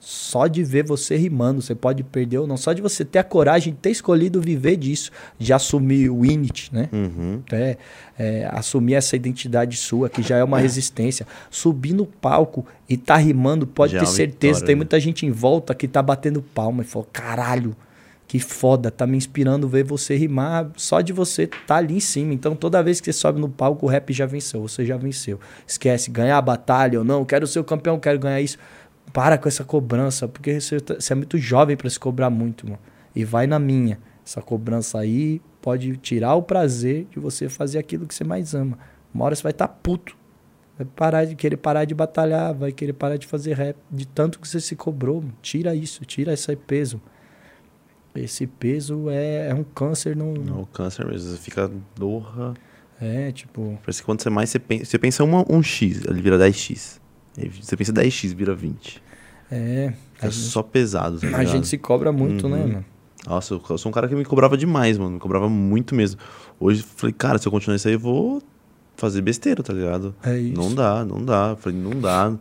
[0.00, 2.56] Só de ver você rimando, você pode perder ou não.
[2.56, 6.74] Só de você ter a coragem de ter escolhido viver disso, de assumir o init,
[6.74, 6.88] né?
[6.90, 7.42] Uhum.
[7.52, 7.76] É,
[8.18, 11.26] é, assumir essa identidade sua, que já é uma resistência.
[11.50, 14.54] Subir no palco e tá rimando, pode Já é ter certeza.
[14.54, 14.78] vitória, tem né?
[14.78, 17.76] muita gente em volta que tá batendo palma e falou: caralho,
[18.30, 22.32] que foda, tá me inspirando ver você rimar só de você tá ali em cima.
[22.32, 25.40] Então toda vez que você sobe no palco, o rap já venceu, você já venceu.
[25.66, 28.56] Esquece, ganhar a batalha ou não, quero ser o campeão, quero ganhar isso.
[29.12, 32.66] Para com essa cobrança, porque você, tá- você é muito jovem pra se cobrar muito,
[32.66, 32.78] mano.
[33.14, 33.98] E vai na minha.
[34.24, 38.78] Essa cobrança aí pode tirar o prazer de você fazer aquilo que você mais ama.
[39.12, 40.16] Uma hora você vai estar puto.
[40.78, 43.76] Vai parar de querer parar de batalhar, vai querer parar de fazer rap.
[43.90, 45.34] De tanto que você se cobrou, mano.
[45.42, 47.00] tira isso, tira esse peso.
[48.14, 50.34] Esse peso é, é um câncer no.
[50.34, 51.30] Não, o câncer mesmo.
[51.30, 52.54] Você fica dorra.
[53.00, 53.78] É, tipo.
[53.82, 54.84] Parece que quanto você mais você pensa.
[54.84, 56.99] Você pensa uma, um X, ele vira 10x.
[57.60, 59.02] Você pensa 10x, vira 20.
[59.50, 59.92] É.
[60.20, 62.68] É gente, só pesado, tá a gente se cobra muito, né, Uhum.
[62.68, 62.84] mano?
[63.26, 65.12] Nossa, eu, sou um cara que me cobrava demais, mano.
[65.12, 66.18] Me cobrava muito mesmo.
[66.58, 68.42] Hoje eu falei, cara, se eu continuar isso aí, eu vou
[68.96, 70.14] fazer besteira, tá ligado?
[70.22, 70.54] É isso.
[70.60, 71.50] Não dá, não dá.
[71.50, 72.32] Eu falei, não dá.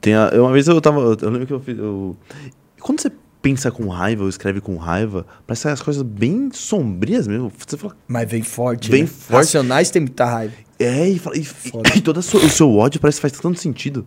[0.00, 1.00] Tem a- uma vez eu tava.
[1.00, 1.78] Eu lembro que eu fiz.
[1.78, 2.16] Eu...
[2.80, 3.10] Quando você
[3.44, 7.52] pensa com raiva ou escreve com raiva, parece as coisas bem sombrias mesmo.
[7.58, 7.94] Você fala.
[8.08, 8.90] Mas vem forte.
[8.90, 9.06] Vem né?
[9.06, 9.32] forte.
[9.34, 10.54] Racionais tem muita raiva.
[10.78, 11.90] É, e, fala- e, Foda.
[11.94, 14.06] e todo o seu- ódio parece que faz tanto sentido.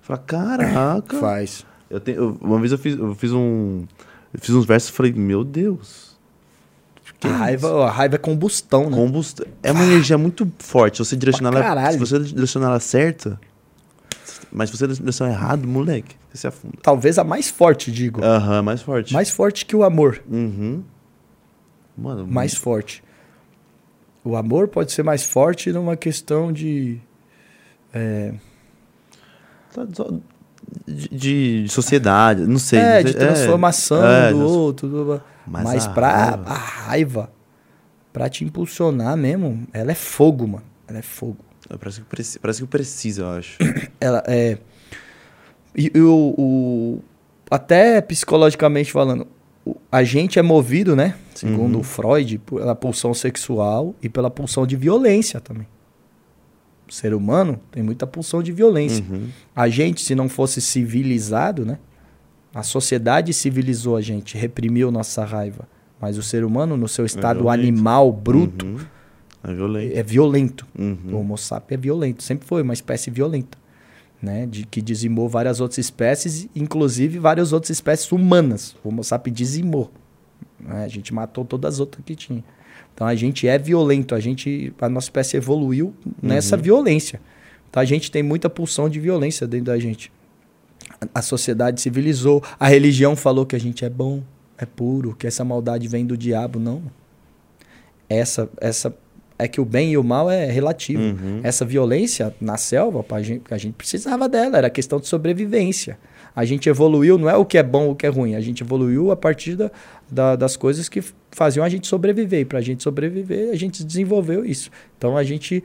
[0.00, 1.18] Fala, caraca.
[1.18, 1.66] Faz.
[1.90, 3.84] Eu tenho, eu- uma vez eu fiz, eu fiz um.
[4.32, 6.08] Eu fiz uns versos e falei, meu Deus.
[7.20, 8.96] Que A raiva, a raiva é combustão, né?
[8.96, 9.42] Combust...
[9.62, 10.96] É uma energia muito forte.
[10.98, 13.38] Se você direcionar ela, se você direcionar ela certa,
[14.52, 16.74] mas se você direcionar errado, moleque, você se afunda.
[16.82, 18.22] Talvez a mais forte, digo.
[18.24, 19.12] Aham, mais forte.
[19.12, 20.22] Mais forte que o amor.
[20.30, 20.82] Uhum.
[21.96, 23.02] Mano, mais forte.
[24.24, 26.98] O amor pode ser mais forte numa questão de.
[27.92, 28.34] é,
[30.86, 32.78] de, de- de sociedade, não sei.
[32.78, 35.22] é, de sei- transformação é, do outro.
[35.46, 37.32] Mas Mas, a pra raiva- a raiva,
[38.12, 40.64] pra te impulsionar mesmo, ela é fogo, mano.
[40.86, 41.38] Ela é fogo.
[41.78, 43.58] Parece que, preci- parece que precisa, eu acho.
[44.00, 44.58] Ela é.
[45.76, 47.02] E, o, o-
[47.50, 49.26] Até psicologicamente falando,
[49.92, 51.14] a gente é movido, né?
[51.34, 51.80] Segundo Uhum.
[51.80, 55.66] o Freud, pela pulsão sexual e pela pulsão de violência também.
[56.88, 59.04] O ser humano tem muita pulsão de violência.
[59.08, 59.28] Uhum.
[59.54, 61.78] A gente, se não fosse civilizado, né?
[62.54, 65.68] A sociedade civilizou a gente, reprimiu nossa raiva.
[66.00, 68.78] Mas o ser humano, no seu estado animal, bruto, Uhum.
[69.44, 69.96] É violento.
[69.96, 70.66] é violento.
[70.78, 71.16] O Uhum.
[71.20, 73.56] Homo sapiens é violento, sempre foi uma espécie violenta,
[74.20, 74.46] né?
[74.46, 78.74] De, que dizimou várias outras espécies, inclusive várias outras espécies humanas.
[78.84, 79.90] O Homo sapiens dizimou.
[80.60, 80.84] né?
[80.84, 82.42] A gente matou todas as outras que tinha.
[82.94, 87.20] Então a gente é violento, a gente, a nossa espécie evoluiu nessa violência.
[87.70, 90.10] Então a gente tem muita pulsão de violência dentro da gente.
[91.00, 94.20] A- A sociedade civilizou, a religião falou que a gente é bom,
[94.56, 96.82] é puro, que essa maldade vem do diabo, não.
[98.08, 98.94] Essa, essa
[99.38, 101.00] é que o bem e o mal é relativo.
[101.02, 101.40] Uhum.
[101.42, 105.98] Essa violência na selva, pra gente, a gente precisava dela, era questão de sobrevivência.
[106.34, 108.62] A gente evoluiu, não é o que é bom o que é ruim, a gente
[108.62, 109.70] evoluiu a partir da,
[110.10, 112.40] da- das coisas que faziam a gente sobreviver.
[112.40, 114.70] E para a gente sobreviver, a gente desenvolveu isso.
[114.96, 115.62] Então a gente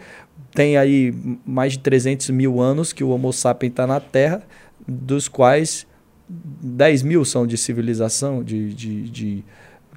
[0.54, 1.14] tem aí
[1.46, 4.44] mais de 300 mil anos que o Homo sapiens está na Terra,
[4.88, 5.86] dos quais
[6.30, 9.44] 10 mil são de civilização, de, de, de-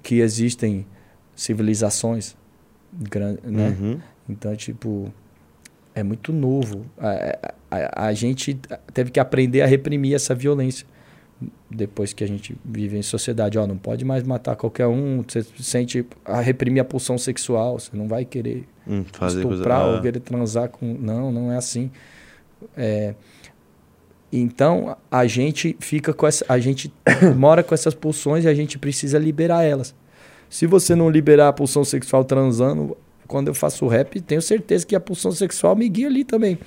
[0.02, 0.84] que existem
[1.34, 2.36] civilizações,
[2.98, 3.76] gran- né?
[3.80, 3.98] Uhum.
[4.28, 5.12] Então, tipo,
[5.94, 6.84] é muito novo.
[6.98, 8.58] A, a, a gente
[8.92, 10.86] teve que aprender a reprimir essa violência.
[11.70, 15.42] Depois que a gente vive em sociedade, ó, não pode mais matar qualquer um, você
[15.58, 19.56] sente a reprimir a pulsão sexual, você não vai querer Hum, fazer coisa.
[19.56, 20.86] estuprar ah, ou querer transar com.
[20.94, 21.90] Não, não é assim.
[22.76, 23.14] É,
[24.32, 26.44] Então a gente fica com essa.
[26.48, 26.92] A gente
[27.36, 29.94] mora com essas pulsões e a gente precisa liberar elas.
[30.48, 34.94] Se você não liberar a pulsão sexual transando, quando eu faço rap, tenho certeza que
[34.94, 36.58] a pulsão sexual me guia ali também.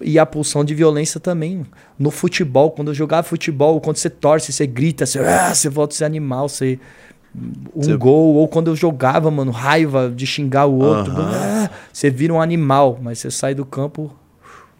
[0.00, 1.64] E a pulsão de violência também.
[1.98, 5.94] No futebol, quando eu jogava futebol, quando você torce, você grita, você, ah, você volta
[5.94, 6.78] a ser animal, você.
[7.74, 11.12] Um Você- gol, ou quando eu jogava, mano, raiva de xingar o outro.
[11.12, 11.64] Aham.
[11.66, 14.10] ah, você vira um animal, mas você sai do campo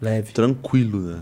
[0.01, 0.31] leve.
[0.31, 1.19] Tranquilo, né?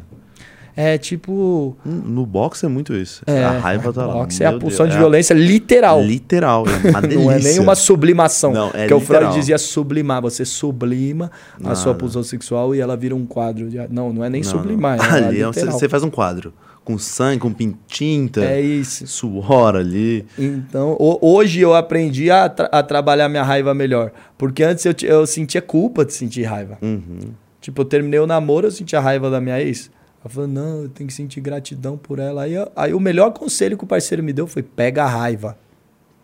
[0.75, 1.77] É tipo.
[1.85, 3.21] Hum, No boxe é muito isso.
[3.27, 4.13] É, a raiva tá lá.
[4.13, 6.01] boxe é a pulsão Deus, de é a- violência literal.
[6.03, 6.63] Literal.
[6.85, 7.19] É uma delícia.
[7.23, 8.51] Não é nem uma sublimação.
[8.53, 10.21] Não, é que o Freud dizia sublimar.
[10.23, 11.29] Você sublima
[11.59, 11.75] a Nada.
[11.75, 13.69] sua pulsão sexual e ela vira um quadro.
[13.69, 14.97] de- Não, não é nem Não, sublimar.
[14.99, 15.05] não.
[15.05, 15.77] É Ali é um- literal.
[15.79, 16.53] você faz um quadro.
[16.83, 17.53] Com sangue, com
[17.87, 19.07] tinta, É isso.
[19.07, 20.25] suor ali.
[20.37, 24.11] Então, ho- hoje eu aprendi a, tra- a trabalhar minha raiva melhor.
[24.37, 26.77] Porque antes eu, eu sentia culpa de sentir raiva.
[26.81, 27.19] Uhum.
[27.61, 29.89] Tipo, eu terminei o namoro, eu senti a raiva da minha ex.
[30.23, 32.43] Ela falou, não, eu tenho que sentir gratidão por ela.
[32.43, 35.57] Aí, aí o melhor conselho que o parceiro me deu foi: pega a raiva.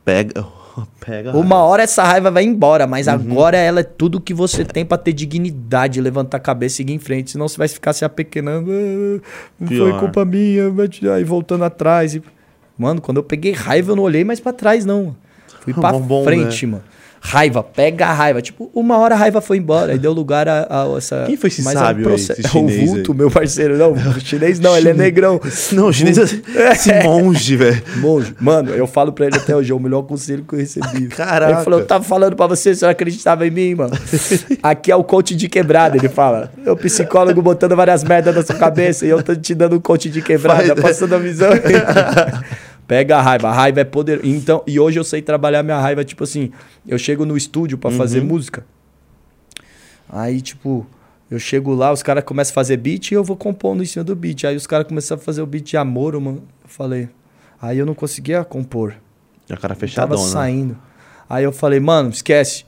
[0.05, 0.45] Pega.
[1.05, 1.35] Pega.
[1.35, 3.13] Uma hora essa raiva vai embora, mas Uhum.
[3.13, 6.93] agora ela é tudo que você tem pra ter dignidade, levantar a cabeça e seguir
[6.93, 7.31] em frente.
[7.31, 8.71] Senão você vai ficar se apequenando.
[8.71, 9.19] "Ah,
[9.59, 9.99] Não foi Pior.
[9.99, 10.63] culpa minha,
[11.13, 12.15] aí voltando atrás.
[12.15, 12.23] E...
[12.77, 15.13] Mano, quando eu peguei raiva, eu não olhei mais pra trás, não.
[15.61, 16.83] Fui pra Bom, frente, mano.
[17.21, 18.41] Raiva, pega a raiva.
[18.41, 19.91] Tipo, uma hora a raiva foi embora.
[19.91, 21.23] Aí deu lugar a, a essa.
[21.25, 23.17] Quem foi esse mas é um sábio aí, processo- esse É o chinês vulto, aí?
[23.17, 23.77] meu parceiro.
[23.77, 25.39] Não, o chinês não, ele é negrão.
[25.73, 26.23] Não, o chinês é
[26.71, 27.83] esse monge, velho.
[27.97, 28.35] Monge.
[28.39, 31.07] Mano, eu falo pra ele até hoje, é o melhor conselho que eu recebi.
[31.07, 31.53] Caraca.
[31.53, 33.91] Ele falou, eu tava falando pra você, você não acreditava em mim, mano.
[34.63, 36.51] Aqui é o coach de quebrada, ele fala.
[36.65, 39.79] É o psicólogo botando várias merdas na sua cabeça e eu tô te dando um
[39.79, 41.49] coach de quebrada, Faz- passando a visão.
[42.89, 44.25] Pega a raiva, a raiva é poder.
[44.25, 46.51] Então, e hoje eu sei trabalhar minha raiva, tipo assim,
[46.87, 48.65] eu chego no estúdio pra fazer música.
[50.09, 50.87] Aí, tipo,
[51.29, 54.03] eu chego lá, os caras começam a fazer beat e eu vou compondo em cima
[54.03, 54.43] do beat.
[54.45, 56.41] Aí os caras começaram a fazer o beat de amor, mano.
[56.63, 57.07] Eu falei.
[57.61, 58.95] Aí eu não conseguia compor.
[59.47, 60.17] A cara Tava fechadona.
[60.17, 60.75] saindo.
[61.29, 62.65] Aí eu falei, mano, esquece.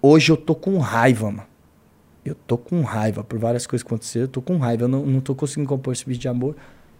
[0.00, 1.48] Hoje eu tô com raiva, mano.
[2.24, 4.26] Eu tô com raiva por várias coisas que aconteceram.
[4.26, 4.84] Eu tô com raiva.
[4.84, 6.54] Eu não, não tô conseguindo compor esse beat de amor.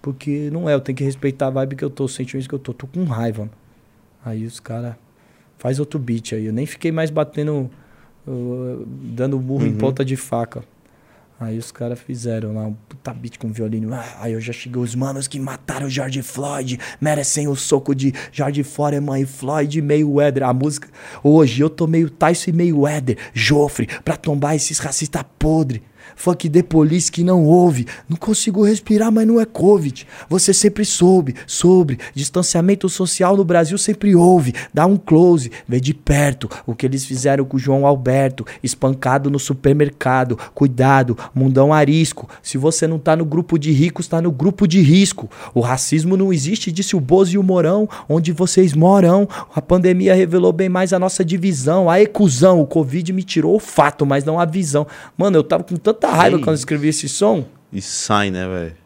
[0.05, 0.75] Porque não é.
[0.75, 2.75] Eu tenho que respeitar a vibe que eu tô, os sentimentos que eu tô.
[2.75, 3.53] Tô com raiva, mano.
[4.23, 4.95] Aí os caras.
[5.57, 6.45] Faz outro beat aí.
[6.45, 7.71] Eu nem fiquei mais batendo.
[8.27, 9.79] uh, dando burro em Uhum.
[9.79, 10.63] ponta de faca.
[11.41, 13.93] Aí os caras fizeram lá um puta beat com violino.
[13.95, 17.95] Ah, aí eu já cheguei, os manos que mataram o George Floyd merecem o soco
[17.95, 20.43] de George Foreman e Floyd e Mayweather.
[20.45, 20.89] A música.
[21.23, 25.83] Hoje eu tô meio Tyson e Mayweather, Joffre, pra tombar esses racistas podre.
[26.17, 27.87] Fuck the police que não ouve.
[28.09, 30.07] Não consigo respirar, mas não é Covid.
[30.29, 34.55] Você sempre soube sobre distanciamento social no Brasil sempre houve.
[34.73, 39.31] Dá um close, vê de perto o que eles fizeram com o João Alberto, espancado
[39.31, 40.39] no supermercado.
[40.55, 42.29] Cuidado, mundão arisco.
[42.43, 45.31] Se você não tá no grupo de ricos, tá no grupo de risco.
[45.55, 49.29] O racismo não existe, disse o Bozo e o Morão, onde vocês moram.
[49.55, 51.91] A pandemia revelou bem mais a nossa divisão.
[51.91, 54.87] A ecusão, o Covid me tirou o fato, mas não a visão.
[55.17, 56.43] Mano, eu tava com tanta raiva Ei.
[56.43, 57.45] quando eu escrevi esse som.
[57.73, 58.77] E sai, né, velho?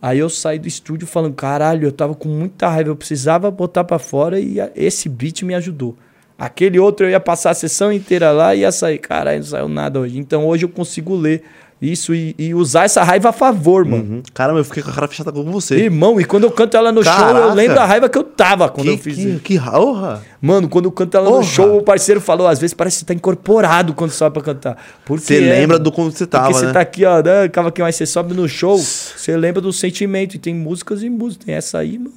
[0.00, 3.84] Aí eu saí do estúdio falando, caralho, eu tava com muita raiva, eu precisava botar
[3.84, 5.96] pra fora e esse beat me ajudou.
[6.38, 9.68] Aquele outro eu ia passar a sessão inteira lá e ia sair, caralho, não saiu
[9.68, 10.18] nada hoje.
[10.18, 11.44] Então hoje eu consigo ler
[11.80, 14.14] isso e, e usar essa raiva a favor, mano.
[14.14, 14.22] Uhum.
[14.32, 15.76] Caramba, eu fiquei com a cara fechada com você.
[15.76, 17.52] Irmão, e quando eu canto ela no show, eu Caraca.
[17.52, 19.40] lembro a raiva que eu tava quando que, eu fiz que, isso.
[19.40, 20.22] que raurra.
[20.40, 21.38] Mano, quando eu canto ela Porra.
[21.40, 24.42] no show, o parceiro falou, às vezes parece que você tá incorporado quando sobe pra
[24.42, 24.76] cantar.
[25.04, 26.72] Porque Você é, lembra do como você Porque tava, você né?
[26.72, 30.34] tá aqui, ó, né, cavaquinho, aí você sobe no show, você lembra do sentimento.
[30.34, 31.44] E tem músicas e músicas.
[31.46, 32.14] Tem essa aí, mano.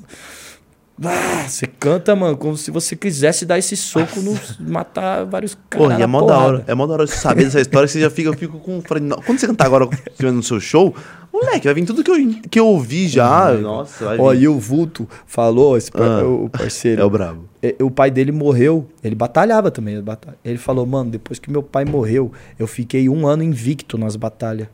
[1.04, 4.34] Ah, você canta, mano, como se você quisesse dar esse soco no.
[4.60, 5.88] matar vários caras.
[5.88, 6.64] Porra, e é mó da hora.
[6.66, 8.82] É mó da hora saber dessa história que você já fica, eu fico com.
[8.82, 9.88] Quando você cantar agora
[10.20, 10.96] no seu show,
[11.32, 12.16] moleque, vai vir tudo que eu,
[12.50, 13.54] que eu ouvi já.
[13.54, 14.24] Nossa, vai vir.
[14.24, 16.26] Ó, e o Vulto falou, esse Ah.
[16.26, 17.00] o parceiro.
[17.02, 17.46] É o brabo.
[17.82, 19.94] O pai dele morreu, ele batalhava também.
[19.96, 24.00] ele batalha- Ele falou, mano, depois que meu pai morreu, eu fiquei um ano invicto
[24.00, 24.68] nas batalhas.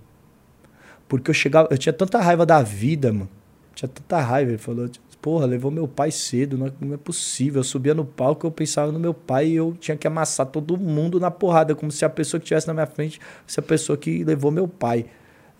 [1.09, 3.29] Porque eu chegava, eu tinha tanta raiva da vida, mano.
[3.75, 4.51] Tinha tanta raiva.
[4.51, 4.87] Ele falou,
[5.23, 7.61] porra, levou meu pai cedo, não é, não é possível.
[7.61, 10.77] Eu subia no palco, eu pensava no meu pai e eu tinha que amassar todo
[10.77, 13.97] mundo na porrada, como se a pessoa que estivesse na minha frente fosse a pessoa
[13.97, 15.05] que levou meu pai.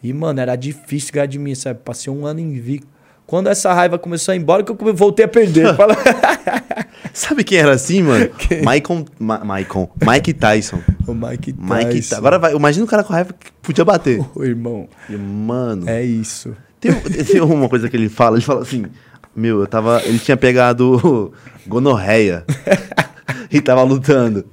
[0.03, 1.80] E, mano, era difícil ganhar de mim, sabe?
[1.82, 2.85] Passei um ano invicto.
[3.25, 5.74] Quando essa raiva começou a ir embora, que eu voltei a perder.
[5.77, 5.95] Fala-
[7.14, 8.30] Sabe quem era assim, mano?
[8.51, 9.90] Michael, Ma Michael.
[10.06, 10.82] Mike Tyson.
[11.08, 11.90] o Mike Mike Tyson.
[11.92, 12.16] Tyson.
[12.17, 14.19] Agora vai, imagina o cara com raiva que podia bater.
[14.35, 16.53] Ô, irmão, E, mano, é isso.
[16.82, 18.85] tem, tem uma coisa que ele fala, ele fala assim,
[19.36, 20.02] meu, eu tava.
[20.06, 21.34] Ele tinha pegado
[21.68, 22.45] gonorreia.
[23.52, 24.45] e tava lutando.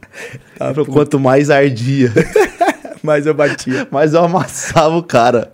[0.58, 2.12] Tá quanto mais ardia,
[3.02, 3.88] Mas eu batia.
[3.90, 5.52] mais eu amassava o cara.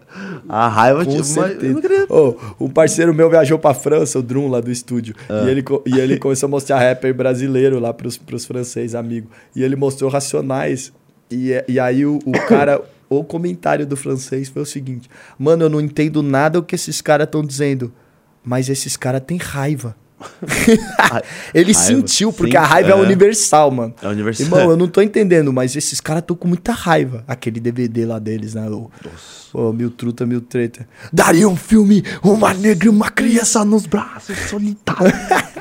[0.49, 1.49] A raiva Com tinha.
[1.81, 5.15] queria- Ô, um parceiro meu viajou pra França, o Drum, lá do estúdio.
[5.29, 5.45] Ah.
[5.47, 9.29] E, ele, e ele começou a mostrar rapper brasileiro lá pros, pros franceses, amigo.
[9.55, 10.93] E ele mostrou Racionais.
[11.31, 15.69] E, e aí o, o cara, o comentário do francês foi o seguinte: Mano, eu
[15.69, 17.93] não entendo nada o que esses caras estão dizendo.
[18.47, 19.97] Mas esses caras têm raiva.
[21.53, 22.93] ele Raiva, sentiu, porque sim, a raiva é.
[22.93, 22.95] é.
[22.95, 23.95] universal, mano.
[24.01, 24.47] É universal.
[24.47, 27.23] Irmão, eu não tô entendendo, mas esses caras estão com muita raiva.
[27.29, 28.67] Aquele DVD lá deles, né?
[28.71, 28.91] O,
[29.53, 30.87] Pô, mil truta, mil treta.
[31.13, 35.13] Daria um filme, uma negra e uma criança nos braços solitários.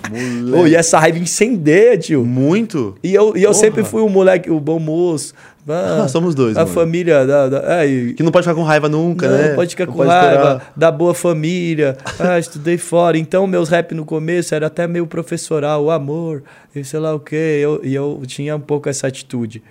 [0.53, 2.25] Ô, e essa raiva incendeia, tio.
[2.25, 2.95] Muito?
[3.01, 3.61] E eu, e eu Porra.
[3.61, 5.33] sempre fui o moleque, o bom moço.
[5.67, 6.73] Ah, Ah, somos dois, A mano.
[6.73, 7.49] família da.
[7.49, 9.53] da é, Que não pode ficar com raiva nunca, não, né?
[9.55, 10.73] pode ficar Não com raiva, esperar.
[10.75, 11.97] da boa família.
[12.19, 13.17] Ah, estudei fora.
[13.17, 16.43] Então, meus rap no começo era até meio professoral, o amor,
[16.75, 17.59] e sei lá o quê.
[17.61, 19.61] Eu, e eu tinha um pouco essa atitude.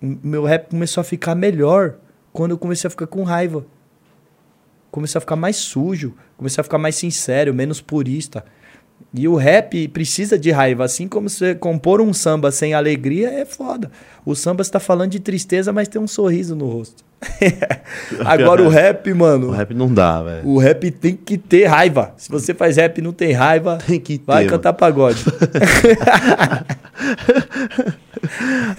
[0.00, 1.94] Meu rap começou a ficar melhor
[2.32, 3.64] quando eu comecei a ficar com raiva.
[4.90, 8.44] Comecei a ficar mais sujo, comecei a ficar mais sincero, menos purista.
[9.14, 13.44] E o rap precisa de raiva, assim como você compor um samba sem alegria é
[13.44, 13.90] foda.
[14.24, 17.04] O samba está falando de tristeza, mas tem um sorriso no rosto.
[18.24, 19.48] Agora o rap, mano.
[19.48, 20.46] O rap não dá, velho.
[20.48, 22.14] O rap tem que ter raiva.
[22.16, 24.24] Se você faz rap e não tem raiva, Tem que ter.
[24.26, 24.56] vai mano.
[24.56, 25.22] cantar pagode.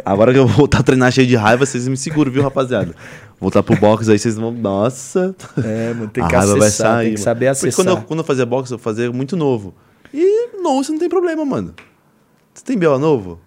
[0.06, 2.94] Agora que eu vou voltar a treinar cheio de raiva, vocês me seguram, viu, rapaziada?
[3.40, 4.52] Voltar pro box aí, vocês vão.
[4.52, 5.36] Nossa.
[5.64, 7.06] É, mano, tem a que raiva vai acessar, sair.
[7.06, 7.24] tem que mano.
[7.24, 7.86] saber Porque acessar.
[7.86, 9.74] quando eu, quando eu fazia boxe, eu fazia muito novo.
[10.14, 11.74] E não, isso não tem problema, mano.
[12.54, 13.40] Você tem BO novo?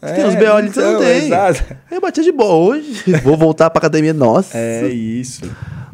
[0.00, 1.26] Você tem uns BO ali que você não então, tem.
[1.26, 1.64] exato.
[1.90, 3.02] Eu batia de boa hoje.
[3.22, 4.56] Vou voltar pra academia, nossa.
[4.56, 5.44] É isso.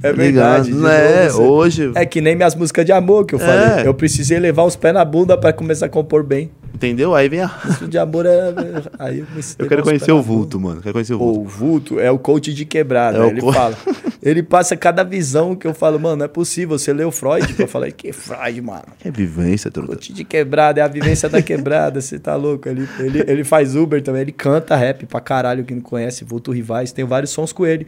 [0.03, 0.65] É Tá ligado?
[0.65, 0.73] verdade.
[0.73, 1.93] de Não é, novo, você- hoje.
[1.95, 3.83] É que nem minhas músicas de amor que eu falei.
[3.83, 3.87] É.
[3.87, 6.51] Eu precisei levar os pés na bunda pra começar a compor bem.
[6.73, 7.15] Entendeu?
[7.15, 7.51] Aí vem a.
[7.65, 8.55] Música de amor é.
[8.99, 9.27] Aí eu
[9.59, 10.81] Eu quero conhecer o vulto, mano.
[10.81, 11.41] Quero conhecer o vulto.
[11.41, 13.19] O vulto é o coach de quebrada.
[13.19, 13.77] É ele co- fala.
[14.23, 16.79] Ele passa cada visão que eu falo, mano, não é possível.
[16.79, 17.55] Você leu Freud?
[17.59, 18.85] Eu falei, que Freud, mano?
[18.99, 19.93] Que vivência, truta.
[19.93, 22.69] Coach de quebrada, é a vivência da quebrada, você tá louco.
[22.69, 26.51] Ele, ele, ele faz Uber também, ele canta rap pra caralho, quem não conhece, Vulto
[26.51, 27.87] Rivais, tem vários sons com ele.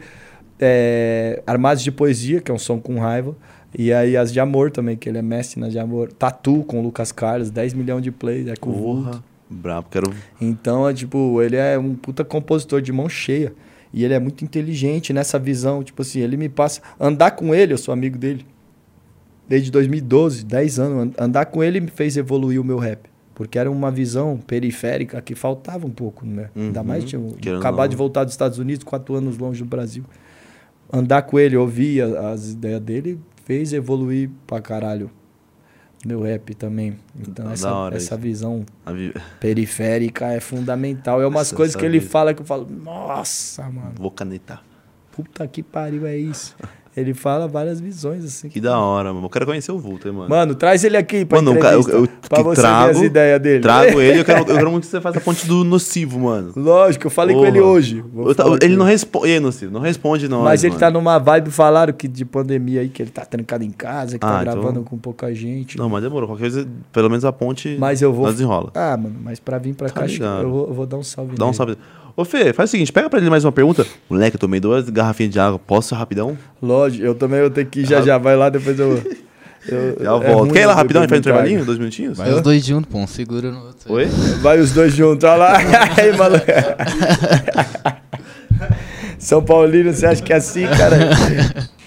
[0.59, 3.35] É, Armados de Poesia, que é um som com raiva.
[3.77, 6.11] E aí as de amor também, que ele é mestre nas de amor.
[6.11, 9.03] Tatu com o Lucas Carlos, 10 milhões de plays, é com o Vulto.
[9.03, 9.23] Porra.
[9.49, 10.13] Brabo, quero.
[10.39, 13.53] Então, é, tipo, ele é um puta compositor de mão cheia.
[13.93, 15.83] E ele é muito inteligente nessa visão.
[15.83, 16.81] Tipo assim, ele me passa.
[16.99, 18.45] Andar com ele, eu sou amigo dele.
[19.47, 21.13] Desde 2012, 10 anos.
[21.19, 23.09] An- Andar com ele me fez evoluir o meu rap.
[23.35, 26.49] Porque era uma visão periférica que faltava um pouco, né?
[26.55, 26.87] Ainda Uhum.
[26.87, 27.87] mais tinha não.
[27.89, 30.03] de voltar dos Estados Unidos, quatro anos longe do Brasil.
[30.93, 35.09] Andar com ele, ouvir as ideias dele, fez evoluir pra caralho
[36.05, 36.97] meu rap também.
[37.19, 38.21] Então, Da essa, hora essa isso.
[38.23, 41.21] visão vi- periférica é fundamental.
[41.21, 42.11] É umas Essa- coisas que ele vida.
[42.11, 44.63] fala que eu falo, nossa, mano, Vou canetar.
[45.11, 46.55] puta que pariu, é isso.
[46.95, 48.49] Ele fala várias visões, assim.
[48.49, 49.25] Que da hora, mano.
[49.25, 50.29] Eu quero conhecer o vulto, hein, mano.
[50.29, 52.99] Mano, traz ele aqui pra Mano, o cara- eu- entrevista, eu pra você trago- ver
[52.99, 53.61] as ideias dele.
[53.61, 56.51] Trago ele, eu quero, eu quero muito que você faça a ponte do nocivo, mano.
[56.53, 57.51] Lógico, eu falei com Porra.
[57.51, 58.03] ele hoje.
[58.13, 58.29] Com
[58.61, 59.39] ele não responde.
[59.39, 59.71] Nocivo?
[59.71, 60.43] Não responde, não.
[60.43, 63.71] Mas ele tá numa vibe, falaram que de pandemia aí, que ele tá trancado em
[63.71, 65.77] casa, que tá Ah, então- gravando com pouca gente.
[65.77, 66.27] Não, mas demorou.
[66.27, 67.77] Qualquer coisa, pelo menos a ponte.
[67.79, 68.69] Mas eu vou- Nós desenrola.
[68.75, 70.05] Ah, mano, mas pra vir pra Tá cá,
[70.41, 71.55] eu vou, eu vou dar um salve Dá um nele.
[71.57, 71.77] salve.
[72.15, 73.85] Ô, Fê, faz o seguinte: pega pra ele mais uma pergunta.
[74.09, 75.59] Moleque, eu tomei duas garrafinhas de água.
[75.59, 76.37] Posso rapidão?
[76.61, 78.17] Lógico, eu também vou ter que ir já já.
[78.17, 79.01] Vai lá, depois eu.
[79.67, 80.53] eu Já é volto.
[80.53, 81.65] Quer ir lá rapidão e faz um água.
[81.65, 82.17] Dois minutinhos?
[82.17, 82.97] Vai os dois juntos, pô.
[82.99, 83.93] Um segura no outro.
[83.93, 84.07] Oi?
[84.41, 85.57] Vai os dois juntos, olha lá.
[85.97, 86.45] Aí, maluco.
[89.17, 90.97] São Paulino, você acha que é assim, cara?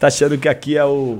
[0.00, 1.18] Tá achando que aqui é o.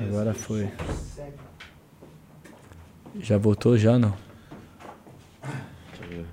[0.00, 0.68] Agora foi.
[3.20, 4.14] Já voltou, já não?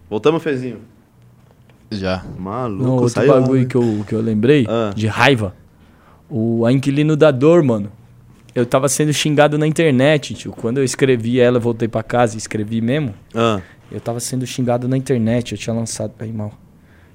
[0.09, 0.80] Voltamos, Fezinho.
[1.91, 2.23] Já.
[2.38, 3.33] Maluco, Não, outro saiu.
[3.33, 4.91] bagulho que eu, que eu lembrei, Ah.
[4.95, 5.55] de raiva.
[6.30, 7.91] O, a inquilino da dor, mano.
[8.55, 10.51] Eu tava sendo xingado na internet, tio.
[10.51, 13.13] Quando eu escrevi ela, voltei pra casa e escrevi mesmo.
[13.33, 15.51] Ah, Eu tava sendo xingado na internet.
[15.51, 16.13] Eu tinha lançado.
[16.19, 16.51] Aí, mal.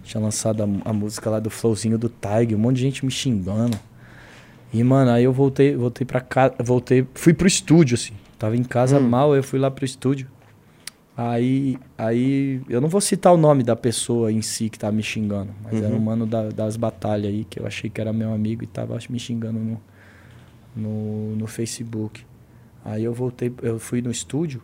[0.05, 2.57] Tinha lançado a, a música lá do Flowzinho do Tiger.
[2.57, 3.77] Um monte de gente me xingando.
[4.73, 6.55] E, mano, aí eu voltei, voltei pra casa.
[6.63, 7.07] Voltei.
[7.15, 8.13] Fui pro estúdio, assim.
[8.39, 9.09] Tava em casa Hum.
[9.09, 10.29] mal, eu fui lá pro estúdio.
[11.17, 15.03] Aí, aí, eu não vou citar o nome da pessoa em si que tava me
[15.03, 16.01] xingando, mas era um Uhum.
[16.05, 19.19] mano da- das batalhas aí, que eu achei que era meu amigo e tava me
[19.19, 19.81] xingando no,
[20.77, 22.25] no, no Facebook.
[22.85, 24.63] Aí eu voltei, eu fui no estúdio,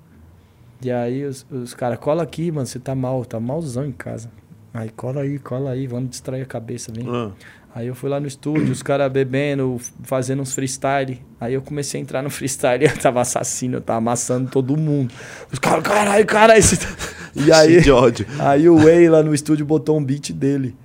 [0.80, 4.30] e aí os, os caras, cola aqui, mano, você tá mal, tá malzão em casa.
[4.72, 7.06] Aí cola aí, cola aí, vamos distrair a cabeça, vem.
[7.08, 7.32] Ah,
[7.74, 11.20] Aí eu fui lá no estúdio, os caras bebendo, fazendo uns freestyle.
[11.40, 15.12] Aí eu comecei a entrar no freestyle, eu tava assassino, eu tava amassando todo mundo.
[15.52, 16.58] Os caras, caralho, caralho.
[16.60, 16.86] esse tá-"
[17.34, 18.24] E aí, de ódio.
[18.38, 20.76] aí o Way lá no estúdio botou um beat dele.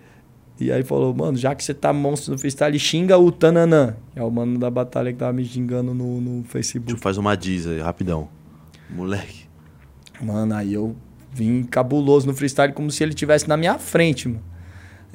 [0.60, 3.96] E aí falou, mano, já que você tá monstro no freestyle, xinga o Tananã.
[4.16, 6.88] É o mano da batalha que tava me xingando no, no Facebook.
[6.88, 8.28] Tipo, faz uma diz aí, rapidão.
[8.90, 9.46] Moleque.
[10.20, 10.96] Mano, aí eu
[11.32, 14.42] vim cabuloso no freestyle como se ele tivesse na minha frente, mano.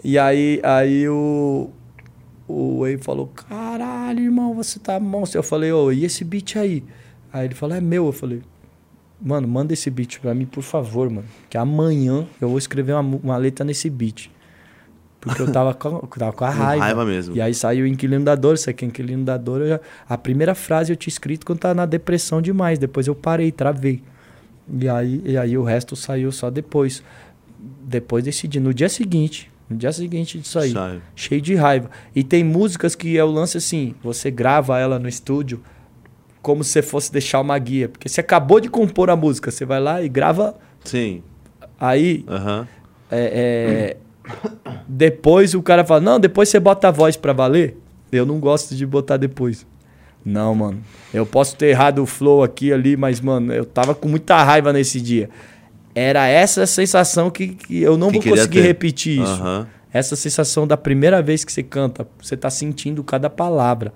[0.03, 1.71] E aí, aí o.
[2.47, 5.39] O Way falou: Caralho, irmão, você tá monstro.
[5.39, 6.83] Eu falei: Ô, e esse beat aí?
[7.33, 8.07] Aí ele falou: É meu.
[8.07, 8.43] Eu falei:
[9.21, 11.27] Mano, manda esse beat pra mim, por favor, mano.
[11.49, 14.31] Que amanhã eu vou escrever uma, uma letra nesse beat.
[15.21, 16.85] Porque eu tava com, eu tava com a raiva.
[16.85, 17.35] raiva mesmo.
[17.35, 19.67] E aí saiu o Inquilino da Dor, isso aqui é Inquilino da Dor.
[19.67, 22.79] já- a primeira frase eu tinha escrito quando tava na depressão demais.
[22.79, 24.03] Depois eu parei, travei.
[24.79, 27.03] E aí, e aí o resto saiu só depois.
[27.83, 28.61] Depois decidi.
[28.61, 31.01] No dia seguinte, no dia seguinte disso aí, Sai.
[31.15, 31.91] cheio de raiva.
[32.15, 35.63] E tem músicas que é o lance assim, você grava ela no estúdio
[36.43, 37.89] como se fosse deixar uma guia.
[37.89, 41.23] Porque você acabou de compor a música, você vai lá e grava Sim.
[41.81, 42.25] aí
[43.11, 43.97] é, é,
[44.87, 47.77] depois o cara fala, não, depois você bota a voz pra valer.
[48.13, 49.67] Eu não gosto de botar depois.
[50.25, 50.81] Não, mano.
[51.13, 54.73] Eu posso ter errado o flow aqui ali, mas, mano, eu tava com muita raiva
[54.73, 55.29] nesse dia.
[55.95, 58.67] Era essa sensação que, que eu não Que vou conseguir ter.
[58.67, 59.33] repetir isso.
[59.43, 59.67] Aham.
[59.93, 63.93] Essa sensação da primeira vez que você canta, você tá sentindo cada palavra.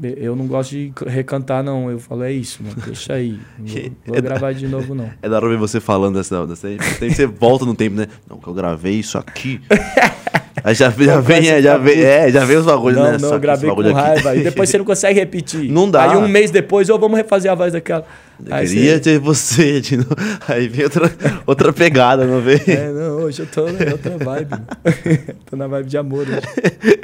[0.00, 1.90] Eu não gosto de recantar, não.
[1.90, 2.76] Eu falo, é isso, mano.
[2.84, 3.38] Deixa aí.
[3.58, 5.10] Não vou, vou gravar de novo, não.
[5.20, 6.46] É da hora ver você falando dessa.
[6.46, 6.68] dessa
[7.00, 8.06] tem que você volta no tempo, né?
[8.30, 9.60] Não, que eu gravei isso aqui.
[10.64, 13.18] Aí já, já vem, é, já vem, é, já vem os bagulhos, Não, né?
[13.20, 14.36] não, Só gravei com bagulho aqui- raiva.
[14.36, 15.70] E depois você não consegue repetir.
[15.72, 16.10] Não dá.
[16.10, 18.06] Aí um mês depois, ô, vamos refazer a voz daquela.
[18.44, 20.14] Eu Aí queria você- ter você de novo.
[20.48, 21.10] Aí vem outra,
[21.46, 22.60] outra pegada, não vem?
[22.66, 24.54] É, não, hoje eu tô em outra vibe.
[25.50, 26.26] tô na vibe de amor.
[26.28, 27.00] hoje.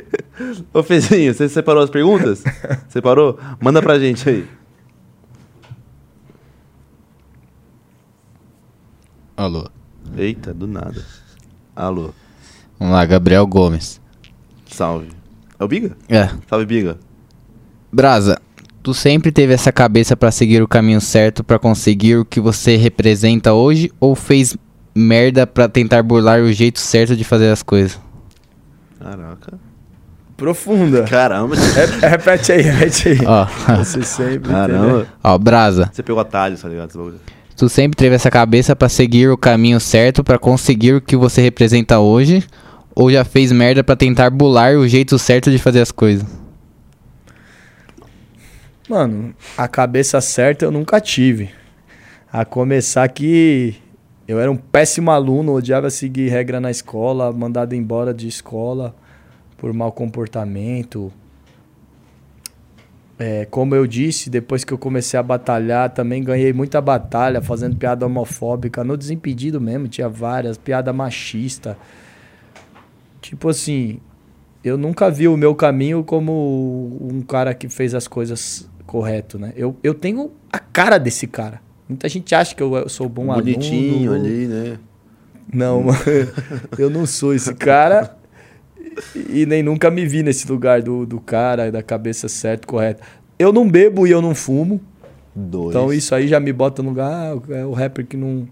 [0.72, 2.42] Ô, Fezinho, você separou as perguntas?
[2.88, 3.38] Separou?
[3.60, 4.44] Manda pra gente aí.
[9.36, 9.68] Alô.
[10.16, 11.04] Eita, do nada.
[11.74, 12.10] Alô,
[12.78, 14.00] Vamos lá, Gabriel Gomes.
[14.66, 15.08] salve.
[15.58, 15.96] É o Biga?
[16.08, 16.28] É.
[16.48, 16.98] Salve, Biga.
[17.92, 18.38] Brasa,
[18.82, 22.76] tu sempre teve essa cabeça pra seguir o caminho certo pra conseguir o que você
[22.76, 24.56] representa hoje ou fez
[24.94, 27.98] merda pra tentar burlar o jeito certo de fazer as coisas?
[29.00, 29.58] Caraca.
[30.36, 31.04] Profunda.
[31.04, 31.54] Caramba.
[31.56, 33.18] Re- repete aí, repete aí.
[33.24, 33.46] Ó,
[33.76, 34.32] Você sempre.
[34.40, 35.06] teve- Caramba.
[35.22, 37.14] ó, Brasa, Você pegou atalhos, tá ligado?
[37.56, 41.40] Tu sempre teve essa cabeça pra seguir o caminho certo pra conseguir o que você
[41.40, 42.44] representa hoje
[42.94, 46.26] ou já fez merda pra tentar burlar o jeito certo de fazer as coisas?
[48.88, 51.50] Mano, a cabeça certa eu nunca tive.
[52.32, 53.76] A começar que
[54.26, 58.94] eu era um péssimo aluno, odiava seguir regra na escola, mandado embora de escola
[59.56, 61.12] por mau comportamento.
[63.26, 67.74] É, como eu disse, depois que eu comecei a batalhar, também ganhei muita batalha fazendo
[67.74, 71.74] piada homofóbica, no Desimpedido mesmo, tinha várias, piada machista.
[73.22, 73.98] Tipo assim,
[74.62, 79.54] eu nunca vi o meu caminho como um cara que fez as coisas correto, né?
[79.56, 81.62] Eu, eu tenho a cara desse cara.
[81.88, 84.22] Muita gente acha que eu, eu sou bom Bonitinho aluno.
[84.22, 84.78] ali, né?
[85.50, 85.86] Não,
[86.76, 88.14] eu não sou esse cara
[89.14, 93.02] e, nem nunca me vi nesse lugar do, do cara, da cabeça certa, correta.
[93.38, 94.80] Eu não bebo e eu não fumo,
[95.34, 95.70] Dois.
[95.70, 98.48] então isso aí já me bota no lugar, ah, é o rapper que não,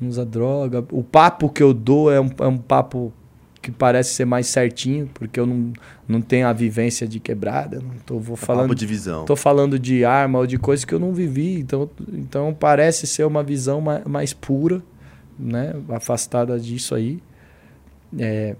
[0.00, 0.84] não usa droga.
[0.90, 3.12] O papo que eu dou é um, é um papo
[3.66, 5.72] que parece ser mais certinho, porque eu não,
[6.06, 9.24] não tenho a vivência de quebrada, não tô, vou falando Papo de visão.
[9.24, 13.24] Tô falando de arma ou de coisas que eu não vivi, então, então parece ser
[13.24, 14.80] uma visão mais, mais pura,
[15.36, 15.74] né?
[15.88, 17.20] Afastada disso aí.
[18.16, 18.54] É,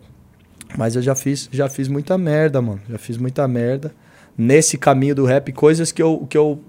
[0.76, 2.80] mas eu já fiz, já fiz muita merda, mano.
[2.88, 3.92] Já fiz muita merda.
[4.36, 6.60] Nesse caminho do rap, coisas que eu, que eu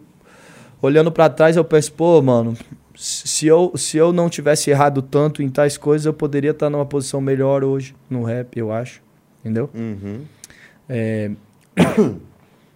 [0.82, 2.56] olhando pra trás, eu penso, pô, mano,
[2.96, 6.86] se eu, se eu não tivesse errado tanto em tais coisas, eu poderia estar numa
[6.86, 9.02] posição melhor hoje no rap, eu acho.
[9.44, 9.70] Entendeu?
[9.74, 10.22] Uhum.
[10.90, 11.32] É,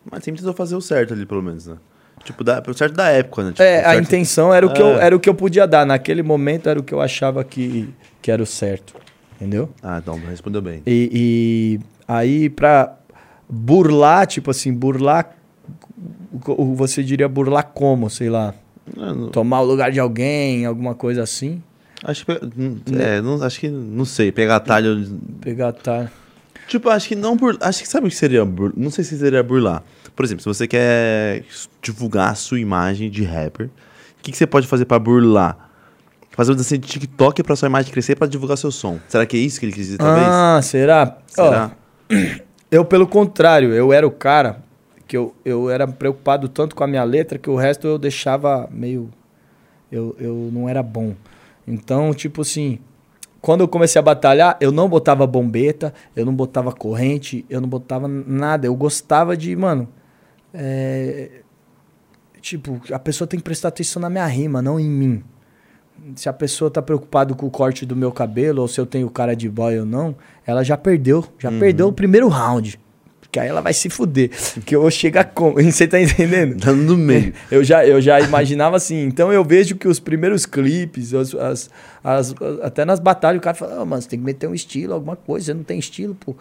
[0.10, 1.78] Mas sempre tentou fazer o certo ali, pelo menos, né?
[2.24, 3.50] Tipo, da, o certo da época, né?
[3.52, 5.06] Tipo, É, a intenção era o, que eu, É.
[5.06, 5.86] era o que eu podia dar.
[5.86, 7.90] Naquele momento era o que eu achava que,
[8.22, 8.94] que era o certo.
[9.42, 9.70] Entendeu?
[9.82, 10.84] Ah, então, respondeu bem.
[10.86, 12.96] E, e aí, pra
[13.50, 15.36] burlar, tipo assim, burlar
[16.76, 18.54] você diria burlar como, sei lá?
[18.98, 21.62] Ah, não- Tomar o lugar de alguém, alguma coisa assim?
[22.04, 22.32] Acho que.
[23.00, 23.68] É, não, acho que.
[23.68, 25.20] Não sei, pegar atalho.
[25.42, 26.10] Pegar tá.
[26.68, 27.58] Tipo, acho que não bur...
[27.62, 28.72] Acho que sabe o que seria bur...
[28.78, 29.84] Não sei se seria burlar.
[30.16, 31.44] Por exemplo, se você quer
[31.82, 33.70] divulgar a sua imagem de rapper, o
[34.22, 35.71] que, que você pode fazer pra burlar?
[36.42, 39.00] Fazer um dancinha de TikTok pra sua imagem crescer pra divulgar seu som.
[39.08, 40.26] Será que é isso que ele quis dizer, talvez?
[40.28, 41.18] Ah, será?
[41.28, 41.72] Será?
[42.10, 42.16] Ó,
[42.72, 44.64] eu, pelo contrário, eu era o cara
[45.08, 48.68] que eu, eu era preocupado tanto com a minha letra que o resto eu deixava
[48.72, 49.12] meio.
[49.92, 51.14] Eu, eu não era bom.
[51.68, 52.80] Então, tipo assim,
[53.40, 57.70] quando eu comecei a batalhar, eu não botava bombeta, eu não botava corrente, eu não
[57.70, 58.66] botava nada.
[58.66, 59.88] Eu gostava de, mano.
[60.56, 61.30] é,
[62.42, 65.24] tipo, a pessoa tem que prestar atenção na minha rima, não em mim.
[66.16, 69.10] Se a pessoa tá preocupada com o corte do meu cabelo ou se eu tenho
[69.10, 70.16] cara de boy ou não,
[70.46, 71.26] ela já perdeu.
[71.40, 72.80] Já perdeu o primeiro round.
[73.20, 74.30] Porque aí ela vai se fuder.
[74.66, 75.54] Que eu vou chegar com.
[75.62, 76.56] Você tá entendendo?
[76.58, 77.34] Dando no meio.
[77.50, 79.04] Eu já, eu já imaginava assim.
[79.06, 81.70] Então eu vejo que os primeiros clipes, as, as-
[82.04, 84.94] as- até nas batalhas, o cara fala: "Ah, mano, você tem que meter um estilo,
[84.94, 86.36] alguma coisa, você não tem estilo, pô.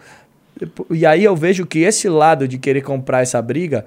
[0.89, 3.85] E aí eu vejo que esse lado de querer comprar essa briga,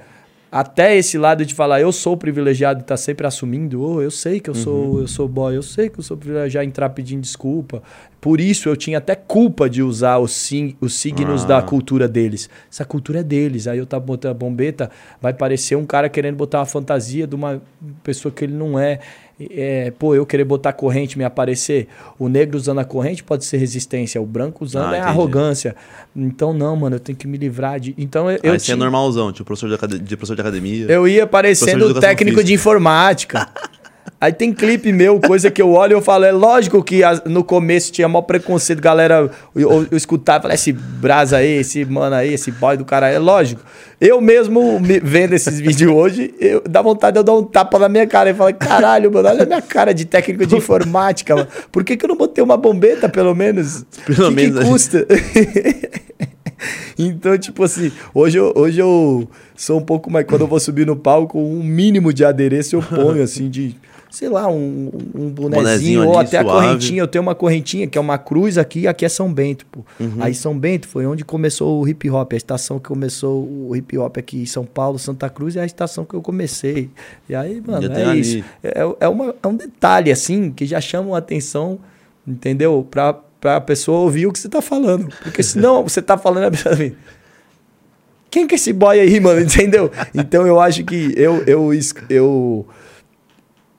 [0.57, 4.39] até esse lado de falar, eu sou privilegiado e tá sempre assumindo, oh, eu sei
[4.39, 7.83] que eu sou, eu sou boy, eu sei que eu sou privilegiado, entrar pedindo desculpa.
[8.20, 11.47] Por isso eu tinha até culpa de usar os, sig- os signos Ah.
[11.49, 12.49] da cultura deles.
[12.70, 13.66] Essa cultura é deles.
[13.66, 17.34] Aí eu tá botando a bombeta, vai parecer um cara querendo botar uma fantasia de
[17.34, 17.60] uma
[18.05, 19.00] pessoa que ele não é.
[19.50, 21.88] É, pô, eu querer botar corrente me aparecer.
[22.18, 25.08] O negro usando a corrente pode ser resistência, o branco usando Ah, é entendi.
[25.08, 25.74] arrogância.
[26.14, 27.94] Então, não, mano, eu tenho que me livrar de.
[27.98, 29.92] Então eu, eu, Aí você é tinha- normalzão, tipo professor de, acad...
[29.98, 30.86] de professor de academia.
[30.88, 32.44] eu ia parecendo de técnico física.
[32.44, 33.48] de informática.
[34.24, 37.44] Aí tem clipe meu, coisa que eu olho e eu falo, é lógico que no
[37.44, 42.16] começo tinha maior preconceito, galera, eu, eu, eu escutava, falava, esse brasa aí, esse mano
[42.16, 43.60] aí, esse boy do cara aí, é lógico.
[44.00, 47.78] Eu mesmo me- vendo esses vídeos hoje, eu, dá vontade de eu dar um tapa
[47.78, 51.36] na minha cara e falar, caralho, mano, olha a minha cara de técnico de informática,
[51.36, 51.48] mano.
[51.70, 53.84] Por que, que eu não botei uma bombeta, pelo menos?
[54.06, 55.06] Pelo que menos que custa?
[56.98, 60.24] Então, tipo assim, hoje eu, hoje eu sou um pouco mais.
[60.26, 63.74] Quando eu vou subir no palco, um mínimo de aderência eu ponho, assim, de.
[64.14, 66.66] Sei lá, um, um bonezinho, ou até a suave.
[66.66, 67.02] correntinha.
[67.02, 69.80] Eu tenho uma correntinha que é uma cruz aqui, e aqui é São Bento, pô.
[69.98, 70.18] Uhum.
[70.20, 73.98] Aí São Bento foi onde começou o hip hop, a estação que começou o hip
[73.98, 76.90] hop aqui em São Paulo, Santa Cruz, é a estação que eu comecei.
[77.28, 78.20] E aí, mano, é ali.
[78.20, 78.44] isso.
[78.62, 81.80] É, é, uma, é um detalhe, assim, que já chama a atenção,
[82.24, 82.86] entendeu?
[82.88, 85.08] Pra, pra pessoa ouvir o que você tá falando.
[85.24, 86.94] Porque senão você tá falando a vem,
[88.34, 89.38] quem que é esse boy aí, mano?
[89.46, 89.92] Entendeu?
[90.12, 91.70] Então eu acho que eu, eu,
[92.10, 92.66] eu,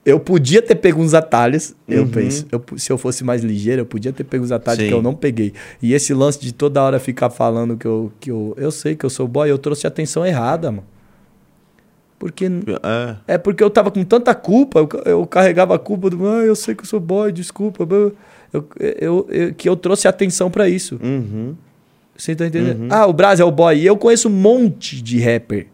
[0.05, 2.09] eu podia ter pego uns atalhos, eu Uhum.
[2.09, 2.45] penso.
[2.51, 4.87] Eu, se eu fosse mais ligeiro, eu podia ter pego uns atalhos Sim.
[4.89, 5.51] que eu não peguei.
[5.81, 8.53] E esse lance de toda hora ficar falando que eu, que eu.
[8.57, 10.83] Eu sei que eu sou boy, eu trouxe atenção errada, mano.
[12.19, 12.45] Porque.
[12.45, 13.33] É.
[13.33, 16.25] É porque eu tava com tanta culpa, eu, eu carregava a culpa do.
[16.27, 17.85] Ah, eu sei que eu sou boy, desculpa.
[17.85, 18.11] blá."
[18.53, 20.97] Eu, eu, eu- que eu trouxe atenção pra isso.
[21.03, 21.55] Uhum.
[22.15, 22.87] Você tá entendendo?
[22.89, 23.77] Ah, o Braz é o boy.
[23.77, 25.67] E eu conheço um monte de rapper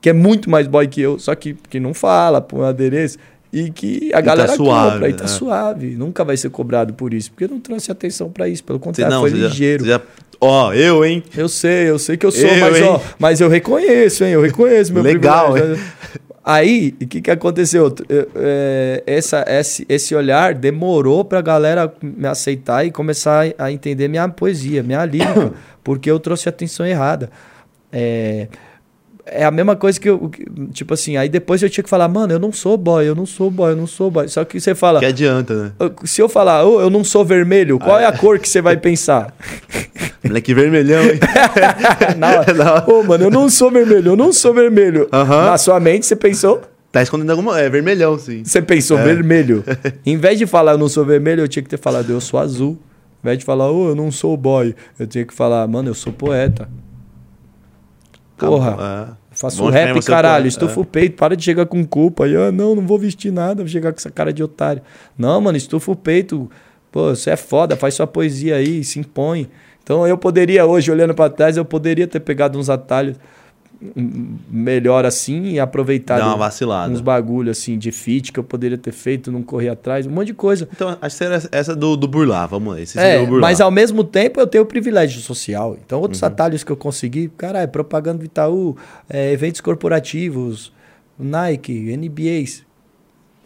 [0.00, 3.18] que é muito mais boy que eu, só que, que não fala, põe um adereço.
[3.58, 5.28] E que a tá galera suave, compra e tá é.
[5.28, 5.86] suave.
[5.96, 8.62] Nunca vai ser cobrado por isso, porque não trouxe atenção pra isso.
[8.62, 9.84] Pelo contrário, não, foi já- ligeiro.
[9.86, 10.00] já-
[10.38, 11.22] Ó, eu, hein?
[11.34, 12.82] Eu sei, eu sei que eu sou, Eu, mas, hein?
[12.84, 14.32] ó, mas eu reconheço, hein?
[14.32, 15.54] Eu reconheço meu Legal.
[16.44, 17.92] Aí, o que, que aconteceu?
[18.08, 24.06] Eu- é, essa, esse, esse olhar demorou pra galera me aceitar e começar a entender
[24.08, 25.52] minha poesia, minha lírica,
[25.82, 27.30] porque eu trouxe a atenção errada.
[27.90, 28.46] É,
[29.26, 30.30] é a mesma coisa que eu.
[30.72, 33.26] Tipo assim, aí depois eu tinha que falar, mano, eu não sou boy, eu não
[33.26, 34.28] sou boy, eu não sou boy.
[34.28, 35.00] Só que você fala.
[35.00, 35.72] Que adianta, né?
[36.04, 38.76] Se eu falar, "Ô, eu não sou vermelho, qual é a cor que você vai
[38.76, 39.34] pensar?
[40.24, 41.18] Moleque vermelhão, hein?
[42.22, 42.84] Hora.
[42.90, 45.08] Ô, mano, eu não sou vermelho, eu não sou vermelho.
[45.12, 45.46] Aham.
[45.46, 46.62] Na sua mente, você pensou?
[46.92, 47.60] Tá escondendo alguma.
[47.60, 48.42] É vermelhão, sim.
[48.44, 49.02] Você pensou É.
[49.04, 49.62] vermelho.
[50.04, 52.40] em vez de falar eu não sou vermelho, eu tinha que ter falado eu sou
[52.40, 52.78] azul.
[53.22, 55.94] Em vez de falar, ô, eu não sou boy, eu tinha que falar, mano, eu
[55.94, 56.68] sou poeta.
[58.36, 59.12] Porra.
[59.12, 59.26] É.
[59.36, 60.82] Faço Bom rap, caralho, estufa é.
[60.82, 62.26] o peito, para de chegar com culpa.
[62.26, 64.80] E, ah, não, não vou vestir nada, vou chegar com essa cara de otário.
[65.16, 66.50] Não, mano, estufa o peito.
[66.90, 69.48] Pô, você é foda, faz sua poesia aí, se impõe.
[69.82, 73.18] Então eu poderia, hoje, olhando pra trás, eu poderia ter pegado uns atalhos
[74.50, 76.92] melhor assim e aproveitado Dá uma vacilada.
[76.92, 80.28] uns bagulho assim de fit que eu poderia ter feito, não correr atrás, um monte
[80.28, 80.68] de coisa.
[80.72, 82.80] Então, acho que seria essa do, do burlar, vamos lá.
[82.80, 83.40] Esse É, burlar.
[83.40, 85.76] mas ao mesmo tempo eu tenho o privilégio social.
[85.84, 86.28] Então, outros Uhum.
[86.28, 88.76] atalhos que eu consegui, caralho, propaganda do Itaú,
[89.08, 90.72] é, eventos corporativos,
[91.18, 92.65] Nike, NBAs.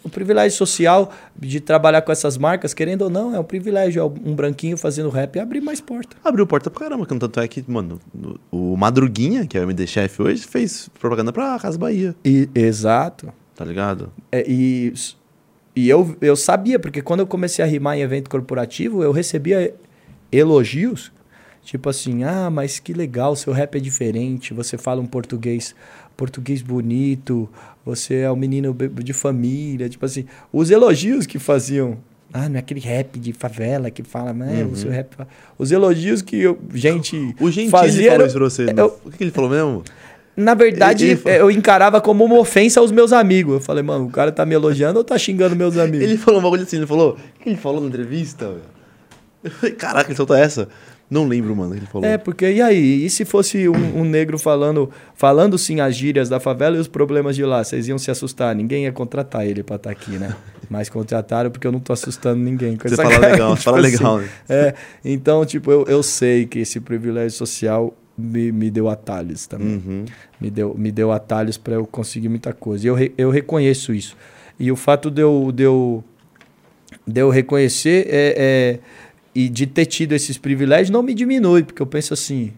[0.02, 4.06] O privilégio social de trabalhar com essas marcas, querendo ou não, é um privilégio.
[4.24, 6.16] Um branquinho fazendo rap e abrir mais porta.
[6.24, 8.00] Abriu porta pra caramba, tanto é que, mano,
[8.50, 12.14] o Madruguinha, que é o MD Chef hoje, fez propaganda pra Casa Bahia.
[12.24, 13.32] E, exato.
[13.54, 14.10] Tá ligado?
[14.32, 14.92] É, e
[15.74, 19.74] e eu, eu sabia, porque quando eu comecei a rimar em evento corporativo, eu recebia
[20.32, 21.12] elogios.
[21.62, 25.74] Tipo assim, ah, mas que legal, seu rap é diferente, você fala um português,
[26.16, 27.48] português bonito,
[27.84, 31.98] você é um menino de família, tipo assim, os elogios que faziam,
[32.32, 34.72] ah, não é aquele rap de favela que fala, né, uhum.
[34.72, 35.16] o seu rap,
[35.58, 39.24] os elogios que eu, gente o Gentili fazia, falou isso pra você, eu, o que
[39.24, 39.82] ele falou mesmo?
[40.36, 43.54] Na verdade, ele, ele eu encarava como uma ofensa aos meus amigos.
[43.54, 46.02] Eu falei, mano, o cara tá me elogiando ou tá xingando meus amigos?
[46.02, 47.12] Ele falou um bagulho assim, ele falou.
[47.12, 48.56] O que ele falou na entrevista?
[49.42, 50.68] Eu falei, caraca, ele soltou essa.
[51.10, 52.06] Não lembro, mano, ele falou.
[52.06, 53.04] É, porque e aí?
[53.04, 56.86] E se fosse um, um, negro falando, falando sim as gírias da favela e os
[56.86, 57.64] problemas de lá?
[57.64, 58.54] Vocês iam se assustar?
[58.54, 60.36] Ninguém ia contratar ele pra estar tá aqui, né?
[60.70, 62.76] Mas contrataram porque eu não tô assustando ninguém.
[62.76, 64.18] Com você fala cara, legal, tipo fala assim, legal.
[64.20, 64.28] Né?
[64.48, 64.74] É,
[65.04, 69.82] então, tipo, eu, eu sei que esse privilégio social me, me deu atalhos também.
[69.84, 70.04] Uhum.
[70.40, 72.86] Me, deu, me deu atalhos para eu conseguir muita coisa.
[72.86, 74.16] E eu, re, eu reconheço isso.
[74.58, 76.04] E o fato de eu, de eu,
[77.06, 78.78] de eu reconhecer é, é,
[79.34, 82.52] e de ter tido esses privilégios não me diminui, porque eu penso assim.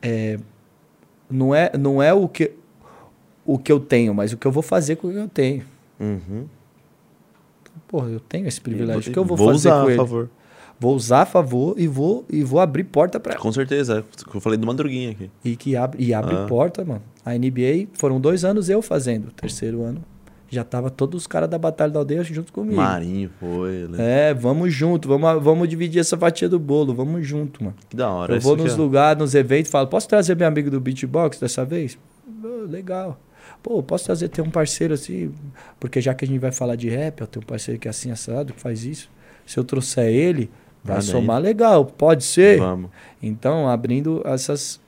[0.00, 0.38] É,
[1.30, 2.52] não, é, não é o que,
[3.44, 5.64] o que eu tenho, mas o que eu vou fazer com o que eu tenho.
[6.00, 6.46] Uhum.
[7.86, 9.10] Porra, eu tenho esse privilégio.
[9.10, 9.96] O que eu vou, vou fazer usar, com ele?
[9.98, 10.30] Por favor.
[10.80, 14.40] Vou usar a favor e vou, e vou abrir porta para Com certeza, é eu
[14.40, 15.30] falei do Madruguinha aqui.
[15.44, 16.46] E que abre, e abre ah.
[16.46, 17.02] porta, mano.
[17.24, 19.30] A NBA foram dois anos eu fazendo.
[19.32, 20.02] Terceiro ano,
[20.54, 22.76] já tava todos os caras da Batalha da Aldeia junto comigo.
[22.76, 23.88] Marinho foi.
[23.88, 24.30] Né?
[24.30, 27.76] É, vamos junto, vamos, vamos dividir essa fatia do bolo, vamos junto, mano.
[27.88, 28.34] Que da hora.
[28.34, 28.76] Eu vou nos é.
[28.76, 31.98] lugares, nos eventos, falo, posso trazer meu amigo do beatbox dessa vez?
[32.44, 33.18] Oh, legal.
[33.62, 35.32] Pô, posso trazer, ter um parceiro assim,
[35.80, 37.90] porque já que a gente vai falar de rap, eu tenho um parceiro que é
[37.90, 39.08] assim assado, que faz isso.
[39.46, 40.50] Se eu trouxer ele,
[40.84, 42.58] Vai somar legal, pode ser.
[42.58, 42.90] Vamos.
[43.22, 44.80] Então, abrindo essas,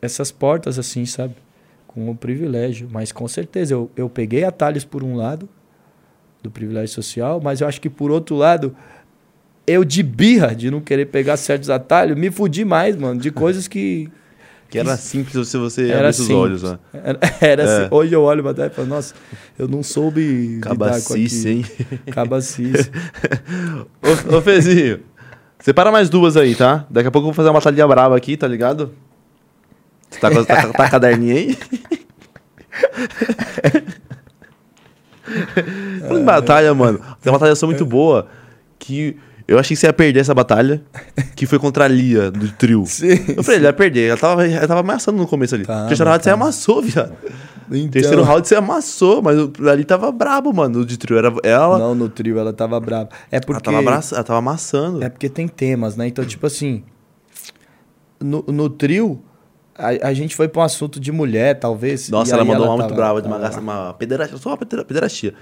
[0.00, 1.34] essas portas assim, sabe?
[1.94, 2.88] Com o privilégio.
[2.90, 5.48] Mas com certeza, eu, eu peguei atalhos por um lado,
[6.44, 8.76] do privilégio social, mas eu acho que por outro lado,
[9.66, 13.66] eu de birra de não querer pegar certos atalhos, me fudi mais, mano, de coisas
[13.66, 14.08] que.
[14.66, 16.78] Que era simples se você era abrisse os olhos, né?
[16.92, 17.64] Era, era é.
[17.64, 17.94] assim.
[17.94, 19.14] Hoje eu olho pra trás e falo, nossa,
[19.56, 20.58] eu não soube.
[20.60, 21.64] Cabacice, hein?
[22.10, 22.90] Cabacice.
[24.02, 25.00] ô, ô Fezinho.
[25.60, 26.86] Separa mais duas aí, tá?
[26.90, 28.90] Daqui a pouco eu vou fazer uma batalha brava aqui, tá ligado?
[30.14, 31.58] Você tá, tá, tá, tá caderninho aí?
[36.00, 36.98] Falando em batalha, mano.
[37.20, 38.26] Tem uma batalha muito boa
[38.78, 40.82] que eu achei que você ia perder essa batalha,
[41.36, 42.84] que foi contra a Lia, do trio.
[42.86, 44.08] Sim, eu falei, ele ia perder.
[44.08, 45.64] Ela tava, ela tava ameaçando no começo ali.
[45.64, 46.24] Tá, terceiro round tá.
[46.24, 47.14] você amassou, viado.
[47.70, 47.88] Então...
[47.88, 49.36] Terceiro round você amassou, mas
[49.68, 50.80] ali tava brabo, mano.
[50.80, 51.78] O de trio era ela.
[51.78, 53.10] Não, no trio ela tava braba.
[53.30, 53.52] É porque.
[53.52, 54.14] Ela tava, abraça...
[54.14, 55.02] ela tava amassando.
[55.02, 56.06] É porque tem temas, né?
[56.06, 56.84] Então, tipo assim.
[58.20, 59.22] No, no trio,
[59.76, 62.08] a, a gente foi pra um assunto de mulher, talvez.
[62.08, 62.88] Nossa, ela mandou ela uma tava...
[62.88, 64.38] muito brava de uma, uma pederastia.
[64.38, 65.34] Só uma pederastia.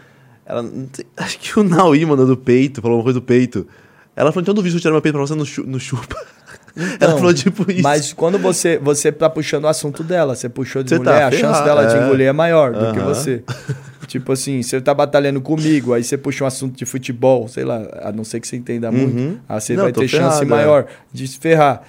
[0.46, 0.64] Ela,
[1.16, 3.66] acho que o Naui mandou do peito, falou uma coisa do peito.
[4.14, 6.16] Ela falou, então duvido se eu tirar meu peito pra você no, no chupa.
[6.74, 7.82] Então, ela falou tipo isso.
[7.82, 11.26] Mas quando você, você tá puxando o assunto dela, você puxou de você mulher, tá
[11.28, 11.86] a chance dela é.
[11.86, 13.42] de engolir é maior do que você.
[14.08, 17.86] tipo assim, você tá batalhando comigo, aí você puxa um assunto de futebol, sei lá,
[18.02, 18.96] a não ser que você entenda uhum.
[18.96, 20.46] muito, aí você não, vai ter ferrado, chance é.
[20.46, 21.82] maior de se ferrar.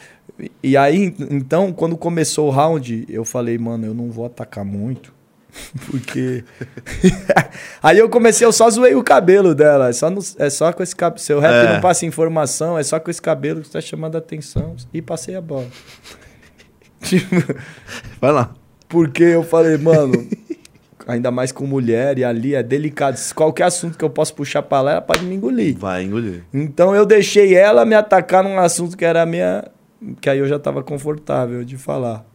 [0.62, 5.14] E aí, então, quando começou o round, eu falei, mano, eu não vou atacar muito.
[5.90, 6.44] Porque.
[7.82, 9.90] Aí eu comecei, eu só zoei o cabelo dela.
[9.90, 11.20] É só, no, é só com esse cabelo.
[11.20, 11.74] Seu rap é.
[11.74, 14.76] não passa informação, é só com esse cabelo que está chamando a atenção.
[14.94, 15.68] E passei a bola.
[17.02, 17.36] tipo.
[18.20, 18.54] Vai lá.
[18.88, 20.28] Porque eu falei, mano.
[21.06, 23.18] ainda mais com mulher e ali é delicado.
[23.36, 25.78] Qualquer assunto que eu possa puxar pra lá, ela pode me engolir.
[25.78, 26.44] Vai engolir.
[26.54, 29.64] Então eu deixei ela me atacar num assunto que era minha.
[30.20, 32.26] Que aí eu já tava confortável de falar.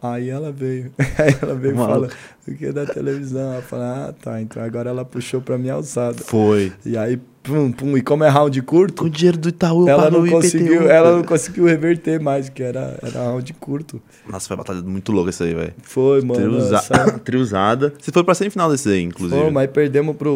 [0.00, 0.92] Aí ela veio.
[1.18, 1.88] Aí ela veio Mano.
[1.88, 2.08] fala
[2.46, 3.52] o que é da televisão.
[3.52, 4.40] Ela fala, ah, tá.
[4.40, 6.18] Então agora ela puxou pra minha alçada.
[6.18, 6.72] Foi.
[6.86, 7.96] E aí, pum, pum.
[7.96, 9.02] E como é round curto.
[9.02, 12.96] Com o dinheiro do Itaú, ela não conseguiu, Ela não conseguiu reverter mais, que era,
[13.02, 14.00] era round curto.
[14.30, 15.74] Nossa, foi uma batalha muito louca isso aí, velho.
[15.82, 16.34] Foi, mano.
[16.34, 16.80] Triusa...
[17.24, 17.92] Triusada.
[17.98, 19.40] Você foi pra semifinal desse aí, inclusive.
[19.40, 20.30] Foi, mas perdemos pro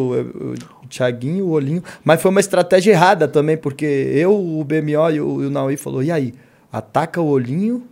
[0.83, 1.81] o Thiaguinho, o Olhinho.
[2.03, 6.03] Mas foi uma estratégia errada também, porque eu, o BMO e o, o Naui falou:
[6.03, 6.33] e aí?
[6.73, 7.87] Ataca o Olhinho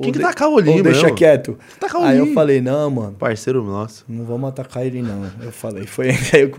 [0.00, 1.16] quem que tacar o olhinho, deixa mesmo?
[1.16, 1.58] quieto.
[1.80, 3.12] Tacar o aí eu falei, não, mano.
[3.12, 4.04] Parceiro nosso.
[4.08, 5.24] Não vamos atacar ele, não.
[5.40, 6.50] Eu falei, foi aí eu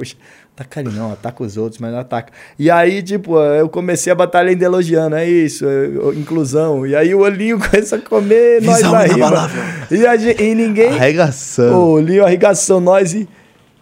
[0.55, 2.33] Ataca ele não, ataca os outros, mas não ataca.
[2.57, 6.85] E aí, tipo, eu comecei a batalha ainda elogiando, é isso, é, inclusão.
[6.87, 9.51] E aí o olhinho começa a comer, nós da rima.
[9.91, 10.89] E, a, e ninguém...
[10.97, 11.79] Arregação.
[11.79, 13.29] O olhinho, arregação, nós e...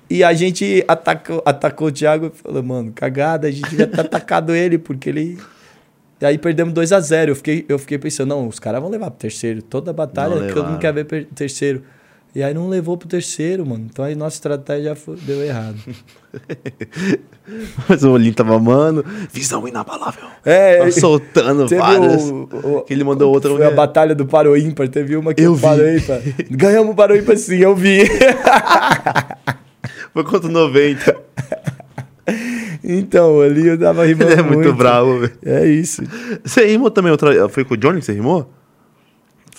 [0.07, 4.01] E a gente atacou, atacou o Thiago e falou, mano, cagada, a gente devia ter
[4.01, 5.39] atacado ele, porque ele.
[6.21, 8.89] E aí perdemos 2 a 0 eu fiquei, eu fiquei pensando, não, os caras vão
[8.89, 9.61] levar pro terceiro.
[9.61, 10.79] Toda batalha, Não todo mundo levaram.
[10.79, 11.83] quer ver per- terceiro.
[12.33, 13.87] E aí não levou pro terceiro, mano.
[13.89, 15.77] Então aí nossa estratégia já foi- deu errado.
[17.87, 20.25] Mas o olhinho tava, mano, visão inabalável.
[20.43, 22.23] É, Tava soltando teve várias.
[22.23, 23.51] o- o- que ele mandou outra.
[23.51, 24.89] Foi a batalha do Paro Ímpar.
[24.89, 25.87] Teve uma que Eu o Paro.
[25.87, 26.19] Ímpar.
[26.51, 28.03] Ganhamos o Paro Ímpar sim, eu vi.
[30.13, 31.15] Foi contra o 90.
[32.85, 35.37] então, ali eu tava rimando Ele é muito, bravo, velho.
[35.43, 36.01] É isso.
[36.43, 37.47] Você rimou também outra.
[37.49, 38.51] Foi com o Johnny que você rimou?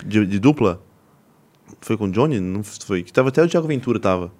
[0.05, 0.83] De, de dupla?
[1.81, 2.39] Foi com o Johnny?
[2.41, 3.03] Não foi.
[3.03, 4.33] Que tava até o Thiago Ventura tava.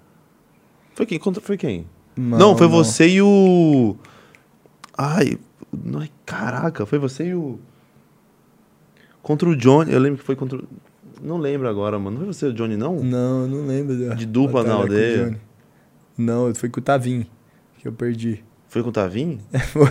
[0.95, 1.19] Foi quem?
[1.19, 1.85] Contra- Foi quem?
[2.15, 3.95] Não, foi você e o.
[4.97, 5.37] Ai.
[5.71, 7.59] Não, é- caraca, foi você e o.
[9.21, 9.91] Contra o Johnny.
[9.93, 10.59] Eu lembro que foi contra.
[11.21, 12.11] Não lembro agora, mano.
[12.17, 12.95] Não foi você e o Johnny, não?
[13.03, 14.15] Não, não lembro.
[14.15, 15.39] De dupla na aldeia?
[16.17, 17.25] Não, foi com o Tavim
[17.79, 18.43] que eu perdi.
[18.77, 19.39] Foi com o Tavim?
[19.73, 19.89] Foi.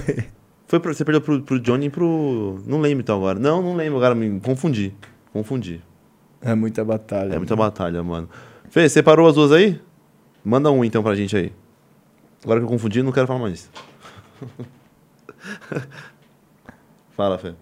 [0.68, 2.60] Foi pro, você perdeu pro, pro Johnny e pro.
[2.65, 3.36] Não lembro então agora.
[3.36, 4.94] Não, não lembro agora, me confundi.
[5.32, 5.82] Confundi.
[6.40, 7.34] É muita batalha.
[7.34, 8.28] É muita batalha, mano.
[8.70, 9.81] Fê, separou as duas aí?
[10.44, 11.52] Manda um então pra gente aí.
[12.44, 13.68] Agora que eu confundi, não quero falar mais.
[17.16, 17.55] Fala, Fê.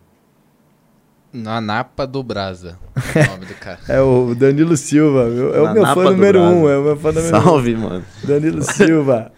[1.33, 2.79] Na Napa do Brasa.
[2.95, 3.01] O
[3.33, 3.81] nome do cara.
[3.89, 5.23] É o Danilo Silva.
[5.23, 6.55] É Na o meu Napa fã número Brasa.
[6.55, 6.69] um.
[6.69, 8.05] É o meu fã número Salve, mano.
[8.23, 8.27] um.
[8.27, 9.33] Danilo Silva.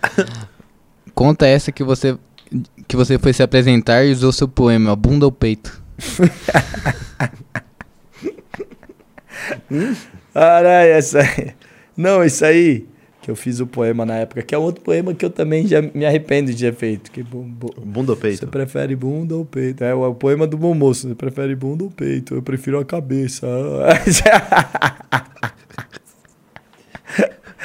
[1.16, 2.16] Conta essa que você
[2.86, 5.82] que você foi se apresentar e usou seu poema, bunda ou peito.
[10.32, 11.52] Caralho, essa aí.
[11.96, 12.86] Não, isso aí
[13.22, 15.82] que eu fiz o poema na época, que é outro poema que eu também já
[15.82, 17.10] me arrependo de ter feito.
[17.10, 18.46] Que bu- bu- Bunda ou Você peito?
[18.46, 19.82] prefere bunda ou peito?
[19.82, 21.08] É o, o poema do bom moço.
[21.08, 22.36] Você prefere bunda ou peito?
[22.36, 23.44] Eu prefiro a cabeça.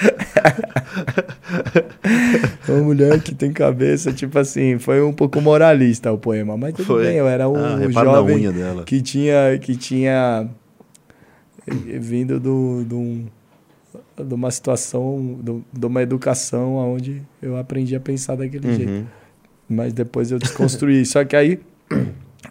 [2.67, 6.85] Uma mulher que tem cabeça, tipo assim, foi um pouco moralista o poema, mas tudo
[6.85, 7.03] Foi.
[7.05, 8.43] bem, eu era um Ah, jovem
[8.85, 10.47] que tinha que tinha
[11.67, 13.25] vindo do, do
[14.25, 18.91] de uma situação, do- de uma educação onde eu aprendi a pensar daquele jeito.
[18.91, 19.05] Uhum.
[19.69, 21.05] Mas depois eu desconstruí.
[21.05, 21.59] Só que aí,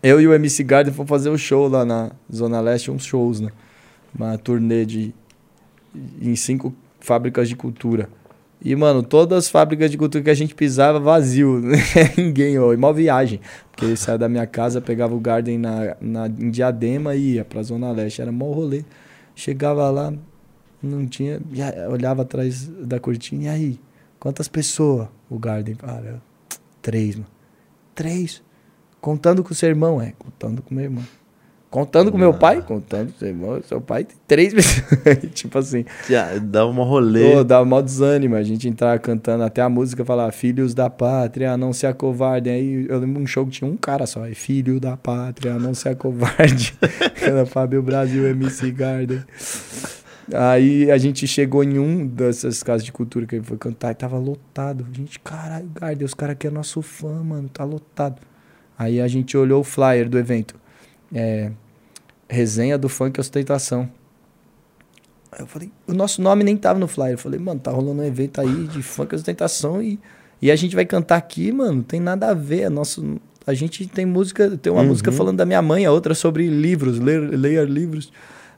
[0.02, 3.40] eu e o MC Garden fomos fazer um show lá na Zona Leste, uns shows,
[3.40, 3.50] né?
[4.14, 5.14] Uma turnê de,
[6.20, 8.08] em cinco fábricas de cultura.
[8.62, 11.62] E, mano, todas as fábricas de cultura que a gente pisava, vazio.
[12.16, 12.72] Ninguém, ó.
[12.72, 13.40] E mal viagem.
[13.72, 17.44] Porque eu saia da minha casa, pegava o Garden na, na, em Diadema e ia
[17.44, 18.20] pra Zona Leste.
[18.20, 18.84] Era mó rolê.
[19.34, 20.12] Chegava lá,
[20.82, 21.40] não tinha...
[21.50, 23.80] já olhava atrás da cortina, e aí?
[24.18, 25.08] Quantas pessoas?
[25.30, 26.20] O Garden, cara,
[26.82, 27.28] três, mano.
[27.94, 28.42] Três?
[29.00, 30.12] Contando com o seu irmão, é.
[30.18, 31.04] Contando com meu irmão.
[31.70, 32.62] Contando com meu pai?
[32.62, 33.62] Contando com seu irmão.
[33.62, 35.18] Seu pai tem três pessoas.
[35.32, 35.84] tipo assim.
[36.08, 37.32] Já, dava uma rolê.
[37.32, 38.34] Pô, dava mal desânimo.
[38.34, 42.52] A gente entrava cantando até a música falar Filhos da Pátria, não se acovardem.
[42.52, 44.24] Aí eu lembro um show que tinha um cara só.
[44.24, 46.74] aí, Filho da Pátria, não se acovarde.
[47.22, 49.22] Era Fábio Brasil, MC Garden.
[50.34, 53.94] Aí a gente chegou em um dessas casas de cultura que ele foi cantar e
[53.94, 54.86] tava lotado.
[54.92, 58.20] Gente, caralho, Garden, os caras aqui é nosso fã, mano, tá lotado.
[58.76, 60.54] Aí a gente olhou o flyer do evento.
[61.12, 61.50] É,
[62.30, 63.88] resenha do funk ostentação.
[65.32, 67.12] Aí eu falei, o nosso nome nem tava no flyer.
[67.14, 69.98] Eu falei, mano, tá rolando um evento aí de funk ostentação e,
[70.40, 72.62] e a gente vai cantar aqui, mano, não tem nada a ver.
[72.62, 74.88] É nosso, a gente tem música, tem uma Uhum.
[74.88, 78.12] música falando da minha mãe, a outra sobre livros, ler, ler livros.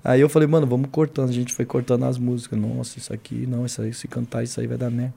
[0.05, 1.29] Aí eu falei, mano, vamos cortando.
[1.31, 2.59] A gente foi cortando as músicas.
[2.59, 5.15] Nossa, isso aqui, não, isso aí, se cantar isso aí vai dar merda.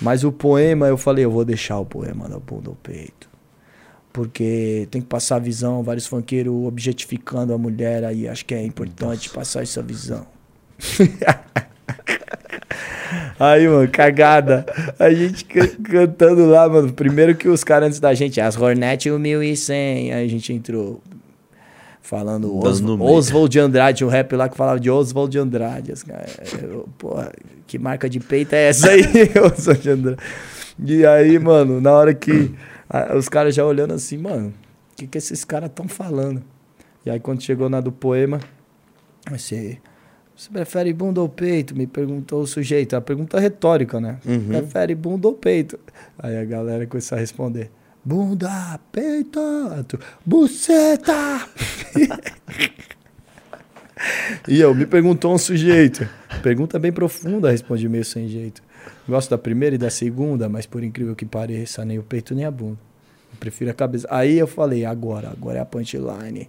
[0.00, 3.28] Mas o poema, eu falei, eu vou deixar o poema da bunda ao peito.
[4.12, 8.28] Porque tem que passar a visão, vários funkeiros objetificando a mulher aí.
[8.28, 10.26] Acho que é importante passar essa visão.
[13.38, 14.64] Aí, mano, cagada.
[14.98, 16.92] A gente can- cantando lá, mano.
[16.92, 20.12] Primeiro que os caras antes da gente, as Hornet 1100.
[20.12, 21.02] Aí a gente entrou
[22.00, 23.10] falando Dando Os, no meio.
[23.10, 25.92] Oswald de Andrade, um rap lá que falava de Oswald de Andrade.
[26.06, 27.32] Caras, eu, Porra,
[27.66, 29.02] que marca de peito é essa aí,
[29.52, 30.18] Oswald de Andrade?
[30.84, 32.52] E aí, mano, na hora que
[33.16, 34.52] os caras já olhando assim, mano,
[34.92, 36.42] o que, que esses caras estão falando?
[37.04, 38.38] E aí, quando chegou na do poema,
[39.28, 39.78] você,
[40.36, 41.74] você prefere bunda ou peito?
[41.74, 42.94] Me perguntou o sujeito.
[42.94, 44.18] É uma pergunta retórica, né?
[44.24, 44.48] Uhum.
[44.48, 45.78] Prefere bunda ou peito?
[46.18, 47.70] Aí a galera começou a responder.
[48.04, 49.40] Bunda, peito,
[50.24, 51.46] buceta.
[54.48, 56.08] e eu, me perguntou um sujeito.
[56.42, 58.62] Pergunta bem profunda, respondi meio sem jeito.
[59.08, 62.44] Gosto da primeira e da segunda, mas por incrível que pareça, nem o peito nem
[62.44, 62.78] a bunda.
[63.32, 64.06] Eu prefiro a cabeça.
[64.10, 66.48] Aí eu falei, agora, agora é a punchline.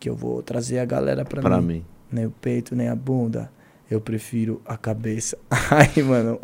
[0.00, 1.66] Que eu vou trazer a galera pra, Pra mim.
[1.66, 1.84] mim.
[2.10, 3.50] Nem o peito, nem a bunda.
[3.90, 5.38] Eu prefiro a cabeça.
[5.70, 6.38] Aí, mano,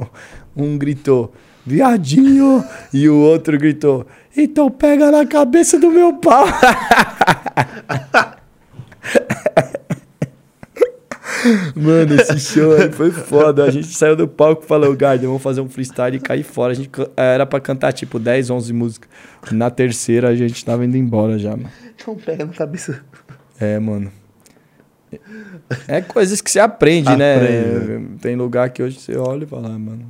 [0.57, 1.33] um gritou,
[1.67, 4.07] viadinho, e o outro gritou,
[4.37, 6.47] então pega na cabeça do meu pau.
[11.75, 13.65] Mano, esse show aí foi foda.
[13.65, 16.73] A gente saiu do palco e falou, Garden, vamos fazer um freestyle e cair fora.
[16.73, 19.11] A gente era pra cantar tipo 10, 11 músicas.
[19.53, 21.71] Na terceira a gente tava indo embora já, mano.
[21.95, 23.03] Então pega na cabeça.
[23.61, 24.11] É, mano.
[25.87, 28.07] É coisas que você aprende, Aprende, né?
[28.21, 30.05] Tem lugar que hoje você olha e fala, ah, mano.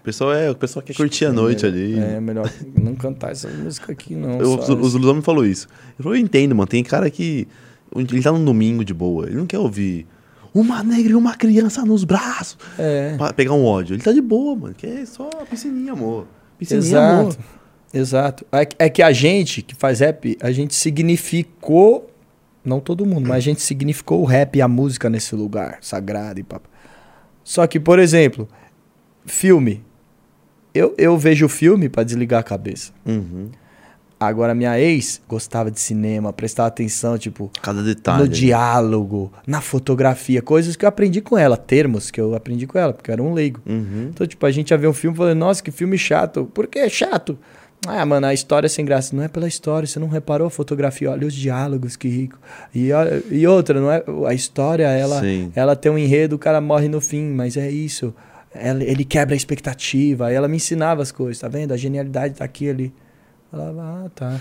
[0.00, 1.98] O pessoal, é, o pessoal quer curtir a noite é, ali.
[1.98, 4.40] É melhor não cantar essa música aqui, não.
[4.40, 5.68] Eu, só o Zuluzão me falou isso.
[5.88, 6.66] Ele falou, eu entendo, mano.
[6.66, 7.46] Tem cara que.
[7.94, 9.26] Ele tá num domingo de boa.
[9.26, 10.06] Ele não quer ouvir
[10.54, 12.58] uma negra e uma criança nos braços.
[12.78, 13.16] É.
[13.16, 13.94] Pra pegar um ódio.
[13.94, 14.74] Ele tá de boa, mano.
[14.74, 16.26] Quer só piscininha, amor.
[16.58, 17.28] Piscininha, amor.
[17.28, 17.44] Exato.
[17.92, 18.46] Exato.
[18.52, 22.08] É, que- é que a gente que faz rap, a gente significou.
[22.64, 26.38] Não todo mundo, mas a gente significou o rap e a música nesse lugar sagrado
[26.40, 26.68] e papo.
[27.42, 28.46] Só que, por exemplo,
[29.24, 29.82] filme.
[30.72, 32.92] Eu, eu vejo filme pra desligar a cabeça.
[33.04, 33.48] Uhum.
[34.20, 38.18] Agora, minha ex gostava de cinema, prestava atenção, tipo, Cada detalhe.
[38.22, 42.78] no diálogo, na fotografia, coisas que eu aprendi com ela, termos que eu aprendi com
[42.78, 43.60] ela, porque eu era um leigo.
[43.66, 44.10] Uhum.
[44.12, 46.44] Então, tipo, a gente ia ver um filme e falou, nossa, que filme chato.
[46.52, 47.38] Por que é chato?
[47.86, 49.16] Ah, mano, a história é sem graça.
[49.16, 52.38] Não é pela história, você não reparou a fotografia, olha os diálogos, que rico.
[52.74, 52.90] E,
[53.30, 55.50] e outra, não é a história, ela, Sim.
[55.56, 58.14] ela tem um enredo, o cara morre no fim, mas é isso.
[58.54, 60.30] Ela- ele quebra a expectativa.
[60.30, 61.72] Ela me ensinava as coisas, tá vendo?
[61.72, 62.84] A genialidade tá aqui ali.
[62.86, 62.92] Eu
[63.50, 64.40] Falava, ah, tá.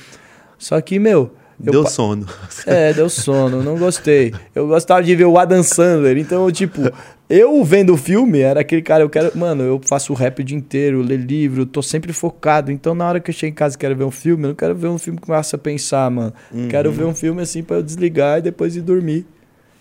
[0.58, 1.32] Só que, meu.
[1.64, 2.26] eu Deu pa- sono.
[2.68, 4.34] é, deu sono, não gostei.
[4.54, 6.82] Eu gostava de ver o Adam Sandler, então, tipo,
[7.30, 9.36] eu vendo o filme, era aquele cara, eu quero.
[9.38, 12.72] Mano, eu faço rap o dia inteiro, ler livro, tô sempre focado.
[12.72, 14.56] Então, na hora que eu chego em casa e quero ver um filme, eu não
[14.56, 16.34] quero ver um filme que começa a pensar, mano.
[16.70, 19.26] Quero ver um filme assim pra eu desligar e depois ir dormir.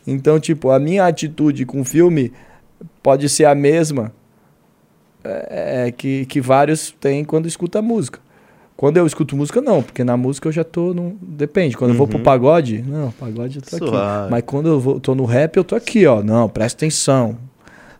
[0.07, 2.33] Então, tipo, a minha atitude com o filme
[3.03, 4.11] pode ser a mesma
[5.23, 8.21] é, é, que, que vários têm quando escuta música.
[8.79, 10.95] Quando eu escuto música, não, porque na música eu já tô.
[10.95, 11.17] No...
[11.21, 11.77] Depende.
[11.77, 13.87] Quando eu vou pro pagode, não, pagode eu tô aqui.
[13.89, 14.31] Suave.
[14.31, 16.23] Mas quando eu vou, tô no rap, eu tô aqui, ó.
[16.23, 17.37] Não, presta atenção.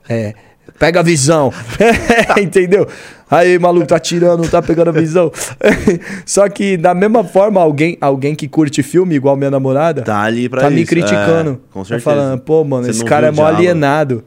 [0.09, 0.35] É.
[0.79, 1.53] Pega a visão.
[2.41, 2.87] Entendeu?
[3.29, 5.33] Aí, maluco, tá tirando, tá pegando a visão.
[6.25, 10.49] Só que, da mesma forma, alguém, alguém que curte filme, igual minha namorada, Tá ali
[10.49, 10.91] pra tá me isso.
[10.91, 11.51] criticando.
[11.51, 12.01] É, com tá certeza.
[12.05, 14.23] falando, pô, mano, Você esse cara é mó alienado.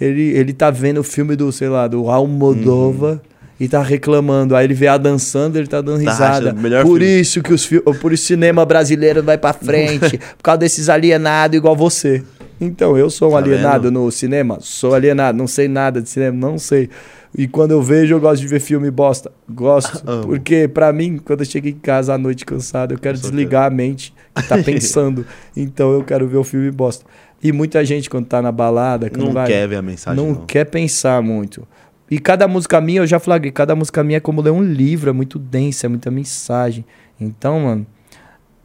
[0.00, 3.22] Ele, ele tá vendo o filme do, sei lá, do Almodova
[3.64, 4.56] e tá reclamando.
[4.56, 6.02] Aí ele vê a dançando, ele tá dando.
[6.04, 6.52] Tá risada.
[6.82, 7.20] por filme.
[7.20, 7.64] isso que os
[8.00, 12.22] por isso o cinema brasileiro vai pra frente, por causa desses alienados igual você.
[12.60, 14.00] Então, eu sou um Tá alienado vendo?
[14.00, 14.58] no cinema?
[14.60, 16.88] Sou alienado, não sei nada de cinema, não sei.
[17.36, 19.30] E quando eu vejo, eu gosto de ver filme bosta.
[19.50, 20.02] Gosto.
[20.08, 20.26] Amo.
[20.26, 23.66] Porque, pra mim, quando eu chego em casa à noite cansado, eu quero Com desligar
[23.66, 25.24] a mente que tá pensando.
[25.56, 27.04] então eu quero ver o filme bosta.
[27.42, 30.32] E muita gente, quando tá na balada, quando Não vai, quer ver a mensagem, não
[30.32, 30.46] não.
[30.46, 31.66] quer pensar muito.
[32.12, 35.08] E cada música minha, eu já flagrei, cada música minha é como ler um livro,
[35.08, 36.84] é muito densa, é muita mensagem.
[37.18, 37.86] Então, mano,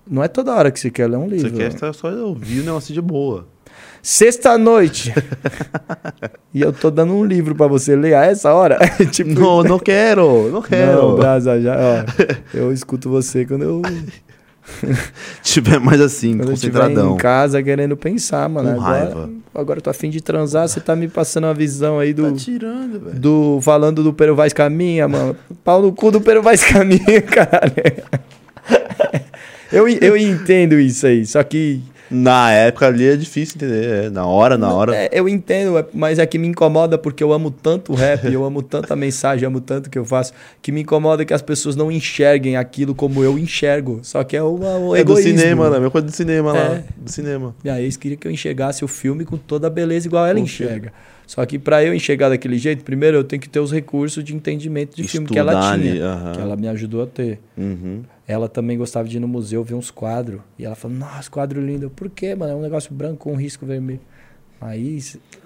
[0.05, 1.53] não é toda hora que você quer ler um Você livro.
[1.53, 3.47] quer só- só ouvir o negócio de boa.
[4.01, 5.13] Sexta-noite.
[6.53, 8.77] e eu tô dando um livro pra você ler a essa hora.
[9.11, 11.01] tipo, Não, não quero, não quero.
[11.01, 12.03] Não, Brasa, já, ó,
[12.53, 13.81] eu escuto você quando eu,
[15.41, 17.13] Tiver mais assim, quando eu concentradão.
[17.13, 18.75] em casa querendo pensar, mano.
[18.75, 19.29] Com agora, raiva.
[19.55, 22.31] agora eu tô afim de transar, você tá me passando uma visão aí do.
[22.31, 23.19] Tá tirando, velho.
[23.19, 25.35] do falando do Pero Vaz Caminha, mano.
[25.63, 27.73] Pau no cu do Pero Vaz Caminha, cara.
[29.71, 34.05] Eu, eu entendo isso aí, só que Na época ali é difícil entender.
[34.05, 34.95] é, na hora, na hora.
[34.95, 38.25] É, eu entendo, é- mas é que me incomoda porque eu amo tanto o rap,
[38.31, 41.25] eu amo tanto a mensagem, eu amo tanto o que eu faço, que me incomoda
[41.25, 43.99] que as pessoas não enxerguem aquilo como eu enxergo.
[44.03, 45.37] Só que é uma, um é do egoísmo.
[45.39, 45.75] cinema, né?
[45.77, 46.59] Mesma coisa do cinema lá.
[46.59, 46.83] É.
[46.97, 47.55] Do cinema.
[47.63, 50.45] Minha ex queria que eu enxergasse o filme com toda a beleza igual ela Com
[50.45, 50.93] enxerga.
[51.27, 54.33] Só que pra eu enxergar daquele jeito, primeiro eu tenho que ter os recursos de
[54.33, 57.39] entendimento de filme que ela Estudar tinha, ali, que ela me ajudou a ter.
[57.57, 58.01] Uhum.
[58.25, 60.39] Ela também gostava de ir no museu ver uns quadros.
[60.57, 61.89] E ela falou, nossa, quadro lindo.
[61.89, 62.53] Por quê, mano?
[62.53, 63.99] É um negócio branco com um risco vermelho.
[64.59, 64.99] Aí,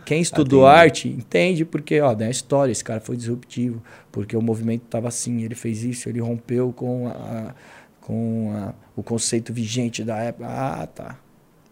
[0.06, 2.72] quem estudou arte entende porque, ó, tem a história.
[2.72, 3.82] Esse cara foi disruptivo.
[4.12, 7.54] Porque o movimento tava assim, ele fez isso, ele rompeu com, a,
[8.00, 10.46] com a- o conceito vigente da época.
[10.48, 11.18] Ah, tá.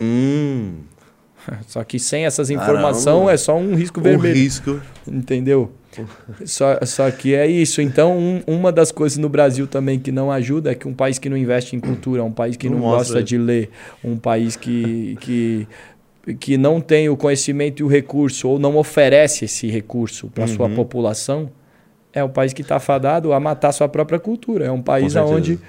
[0.02, 0.80] Hum.
[1.68, 4.34] Só que sem essas informações é só um risco vermelho.
[4.36, 4.80] risco.
[5.08, 5.72] Entendeu?
[6.46, 7.82] Só, só que é isso.
[7.82, 11.18] Então, um- uma das coisas no Brasil também que não ajuda é que um país
[11.18, 13.70] que não investe em cultura, um país que Não não, gosta de ler,
[14.04, 15.68] um país que, que,
[16.40, 20.68] que não tem o conhecimento e o recurso, ou não oferece esse recurso para sua
[20.68, 20.76] Uhum.
[20.76, 21.50] população,
[22.14, 24.66] é um país que está fadado a matar sua própria cultura.
[24.66, 25.60] É um país onde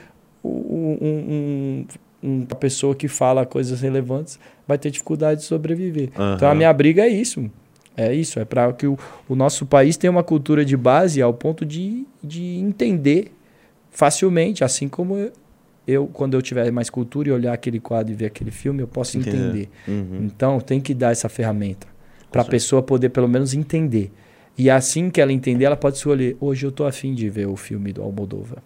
[0.45, 1.85] um, um- um-
[2.23, 6.11] uma pessoa que fala coisas relevantes vai ter dificuldade de sobreviver.
[6.37, 7.51] Então, a minha briga é isso.
[7.97, 11.35] É isso, é para que o, o nosso país tenha uma cultura de base ao
[11.35, 13.33] ponto de, de entender
[13.91, 15.33] facilmente, assim como eu,
[15.87, 18.89] eu, quando eu tiver mais cultura e olhar aquele quadro e ver aquele filme, eu
[18.89, 19.37] posso Entender.
[19.37, 19.69] entender.
[19.89, 20.25] Uhum.
[20.25, 21.87] Então, tem que dar essa ferramenta
[22.31, 24.11] para a pessoa poder pelo menos entender.
[24.57, 26.37] E assim que ela entender, ela pode escolher.
[26.41, 28.63] Hoje eu tô afim de ver o filme do Almodóvar.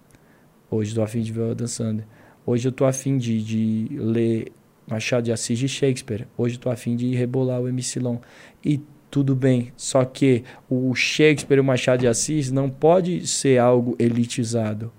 [0.70, 2.06] Hoje eu tô afim de ver o Sandler.
[2.46, 4.52] Hoje eu tô afim de, de ler
[4.86, 6.26] Machado de Assis e Shakespeare.
[6.36, 8.18] Hoje eu tô afim de rebolar o MC Long.
[8.64, 13.58] E tudo bem, só que o Shakespeare e o Machado de Assis não pode ser
[13.58, 14.92] algo elitizado.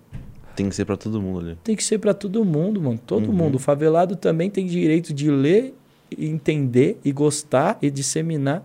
[0.56, 1.58] Tem que ser pra todo mundo ali.
[1.64, 2.98] Tem que ser para todo mundo, mano.
[3.06, 3.34] Todo Uhum.
[3.36, 3.56] mundo.
[3.56, 5.76] O favelado também tem direito de ler,
[6.18, 8.64] entender e gostar e disseminar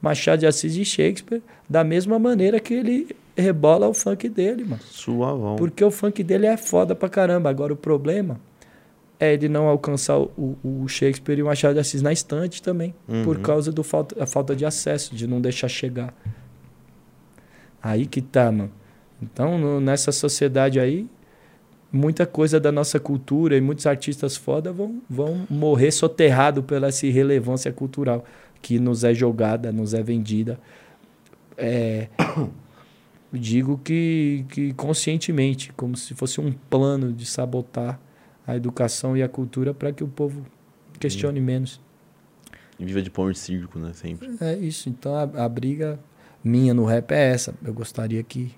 [0.00, 4.82] Machado de Assis e Shakespeare da mesma maneira que ele rebola o funk dele, mano.
[4.82, 5.56] Suavão.
[5.56, 7.48] Porque o funk dele é foda pra caramba.
[7.50, 8.38] Agora o problema
[9.18, 12.94] é ele não alcançar o, o Shakespeare e o Machado de Assis na estante também.
[13.24, 13.42] Por Uhum.
[13.42, 16.12] causa da falta, falta de acesso, de não deixar chegar.
[17.82, 18.70] Aí que tá, mano.
[19.20, 21.06] Então, no- nessa sociedade aí,
[21.92, 27.06] muita coisa da nossa cultura e muitos artistas foda vão, vão morrer soterrado pela essa
[27.06, 28.24] irrelevância cultural
[28.60, 30.58] que nos é jogada, nos é vendida.
[31.56, 32.08] É,
[33.38, 38.00] digo que, que conscientemente, como se fosse um plano de sabotar
[38.46, 40.44] a educação e a cultura para que o povo
[40.98, 41.80] questione menos.
[42.78, 43.92] E viva de pão e circo, né?
[43.92, 44.30] Sempre.
[44.40, 44.88] É isso.
[44.88, 45.98] Então a, a briga
[46.42, 47.54] minha no rap é essa.
[47.64, 48.52] Eu gostaria que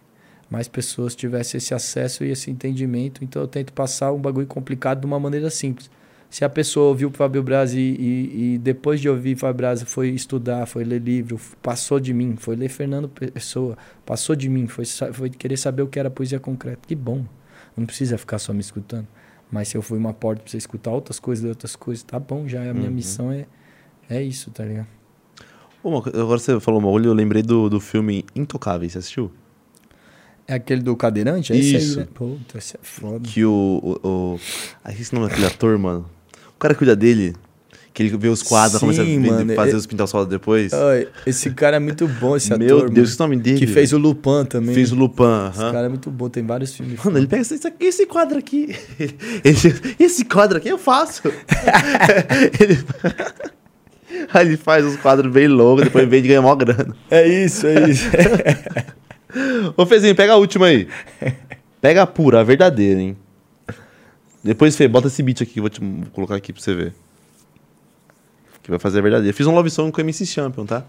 [0.49, 3.25] mais pessoas tivessem esse acesso e esse entendimento.
[3.25, 5.91] Então eu tento passar um bagulho complicado de uma maneira simples.
[6.35, 9.83] Se a pessoa ouviu o Fábio Braz e, e, e depois de ouvir Fábio Braz
[9.85, 14.67] foi estudar, foi ler livro, passou de mim, foi ler Fernando Pessoa, passou de mim,
[14.67, 16.81] foi, foi querer saber o que era poesia concreta.
[16.89, 17.25] Que bom.
[17.77, 19.07] Não precisa ficar só me escutando.
[19.49, 22.49] Mas se eu fui uma porta pra você escutar outras coisas, outras coisas, tá bom
[22.49, 22.69] já.
[22.69, 22.95] A minha Uhum.
[22.97, 23.47] missão é,
[24.11, 24.89] é isso, tá ligado?
[25.85, 28.91] Uma agora você falou uma olho, eu lembrei do, do filme Intocáveis.
[28.91, 29.31] Você assistiu?
[30.49, 31.53] É aquele do cadeirante?
[31.53, 32.01] É esse Isso.
[32.01, 32.11] aí, né?
[32.13, 33.21] Puta, esse é foda.
[33.21, 33.99] Que o.
[34.03, 34.41] o, o...
[34.89, 36.11] Esqueci o nome daquele ator, mano.
[36.57, 37.35] O cara cuida dele.
[37.93, 40.73] Que ele vê os quadros, Sim, começa a mano, fazer é- os pintar sol depois.
[40.73, 42.91] Ai, esse cara é muito bom, esse Meu ator.
[42.91, 43.17] Deus, mano.
[43.17, 43.59] que nome dele?
[43.61, 44.75] Que fez o Lupin também.
[44.75, 45.23] Fez o Lupin.
[45.53, 45.73] Esse aham.
[45.73, 46.99] cara é muito bom, tem vários filmes.
[47.05, 48.75] Mano, ele pega esse, esse quadro aqui.
[49.45, 51.23] Esse, esse quadro aqui eu faço.
[52.61, 52.85] ele...
[54.33, 56.97] Aí ele faz uns quadros bem loucos, depois vende e ganha mó grana.
[57.11, 58.07] É isso, é isso.
[59.77, 60.89] Ô, Fezinho, pega a última aí.
[61.81, 63.17] Pega a pura, a verdadeira, hein?
[64.45, 66.75] Depois, Fê, bota esse beat aqui que eu vou te vou colocar aqui pra você
[66.75, 66.93] ver.
[68.63, 69.35] Que vai fazer a verdadeira.
[69.37, 70.85] Fiz um love song com o MC Champion, tá?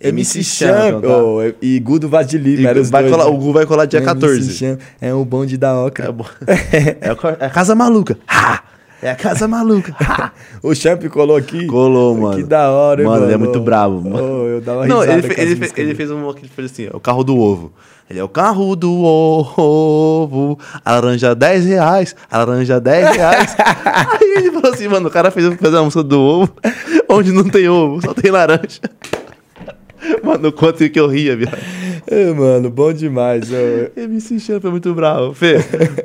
[0.00, 3.30] MC Champ oh, e Gudo Vaz de Lima, E eram os vai dois, colar- né?
[3.34, 4.52] o Gu vai colar dia MC 14.
[4.54, 6.14] Champ É o bonde da Ocra.
[6.46, 6.98] É, é,
[7.40, 8.18] é a Casa Maluca.
[8.28, 8.62] Ha!
[9.02, 9.94] É a Casa Maluca.
[10.62, 11.66] O Champ colou aqui.
[11.66, 12.36] Colou, mano.
[12.36, 13.26] Que da hora, Mano, mano.
[13.26, 14.18] ele é muito brabo, mano.
[14.42, 16.70] Oh, eu dava Não, risada ele, fe- ele, fe- ele fez um que ele fez
[16.72, 17.72] assim, ó, o carro do ovo.
[18.08, 23.56] Ele é o carro do ovo, a laranja 10 reais, a laranja 10 reais.
[23.84, 26.56] Aí ele falou assim, mano, o cara fez, fez uma música do ovo,
[27.08, 28.80] onde não tem ovo, só tem laranja.
[30.22, 31.56] Mano, o quanto que eu ria, viado.
[32.08, 33.48] É, mano, bom demais.
[33.50, 34.00] ó.
[34.00, 35.34] MC Champ é muito bravo.
[35.34, 35.56] Fê,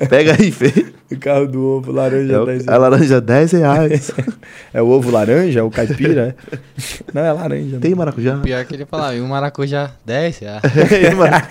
[0.09, 0.85] pega aí, Fê.
[1.11, 4.11] O carro do ovo, laranja É o- 10 a laranja 10 reais.
[4.73, 5.59] É o ovo laranja?
[5.59, 6.35] É o caipira?
[6.49, 6.55] é?
[7.13, 7.77] Não, é laranja.
[7.79, 8.37] Tem maracujá?
[8.37, 10.61] Pior que ele falava, e um maracujá 10 reais.
[10.89, 11.47] Tem mara-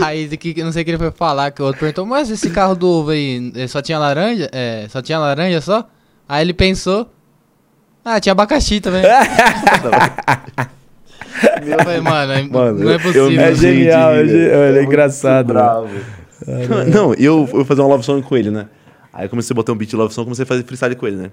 [0.00, 2.50] Aí eu não sei o que ele foi falar, que o outro perguntou, mas esse
[2.50, 4.48] carro do ovo aí, eh, só tinha laranja?
[4.52, 5.88] É, só tinha laranja só?
[6.28, 7.08] Aí ele pensou,
[8.04, 9.02] ah, tinha abacaxi também.
[11.66, 13.40] Eu falei, mano, é- Mano, não é possível.
[13.40, 15.46] É genial, é, ge- é muito engraçado.
[15.52, 15.88] bravo.
[16.92, 18.66] Não, eu, eu fazia uma love song com ele, né?
[19.12, 21.06] Aí eu comecei a botar um beat de love song, comecei a fazer freestyle com
[21.06, 21.30] ele, né?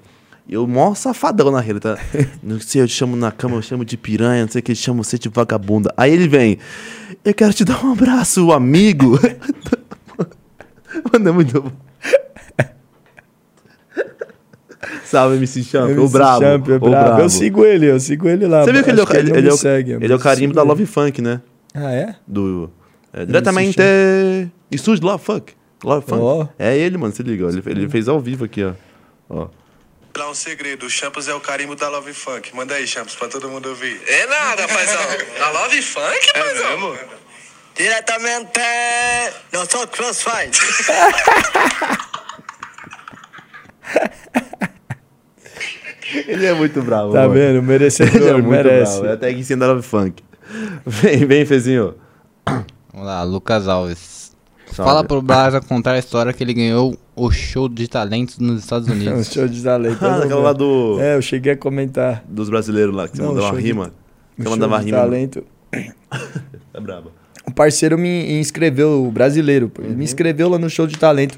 [0.47, 1.97] E eu, mó safadão na rede, tá?
[2.43, 4.71] Não sei, eu te chamo na cama, eu chamo de piranha, não sei o que,
[4.71, 5.93] eu chamo você de vagabunda.
[5.95, 6.57] Aí ele vem,
[7.23, 9.19] eu quero te dar um abraço, amigo.
[11.13, 11.71] Mano, é muito bom.
[15.09, 16.41] Salve, MC Champ, o MC brabo.
[16.41, 17.05] Champ é o bravo.
[17.05, 17.21] brabo.
[17.21, 18.63] Eu sigo ele, eu sigo ele lá.
[18.63, 20.11] Você viu que ele é, o, Acho ele, ele é o, segue, ele é o
[20.11, 20.69] eu carimbo da ele.
[20.69, 21.41] Love Funk, né?
[21.73, 22.15] Ah, é?
[22.27, 22.71] Do.
[23.11, 23.79] É, diretamente
[24.71, 25.53] estúdio Love Funk.
[25.83, 26.21] Love Funk.
[26.21, 26.47] Ó.
[26.59, 27.47] É ele, mano, se liga.
[27.47, 28.73] Ele, ele fez ao vivo aqui, ó.
[29.29, 29.47] ó.
[30.15, 32.55] Lá um segredo, o Champs é o carimbo da Love Funk.
[32.55, 33.99] Manda aí, Champs, pra todo mundo ouvir.
[34.05, 35.01] É nada, paizão.
[35.39, 36.67] Da Love Funk, paizão?
[36.67, 36.97] É mesmo?
[37.75, 38.59] Diretamente
[39.53, 40.51] no South Crossfire.
[46.27, 47.13] Ele é muito bravo.
[47.13, 47.33] Tá mano.
[47.33, 47.49] vendo?
[47.49, 48.93] Ele é Merecedor, muito merece.
[48.93, 49.05] bravo.
[49.07, 50.23] É até que ensina da Love Funk.
[50.85, 51.93] Vem, vem, Fezinho.
[52.45, 54.19] Vamos lá, Lucas Alves.
[54.67, 54.91] Salve.
[54.91, 58.87] Fala pro Brasa contar a história que ele ganhou o show de talentos nos Estados
[58.87, 59.31] É um Unidos.
[59.31, 59.97] show de talento.
[60.05, 62.23] Ah, aquela lá do, É, eu cheguei a comentar.
[62.27, 63.91] dos brasileiros lá, que você Não, uma de- rima.
[64.37, 64.97] no Você mandava de rima.
[64.97, 65.43] talento.
[66.73, 67.11] É braba.
[67.47, 71.37] Um parceiro me inscreveu, o brasileiro, ele me inscreveu lá no show de talento.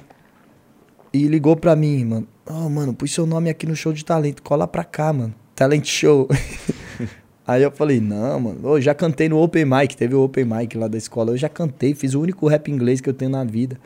[1.14, 2.28] E ligou pra mim, mano.
[2.46, 5.34] Ó, mano, pus seu nome aqui no show de talento, cola pra cá, mano.
[5.56, 6.28] Talent show.
[7.46, 10.78] Aí eu falei, não, mano, ô, já cantei no Open Mic, teve o Open Mic
[10.78, 11.32] lá da escola.
[11.32, 13.78] Eu já cantei, fiz o único rap inglês que eu tenho na vida.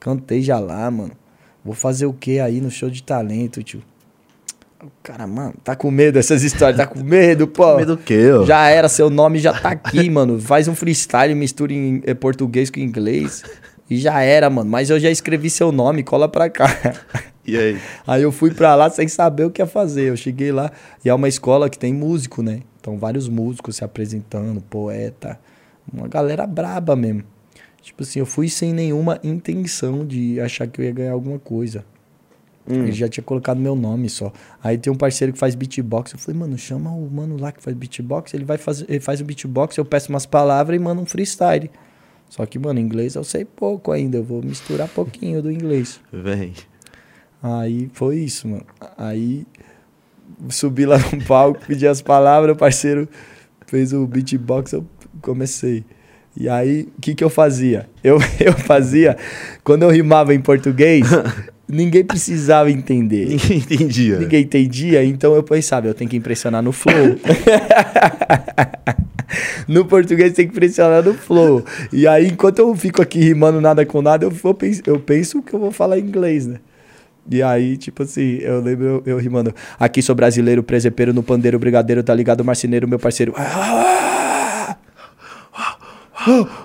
[0.00, 1.12] Cantei já lá, mano.
[1.64, 3.82] Vou fazer o que aí no show de talento, tio?
[4.82, 7.76] O cara, mano, tá com medo dessas histórias, tá com medo, pô.
[7.78, 8.44] Medo do quê, ó?
[8.44, 10.40] Já era, seu nome já tá aqui, mano.
[10.40, 13.44] Faz um freestyle, mistura em eh, português com inglês.
[13.92, 14.70] E já era, mano.
[14.70, 16.66] Mas eu já escrevi seu nome, cola pra cá.
[17.44, 17.76] E aí?
[18.06, 20.10] Aí eu fui pra lá sem saber o que ia fazer.
[20.10, 20.70] Eu cheguei lá
[21.04, 22.60] e é uma escola que tem músico, né?
[22.80, 25.40] Então vários músicos se apresentando, poeta.
[25.92, 27.24] Uma galera braba mesmo.
[27.82, 31.84] Tipo assim, eu fui sem nenhuma intenção de achar que eu ia ganhar alguma coisa.
[32.64, 34.32] Ele já tinha colocado meu nome só.
[34.62, 36.12] Aí tem um parceiro que faz beatbox.
[36.12, 38.34] Eu falei, mano, chama o mano lá que faz beatbox.
[38.34, 41.68] Ele vai fazer, ele faz o beatbox, eu peço umas palavras e mando um freestyle.
[42.32, 44.16] Só que, mano, inglês eu sei pouco ainda.
[44.16, 46.00] Eu vou misturar pouquinho do inglês.
[46.10, 46.54] Vem.
[47.42, 48.64] Aí foi isso, mano.
[48.96, 49.46] Aí
[50.48, 53.06] subi lá no palco, pedi as palavras, o parceiro
[53.66, 54.82] fez o beatbox, eu
[55.20, 55.84] comecei.
[56.34, 57.86] E aí, o que que eu fazia?
[58.02, 59.14] Eu, eu fazia,
[59.62, 61.06] quando eu rimava em português,
[61.68, 63.28] ninguém precisava entender.
[63.28, 64.18] Ninguém entendia.
[64.18, 66.94] Ninguém entendia, então eu pensava, eu tenho que impressionar no flow.
[69.68, 71.64] no português tem que impressionar no flow.
[71.92, 75.54] E aí, enquanto eu fico aqui rimando nada com nada, eu, vou, eu penso que
[75.54, 76.58] eu vou falar inglês, né?
[77.30, 79.54] E aí, tipo assim, eu lembro eu, eu rimando.
[79.78, 83.32] Aqui sou brasileiro, presepeiro no pandeiro, brigadeiro, tá ligado, marceneiro, meu parceiro.
[83.36, 84.11] Ah!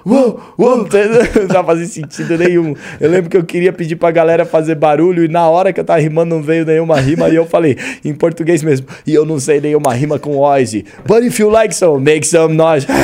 [0.06, 0.86] Uou, uou, não
[1.48, 2.76] tá fazendo sentido nenhum.
[3.00, 5.84] Eu lembro que eu queria pedir pra galera fazer barulho e na hora que eu
[5.84, 8.88] tava rimando não veio nenhuma rima e eu falei em português mesmo.
[9.06, 10.86] E eu não sei nenhuma rima com Ozzy.
[11.06, 12.86] But if you like so, make some noise.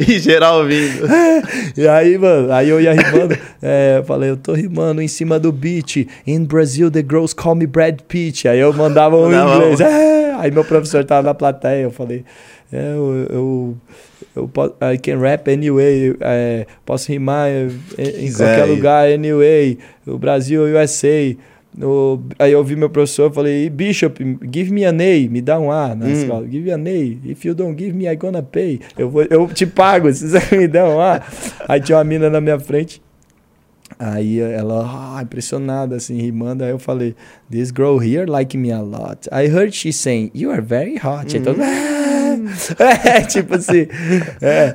[0.00, 1.06] E geral ouvindo.
[1.76, 3.36] E aí, mano, aí eu ia rimando.
[3.62, 6.08] É, eu falei, eu tô rimando em cima do beat.
[6.26, 8.48] In Brazil, the girls call me Brad Pitt.
[8.48, 9.80] Aí eu mandava um Mandava inglês.
[9.80, 11.82] É, aí meu professor tava na plateia.
[11.82, 12.24] Eu falei,
[12.72, 13.76] eu, eu,
[14.34, 16.14] eu po- I can rap anyway.
[16.20, 19.78] é, posso rimar em, em qualquer lugar anyway.
[20.06, 21.36] O Brasil, USA.
[21.80, 24.18] O- aí eu vi meu professor, falei, Bishop,
[24.50, 26.12] give me an A, me dá um A na Hum.
[26.12, 26.46] escola.
[26.48, 27.30] Give me an A.
[27.30, 28.80] If you don't give me, I gonna pay.
[28.98, 31.20] Eu, vou, eu te pago, se você me der um A.
[31.68, 33.02] Aí tinha uma mina na minha frente.
[33.98, 36.64] Aí ela, ah, impressionada, assim, rimando.
[36.64, 37.14] Aí eu falei,
[37.50, 39.28] this girl here like me a lot.
[39.30, 41.34] I heard she saying, you are very hot.
[41.36, 41.92] Aí todo mundo, "Ah."
[42.78, 43.86] é, tipo assim,
[44.40, 44.74] é.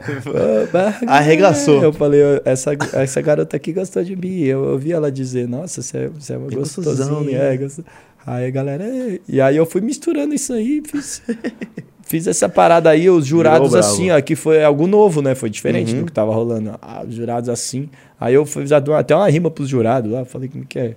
[1.07, 1.81] Arregaçou.
[1.83, 4.39] Eu falei, essa, essa garota aqui gostou de mim.
[4.41, 7.39] Eu ouvi ela dizer, nossa, você é, você é uma gostosão, gostosinha.
[7.39, 7.53] né?
[7.53, 7.85] É, gosto...
[8.25, 8.85] Aí a galera,
[9.27, 11.23] e aí eu fui misturando isso aí, fiz,
[12.03, 15.33] fiz essa parada aí, os jurados assim, ó, que foi algo novo, né?
[15.33, 16.01] Foi diferente Uhum.
[16.01, 16.77] do que tava rolando.
[16.79, 17.89] Ah, os jurados assim.
[18.19, 20.95] Aí eu fiz até uma rima pros jurados lá, falei como que é.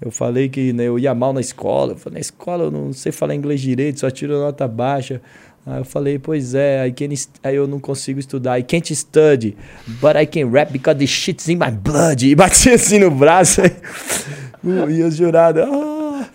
[0.00, 1.92] Eu falei que né, eu ia mal na escola.
[1.92, 5.22] Eu falei, na escola eu não sei falar inglês direito, só tiro nota baixa.
[5.66, 7.06] Aí eu falei, pois é, I can
[7.42, 8.56] aí eu não consigo estudar.
[8.56, 9.56] I can't study,
[10.00, 12.24] but I can rap because the shit's in my blood.
[12.24, 13.62] E bati assim no braço.
[14.64, 16.28] E os jurados, ah,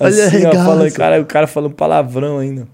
[0.00, 2.66] Olha assim, ó, falando, cara, o cara falando palavrão ainda.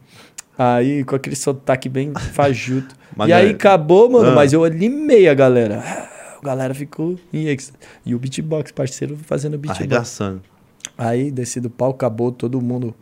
[0.57, 2.95] Aí, com aquele sotaque bem fajuto.
[3.17, 4.35] Mas, e aí galera, acabou, mano, ah.
[4.37, 5.83] mas eu animei a galera.
[6.41, 7.57] A galera ficou em.
[8.07, 9.81] E o beatbox, parceiro, fazendo beatbox.
[9.81, 10.43] Arregaçando.
[10.97, 12.95] Aí, desci do palco, acabou, todo mundo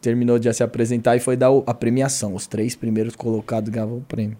[0.00, 2.34] terminou de se apresentar e foi dar a premiação.
[2.34, 4.36] Os três primeiros colocados ganhavam o prêmio.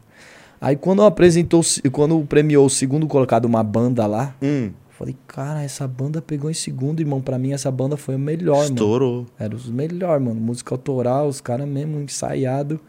[0.60, 5.86] Aí, quando apresentou, quando premiou o segundo colocado, uma banda lá, Hum, falei, cara, essa
[5.86, 7.20] banda pegou em segundo, irmão.
[7.20, 8.74] Pra mim, essa banda foi a melhor, mano.
[8.74, 9.26] estourou.
[9.38, 10.40] Era os melhores, mano.
[10.40, 12.80] Música autoral, os caras mesmo ensaiado.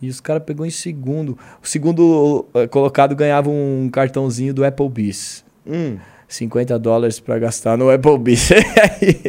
[0.00, 1.36] E os caras pegou em segundo.
[1.62, 5.44] O segundo eh, colocado ganhava um cartãozinho do Applebee's.
[5.66, 5.98] Hum.
[6.30, 8.50] 50 dólares pra gastar no Applebee's.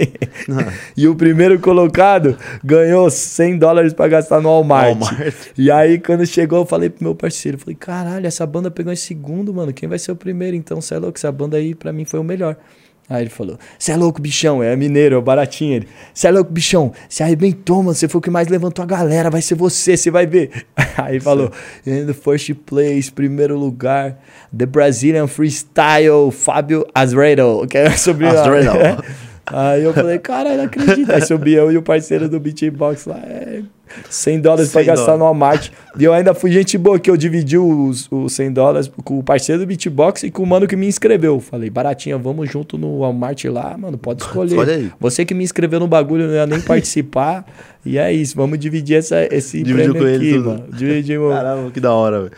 [0.95, 4.99] e o primeiro colocado ganhou 100 dólares pra gastar no Walmart.
[4.99, 5.35] Walmart.
[5.57, 8.95] E aí, quando chegou, eu falei pro meu parceiro, falei, caralho, essa banda pegou em
[8.95, 9.73] segundo, mano.
[9.73, 10.55] Quem vai ser o primeiro?
[10.55, 12.55] Então, você é louco, essa banda aí pra mim foi o melhor.
[13.11, 15.75] Aí ele falou, você é louco, bichão, é mineiro, é baratinho.
[15.75, 18.85] Ele, você é louco, bichão, você arrebentou, mano, você foi o que mais levantou a
[18.85, 20.65] galera, vai ser você, você vai ver.
[20.95, 21.51] Aí falou,
[21.85, 24.17] in the first place, primeiro lugar,
[24.57, 28.40] the Brazilian Freestyle, Fábio Azredo, que é o sobrenome.
[28.40, 29.03] Azredo.
[29.45, 31.11] Aí eu falei, caralho, não acredito.
[31.11, 33.61] Aí subi eu e o parceiro do beatbox lá, é...
[34.10, 35.70] 100 dólares pra 100 gastar no Walmart.
[35.98, 39.24] E eu ainda fui gente boa, que eu dividi os, os 100 dólares com o
[39.24, 41.40] parceiro do beatbox e com o mano que me inscreveu.
[41.40, 44.52] Falei, baratinha, vamos junto no Walmart lá, mano, pode escolher.
[44.52, 44.92] Escolhe aí.
[45.00, 47.45] Você que me inscreveu no bagulho, não ia nem participar.
[47.86, 50.50] e é isso, vamos dividir essa, esse Dividiu prêmio com ele aqui, tudo.
[50.50, 50.64] mano.
[50.74, 51.34] Dividimos.
[51.34, 52.32] Caramba, que da hora, velho.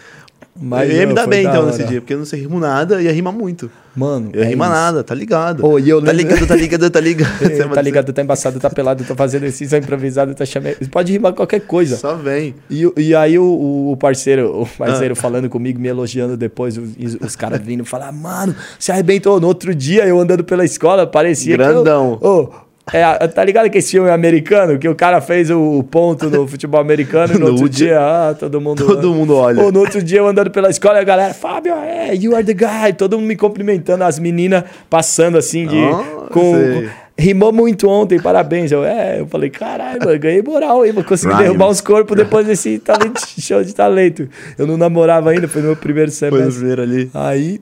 [0.55, 1.71] Mas, eu ia me dar bem da então hora.
[1.71, 3.71] nesse dia, porque eu não sei rimo nada e ia rimar muito.
[3.95, 4.75] Mano, Eu é rimar isso.
[4.79, 5.79] nada, tá ligado?
[5.79, 7.37] E eu tá lembro- ligado, tá ligado, tá ligado.
[7.39, 10.75] Você tá ligado, tá embaçado, tá pelado, tá fazendo exercício, tá improvisado, tá chamando.
[10.89, 11.95] Pode rimar qualquer coisa.
[11.97, 12.55] Só vem.
[12.69, 14.67] E, e aí o, o parceiro, o Ah.
[14.77, 19.39] parceiro falando comigo, me elogiando depois, os, os caras vindo falar, mano, você arrebentou.
[19.39, 22.17] No outro dia, eu andando pela escola, parecia Grandão.
[22.17, 22.29] que eu...
[22.29, 22.49] Ô,
[22.91, 24.77] é, tá ligado que esse filme é americano?
[24.77, 28.35] Que o cara fez o, ponto no futebol americano e no, No outro dia, ah,
[28.37, 28.85] todo mundo...
[28.85, 29.63] Todo mundo olha.
[29.63, 32.53] Ô, no outro dia eu andando pela escola, a galera, Fábio, é, you are the
[32.53, 32.93] guy.
[32.97, 35.77] Todo mundo me cumprimentando, as meninas passando assim de...
[35.77, 36.89] Ah, com, sei.
[37.17, 38.71] Rimou muito ontem, parabéns.
[38.71, 41.21] Eu, é, eu falei, caralho, mano, ganhei moral aí, Rhymes.
[41.21, 44.27] derrubar uns corpos depois desse talento, show de talento.
[44.57, 46.55] Eu não namorava ainda, foi no meu primeiro Foi no semestre.
[46.55, 47.11] primeiro ali.
[47.13, 47.61] Aí,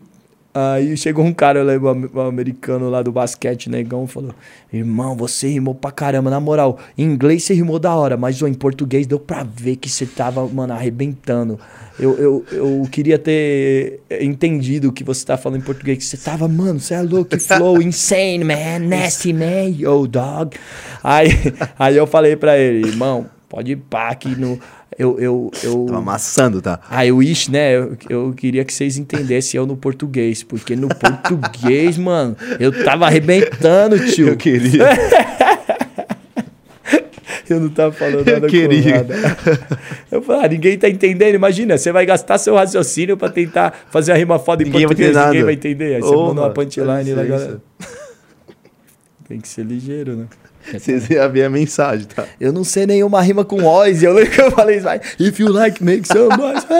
[0.54, 4.34] aí chegou um cara, eu lembro, um am- americano lá do basquete, negão, falou:
[4.72, 6.78] Irmão, você rimou pra caramba, na moral.
[6.98, 10.06] Em inglês você rimou da hora, mas ó, em português deu pra ver que você
[10.06, 11.60] tava, mano, arrebentando.
[12.00, 15.98] Eu, eu, eu queria ter entendido o que você tá falando em português.
[16.00, 20.58] Que você tava, mano, você é louco, que flow, insane, man, nasty, man, yo, dog.
[21.04, 21.28] Aí,
[21.78, 24.60] aí eu falei pra ele, irmão, pode ir pá aqui no.
[24.98, 26.80] Eu, eu, eu, Tava amassando, tá?
[26.90, 27.76] ah, eu wish, né?
[27.78, 30.44] Eu, eu queria que vocês entendessem eu no português.
[30.44, 34.30] Porque no português, mano, eu tava arrebentando, tio.
[34.30, 34.84] Eu queria.
[37.50, 39.04] Eu não tava falando Eu nada queria.
[39.04, 39.38] com nada.
[40.10, 41.36] Eu falei, ah, ninguém tá entendendo.
[41.36, 44.88] Imagina, você vai gastar seu raciocínio pra tentar fazer a rima foda em Ninguém vai
[44.88, 45.10] português.
[45.12, 45.96] entender ninguém vai entender.
[45.96, 47.24] Aí você manda uma mano, punchline lá, licença.
[47.26, 47.62] galera.
[49.28, 50.26] Tem que ser ligeiro, né?
[50.72, 52.26] Vocês iam ver a mensagem, tá?
[52.40, 54.04] Eu não sei nenhuma rima com Oz.
[54.04, 56.66] Eu lembro que eu falei vai, If you like, make some noise.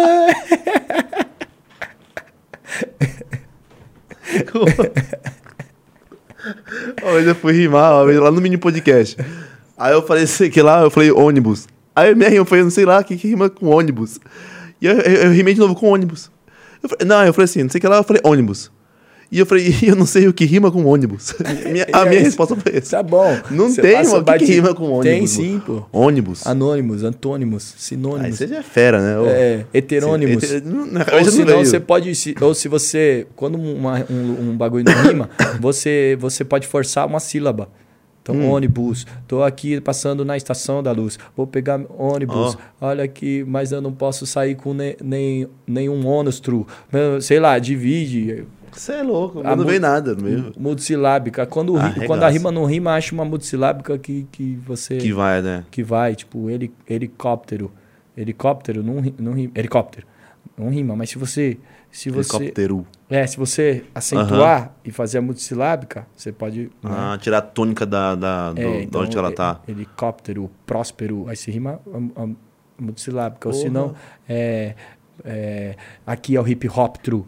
[7.02, 9.18] Uma vez eu fui rimar, uma vez lá no mini podcast.
[9.78, 11.68] Aí eu falei, sei que lá, eu falei ônibus.
[11.96, 14.20] Aí minha rima foi, não sei lá, o que, que rima com ônibus.
[14.82, 16.32] E eu, eu, eu rimei de novo com ônibus.
[16.82, 18.72] Eu falei, não, eu falei assim, não sei que lá, eu falei ônibus.
[19.32, 21.34] E eu falei, eu não sei o que rima com ônibus.
[21.72, 22.98] Minha- a minha aí, resposta foi essa.
[22.98, 23.34] Tá bom.
[23.50, 23.96] Não Você tem.
[24.06, 25.04] O que, que rima com ônibus?
[25.04, 25.84] Tem sim, pô.
[25.92, 26.46] Ônibus.
[26.46, 28.38] Anônimos, antônimos, Aí sinônimos.
[28.38, 29.30] você já é fera, né?
[29.32, 30.44] É, heterônimos.
[30.92, 32.14] Na Ou se não, você pode.
[32.14, 33.26] se- ou se você.
[33.36, 35.30] Quando uma- um, um bagulho não rima,
[35.62, 37.70] você, você pode forçar uma sílaba.
[38.22, 38.50] Então, Hum.
[38.52, 39.08] ônibus.
[39.28, 41.18] Tô aqui passando na estação da luz.
[41.36, 42.56] Vou pegar ônibus.
[42.80, 46.66] Olha aqui, mas eu não posso sair com ne, nem, nenhum ônus true.
[47.22, 48.44] Sei lá, divide.
[48.72, 50.54] Você é louco, não veio nada meio.
[50.58, 51.46] Multisilábica.
[51.46, 52.08] Quando, ri- Arregaça.
[52.08, 54.98] quando a rima não rima, acha uma multisilábica que, que você.
[54.98, 55.64] Que vai, né?
[55.70, 57.72] que vai, tipo, heli, helicóptero.
[58.16, 59.52] Helicóptero não, não rima.
[59.56, 60.08] Helicóptero.
[60.58, 61.58] Não rima, mas se você.
[61.92, 62.36] Se você.
[62.38, 62.88] Helicóptero.
[63.10, 66.64] É, se você acentuar e fazer a multisilábica, você pode.
[66.82, 66.92] né?
[66.92, 69.60] Ah, tirar a tônica da, da, do, É, então, onde ela tá.
[69.68, 71.80] Helicóptero, próspero, aí se rima
[72.16, 72.28] a, a
[72.80, 73.50] multisilábica.
[73.50, 73.64] Ou Porra.
[73.66, 73.94] se não,
[74.30, 74.76] é,
[75.26, 75.76] é,
[76.06, 77.24] aqui é o hip hop true.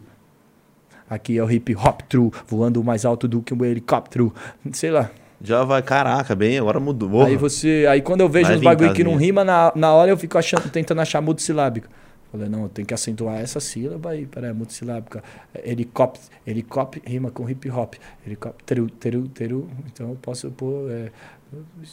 [1.14, 4.34] Aqui é o hip hop true, voando mais alto do que um helicóptero.
[4.72, 5.10] Sei lá.
[5.42, 7.22] Já vai, caraca, bem, agora mudou.
[7.22, 7.86] Aí você.
[7.88, 10.38] Aí quando eu vejo Vai uns bagulho que não rima, na, na hora eu fico
[10.38, 11.86] achando, tentando achar multisilábico.
[12.32, 15.22] Falei, não, eu tenho que acentuar essa sílaba aí, peraí, multisilábica.
[15.64, 17.94] Helicóptero, helicóptero rima com hip hop.
[18.26, 19.70] Helicóptero, teru, teru.
[19.86, 20.90] Então eu posso pôr.
[20.90, 21.10] é,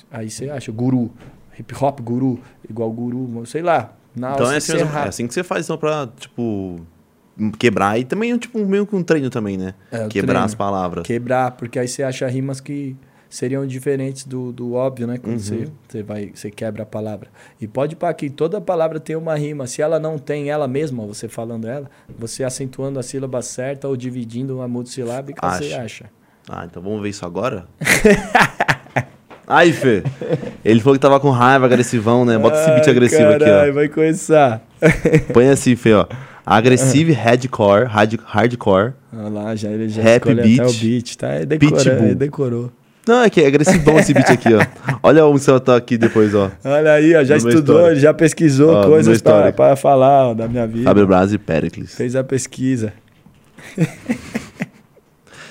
[0.10, 1.12] aí você acha, guru.
[1.60, 3.94] Hip hop, guru, igual guru, sei lá.
[4.16, 6.82] Na Então é assim, é assim que você faz então, pra, tipo,
[7.58, 8.00] quebrar.
[8.00, 9.74] E também, tipo, meio com um treino também, né?
[9.92, 10.46] É, quebrar treino.
[10.46, 11.06] as palavras.
[11.06, 12.96] Quebrar, porque aí você acha rimas que
[13.30, 15.14] seriam diferentes do, do óbvio, né?
[15.14, 15.20] Uhum.
[15.20, 17.30] Quando você, você, vai, você quebra a palavra.
[17.60, 19.66] E pode para que toda palavra tem uma rima.
[19.68, 23.96] Se ela não tem ela mesma, você falando ela, você acentuando a sílaba certa ou
[23.96, 25.82] dividindo uma multisilábica, você Acha.
[25.82, 26.06] acha.
[26.50, 27.66] Ah, então vamos ver isso agora?
[29.48, 30.04] Aí, Fê.
[30.64, 32.38] Ele falou que tava com raiva, agressivão, né?
[32.38, 34.62] Bota esse beat Ai, agressivo caralho, aqui, vai começar.
[34.82, 35.34] ó.
[35.34, 36.06] Põe assim, Fê, ó.
[36.46, 38.94] Agressive hardcore, hard, hardcore.
[39.14, 40.60] Olha lá, já ele já Rap até beat.
[40.60, 41.36] o beat, tá?
[41.36, 42.06] Ele decorou, Pitbull.
[42.06, 42.72] ele decorou.
[43.08, 44.64] Não, é que é agressivão esse beat aqui, ó.
[45.04, 46.52] Olha onde você tá aqui depois, ó.
[46.64, 50.68] Olha aí, ó, já estudou, já pesquisou Ó, coisas pra, pra falar ó, da minha
[50.68, 50.84] vida.
[50.84, 51.96] Fábio Braz e Pericles.
[51.96, 52.94] Fez a pesquisa.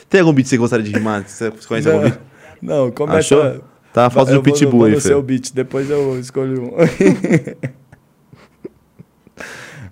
[0.09, 1.25] Tem algum beat que você gostaria de rimar?
[1.27, 2.19] Você conhece algum beat?
[2.61, 3.19] Não, não começa...
[3.19, 3.65] Achou?
[3.93, 6.19] Tá a foto Eu do vou no- Pitbull vou aí, no seu beat, depois eu
[6.21, 6.71] escolho um.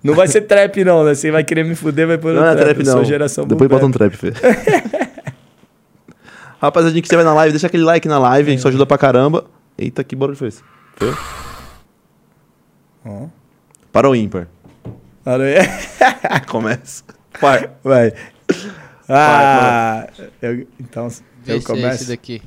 [0.03, 1.13] não vai ser trap não, né?
[1.13, 2.65] Você vai querer me fuder, vai pôr Não no é trap.
[2.65, 2.93] trap, eu não.
[2.93, 4.31] sou geração Depois bota um trap, Fê.
[6.61, 8.97] Rapaziada, que estiver na live, deixa aquele like na live, a gente só ajuda pra
[8.97, 9.45] caramba.
[9.77, 10.61] Eita, que barulho foi esse?
[10.97, 11.13] Foi?
[13.05, 13.27] Ó.
[13.91, 14.47] Para o ímpar.
[15.23, 15.55] Para aí.
[16.47, 17.03] Começa.
[17.39, 17.71] Par.
[17.83, 18.13] Vai.
[19.07, 20.07] Ah,
[20.41, 21.07] eu- então
[21.43, 22.07] Vê eu é esse começo.
[22.09, 22.41] daqui.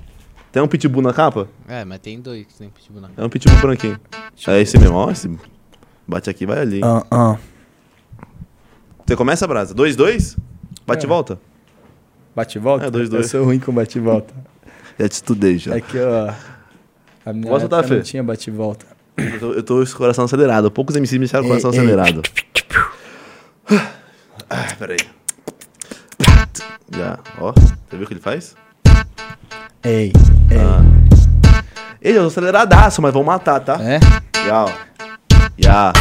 [0.52, 1.48] Tem um pitbull na capa?
[1.66, 3.98] É, mas tem dois que tem pitbull na É um pitbull branquinho.
[4.46, 5.10] É esse mesmo, ó.
[5.10, 5.30] Esse...
[6.06, 6.80] Bate aqui, vai ali.
[6.82, 7.36] Ah, ah.
[9.06, 9.74] Você começa, Brasa?
[9.74, 10.36] 2, 2?
[10.86, 11.08] Bate e É.
[11.08, 11.38] volta?
[12.34, 12.86] Bate e volta?
[12.86, 13.24] É, dois, dois.
[13.24, 14.32] Eu sou ruim com bate e volta.
[14.98, 15.76] Já te estudei já.
[15.76, 16.32] É que ó,
[17.26, 17.94] a minha Posso Fê?
[17.96, 18.86] não tinha bate e volta.
[19.18, 20.70] Eu, tô, eu tô com o coração acelerado.
[20.70, 21.84] Poucos MCs me deixaram com o coração Ei, ei.
[21.84, 22.22] acelerado.
[24.54, 24.98] Ah, peraí.
[26.94, 27.52] Já, ó.
[27.52, 28.54] Você viu o que ele faz?
[29.82, 30.12] Ei,
[30.50, 30.58] ei.
[30.58, 30.82] Ah.
[32.02, 33.78] Ele é um aceleradaço, mas vão matar, tá?
[33.80, 33.98] É?
[34.46, 34.70] Já, ó.
[35.56, 35.92] Yeah.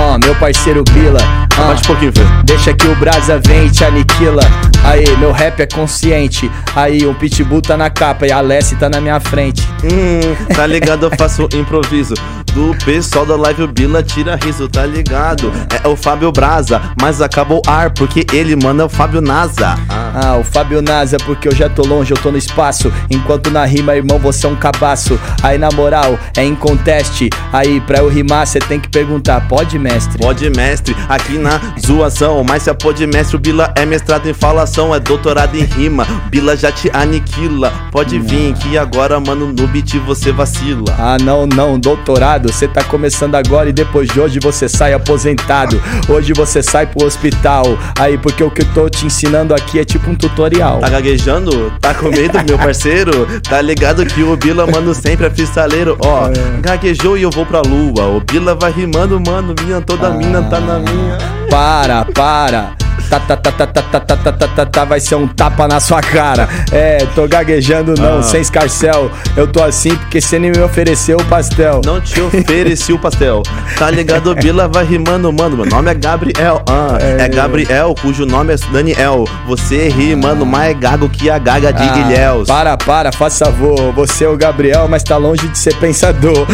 [0.00, 1.18] Ó, meu parceiro Bila.
[1.58, 2.22] ah, um pouquinho, Fê.
[2.44, 4.42] Deixa que o Brasa vem e te aniquila.
[4.82, 6.50] Aí, meu rap é consciente.
[6.74, 9.62] Aí, um pitbull tá na capa e a Alessi tá na minha frente.
[9.84, 11.04] Hum, tá ligado?
[11.06, 12.14] Eu faço improviso.
[12.54, 15.52] Do pessoal da live o Bila tira riso, tá ligado?
[15.84, 19.78] É o Fábio Braza, mas acabou o ar, porque ele manda o Fábio Naza.
[19.88, 20.10] Ah.
[20.12, 22.92] Ah, o Fábio Naza, porque eu já tô longe, eu tô no espaço.
[23.08, 25.20] Enquanto na rima, irmão, você é um cabaço.
[25.42, 27.30] Aí, na moral, é em conteste.
[27.52, 30.18] Aí, pra eu rimar, cê tem que perguntar: pode, mestre?
[30.18, 32.42] Pode mestre, aqui na zoação.
[32.44, 36.06] Mas se é pode mestre, o Bila é mestrado em falação, é doutorado em rima.
[36.30, 37.72] Bila já te aniquila.
[37.90, 40.94] Pode vir que agora, mano, no beat você vacila.
[40.98, 42.50] Ah, não, não, doutorado.
[42.52, 45.80] Você tá começando agora e depois de hoje você sai aposentado.
[46.08, 47.64] Hoje você sai pro hospital.
[47.98, 50.80] Aí, porque o que eu tô te ensinando aqui é tipo um tutorial.
[50.80, 51.72] Tá gaguejando?
[51.80, 53.26] Tá com medo, meu parceiro?
[53.48, 55.96] Tá ligado que o Bila, mano, sempre é freestaleiro.
[56.04, 56.60] Ó, É.
[56.60, 58.06] gaguejou e eu vou pra lua.
[58.16, 61.18] O Bila vai rimando, mano, minha, toda mina tá na minha.
[61.50, 62.72] Para, para.
[63.10, 65.66] Tá, tá, tá, tá, tá, tá, tá, tá, tá, tá, tá, vai ser um tapa
[65.66, 66.48] na sua cara.
[66.70, 68.22] É, tô gaguejando não, Ah.
[68.22, 69.10] sem escarcel.
[69.36, 71.80] Eu tô assim porque você nem me ofereceu o pastel.
[71.84, 73.42] Não te ofereci o pastel.
[73.76, 75.56] Tá ligado, Bila vai rimando, mano.
[75.56, 76.62] Meu nome é Gabriel.
[76.68, 77.28] Ah, é.
[77.28, 79.24] Gabriel, cujo nome é Daniel.
[79.46, 82.46] Você rimando mais gago que a gaga de Ah, Guilhéus.
[82.46, 83.92] Para, para, faça favor.
[83.94, 86.46] Você é o Gabriel, mas tá longe de ser pensador.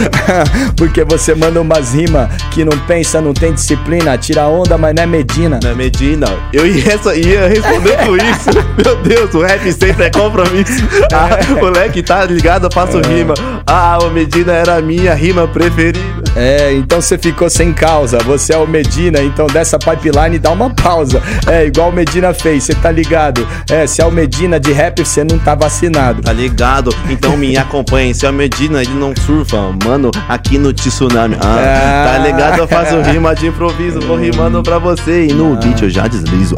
[0.76, 4.16] Porque você manda umas rimas que não pensa, não tem disciplina.
[4.16, 5.60] Tira onda, mas não é Medina.
[5.62, 8.50] Na Medina, eu ia, só- ia responder com isso.
[8.84, 10.84] Meu Deus, o rap sempre é compromisso.
[11.12, 12.64] Ah, moleque, tá ligado?
[12.66, 13.32] Eu faço rima.
[13.66, 15.98] Ah, o Medina era a minha rima preferida.
[16.34, 18.18] É, então você ficou sem causa.
[18.18, 21.22] Você é o Medina, então dessa pipeline dá uma pausa.
[21.46, 23.46] É, igual o Medina fez, você tá ligado?
[23.70, 26.20] É, se é o Medina de rap, você não tá vacinado.
[26.22, 26.94] Tá ligado?
[27.08, 28.14] Então me acompanhe.
[28.14, 29.56] Se é o Medina, ele não surfa.
[29.84, 31.36] Mano, aqui no Tsunami.
[31.40, 32.58] Ah, tá ligado?
[32.58, 34.00] Eu faço rima de improviso.
[34.00, 35.26] Vou rimando pra você.
[35.26, 36.06] E no beat eu já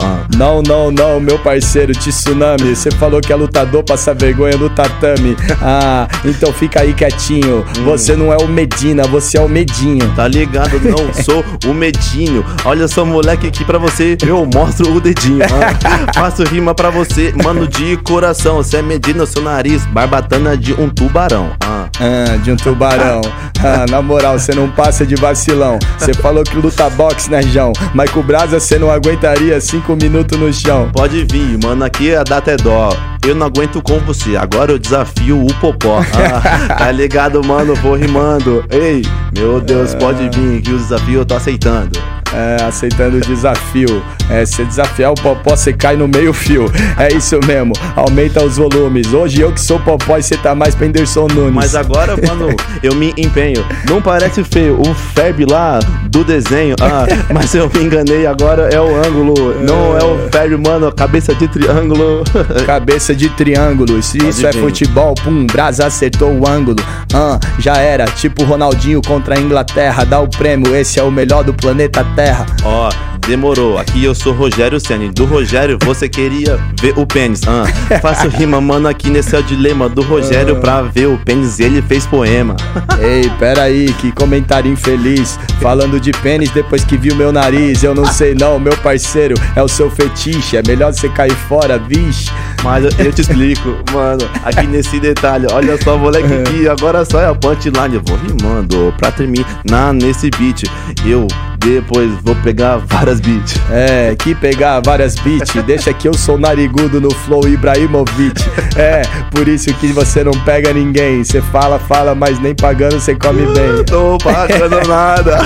[0.01, 0.27] Ah.
[0.37, 2.75] Não, não, não, meu parceiro Tsunami.
[2.75, 5.37] Você falou que é lutador, passa vergonha no tatame.
[5.63, 7.65] Ah, então fica aí quietinho.
[7.85, 10.13] Você não é o Medina, você é o Medinho.
[10.15, 10.81] Tá ligado?
[10.81, 12.45] Não sou o medinho.
[12.65, 15.45] Olha só, moleque, aqui pra você eu mostro o dedinho.
[15.45, 18.57] Ah, faço rima pra você, mano, de coração.
[18.57, 21.53] Você é medina, seu nariz, barbatana de um tubarão.
[21.61, 21.87] Ah.
[22.01, 23.21] Ah, de um tubarão.
[23.63, 25.79] Ah, na moral, você não passa de vacilão.
[25.99, 27.73] Você falou que luta boxe, né, João?
[27.95, 30.91] Mas com o Brasa você não aguentaria cinco minutos no chão.
[30.95, 32.89] Pode vir, mano, aqui a data é dó.
[33.27, 35.99] Eu não aguento com você, agora eu desafio o popó.
[36.19, 37.75] Ah, tá ligado, mano?
[37.77, 38.65] Vou rimando.
[38.71, 39.03] Ei,
[39.37, 41.99] meu Deus, pode vir, que o desafio eu tô aceitando.
[42.33, 44.03] É, aceitando o desafio.
[44.31, 46.71] É, se desafiar o popó, você cai no meio fio.
[46.99, 49.13] É isso mesmo, aumenta os volumes.
[49.13, 51.55] Hoje eu que sou popó e você tá mais pra Whindersson Nunes.
[51.55, 53.65] Mas agora, mano, eu me empenho.
[53.89, 55.79] Não parece feio o Ferb lá
[56.11, 56.77] do desenho.
[56.81, 59.58] Ah, mas eu me enganei, agora é o ângulo.
[59.61, 62.23] Não é o Ferb, mano, cabeça de triângulo.
[62.67, 66.77] Cabeça de triângulo, se isso é futebol, pum, Brasa acertou o ângulo.
[67.15, 70.05] Ah, já era, tipo Ronaldinho contra a Inglaterra.
[70.05, 72.47] Dá o prêmio, esse é o melhor do planeta Terra.
[72.65, 72.91] Ó,
[73.27, 73.79] demorou.
[73.79, 75.11] Aqui eu sou Rogério Senni.
[75.11, 77.43] Do Rogério, você queria ver o pênis.
[77.47, 77.65] Ah,
[78.01, 79.89] faço rima, mano, aqui nesse é o dilema.
[79.89, 82.57] Do Rogério pra ver o pênis, ele fez poema.
[83.01, 85.39] Ei, peraí, que comentário infeliz.
[85.61, 87.83] Falando de pênis depois que viu meu nariz.
[87.83, 90.57] Eu não sei não, meu parceiro, é o seu fetiche.
[90.57, 92.31] É melhor você cair fora, vixe.
[92.63, 95.47] Mas eu, eu te explico, mano, aqui nesse detalhe.
[95.53, 97.95] Olha só, moleque, que agora só é a punchline.
[97.95, 100.65] Eu vou rimando pra terminar nesse beat.
[101.07, 101.27] Eu
[101.59, 103.57] depois vou pegar várias beats.
[103.71, 105.53] É, que pegar várias beats.
[105.65, 108.43] Deixa que eu sou narigudo no flow Ibrahimovic.
[108.77, 111.23] É, por isso que você não pega ninguém.
[111.25, 113.85] Você fala, fala, mas nem pagando você come bem.
[113.85, 115.39] Tô pagando nada.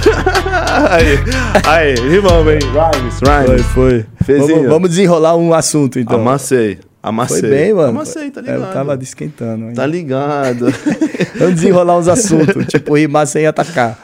[0.90, 1.18] aí,
[1.66, 2.58] aí, rimão, vem.
[2.58, 3.66] Rhymes, Foi, rhymes.
[3.66, 4.06] foi.
[4.24, 4.54] Fezinho.
[4.56, 6.20] Vamos, vamos desenrolar um assunto então.
[6.20, 7.40] Amassei, amassei.
[7.40, 7.88] Foi bem, mano.
[7.88, 8.62] Amassei, tá É, ligado?
[8.62, 9.66] Eu tava esquentando.
[9.68, 9.74] hein?
[9.74, 10.66] Tá ligado.
[11.38, 13.98] Vamos desenrolar uns assuntos, tipo rimar sem atacar.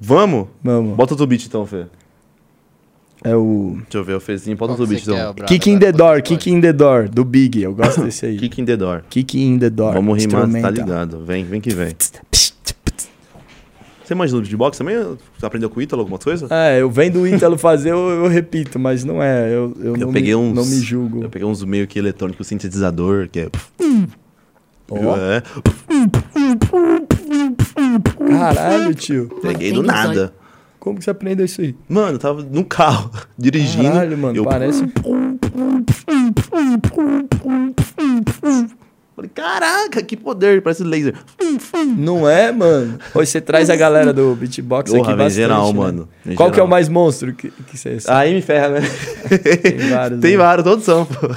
[0.00, 0.48] Vamos?
[0.62, 0.96] Vamos.
[0.96, 1.86] Bota outro beat então, Fê.
[3.24, 3.74] É o.
[3.82, 4.56] Deixa eu ver o Fezinho.
[4.56, 5.30] Bota outro beat então.
[5.30, 5.46] ô, Brasa?
[5.48, 7.62] Kick in the door, kick in the door, do Big.
[7.62, 8.36] Eu gosto desse aí.
[8.36, 9.02] Kick in the door.
[9.08, 9.92] Kick in the door.
[9.94, 11.24] Vamos rimar, tá ligado.
[11.24, 11.94] Vem, vem que vem.
[14.12, 14.96] Você manja de boxe também?
[15.38, 16.46] Você aprendeu com o Ítalo alguma coisa?
[16.50, 19.46] É, eu vendo o Ítalo fazer, eu, eu repito, mas não é.
[19.48, 20.54] Eu, eu, Eu não, peguei me, uns.
[20.54, 21.22] não me julgo.
[21.22, 23.48] Eu peguei uns meio que eletrônico sintetizador, que é.
[24.90, 25.42] Ó, É.
[28.28, 29.30] Caralho, tio.
[29.40, 30.34] Peguei do nada.
[30.78, 31.74] Como que você aprendeu isso aí?
[31.88, 33.84] Mano, eu tava no carro, dirigindo.
[33.84, 34.84] Caralho, mano, eu parece.
[39.14, 41.14] Falei, caraca, que poder, parece laser.
[41.96, 42.98] Não é, mano?
[43.14, 45.78] Hoje você traz a galera do beatbox Porra, aqui vem bastante, geral, né?
[45.78, 46.08] mano.
[46.36, 46.66] Qual que é geral.
[46.66, 48.80] o mais monstro que, que você Aí me ferra, né?
[49.62, 50.36] Tem vários, Tem né?
[50.36, 51.28] vários, todos são, pô.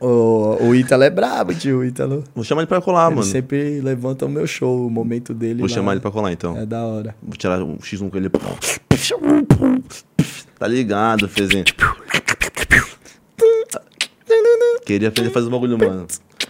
[0.00, 1.78] O, o Ítalo é brabo, tio.
[1.78, 2.22] O Ítalo.
[2.34, 3.26] Vou chamar ele pra colar, ele mano.
[3.26, 5.58] sempre levanta o meu show, o momento dele.
[5.60, 5.74] Vou lá.
[5.74, 6.56] chamar ele pra colar, então.
[6.56, 7.16] É da hora.
[7.20, 8.30] Vou tirar um X1 com ele.
[10.58, 11.64] Tá ligado, Fezinho?
[14.84, 16.06] Queria fazer o bagulho, mano.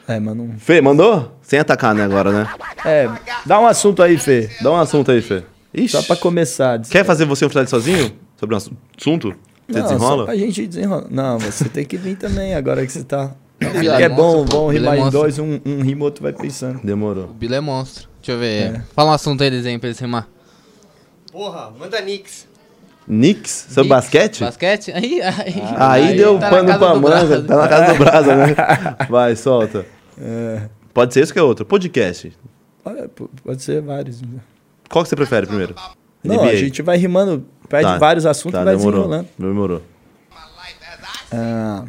[0.09, 0.55] É, mano.
[0.59, 1.33] Fê, mandou?
[1.43, 2.49] Sem atacar, né, agora, né?
[2.85, 3.09] É,
[3.45, 4.49] dá um assunto aí, Fê.
[4.63, 5.43] Dá um assunto aí, Fê.
[5.75, 5.89] Ixi.
[5.91, 6.81] Só pra começar.
[6.81, 8.13] Quer fazer você um freestyle sozinho?
[8.37, 9.37] Sobre um assunto?
[9.69, 10.19] Você Não, desenrola?
[10.21, 11.07] Só pra gente desenrolar.
[11.11, 13.33] Não, você tem que vir também agora que você tá.
[13.59, 14.57] Bila é bom, monstro, pô.
[14.63, 15.21] bom Bila rimar em monstro.
[15.21, 16.81] dois, um, um rima, outro vai pensando.
[16.83, 17.25] Demorou.
[17.25, 18.09] O Bila é monstro.
[18.23, 18.77] Deixa eu ver.
[18.77, 18.83] É.
[18.95, 20.27] Fala um assunto aí, desenho, pra eles rimar.
[21.31, 22.49] Porra, manda Nix.
[23.07, 23.67] Knicks?
[23.71, 24.41] Sobre Knicks, basquete?
[24.41, 24.93] Basquete?
[24.93, 25.63] Aí, aí.
[25.79, 27.01] Aí, deu tá pano pra manga.
[27.01, 27.43] Brasa.
[27.43, 28.55] Tá na casa do Brasa, né?
[29.09, 29.87] Vai, solta.
[30.95, 31.65] Pode ser isso que é outro.
[31.65, 32.33] Podcast.
[33.45, 34.21] Pode ser vários.
[34.23, 34.41] né?
[34.89, 35.75] Qual que você prefere primeiro?
[36.25, 36.51] Não, NBA.
[36.51, 37.99] a gente vai rimando, pede Tá.
[37.99, 39.01] vários assuntos Tá, e vai demorou.
[39.03, 39.29] desenrolando.
[39.39, 39.83] Demorou.
[41.31, 41.85] Ah,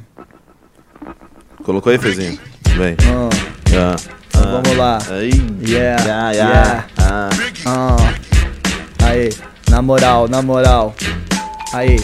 [1.63, 2.37] Colocou aí, Fezinho?
[2.75, 2.95] Vem.
[3.05, 3.29] ah,
[3.71, 3.95] Ah,
[4.27, 4.97] então vamos lá.
[5.09, 5.31] Aí.
[5.67, 6.87] Yeah, Yeah, yeah.
[6.97, 7.29] Ah.
[7.65, 7.97] Ah.
[9.05, 9.29] Aí,
[9.69, 10.93] na moral, na moral.
[11.73, 11.97] Aí.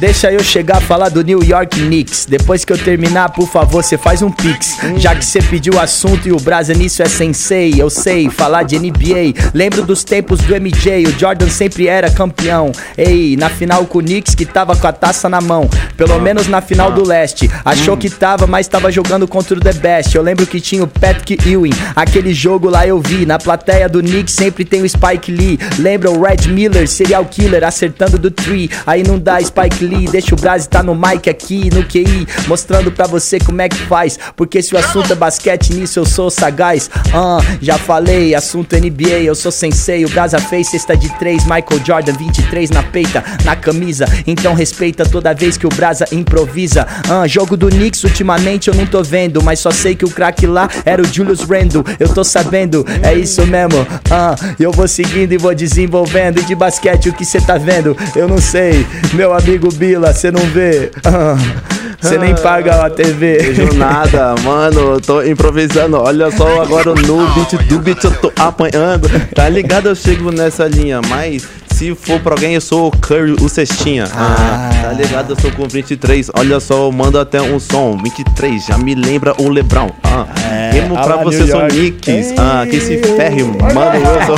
[0.00, 2.24] Deixa eu chegar a falar do New York Knicks.
[2.24, 4.78] Depois que eu terminar, por favor, você faz um pix.
[4.96, 7.74] Já que você pediu o assunto e o Brasa nisso é sensei.
[7.76, 9.50] Eu sei falar de NBA.
[9.52, 11.06] Lembro dos tempos do MJ.
[11.06, 12.72] O Jordan sempre era campeão.
[12.96, 15.68] Ei, na final com o Knicks que tava com a taça na mão.
[15.98, 17.50] Pelo menos na final do leste.
[17.62, 20.16] Achou que tava, mas tava jogando contra o The Best.
[20.16, 21.74] Eu lembro que tinha o Patrick Ewing.
[21.94, 23.26] Aquele jogo lá eu vi.
[23.26, 25.58] Na plateia do Knicks sempre tem o Spike Lee.
[25.78, 28.70] Lembra o Red Miller, serial killer, acertando do tree.
[28.86, 29.89] Aí não dá Spike Lee.
[30.10, 32.26] Deixa o Brasi tá no mic aqui, no QI.
[32.46, 34.18] Mostrando pra você como é que faz.
[34.36, 36.90] Porque se o assunto é basquete, nisso eu sou sagaz.
[37.12, 40.04] Ah, já falei, assunto NBA, eu sou sensei.
[40.04, 44.06] O Brasa fez cesta de três, Michael Jordan 23 na peita, na camisa.
[44.26, 46.86] Então respeita toda vez que o Brasa improvisa.
[47.08, 50.46] Ah, jogo do Knicks ultimamente eu não tô vendo, mas só sei que o craque
[50.46, 51.84] lá era o Julius Randle.
[51.98, 53.86] Eu tô sabendo, é isso mesmo.
[54.10, 56.40] Ah, eu vou seguindo e vou desenvolvendo.
[56.40, 57.96] E de basquete o que cê tá vendo?
[58.14, 58.86] Eu não sei.
[59.14, 60.90] Meu amigo Bila, cê não vê.
[61.06, 61.38] Ah,
[62.06, 63.38] Cê nem paga a TV.
[63.38, 65.96] Vejo nada, mano, tô improvisando.
[65.96, 69.08] Olha só agora no beat do beat eu tô apanhando.
[69.34, 69.88] Tá ligado?
[69.88, 71.48] Eu chego nessa linha, mas
[71.80, 74.04] se for pra alguém, eu sou o Curry, o Cestinha.
[74.14, 75.30] Ah, tá ligado?
[75.30, 76.30] Eu sou com 23.
[76.36, 77.96] Olha só, eu mando até um som.
[77.96, 79.90] 23, já me lembra o Lebrão.
[80.04, 80.26] Ah,
[80.74, 81.66] rimo ah pra lá, você, sou.
[81.68, 82.34] Nicks.
[82.36, 84.36] Ah, que se ferre, mano, eu sou.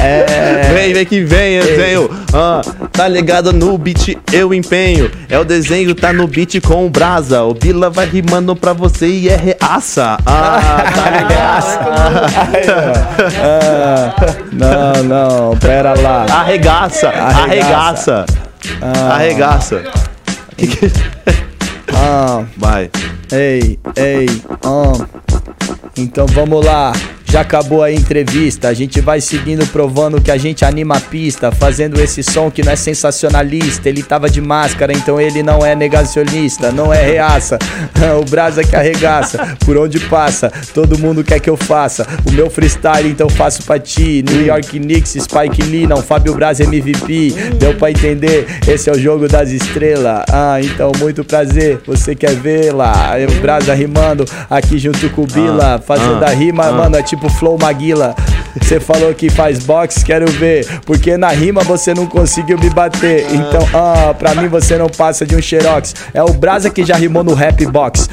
[0.00, 0.70] É.
[0.72, 2.10] Vem, vem que vem, eu tenho.
[2.32, 5.10] Ah, tá ligado no beat, eu empenho.
[5.28, 7.42] É o desenho, tá no beat com o brasa.
[7.42, 10.18] O Bila vai rimando pra você e é reaça.
[10.24, 11.48] Ah, tá ligado?
[13.40, 14.14] Ah,
[14.52, 16.27] não, não, pera lá.
[16.30, 18.26] Arregaça, arregaça.
[19.12, 19.82] Arregaça.
[20.56, 20.90] Que que-
[21.94, 22.90] Ah, Vai.
[23.32, 24.26] ei, ei,
[24.64, 25.37] ah.
[25.96, 26.92] Então vamos lá.
[27.30, 31.52] Já acabou a entrevista, a gente vai seguindo provando que a gente anima a pista,
[31.52, 33.86] fazendo esse som que não é sensacionalista.
[33.86, 37.58] Ele tava de máscara, então ele não é negacionista, não é reaça.
[38.18, 42.06] O brasa que arregaça, por onde passa, todo mundo quer que eu faça.
[42.24, 44.24] O meu freestyle, então faço pra ti.
[44.26, 47.34] New York Knicks, Spike Lee, não, Fábio Braz MVP.
[47.58, 48.46] Deu pra entender?
[48.66, 50.24] Esse é o jogo das estrelas.
[50.30, 52.38] Ah, então muito prazer, você quer
[52.72, 53.18] lá?
[53.18, 56.72] Eu, Brasa rimando aqui junto com o Bila, fazendo ah, a rima, ah.
[56.72, 58.14] mano, é tipo Flow Maguila.
[58.60, 60.66] Você falou que faz box, quero ver.
[60.84, 63.26] Porque na rima você não conseguiu me bater.
[63.32, 65.94] Então, ah, pra mim você não passa de um xerox.
[66.12, 68.08] É o Brasa que já rimou no rap box.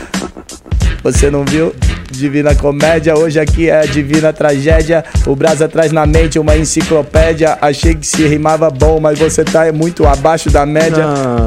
[1.03, 1.73] Você não viu?
[2.17, 5.03] Divina Comédia, hoje aqui é a Divina Tragédia.
[5.25, 7.57] O Brasa traz na mente uma enciclopédia.
[7.61, 11.05] Achei que se rimava bom, mas você tá muito abaixo da média.
[11.05, 11.45] Ah,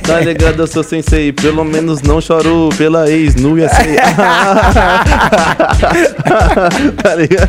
[0.00, 1.32] tá ligado, eu sou sensei.
[1.32, 3.96] Pelo menos não choro pela ex, nu ia ser.
[7.02, 7.48] tá ligado?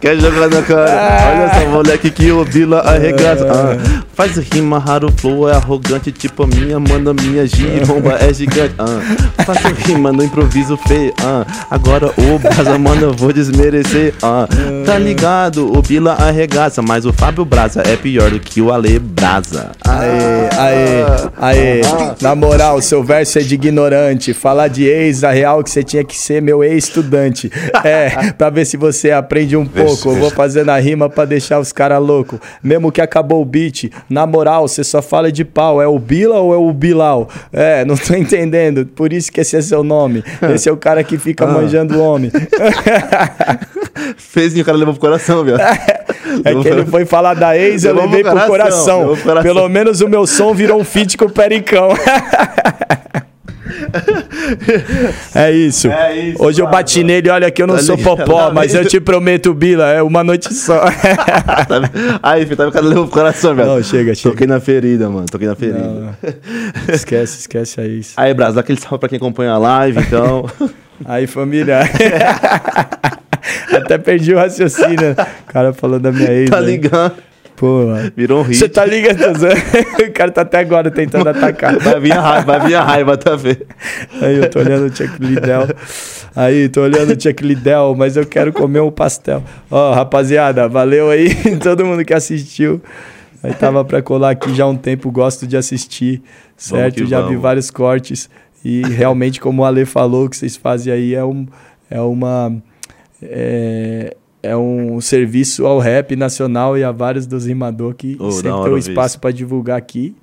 [0.00, 0.90] Quer jogar na cara?
[1.32, 3.46] Olha essa moleque que o Bila arregaça.
[3.50, 3.76] Ah,
[4.14, 6.12] faz rima raro, flow é arrogante.
[6.12, 8.74] Tipo a minha, manda minha giromba é gigante.
[8.78, 9.00] Ah,
[9.44, 11.09] faço rima no improviso feio.
[11.22, 14.14] Ah, agora o Brasa, mano, eu vou desmerecer.
[14.22, 14.46] Ah,
[14.84, 15.76] tá ligado?
[15.76, 19.72] O Bila arregaça, mas o Fábio Brasa é pior do que o Ale Brasa.
[19.86, 21.04] Aê, aê,
[21.38, 21.80] aê.
[22.20, 24.32] Na moral, seu verso é de ignorante.
[24.32, 27.50] Falar de ex, a real que você tinha que ser meu ex-estudante.
[27.84, 30.10] É, pra ver se você aprende um pouco.
[30.10, 32.38] Eu vou fazendo a rima pra deixar os caras loucos.
[32.62, 35.80] Mesmo que acabou o beat, na moral, você só fala de pau.
[35.80, 37.28] É o Bila ou é o Bilal?
[37.52, 38.86] É, não tô entendendo.
[38.86, 40.24] Por isso que esse é seu nome.
[40.54, 42.30] Esse é o cara que fica manjando o homem.
[44.16, 45.56] Fez e o cara levou pro coração, viu?
[45.56, 49.42] É que ele foi falar da ex, eu Levou levei pro coração, coração.
[49.42, 51.90] Pelo menos o meu som virou um feat com o Pericão.
[55.34, 55.88] É isso.
[55.88, 56.76] É isso, Hoje eu mano.
[56.76, 58.16] bati nele, olha que eu não Tá sou ligado?
[58.16, 60.84] popó, Tá mas eu te prometo, Bila, é uma noite só.
[62.22, 63.68] Aí, filho, tá cara levou pro coração, velho.
[63.68, 64.32] Não, chega, chega.
[64.32, 65.26] Toquei na ferida, mano.
[65.30, 65.78] Toquei na ferida.
[65.78, 66.14] Não,
[66.92, 68.12] esquece, esquece aí isso.
[68.16, 70.46] Aí, Brasa, dá aquele salve pra quem acompanha a live, então.
[71.04, 71.80] Aí, família.
[73.74, 75.12] Até perdi o raciocínio.
[75.48, 76.50] O cara falando da minha ex.
[76.50, 76.66] tá né?
[76.66, 77.14] ligado?
[77.60, 78.10] Pô, mano.
[78.16, 78.56] Virou um hit.
[78.56, 79.20] Você tá ligado?
[80.08, 81.78] o cara tá até agora tentando atacar.
[81.78, 83.66] Vai vir a raiva, vai vir a raiva, tá vendo?
[84.22, 85.68] Aí eu tô olhando o Chuck Liddell.
[86.34, 89.44] Aí, tô olhando o Chuck Liddell, mas eu quero comer um pastel.
[89.70, 92.80] Ó, rapaziada, valeu aí todo mundo que assistiu.
[93.42, 96.22] Aí tava pra colar aqui já há um tempo, gosto de assistir,
[96.56, 97.04] certo?
[97.06, 97.42] Já vi vamos.
[97.42, 98.30] vários cortes.
[98.64, 101.46] E realmente, como o Ale falou, o que vocês fazem aí é, um,
[101.90, 102.56] é uma.
[103.22, 108.50] É, é um serviço ao rap nacional e a vários dos rimadores que Oh, sempre
[108.62, 110.14] tem um espaço pra divulgar aqui.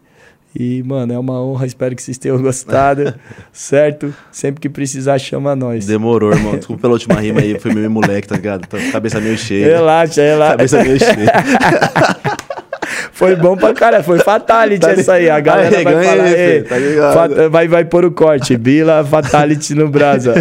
[0.59, 3.13] E, mano, é uma honra, espero que vocês tenham gostado,
[3.53, 4.11] certo?
[4.31, 5.85] Sempre que precisar, chama nós.
[5.85, 6.55] Demorou, irmão.
[6.57, 8.65] Desculpa pela última rima aí, foi meio moleque, tá ligado?
[8.67, 9.67] Tá cabeça meio cheia.
[9.67, 10.51] Relaxa, relaxa.
[10.57, 11.31] Cabeça meio cheia.
[13.11, 15.27] Foi bom pra cara, foi fatality Tá essa aí.
[15.27, 18.55] A galera Aí, vai falar, filho, "Ei, tá ligado?" fa- vai, vai pôr o corte.
[18.55, 20.35] Bila, fatality no Brasa.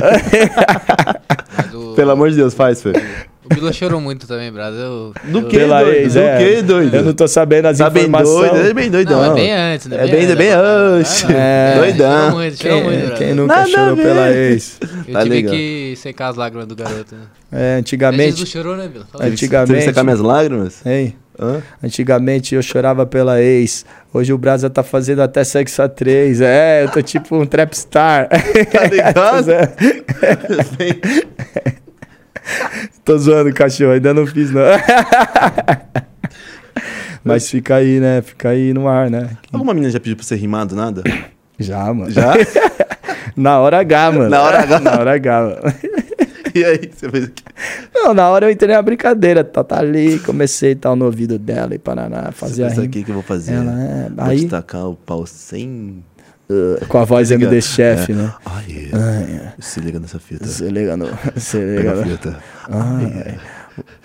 [1.94, 3.00] Pelo amor de Deus, faz, filho.
[3.50, 4.76] O Bila chorou muito também, Brasa.
[4.78, 5.96] Eu, Do eu- que, Pela doido?
[5.96, 6.38] ex, Do é.
[6.38, 6.94] que, doido?
[6.96, 8.50] Eu não tô sabendo as Tá bem informações.
[8.50, 9.22] doido, é bem doidão.
[9.22, 9.96] Não, é bem antes, né?
[9.96, 11.24] É bem, bem antes.
[11.30, 11.74] É.
[11.78, 12.20] Doidão.
[12.20, 13.24] Chorou muito, chorou muito, Quem, Brasa.
[13.24, 14.78] quem nunca Nada chorou pela ex?
[15.06, 15.54] Eu Tá tive legal.
[15.54, 17.20] que secar as lágrimas do garoto, né?
[17.52, 18.38] É, Mas Jesus antigamente.
[18.40, 19.06] não chorou, né, Bila?
[19.20, 20.84] Antigamente- Teve que secar minhas lágrimas?
[20.84, 21.16] Hein?
[21.38, 21.62] Hã?
[21.84, 23.84] Antigamente eu chorava pela ex.
[24.12, 26.40] Hoje o Brasa tá fazendo até sexo a três.
[26.40, 28.26] É, eu tô tipo um trapstar.
[28.72, 29.46] Tá ligado?
[33.04, 33.92] tô zoando, cachorro.
[33.92, 34.62] Ainda não fiz, não.
[37.24, 38.22] Mas fica aí, né?
[38.22, 39.30] Fica aí no ar, né?
[39.52, 41.02] Alguma menina já pediu pra ser rimado, nada?
[41.58, 42.10] Já, mano.
[42.10, 42.34] Já?
[43.36, 44.30] Na hora H, mano.
[44.30, 44.80] Na hora H.
[44.80, 45.74] Na hora H, mano.
[46.54, 47.42] E aí, você fez o quê?
[47.94, 49.44] Não, na hora eu entrei na brincadeira.
[49.44, 52.84] Tá, tá ali, comecei tal no ouvido dela e paraná, fazer a rima.
[52.84, 53.54] aqui que eu vou fazer.
[53.54, 54.08] Ela é.
[54.08, 56.02] Vou Aí, destacar o pau sem.
[56.88, 57.48] Com a voz ligado?
[57.52, 58.14] MD Chef, É.
[58.14, 58.32] né?
[58.44, 60.46] Ai, se liga nessa fita.
[60.46, 61.06] Se liga no.
[61.36, 62.10] Se liga Pega a no.
[62.10, 62.36] fita.
[62.70, 63.38] Ai.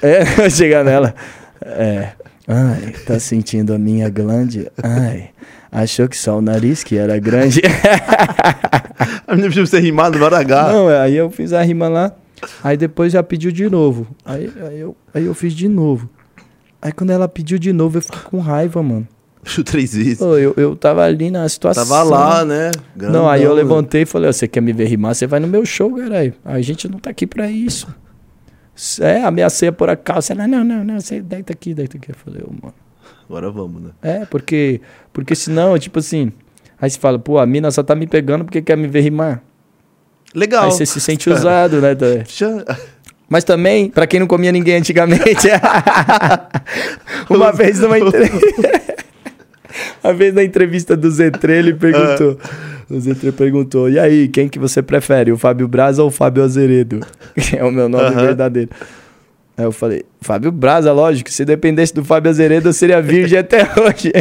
[0.02, 1.14] É, chegar nela.
[1.62, 2.10] É.
[2.48, 4.70] Ai, tá sentindo a minha glande?
[4.82, 5.30] Ai.
[5.72, 7.62] Achou que só o nariz que era grande.
[9.26, 10.74] A menina pediu pra ser rimado no hora H.
[10.74, 12.12] Não, é, aí eu fiz a rima lá.
[12.62, 14.08] Aí depois já pediu de novo.
[14.26, 16.10] Aí, aí, eu, aí eu fiz de novo.
[16.82, 19.08] Aí quando ela pediu de novo, eu fiquei com raiva, mano.
[19.66, 20.20] Três vezes.
[20.20, 21.84] Pô, eu, eu tava ali na situação.
[21.86, 22.72] Tava lá, né?
[22.96, 25.16] Não, aí eu Grandão, levantei e falei, "Ó, você quer me ver rimar?
[25.16, 26.34] Você vai no meu show, caralho.
[26.46, 27.88] A gente não tá aqui pra isso.
[29.00, 30.34] É, ameacei a pôr a calça.
[30.34, 32.12] Ela, não, não, não, você deita aqui, deita aqui.
[32.12, 32.74] Eu falei, ô, mano.
[33.28, 33.90] Agora vamos, né?
[34.02, 34.82] É, porque,
[35.14, 36.32] porque senão, tipo assim,
[36.80, 39.42] aí você fala, pô, a mina só tá me pegando porque quer me ver rimar.
[40.34, 40.66] Legal.
[40.66, 41.96] Aí você se sente usado, né?
[41.96, 42.06] tá?
[43.30, 45.48] Mas também, pra quem não comia ninguém antigamente,
[47.30, 48.91] uma vez numa entrevista.
[50.04, 52.38] Uma vez na entrevista do Zetre, ele perguntou.
[52.90, 56.44] O Zetre perguntou: E aí, quem que você prefere, o Fábio Braza ou o Fábio
[56.44, 57.00] Azeredo?
[57.36, 58.70] Que é o meu nome verdadeiro.
[59.58, 61.32] Aí eu falei: Fábio Braza, lógico.
[61.32, 64.12] Se dependesse do Fábio Azeredo, eu seria virgem até hoje.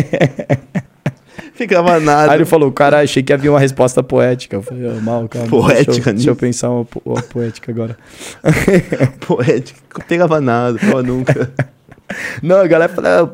[1.54, 2.32] Ficava nada.
[2.32, 4.56] Aí ele falou: Cara, achei que havia uma resposta poética.
[4.56, 5.48] Eu falei: oh, Mal, calma.
[5.48, 7.96] Poética Deixa eu, deixa eu pensar uma, uma poética agora.
[9.26, 9.80] Poético.
[10.06, 11.50] Pegava nada, pegava nunca.
[12.42, 13.26] Não, a galera fala, ah,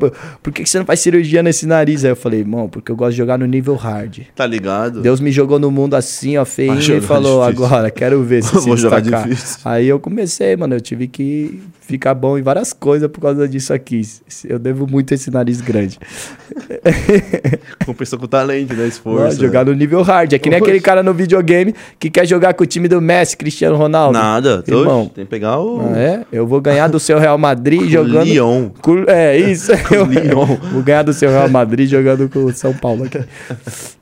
[0.43, 2.05] por que você não faz cirurgia nesse nariz?
[2.05, 4.21] Aí eu falei, irmão, porque eu gosto de jogar no nível hard.
[4.35, 5.01] Tá ligado?
[5.01, 7.65] Deus me jogou no mundo assim, ó, feinho, Vai e falou, difícil.
[7.67, 9.29] agora, quero ver se jogar destacar.
[9.29, 9.59] difícil.
[9.65, 13.73] Aí eu comecei, mano, eu tive que ficar bom em várias coisas por causa disso
[13.73, 14.03] aqui.
[14.45, 15.99] Eu devo muito esse nariz grande.
[17.85, 18.87] Compensou com talento, né?
[18.89, 19.41] Esforço.
[19.41, 19.71] jogar né?
[19.73, 20.33] no nível hard.
[20.33, 20.71] É que nem Poxa.
[20.71, 24.19] aquele cara no videogame que quer jogar com o time do Messi, Cristiano Ronaldo.
[24.19, 24.65] Nada.
[24.67, 25.11] Irmão.
[25.15, 25.81] Tem que pegar o.
[25.81, 26.25] Ah, é?
[26.33, 28.25] Eu vou ganhar do seu Real Madrid jogando.
[28.25, 28.66] Lyon.
[28.83, 29.73] Com- É, isso.
[29.91, 30.57] Eu Lyon.
[30.73, 33.19] Vou ganhar do seu Real Madrid jogando com o São Paulo aqui.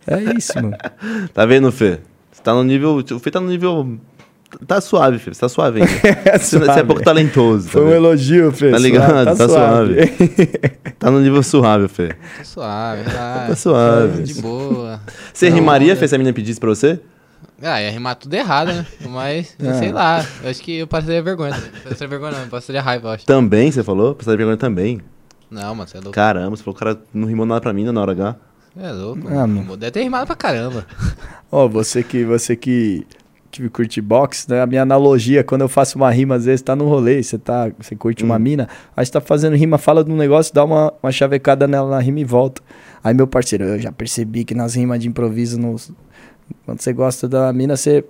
[0.07, 0.76] É isso, mano.
[1.33, 1.99] Tá vendo, Fê?
[2.33, 2.97] Você tá no nível.
[2.97, 3.99] O Fê tá no nível.
[4.68, 5.34] Tá suave, Fê.
[5.34, 5.93] Você tá suave ainda.
[6.39, 6.84] Você, você é suave.
[6.84, 7.68] pouco talentoso.
[7.68, 7.97] Foi um vendo?
[7.97, 8.70] elogio, Fê.
[8.70, 9.36] Tá ligado?
[9.36, 9.47] Tá
[10.99, 12.09] Tá no nível suave, Fê.
[12.09, 13.47] Tá suave, relaxa.
[13.49, 14.23] Tá suave.
[14.23, 15.01] De boa.
[15.33, 15.97] Você Não, rimaria?
[15.97, 17.01] Fê, se a menina pedisse pra você?
[17.62, 18.86] Ah, ia rimar tudo errado, né?
[19.08, 19.74] Mas, Ah.
[19.78, 20.24] sei lá.
[20.42, 21.52] Eu acho que eu passaria vergonha.
[21.84, 23.26] Passaria vergonha não, eu passaria raiva, eu acho.
[23.26, 24.15] Também, você falou?
[24.15, 25.00] Passaria vergonha também.
[25.50, 26.12] Não, mano, você é louco.
[26.12, 28.36] Caramba, você falou que o cara não rimou nada pra mim né, na hora H.
[28.76, 29.28] É louco.
[29.28, 29.62] Ah, mano.
[29.62, 29.76] mano.
[29.76, 30.84] Deve ter rimado pra caramba.
[31.50, 33.07] Ó, você que, você que,
[33.52, 34.60] que curte boxe, né?
[34.60, 37.70] A minha analogia, quando eu faço uma rima, às vezes tá no rolê, você, tá,
[37.78, 40.92] você curte uma mina, aí você tá fazendo rima, fala de um negócio, dá uma,
[41.00, 42.60] uma chavecada nela na rima e volta.
[43.05, 45.92] Aí, meu parceiro, eu já percebi que nas rimas de improviso, nos,
[46.64, 48.05] quando você gosta da mina, você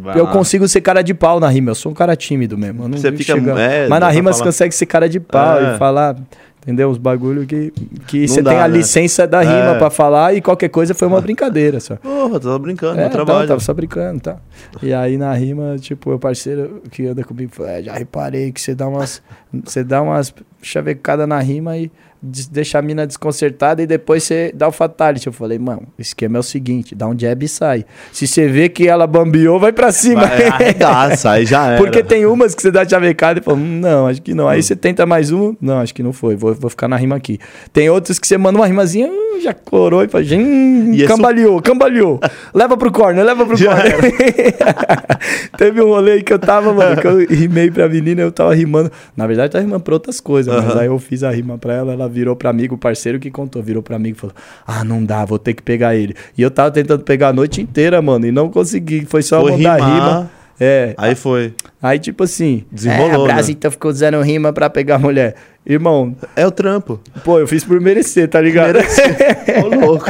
[0.00, 0.32] Vai eu lá.
[0.32, 1.70] consigo ser cara de pau na rima.
[1.70, 2.84] Eu sou um cara tímido mesmo.
[2.84, 4.48] eu não Você fica- é, Mas na rima você falar.
[4.50, 5.74] consegue ser cara de pau É.
[5.74, 6.16] e falar,
[6.62, 6.90] entendeu?
[6.90, 7.72] Os bagulho que,
[8.06, 8.76] que Não você dá, tem a né?
[8.76, 9.78] licença da rima É.
[9.78, 11.96] pra falar e qualquer coisa foi uma brincadeira só.
[11.96, 13.48] Porra, tava brincando, É, meu então, trabalho.
[13.48, 14.36] tava só brincando, tá?
[14.82, 18.60] E aí na rima, tipo, meu parceiro que anda comigo falou, é, já reparei que
[18.60, 19.22] você dá umas,
[19.64, 21.90] você dá umas chavecadas na rima e
[22.22, 25.26] des- deixa a mina desconcertada e depois você dá o fatality.
[25.26, 27.84] Eu falei, mano, o esquema é o seguinte, dá um jab e sai.
[28.12, 30.26] Se você vê que ela bambeou, vai pra cima.
[30.26, 31.78] Vai, arregaça, aí já era.
[31.78, 34.48] Porque tem umas que você dá chavecada e fala, "Hum, não, acho que não.
[34.48, 37.16] Aí você tenta mais uma, não, acho que não foi, vou, vou ficar na rima
[37.16, 37.38] aqui.
[37.72, 41.06] Tem outras que você manda uma rimazinha, hum, já corou e fala, hum, E é
[41.06, 42.20] cambaleou, cambaleou.
[42.54, 44.02] leva pro corner, leva pro Já corner.
[45.56, 48.90] Teve um rolê que eu tava, mano, que eu rimei pra menina, eu tava rimando.
[49.16, 50.80] Na verdade, eu tava rimando pra outras coisas, mas Aham.
[50.80, 53.62] aí eu fiz a rima pra ela, ela virou pra amigo, o parceiro que contou,
[53.62, 54.34] virou pra amigo e falou:
[54.66, 56.14] Ah, não dá, vou ter que pegar ele.
[56.36, 59.04] E eu tava tentando pegar a noite inteira, mano, e não consegui.
[59.06, 59.94] Foi só Foi mandar rimar.
[59.94, 60.30] rima.
[60.60, 61.54] É, Aí foi.
[61.80, 63.54] Aí, tipo assim, Desenrolou, é, a Brasa né?
[63.56, 65.34] então ficou usando rima pra pegar a mulher.
[65.64, 66.98] Irmão, É o trampo.
[67.24, 68.78] pô, eu fiz por merecer, tá ligado?
[69.62, 70.06] Ô, louco.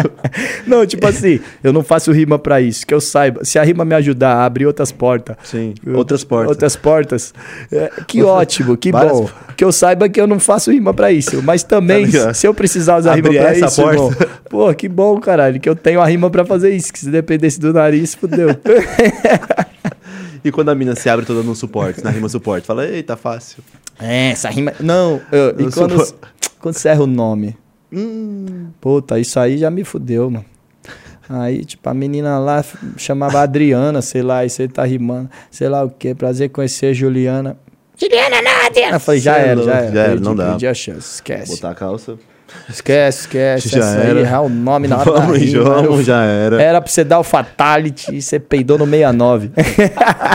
[0.67, 3.45] não, tipo assim, eu não faço rima pra isso, que eu saiba.
[3.45, 5.37] Se a rima me ajudar a abrir outras portas.
[5.43, 6.51] Sim, eu- outras portas.
[6.51, 7.35] Outras portas.
[7.73, 9.29] é, que ótimo, que Várias bom.
[9.57, 11.43] Que eu saiba que eu não faço rima pra isso.
[11.43, 13.97] Mas também, Tá se eu precisar usar Abrir rima pra essa isso, porta.
[13.97, 14.13] irmão,
[14.49, 16.93] pô, que bom, caralho, que eu tenho a rima pra fazer isso.
[16.93, 18.51] Que se dependesse do nariz, fudeu.
[20.45, 23.63] E quando a mina se abre toda no suporte, na rima suporte, fala, eita, fácil.
[24.01, 24.73] É, essa rima.
[24.81, 26.27] Não, eu- e quando, supo-
[26.61, 27.57] quando você erra o nome?
[27.93, 30.45] Hum, Puta, isso aí já me fudeu, mano.
[31.29, 32.65] Aí, tipo, a menina lá
[32.97, 37.57] chamava Adriana, sei lá, e você tá rimando, sei lá o quê, prazer conhecer Juliana.
[38.01, 38.97] Juliana, não, Adriana.
[38.97, 39.93] Eu falei, já é era, já era.
[39.93, 40.49] já era, Perdi- não dá.
[40.51, 41.51] Perdi a chance, esquece.
[41.55, 42.17] botar a calça.
[42.69, 43.69] Esquece, esquece.
[43.69, 44.21] Já essa era.
[44.21, 46.63] aí é o nome na hora da Vamos, rima, vamos, já era.
[46.63, 49.51] Era pra você dar o fatality e você peidou no 69.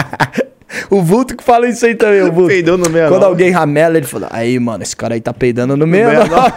[0.89, 2.49] o Vulto que fala isso aí também, o Vulto.
[2.49, 3.13] Peidou no 69.
[3.13, 6.51] Quando alguém ramela, ele fala: Aí, mano, esse cara aí tá peidando no 69.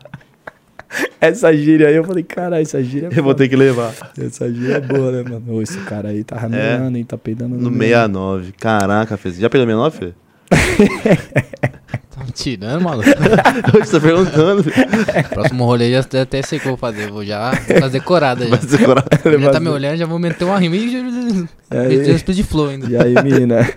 [1.20, 3.92] essa gíria aí, eu falei: Caralho, essa gíria é Eu vou ter que levar.
[4.18, 5.44] Essa gíria é boa, né, mano?
[5.54, 7.04] Ô, esse cara aí tá ramelando, hein?
[7.04, 8.44] Tá peidando no, No 69.
[8.44, 8.52] 69.
[8.58, 9.30] Caraca, Fê.
[9.32, 10.12] Já peidou 69, Fê?
[12.30, 13.08] Tirando, maluco.
[13.80, 14.64] Você tá perguntando.
[15.30, 17.10] Próximo rolê já até sei o que eu vou fazer.
[17.10, 18.56] Vou já fazer corada já.
[18.56, 19.04] Vai decorar.
[19.24, 20.98] Ele já tá me olhando, já vou meter uma rima e já.
[21.70, 22.86] Aí- de flow ainda.
[22.88, 23.68] E aí, menina?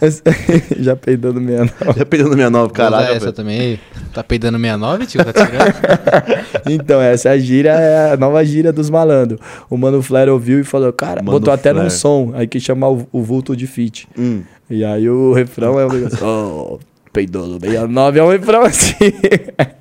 [0.78, 1.98] Já peidou no 69.
[1.98, 3.80] Já peidou no 69, Vou usar caraca, essa também.
[4.12, 5.24] Tá peidando 69, tio?
[5.24, 6.68] Tá tirando?
[6.70, 9.40] Então, essa gíria é a nova gíria dos malandros.
[9.68, 11.90] O Mano Flair ouviu e falou, cara, Mano botou até num Flair.
[11.92, 14.06] som, aí que chamar o, o vulto de fit.
[14.16, 14.42] Hum.
[14.70, 16.78] E aí o refrão é o negócio,
[17.12, 18.94] peidou no 69, é um refrão assim.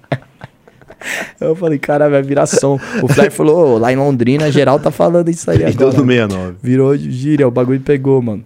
[1.40, 2.80] Eu falei, cara, vai virar som.
[3.02, 6.04] O Flair falou, "Ô, lá em Londrina, geral tá falando isso aí Peidou agora.
[6.04, 6.56] no 69.
[6.62, 8.44] Virou gíria, o bagulho pegou, mano.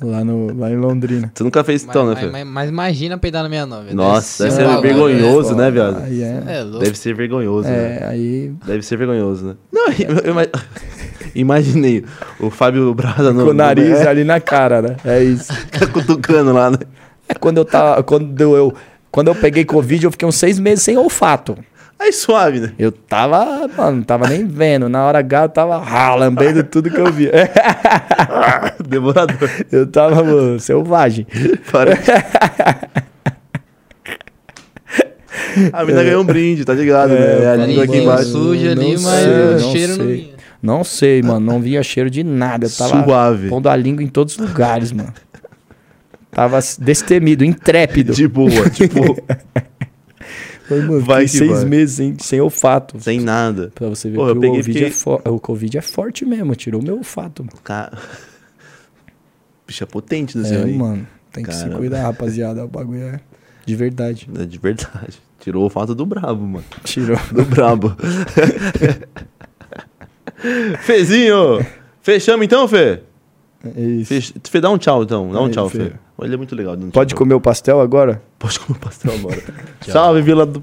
[0.00, 1.30] lá, no, lá em Londrina.
[1.34, 3.94] Você nunca fez então, né, mas, mas, mas imagina peidar na 69.
[3.94, 6.02] Nossa, deve ser ser bagulho, vergonhoso, né, viado?
[6.04, 6.78] Aí é, É louco.
[6.78, 7.98] Deve ser vergonhoso, né?
[8.00, 9.54] é, aí Deve ser vergonhoso, né?
[9.72, 10.48] Não, eu, eu ima-
[11.34, 12.04] imaginei
[12.40, 13.44] o Fábio Braga no...
[13.44, 14.96] com o nariz no- ali na cara, né?
[15.04, 15.52] É isso.
[15.72, 16.78] é, cutucando lá, né?
[17.28, 18.02] É quando eu tava.
[18.02, 18.74] Quando eu,
[19.10, 21.56] quando eu peguei Covid, eu fiquei uns seis meses sem olfato.
[21.98, 22.72] Aí suave, né?
[22.78, 24.88] Eu tava, mano, não tava nem vendo.
[24.88, 27.30] Na hora H eu tava ah, lambendo tudo que eu via.
[28.86, 29.48] Devorador.
[29.70, 31.26] Eu tava, mano, selvagem.
[31.70, 32.10] Parece.
[35.72, 37.44] A mina ganhou um brinde, tá ligado, né?
[37.44, 38.24] É a tá língua aqui embaixo.
[38.24, 40.34] sujo ali, Não mas sei, o não cheiro não vinha.
[40.62, 41.40] Não sei, mano.
[41.40, 42.66] Não via cheiro de nada.
[42.66, 43.48] Eu tava Suave.
[43.48, 45.12] pondo a língua em todos os lugares, mano.
[46.34, 48.12] Tava destemido, intrépido.
[48.12, 48.98] De boa, tipo,
[50.66, 51.64] Foi, mano, vai seis vai.
[51.66, 52.98] meses sem, sem olfato.
[52.98, 53.70] sem nada.
[53.74, 56.24] Pra você ver Pô, que eu o, Covid fiquei- é fo- o Covid é forte
[56.24, 56.54] mesmo.
[56.56, 57.44] Tirou meu olfato.
[57.44, 57.58] Mano.
[57.62, 57.92] Ca...
[59.66, 60.74] Bicho é potente no É, seu aí.
[60.74, 61.06] mano.
[61.32, 62.64] Tem que se cuidar, rapaziada.
[62.64, 63.20] O bagulho é
[63.66, 64.28] de verdade.
[64.38, 65.18] É de verdade.
[65.40, 66.64] Tirou o fato do brabo, mano.
[66.84, 67.18] Tirou.
[67.30, 67.94] Do brabo.
[70.80, 71.64] Fezinho!
[72.02, 73.00] Fechamos então, Fê?
[73.76, 74.08] É isso.
[74.08, 74.34] Fech...
[74.50, 75.30] Fê, dá um tchau então.
[75.32, 75.90] Dá um Aí, tchau, Fê.
[75.90, 75.92] Fê.
[76.24, 76.76] Ele é muito legal.
[76.92, 78.22] Pode comer o pastel agora?
[78.38, 79.42] Pode comer o pastel agora.
[79.82, 80.62] Salve, Vila do.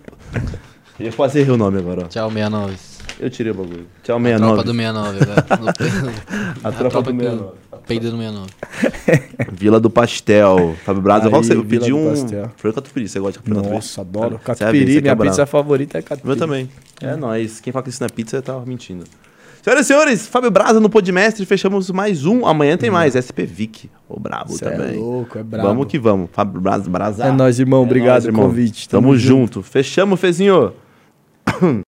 [0.99, 2.07] Eu ia quase errei o nome agora, ó.
[2.07, 2.75] Tchau, 69.
[3.19, 3.85] Eu tirei o bagulho.
[4.03, 4.53] Tchau, A 69.
[4.53, 5.45] tropa do 69 agora.
[6.64, 7.51] A A tropa tropa do do 69.
[7.88, 8.49] Peida do 69.
[9.53, 10.75] Vila do Pastel.
[10.83, 11.53] Fábio Braza, Aí, você?
[11.53, 12.09] Eu Vila pedi um.
[12.09, 12.51] Pastel.
[12.57, 13.07] Foi o catupiry.
[13.07, 13.73] Você gosta de catupiry?
[13.75, 14.35] Nossa, adoro.
[14.35, 15.30] É Catupiry, minha quebra.
[15.30, 16.27] pizza favorita é catupiry.
[16.27, 16.69] Meu também.
[17.01, 17.59] É nóis.
[17.59, 19.03] Quem fala que isso não é pizza, tá mentindo.
[19.61, 21.45] Senhoras e senhores, Fábio Braza no Podmestre.
[21.45, 22.48] Fechamos mais um.
[22.48, 23.14] Amanhã tem mais.
[23.14, 23.91] SP Vic.
[24.09, 24.98] Ô, brabo Cê é também.
[24.98, 25.67] louco, é brabo.
[25.67, 26.30] Vamos que vamos.
[26.33, 26.90] Fábio Braza.
[26.90, 27.25] Braza.
[27.25, 27.83] É nóis, irmão.
[27.83, 28.90] Obrigado nóis, pelo convite.
[28.90, 29.61] Tamo, junto.
[29.61, 30.73] Fechamos, Fezinho.